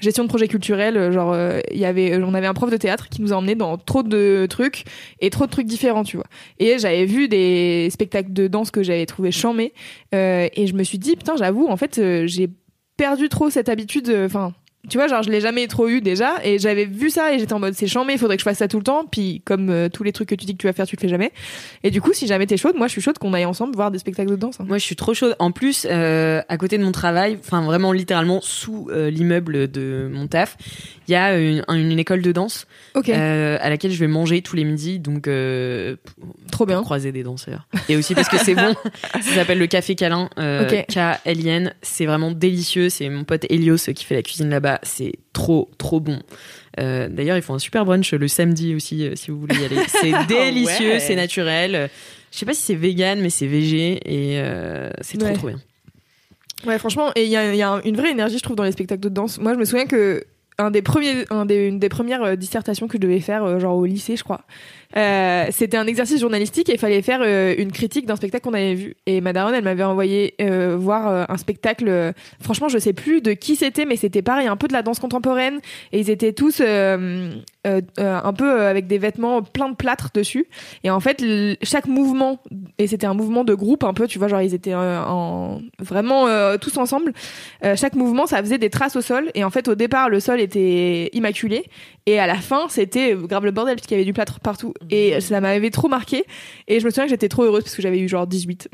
gestion 0.01 0.25
de 0.25 0.29
projet 0.29 0.49
culturel. 0.49 0.97
Euh, 0.97 1.13
genre 1.13 1.33
euh, 1.33 1.61
il 1.73 1.79
y 1.79 1.85
avait 1.85 2.17
on 2.23 2.35
avait 2.35 2.47
un 2.47 2.55
prof 2.55 2.71
de 2.71 2.77
théâtre 2.77 3.09
qui 3.09 3.23
nous 3.23 3.33
a 3.33 3.37
emmenés 3.37 3.55
dans 3.55 3.77
trop 3.79 4.03
de 4.03 4.47
trucs 4.49 4.85
et 5.21 5.31
trop 5.31 5.47
de 5.47 5.51
trucs 5.51 5.67
différents 5.67 6.05
tu 6.05 6.17
vois. 6.17 6.27
Et 6.59 6.79
j'avais 6.79 7.05
vu 7.07 7.29
des 7.29 7.89
spectacles 7.91 8.33
de 8.33 8.49
danse 8.49 8.71
que 8.71 8.83
j'avais 8.83 9.07
trouvé 9.07 9.31
chambés 9.31 9.73
euh, 10.15 10.49
et 10.55 10.67
je 10.67 10.75
me 10.75 10.83
suis 10.83 10.99
dit 10.99 11.17
putain 11.17 11.37
j'avoue 11.37 11.67
en 11.69 11.77
fait 11.77 11.99
euh, 11.99 12.27
j'ai 12.27 12.49
perdu 12.97 13.29
trop 13.29 13.51
cette 13.51 13.69
habitude 13.69 14.09
euh, 14.09 14.27
enfin 14.27 14.53
tu 14.89 14.99
vois 14.99 15.09
genre 15.09 15.23
je 15.23 15.31
l'ai 15.31 15.41
jamais 15.41 15.67
trop 15.67 15.89
eu 15.89 16.01
déjà 16.01 16.35
et 16.45 16.59
j'avais 16.59 16.85
vu 16.85 17.11
ça 17.11 17.33
et 17.33 17.39
j'étais 17.39 17.53
en 17.53 17.61
mode 17.61 17.75
c'est 17.75 17.87
chambé 17.87 18.13
il 18.13 18.19
faudrait 18.19 18.37
que 18.37 18.41
je 18.41 18.45
fasse 18.45 18.59
ça 18.59 18.69
tout 18.69 18.79
le 18.79 18.85
temps 18.85 19.05
puis 19.11 19.43
comme 19.45 19.71
euh, 19.71 19.89
tous 19.89 20.03
les 20.03 20.13
trucs 20.13 20.29
que 20.29 20.35
tu 20.35 20.45
dis 20.45 20.53
que 20.53 20.61
tu 20.61 20.67
vas 20.67 20.73
faire 20.73 20.87
tu 20.87 20.97
le 20.97 21.01
fais 21.01 21.09
jamais 21.09 21.33
et 21.83 21.91
du 21.91 22.01
coup 22.01 22.13
si 22.13 22.27
jamais 22.27 22.47
t'es 22.47 22.57
chaude 22.57 22.77
moi 22.77 22.87
je 22.87 22.93
suis 22.93 23.01
chaude 23.01 23.19
qu'on 23.19 23.33
aille 23.33 23.45
ensemble 23.45 23.75
voir 23.75 23.91
des 23.91 23.99
spectacles 23.99 24.31
de 24.31 24.37
danse 24.37 24.61
hein. 24.61 24.67
Moi, 24.67 24.79
je 24.79 24.85
suis 24.85 24.97
trop 24.97 25.15
chaude. 25.15 25.37
En 25.39 25.53
plus, 25.53 25.87
euh, 25.89 26.43
à 26.49 26.57
côté 26.57 26.77
de 26.79 26.85
mon 26.85 26.93
travail, 26.93 27.39
enfin 27.41 27.63
vraiment 27.63 27.93
littéralement 27.93 28.41
sous 28.43 28.89
euh, 28.91 29.11
l'immeuble 29.11 29.71
de 29.71 30.09
mon 30.13 30.27
taf, 30.27 30.57
il 31.09 31.13
y 31.13 31.15
a 31.15 31.39
une, 31.39 31.99
école 31.99 32.21
de 32.21 32.33
danse 32.33 32.67
ok 32.95 33.09
euh, 33.09 33.59
à 33.61 33.71
laquelle 33.71 33.93
je 33.93 33.99
vais 33.99 34.09
manger 34.09 34.43
tous 34.43 34.57
les 34.57 34.65
midis, 34.65 34.99
donc 34.99 35.29
euh, 35.29 35.97
trop 36.51 36.67
bien 36.67 36.83
croiser 36.83 37.13
des 37.13 37.23
danseurs. 37.23 37.67
Et 37.89 37.97
aussi 37.97 38.15
parce 38.15 38.29
que 38.29 38.39
c'est 38.39 38.55
bon. 38.55 38.75
Ça 39.21 39.35
s'appelle 39.35 39.59
le 39.59 39.67
Café 39.67 39.95
Câlin, 39.95 40.29
euh, 40.39 40.67
Ok. 40.67 40.87
K-L-I-N. 40.89 41.73
C'est 41.83 42.07
vraiment 42.07 42.31
délicieux. 42.31 42.89
C'est 42.89 43.09
mon 43.09 43.25
pote 43.25 43.47
Elios 43.51 43.77
qui 43.95 44.05
fait 44.05 44.15
la 44.15 44.23
cuisine 44.23 44.51
là-bas. 44.51 44.76
C'est 44.83 45.13
trop, 45.33 45.71
trop 45.79 46.01
bon. 46.01 46.21
Euh, 46.79 47.09
D'ailleurs, 47.09 47.37
ils 47.37 47.43
font 47.43 47.55
un 47.55 47.59
super 47.59 47.85
brunch 47.85 48.13
le 48.13 48.29
samedi 48.29 48.75
aussi, 48.75 49.05
euh, 49.07 49.15
si 49.17 49.31
vous 49.31 49.41
voulez 49.41 49.57
y 49.57 49.65
aller. 49.65 49.77
C'est 49.89 50.13
délicieux, 50.29 50.91
ouais. 50.93 51.01
c'est 51.01 51.15
naturel. 51.17 51.91
Je 52.33 52.39
sais 52.39 52.47
pas 52.47 52.55
si 52.55 52.63
c'est 52.63 52.75
vegan, 52.75 53.21
mais 53.21 53.31
c'est 53.31 53.47
végé 53.47 53.93
et 54.05 54.39
euh, 54.41 54.91
c'est 55.01 55.19
trop, 55.19 55.29
Ouais. 55.29 55.35
trop 55.35 55.47
bien. 55.49 55.59
Ouais, 56.67 56.79
franchement, 56.79 57.13
et 57.15 57.25
il 57.25 57.31
y 57.31 57.37
a, 57.37 57.53
il 57.55 57.59
y 57.59 57.63
a 57.63 57.81
une 57.85 57.97
vraie 57.97 58.11
énergie, 58.11 58.39
je 58.39 58.43
trouve, 58.43 58.57
dans 58.57 58.65
les 58.65 58.73
spectacles 58.73 59.01
de 59.03 59.09
danse. 59.09 59.39
Moi, 59.39 59.55
je 59.55 59.59
me 59.59 59.65
souviens 59.65 59.87
que 59.87 60.25
un 60.59 60.71
des 60.71 60.81
premiers, 60.83 61.25
un 61.31 61.45
des, 61.45 61.67
une 61.67 61.79
des 61.79 61.91
premières 61.91 62.37
dissertations 62.37 62.89
que 62.89 62.95
je 62.95 63.03
devais 63.03 63.21
faire, 63.21 63.61
genre 63.61 63.77
au 63.77 63.85
lycée, 63.85 64.17
je 64.17 64.25
crois, 64.25 64.41
euh, 64.97 65.47
c'était 65.51 65.77
un 65.77 65.87
exercice 65.87 66.21
journalistique 66.21 66.69
et 66.69 66.75
il 66.75 66.79
fallait 66.79 67.03
faire 67.03 67.21
euh, 67.23 67.55
une 67.59 67.73
critique 67.73 68.07
d'un 68.07 68.17
spectacle 68.17 68.45
qu'on 68.45 68.55
avait 68.55 68.75
vu. 68.75 68.97
Et 69.07 69.21
ma 69.21 69.33
daronne, 69.33 69.55
elle 69.55 69.65
m'avait 69.65 69.85
envoyé 69.85 70.35
euh, 70.41 70.77
voir 70.79 71.27
un 71.29 71.37
spectacle. 71.37 72.13
franchement, 72.41 72.69
je 72.69 72.79
sais 72.79 72.93
plus 72.93 73.21
de 73.21 73.33
qui 73.33 73.57
c'était, 73.57 73.85
mais 73.85 73.97
c'était 73.97 74.23
pareil, 74.23 74.47
un 74.47 74.57
peu 74.57 74.69
de 74.69 74.73
la 74.73 74.83
danse 74.83 74.99
contemporaine. 74.99 75.61
Et 75.93 76.01
ils 76.01 76.11
étaient 76.11 76.33
tous 76.33 76.61
un 76.61 78.33
peu 78.33 78.61
avec 78.63 78.87
des 78.87 78.99
vêtements 78.99 79.43
plein 79.43 79.69
de 79.69 79.77
plâtre 79.77 80.11
dessus. 80.15 80.47
Et 80.85 80.91
en 80.91 81.01
fait, 81.01 81.25
chaque 81.63 81.87
mouvement, 81.87 82.41
et 82.79 82.87
c'était 82.87 83.07
un 83.07 83.15
mouvement 83.15 83.45
de 83.45 83.55
groupe 83.55 83.85
un 83.85 83.95
peu, 83.95 84.07
tu 84.07 84.19
vois, 84.19 84.29
genre 84.29 84.43
ils 84.43 84.55
étaient 84.55 84.75
en 84.75 85.61
vraiment 85.79 86.27
tous 86.59 86.77
ensemble. 86.77 87.13
Chaque 87.75 87.95
mouvement, 87.95 88.27
ça 88.27 88.39
faisait 88.39 88.59
des 88.59 88.71
traces 88.71 88.97
au 88.97 89.03
sol. 89.03 89.31
Et 89.35 89.45
en 89.45 89.51
fait, 89.51 89.69
au 89.69 89.75
départ, 89.75 90.09
le 90.09 90.21
sol 90.21 90.41
était 90.41 91.11
immaculé. 91.13 91.65
Et 92.07 92.21
à 92.21 92.27
la 92.27 92.37
fin, 92.37 92.67
c'était 92.69 93.17
grave 93.17 93.45
le 93.45 93.51
bordel 93.51 93.75
puisqu'il 93.75 93.95
y 93.95 93.97
avait 93.97 94.05
du 94.05 94.13
plâtre 94.13 94.39
partout. 94.39 94.73
Et 94.91 95.21
ça 95.21 95.41
m'avait 95.41 95.71
trop 95.71 95.89
marqué. 95.89 96.25
Et 96.69 96.81
je 96.81 96.85
me 96.85 96.91
souviens 96.91 97.05
que 97.05 97.11
j'étais 97.11 97.29
trop 97.29 97.45
heureuse 97.45 97.65
parce 97.65 97.75
que 97.75 97.83
j'avais 97.83 97.99
eu 97.99 98.09
genre 98.09 98.27
18. 98.27 98.69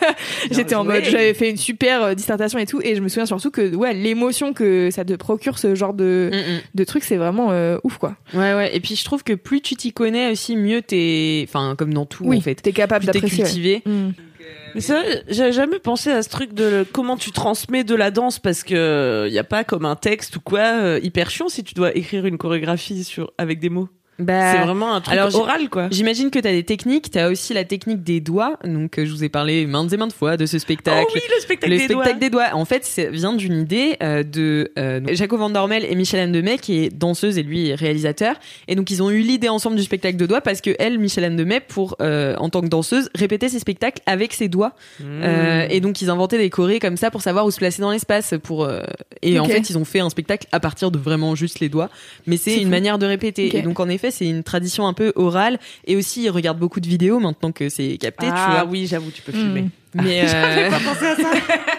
j'étais 0.50 0.74
en 0.74 0.84
mode, 0.84 1.04
j'avais 1.04 1.34
fait 1.34 1.50
une 1.50 1.56
super 1.56 2.02
euh, 2.02 2.14
dissertation 2.14 2.58
et 2.58 2.66
tout. 2.66 2.80
Et 2.82 2.94
je 2.94 3.00
me 3.00 3.08
souviens 3.08 3.26
surtout 3.26 3.50
que, 3.50 3.74
ouais, 3.74 3.94
l'émotion 3.94 4.52
que 4.52 4.90
ça 4.90 5.04
te 5.04 5.14
procure 5.14 5.58
ce 5.58 5.74
genre 5.74 5.94
de, 5.94 6.30
Mm, 6.32 6.36
mm. 6.36 6.60
de 6.74 6.84
truc, 6.84 7.04
c'est 7.04 7.16
vraiment 7.16 7.50
euh, 7.52 7.78
ouf, 7.84 7.98
quoi. 7.98 8.16
Ouais, 8.32 8.54
ouais. 8.54 8.76
Et 8.76 8.80
puis 8.80 8.96
je 8.96 9.04
trouve 9.04 9.22
que 9.22 9.32
plus 9.32 9.60
tu 9.60 9.76
t'y 9.76 9.92
connais 9.92 10.30
aussi, 10.32 10.56
mieux 10.56 10.82
t'es. 10.82 11.44
Enfin, 11.48 11.74
comme 11.76 11.92
dans 11.94 12.06
tout 12.06 12.24
oui, 12.24 12.38
en 12.38 12.40
fait. 12.40 12.56
t'es 12.56 12.72
capable 12.72 13.04
d'apprécier. 13.04 13.44
ouais. 13.44 13.50
cultivé. 13.50 13.82
Mm. 13.86 14.10
Mais 14.74 14.80
c'est 14.80 14.92
vrai, 14.92 15.22
j'avais 15.28 15.52
jamais 15.52 15.78
pensé 15.78 16.10
à 16.10 16.22
ce 16.22 16.28
truc 16.28 16.52
de 16.52 16.84
comment 16.92 17.16
tu 17.16 17.30
transmets 17.30 17.84
de 17.84 17.94
la 17.94 18.10
danse 18.10 18.40
parce 18.40 18.64
que 18.64 19.26
il 19.28 19.32
y 19.32 19.38
a 19.38 19.44
pas 19.44 19.62
comme 19.62 19.84
un 19.84 19.94
texte 19.94 20.36
ou 20.36 20.40
quoi 20.40 20.60
euh, 20.60 21.00
hyper 21.02 21.30
chiant 21.30 21.48
si 21.48 21.62
tu 21.62 21.74
dois 21.74 21.96
écrire 21.96 22.26
une 22.26 22.38
chorégraphie 22.38 23.04
sur 23.04 23.32
avec 23.38 23.60
des 23.60 23.68
mots. 23.68 23.88
Bah, 24.18 24.52
c'est 24.52 24.62
vraiment 24.62 24.94
un 24.94 25.00
truc 25.00 25.12
alors, 25.12 25.34
oral, 25.34 25.68
quoi. 25.68 25.88
J'imagine 25.90 26.30
que 26.30 26.38
tu 26.38 26.46
as 26.46 26.52
des 26.52 26.62
techniques. 26.62 27.10
Tu 27.10 27.18
as 27.18 27.28
aussi 27.28 27.52
la 27.52 27.64
technique 27.64 28.02
des 28.04 28.20
doigts. 28.20 28.58
Donc, 28.64 28.98
euh, 28.98 29.06
je 29.06 29.10
vous 29.10 29.24
ai 29.24 29.28
parlé 29.28 29.66
maintes 29.66 29.92
et 29.92 29.96
maintes 29.96 30.12
fois 30.12 30.36
de 30.36 30.46
ce 30.46 30.58
spectacle. 30.58 31.06
Oh 31.08 31.12
oui, 31.14 31.20
le 31.28 31.40
spectacle 31.40 31.72
le 31.72 31.78
des 31.78 31.84
spectacle 31.84 32.10
doigts. 32.10 32.20
des 32.20 32.30
doigts. 32.30 32.48
En 32.52 32.64
fait, 32.64 32.84
ça 32.84 33.06
vient 33.10 33.32
d'une 33.32 33.60
idée 33.60 33.96
euh, 34.02 34.22
de 34.22 34.70
euh, 34.78 35.00
Jaco 35.12 35.36
Van 35.36 35.50
Dormel 35.50 35.84
et 35.84 35.94
Michel 35.96 36.20
Anne 36.20 36.32
Demey, 36.32 36.58
qui 36.58 36.84
est 36.84 36.96
danseuse 36.96 37.38
et 37.38 37.42
lui 37.42 37.74
réalisateur. 37.74 38.36
Et 38.68 38.76
donc, 38.76 38.90
ils 38.90 39.02
ont 39.02 39.10
eu 39.10 39.20
l'idée 39.20 39.48
ensemble 39.48 39.76
du 39.76 39.82
spectacle 39.82 40.16
de 40.16 40.26
doigts 40.26 40.40
parce 40.40 40.60
que 40.60 40.70
elle, 40.78 40.98
Michel 40.98 41.24
Anne 41.24 41.36
Demey, 41.36 41.60
pour 41.60 41.96
euh, 42.00 42.36
en 42.36 42.50
tant 42.50 42.60
que 42.60 42.68
danseuse, 42.68 43.10
répétait 43.16 43.48
ses 43.48 43.58
spectacles 43.58 44.00
avec 44.06 44.32
ses 44.32 44.48
doigts. 44.48 44.74
Mmh. 45.00 45.24
Et 45.70 45.80
donc, 45.80 46.00
ils 46.02 46.10
inventaient 46.10 46.38
des 46.38 46.50
chorés 46.50 46.78
comme 46.78 46.96
ça 46.96 47.10
pour 47.10 47.22
savoir 47.22 47.46
où 47.46 47.50
se 47.50 47.58
placer 47.58 47.82
dans 47.82 47.90
l'espace. 47.90 48.34
Pour 48.42 48.68
et 49.22 49.38
en 49.38 49.44
fait, 49.44 49.70
ils 49.70 49.78
ont 49.78 49.84
fait 49.84 50.00
un 50.00 50.10
spectacle 50.10 50.46
à 50.52 50.60
partir 50.60 50.90
de 50.90 50.98
vraiment 50.98 51.34
juste 51.34 51.60
les 51.60 51.68
doigts. 51.68 51.90
Mais 52.26 52.36
c'est 52.36 52.56
une 52.56 52.64
fou. 52.64 52.70
manière 52.70 52.98
de 52.98 53.06
répéter. 53.06 53.56
Et 53.56 53.62
donc, 53.62 53.80
en 53.80 53.88
effet, 53.88 54.03
c'est 54.10 54.26
une 54.28 54.42
tradition 54.42 54.86
un 54.86 54.92
peu 54.92 55.12
orale. 55.16 55.58
Et 55.86 55.96
aussi, 55.96 56.24
ils 56.24 56.30
regardent 56.30 56.58
beaucoup 56.58 56.80
de 56.80 56.86
vidéos 56.88 57.18
maintenant 57.20 57.52
que 57.52 57.68
c'est 57.68 57.96
capté. 57.98 58.26
tu 58.26 58.32
ah 58.34 58.62
vois. 58.62 58.70
oui, 58.70 58.86
j'avoue, 58.86 59.10
tu 59.10 59.22
peux 59.22 59.32
Mm. 59.32 59.34
filmer. 59.34 59.64
Mais 59.94 60.26
J'avais 60.28 60.64
euh, 60.64 60.70
pas 60.70 60.80
pensé 60.80 61.06
à 61.06 61.16
ça. 61.16 61.30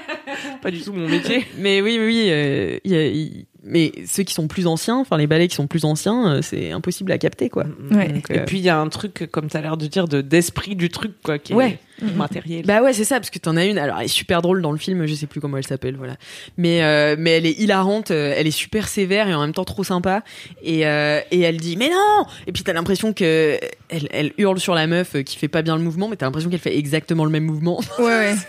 pas 0.62 0.72
du 0.72 0.82
tout 0.82 0.94
mon 0.94 1.08
métier. 1.08 1.46
mais 1.58 1.82
oui, 1.82 1.98
oui, 2.00 2.06
oui. 2.06 2.28
euh, 2.30 2.78
y 2.86 2.96
a- 2.96 3.46
mais 3.66 3.92
ceux 4.08 4.24
qui 4.24 4.34
sont 4.34 4.48
plus 4.48 4.68
anciens, 4.68 4.98
enfin 4.98 5.18
les 5.18 5.28
ballets 5.28 5.48
qui 5.48 5.56
sont 5.56 5.68
plus 5.68 5.84
anciens, 5.86 6.36
euh, 6.36 6.42
c'est 6.42 6.72
impossible 6.72 7.12
à 7.12 7.18
capter, 7.18 7.50
quoi. 7.50 7.66
Ouais. 7.92 8.08
Donc, 8.10 8.30
Et 8.30 8.40
euh, 8.40 8.46
puis 8.46 8.60
il 8.60 8.64
y 8.64 8.70
a 8.70 8.80
un 8.80 8.88
truc, 8.90 9.28
comme 9.32 9.50
tu 9.50 9.58
as 9.58 9.62
l'air 9.62 9.76
de 9.78 9.88
dire, 9.88 10.08
de 10.08 10.22
d'esprit 10.22 10.76
du 10.76 10.90
truc, 10.90 11.14
quoi, 11.24 11.40
qui 11.40 11.54
Ouais. 11.54 11.80
est 12.02 12.06
matériel. 12.16 12.66
Bah 12.66 12.82
ouais, 12.84 12.94
c'est 12.94 13.06
ça, 13.06 13.16
parce 13.20 13.30
que 13.30 13.40
t'en 13.40 13.56
as 13.58 13.66
une. 13.66 13.78
Alors, 13.78 13.98
elle 14.00 14.06
est 14.06 14.08
super 14.10 14.42
drôle 14.42 14.62
dans 14.62 14.72
le 14.74 14.78
film. 14.78 15.06
Je 15.06 15.14
sais 15.14 15.28
plus 15.28 15.40
comment 15.42 15.58
elle 15.58 15.66
s'appelle, 15.68 15.96
voilà. 15.96 16.16
Mais 16.58 16.84
euh, 16.84 17.16
mais 17.18 17.32
elle 17.32 17.46
est 17.46 17.58
hilarante. 17.60 18.12
euh, 18.12 18.34
Elle 18.38 18.48
est 18.48 18.52
super 18.52 18.88
sévère 18.88 19.28
et 19.30 19.34
en 19.34 19.42
même 19.42 19.54
temps 19.54 19.64
trop 19.66 19.84
sympa. 19.84 20.24
Et 20.62 20.86
euh, 20.86 21.22
et 21.32 21.40
elle 21.42 21.58
dit 21.58 21.78
mais 21.78 21.90
non. 21.90 22.26
Et 22.48 22.52
puis 22.52 22.64
t'as 22.64 22.74
l'impression 22.74 23.14
que 23.14 23.58
elle, 23.90 24.08
elle 24.12 24.34
hurle 24.38 24.60
sur 24.60 24.76
la 24.76 24.88
meuf 24.88 25.16
qui 25.24 25.38
fait 25.38 25.48
pas 25.48 25.62
bien 25.62 25.76
le 25.78 25.82
mouvement, 25.84 26.08
mais 26.10 26.18
t'as 26.18 26.26
l'impression 26.26 26.50
qu'elle 26.50 26.60
fait 26.60 26.78
exactement 26.78 27.24
le 27.26 27.32
même 27.32 27.46
mouvement. 27.46 27.80
Ouais, 28.00 28.06
ouais. 28.06 28.36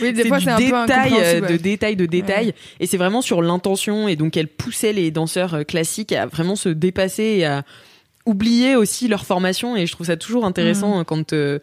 Oui, 0.00 0.12
des 0.12 0.22
c'est 0.22 0.28
fois, 0.28 0.40
c'est 0.40 0.50
un 0.50 0.56
détail, 0.58 0.72
euh, 0.72 0.82
incompréhensible, 0.84 1.46
de 1.48 1.56
détail, 1.56 1.96
de 1.96 2.06
détail. 2.06 2.54
Et 2.80 2.86
c'est 2.86 2.96
vraiment 2.98 3.22
sur 3.22 3.42
l'intention. 3.42 4.08
Et 4.08 4.16
donc, 4.16 4.36
elle 4.36 4.48
poussait 4.48 4.92
les 4.92 5.10
danseurs 5.10 5.54
euh, 5.54 5.62
classiques 5.64 6.12
à 6.12 6.26
vraiment 6.26 6.56
se 6.56 6.68
dépasser 6.68 7.22
et 7.38 7.46
à 7.46 7.62
oublier 8.26 8.76
aussi 8.76 9.08
leur 9.08 9.24
formation. 9.24 9.76
Et 9.76 9.86
je 9.86 9.92
trouve 9.92 10.06
ça 10.06 10.16
toujours 10.16 10.44
intéressant 10.44 10.96
Mm. 10.96 11.00
euh, 11.00 11.04
quand 11.04 11.32
euh, 11.32 11.58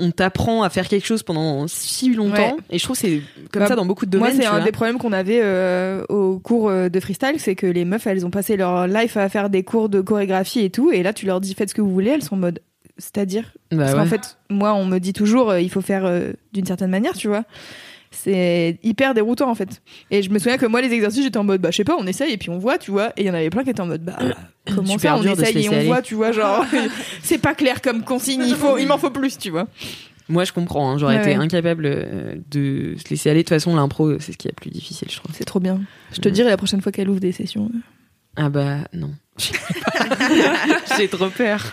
on 0.00 0.10
t'apprend 0.12 0.62
à 0.62 0.70
faire 0.70 0.86
quelque 0.88 1.06
chose 1.06 1.22
pendant 1.24 1.66
si 1.66 2.14
longtemps. 2.14 2.54
Ouais. 2.54 2.62
Et 2.70 2.78
je 2.78 2.84
trouve 2.84 2.94
que 2.96 3.00
c'est 3.06 3.20
comme 3.52 3.62
Bah, 3.62 3.68
ça 3.68 3.74
dans 3.74 3.84
beaucoup 3.84 4.06
de 4.06 4.16
Moi, 4.16 4.28
domaines. 4.28 4.40
c'est 4.42 4.48
tu 4.48 4.54
un 4.54 4.58
vois. 4.58 4.64
des 4.64 4.72
problèmes 4.72 4.96
qu'on 4.98 5.12
avait 5.12 5.40
euh, 5.42 6.04
au 6.08 6.38
cours 6.38 6.70
de 6.70 7.00
freestyle, 7.00 7.34
c'est 7.38 7.56
que 7.56 7.66
les 7.66 7.84
meufs, 7.84 8.06
elles 8.06 8.24
ont 8.24 8.30
passé 8.30 8.56
leur 8.56 8.86
life 8.86 9.16
à 9.16 9.28
faire 9.28 9.50
des 9.50 9.64
cours 9.64 9.88
de 9.88 10.00
chorégraphie 10.00 10.60
et 10.60 10.70
tout, 10.70 10.92
et 10.92 11.02
là, 11.02 11.12
tu 11.12 11.26
leur 11.26 11.40
dis 11.40 11.52
faites 11.54 11.70
ce 11.70 11.74
que 11.74 11.80
vous 11.80 11.90
voulez, 11.92 12.10
elles 12.10 12.22
sont 12.22 12.36
en 12.36 12.38
mode. 12.38 12.60
C'est-à-dire 12.98 13.52
Bah 13.70 13.78
Parce 13.78 13.92
ouais. 13.92 13.98
qu'en 13.98 14.06
fait, 14.06 14.38
moi, 14.50 14.74
on 14.74 14.84
me 14.84 14.98
dit 14.98 15.12
toujours 15.12 15.50
euh, 15.50 15.60
il 15.60 15.70
faut 15.70 15.80
faire 15.80 16.04
euh, 16.04 16.32
d'une 16.52 16.66
certaine 16.66 16.90
manière, 16.90 17.14
tu 17.14 17.28
vois. 17.28 17.44
C'est 18.10 18.78
hyper 18.82 19.12
déroutant 19.12 19.50
en 19.50 19.54
fait. 19.54 19.82
Et 20.10 20.22
je 20.22 20.30
me 20.30 20.38
souviens 20.38 20.56
que 20.56 20.64
moi, 20.66 20.80
les 20.80 20.92
exercices, 20.92 21.22
j'étais 21.24 21.36
en 21.36 21.44
mode 21.44 21.60
bah, 21.60 21.70
je 21.70 21.76
sais 21.76 21.84
pas, 21.84 21.94
on 21.98 22.06
essaye 22.06 22.32
et 22.32 22.38
puis 22.38 22.48
on 22.50 22.58
voit, 22.58 22.78
tu 22.78 22.90
vois. 22.90 23.10
Et 23.16 23.22
il 23.22 23.26
y 23.26 23.30
en 23.30 23.34
avait 23.34 23.50
plein 23.50 23.64
qui 23.64 23.70
étaient 23.70 23.80
en 23.82 23.86
mode 23.86 24.02
bah, 24.02 24.18
comment 24.74 24.98
ça, 24.98 25.16
on 25.16 25.22
essaye 25.22 25.66
et 25.66 25.68
on 25.68 25.72
aller. 25.72 25.86
voit, 25.86 26.00
tu 26.02 26.14
vois, 26.14 26.32
genre, 26.32 26.64
c'est 27.22 27.38
pas 27.38 27.54
clair 27.54 27.82
comme 27.82 28.02
consigne, 28.02 28.42
il, 28.46 28.54
faut, 28.54 28.78
il 28.78 28.86
m'en 28.86 28.96
faut 28.98 29.10
plus, 29.10 29.36
tu 29.38 29.50
vois. 29.50 29.66
Moi, 30.30 30.44
je 30.44 30.52
comprends. 30.52 30.90
hein. 30.90 30.98
J'aurais 30.98 31.16
Ouais, 31.16 31.20
été 31.22 31.30
ouais. 31.38 31.44
incapable 31.44 31.84
euh, 31.86 32.34
de 32.50 32.94
se 32.98 33.08
laisser 33.10 33.30
aller. 33.30 33.40
De 33.40 33.44
toute 33.44 33.48
façon, 33.50 33.74
l'impro, 33.76 34.18
c'est 34.20 34.32
ce 34.32 34.36
qui 34.38 34.48
est 34.48 34.52
le 34.52 34.60
plus 34.60 34.70
difficile, 34.70 35.08
je 35.10 35.16
trouve. 35.16 35.34
C'est 35.34 35.44
trop 35.44 35.60
bien. 35.60 35.80
Je 36.12 36.20
te 36.20 36.28
dirai 36.28 36.50
la 36.50 36.56
prochaine 36.58 36.80
fois 36.82 36.92
qu'elle 36.92 37.08
ouvre 37.08 37.20
des 37.20 37.32
sessions. 37.32 37.70
Ah 38.36 38.48
bah 38.50 38.76
non. 38.92 39.10
j'ai 40.98 41.08
trop 41.08 41.28
peur. 41.28 41.72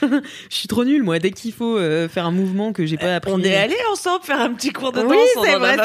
je 0.50 0.56
suis 0.56 0.68
trop 0.68 0.86
nulle 0.86 1.04
moi. 1.04 1.20
Dès 1.20 1.32
qu'il 1.32 1.54
faut 1.54 1.78
euh, 1.78 2.08
faire 2.08 2.26
un 2.26 2.32
mouvement 2.32 2.74
que 2.74 2.86
j'ai 2.86 2.98
pas 2.98 3.16
appris. 3.16 3.32
On 3.34 3.42
est 3.42 3.56
allés 3.56 3.76
ensemble 3.92 4.24
faire 4.24 4.40
un 4.40 4.54
petit 4.54 4.72
cours 4.72 4.92
de 4.92 5.02
danse. 5.02 5.10
Oui, 5.10 5.18
c'est 5.44 5.56
vrai, 5.56 5.78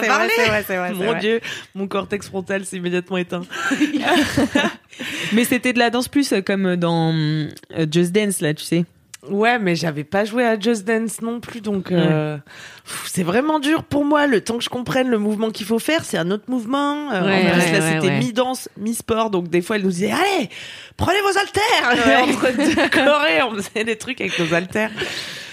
c'est 0.66 0.76
vrai, 0.76 0.92
Mon 0.92 1.04
vrai. 1.06 1.20
dieu, 1.20 1.40
mon 1.74 1.86
cortex 1.86 2.28
frontal 2.28 2.64
s'est 2.64 2.76
immédiatement 2.76 3.16
éteint. 3.16 3.42
Mais 5.32 5.44
c'était 5.44 5.72
de 5.72 5.78
la 5.78 5.90
danse 5.90 6.08
plus 6.08 6.32
euh, 6.32 6.40
comme 6.40 6.76
dans 6.76 7.14
euh, 7.14 7.86
Just 7.90 8.12
Dance 8.12 8.40
là, 8.40 8.54
tu 8.54 8.64
sais. 8.64 8.84
Ouais, 9.28 9.58
mais 9.58 9.76
j'avais 9.76 10.04
pas 10.04 10.24
joué 10.24 10.44
à 10.46 10.58
Just 10.58 10.86
Dance 10.86 11.20
non 11.20 11.40
plus, 11.40 11.60
donc 11.60 11.92
euh, 11.92 12.38
pff, 12.84 13.04
c'est 13.06 13.22
vraiment 13.22 13.58
dur 13.60 13.84
pour 13.84 14.04
moi. 14.04 14.26
Le 14.26 14.40
temps 14.40 14.56
que 14.56 14.64
je 14.64 14.70
comprenne 14.70 15.08
le 15.10 15.18
mouvement 15.18 15.50
qu'il 15.50 15.66
faut 15.66 15.78
faire, 15.78 16.04
c'est 16.06 16.16
un 16.16 16.30
autre 16.30 16.44
mouvement. 16.48 17.10
Euh, 17.12 17.26
Ouais, 17.26 17.46
en 17.48 17.52
plus, 17.52 17.60
ouais, 17.64 17.72
là, 17.78 17.92
c'était 18.00 18.18
mi-danse, 18.18 18.70
mi-sport, 18.78 19.28
donc 19.30 19.48
des 19.48 19.60
fois, 19.60 19.76
elle 19.76 19.82
nous 19.82 19.90
disait 19.90 20.10
Allez, 20.10 20.48
prenez 20.96 21.18
vos 21.20 21.38
haltères 21.38 22.08
Et 22.08 22.16
Entre 22.16 22.56
deux 22.56 23.50
on 23.50 23.62
faisait 23.62 23.84
des 23.84 23.96
trucs 23.96 24.20
avec 24.22 24.38
nos 24.38 24.54
haltères. 24.54 24.90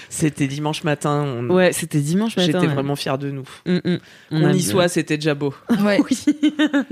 C'était 0.10 0.48
dimanche 0.48 0.86
matin. 0.86 1.26
on- 1.28 1.50
Ouais, 1.54 1.74
c'était 1.74 2.00
dimanche 2.00 2.38
matin. 2.38 2.46
J'étais 2.52 2.68
ouais. 2.68 2.74
vraiment 2.74 2.96
fière 2.96 3.18
de 3.18 3.30
nous. 3.30 3.44
Mm, 3.66 3.80
mm. 3.84 3.98
On, 4.32 4.46
a 4.46 4.52
y 4.54 4.62
soit, 4.62 4.88
c'était 4.88 5.18
déjà 5.18 5.36
beau. 5.36 5.54
Ouais. 5.84 6.00
Oui. 6.10 6.18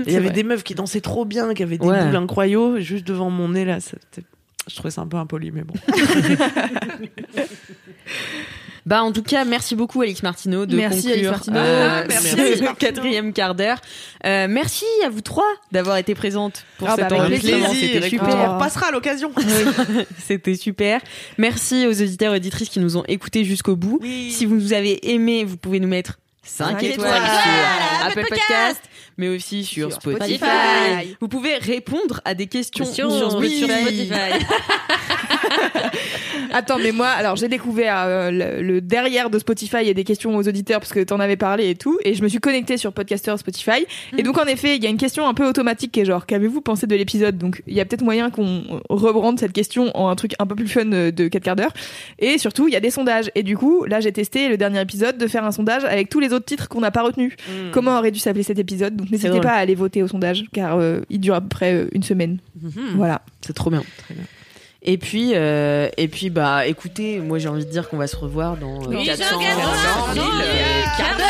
Il 0.06 0.12
y 0.12 0.16
avait 0.16 0.26
vrai. 0.26 0.34
des 0.34 0.42
meufs 0.44 0.62
qui 0.62 0.74
dansaient 0.74 1.00
trop 1.00 1.24
bien, 1.24 1.54
qui 1.54 1.62
avaient 1.62 1.78
des 1.78 1.86
boules 1.86 2.16
incroyables, 2.16 2.80
juste 2.80 3.06
devant 3.06 3.30
mon 3.30 3.48
nez 3.48 3.64
là. 3.64 3.80
c'était- 3.80 4.26
Je 4.66 4.74
trouvais 4.74 4.90
ça 4.90 5.00
un 5.02 5.06
peu 5.06 5.16
impoli, 5.16 5.50
mais 5.52 5.62
bon. 5.62 5.74
Bah 8.84 9.02
en 9.02 9.10
tout 9.10 9.24
cas, 9.24 9.44
merci 9.44 9.74
beaucoup 9.74 10.00
Alix 10.00 10.22
Martineau 10.22 10.64
de 10.64 10.76
Merci, 10.76 10.98
conclure 11.08 11.12
Alix 11.14 11.28
Martineau. 11.28 11.56
euh, 11.58 12.04
Merci, 12.08 12.28
ce 12.28 12.34
Alix 12.40 12.60
Martineau. 12.60 12.74
quatrième 12.78 13.32
quart 13.32 13.56
d'heure. 13.56 13.78
Euh, 14.24 14.46
merci 14.48 14.84
à 15.04 15.08
vous 15.08 15.22
trois 15.22 15.42
d'avoir 15.72 15.96
été 15.96 16.14
présentes 16.14 16.64
pour 16.78 16.88
Ah, 16.88 16.94
cet 16.94 17.08
bah. 17.10 17.26
C'était 17.28 18.08
super. 18.08 18.28
on 18.28 18.54
repassera 18.54 18.86
à 18.86 18.90
l'occasion. 18.92 19.32
C'était 20.24 20.54
super. 20.54 21.00
Merci 21.36 21.84
aux 21.88 22.00
auditeurs 22.00 22.32
et 22.34 22.36
auditrices 22.36 22.68
qui 22.68 22.78
nous 22.78 22.96
ont 22.96 23.04
écoutés 23.08 23.42
jusqu'au 23.42 23.74
bout. 23.74 23.98
Oui. 24.02 24.30
Si 24.30 24.46
vous 24.46 24.54
nous 24.54 24.72
avez 24.72 25.10
aimés, 25.12 25.42
vous 25.42 25.56
pouvez 25.56 25.80
nous 25.80 25.88
mettre 25.88 26.20
5 26.44 26.66
Cinq 26.78 26.82
étoiles, 26.84 27.08
étoiles. 27.08 27.22
sur 27.22 28.06
Apple 28.06 28.18
Apple 28.20 28.28
Podcast, 28.28 28.82
mais 29.16 29.28
aussi 29.28 29.64
sur, 29.64 29.90
Sur 29.90 30.00
Spotify. 30.00 30.36
Spotify. 30.36 31.16
Vous 31.20 31.28
pouvez 31.28 31.56
répondre 31.56 32.20
à 32.24 32.34
des 32.34 32.46
questions 32.46 32.84
sur 32.84 33.30
Spotify. 33.30 34.08
Attends, 36.52 36.78
mais 36.78 36.92
moi, 36.92 37.08
alors 37.08 37.36
j'ai 37.36 37.48
découvert 37.48 37.96
euh, 37.98 38.30
le, 38.30 38.62
le 38.62 38.80
derrière 38.80 39.30
de 39.30 39.38
Spotify 39.38 39.88
et 39.88 39.94
des 39.94 40.04
questions 40.04 40.36
aux 40.36 40.48
auditeurs 40.48 40.80
parce 40.80 40.92
que 40.92 41.00
t'en 41.00 41.20
avais 41.20 41.36
parlé 41.36 41.70
et 41.70 41.74
tout, 41.74 41.98
et 42.04 42.14
je 42.14 42.22
me 42.22 42.28
suis 42.28 42.38
connectée 42.38 42.76
sur 42.76 42.92
Podcaster 42.92 43.36
Spotify. 43.36 43.86
Et 44.16 44.22
donc 44.22 44.38
en 44.38 44.44
effet, 44.44 44.76
il 44.76 44.82
y 44.82 44.86
a 44.86 44.90
une 44.90 44.96
question 44.96 45.26
un 45.26 45.34
peu 45.34 45.46
automatique 45.46 45.92
qui 45.92 46.00
est 46.00 46.04
genre, 46.04 46.26
qu'avez-vous 46.26 46.60
pensé 46.60 46.86
de 46.86 46.94
l'épisode? 46.94 47.38
Donc 47.38 47.62
il 47.66 47.74
y 47.74 47.80
a 47.80 47.84
peut-être 47.84 48.02
moyen 48.02 48.30
qu'on 48.30 48.80
rebrande 48.88 49.38
cette 49.38 49.52
question 49.52 49.90
en 49.96 50.08
un 50.08 50.16
truc 50.16 50.32
un 50.38 50.46
peu 50.46 50.54
plus 50.54 50.68
fun 50.68 50.90
euh, 50.92 51.10
de 51.10 51.28
4 51.28 51.42
quarts 51.42 51.56
d'heure. 51.56 51.72
Et 52.18 52.38
surtout, 52.38 52.68
il 52.68 52.74
y 52.74 52.76
a 52.76 52.80
des 52.80 52.90
sondages. 52.90 53.30
Et 53.34 53.42
du 53.42 53.56
coup, 53.56 53.84
là 53.84 54.00
j'ai 54.00 54.12
testé 54.12 54.48
le 54.48 54.56
dernier 54.56 54.80
épisode 54.80 55.18
de 55.18 55.26
faire 55.26 55.44
un 55.44 55.52
sondage 55.52 55.84
avec 55.84 56.08
tous 56.08 56.20
les 56.20 56.32
autres 56.32 56.46
titres 56.46 56.68
qu'on 56.68 56.80
n'a 56.80 56.90
pas 56.90 57.02
retenus. 57.02 57.34
Mm. 57.48 57.70
Comment 57.72 57.98
aurait 57.98 58.10
dû 58.10 58.18
s'appeler 58.18 58.42
cet 58.42 58.58
épisode? 58.58 58.96
Donc 58.96 59.10
n'hésitez 59.10 59.40
pas 59.40 59.52
à 59.52 59.58
aller 59.58 59.74
voter 59.74 60.02
au 60.02 60.08
sondage 60.08 60.44
car 60.52 60.78
euh, 60.78 61.00
il 61.10 61.20
dure 61.20 61.34
à 61.34 61.40
peu 61.40 61.48
près 61.48 61.74
euh, 61.74 61.88
une 61.92 62.02
semaine. 62.02 62.38
Voilà. 62.94 63.22
C'est 63.40 63.52
trop 63.52 63.70
bien. 63.70 63.82
Et 64.88 64.98
puis, 64.98 65.32
euh, 65.34 65.88
et 65.96 66.06
puis, 66.06 66.30
bah, 66.30 66.64
écoutez, 66.66 67.18
moi 67.18 67.40
j'ai 67.40 67.48
envie 67.48 67.66
de 67.66 67.70
dire 67.70 67.88
qu'on 67.88 67.96
va 67.96 68.06
se 68.06 68.14
revoir 68.14 68.56
dans 68.56 68.88
euh, 68.88 69.04
400, 69.04 69.40
000, 69.40 69.42
euh, 69.42 70.82
quarts 70.96 71.16
d'heure. 71.16 71.26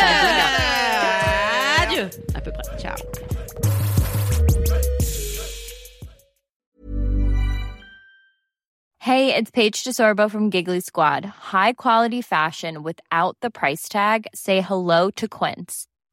Adieu. 1.83 2.11
à 2.35 2.41
peu 2.43 2.53
près. 2.53 2.79
Ciao. 2.79 2.95
Hey, 8.99 9.35
it's 9.35 9.51
Paige 9.51 9.85
DeSorbo 9.85 10.29
from 10.29 10.51
Giggly 10.51 10.81
Squad. 10.81 11.25
High 11.25 11.73
quality 11.75 12.21
fashion 12.21 12.83
without 12.83 13.37
the 13.41 13.51
price 13.51 13.89
tag. 13.89 14.27
Say 14.35 14.61
hello 14.61 15.11
to 15.13 15.29
Quince. 15.29 15.87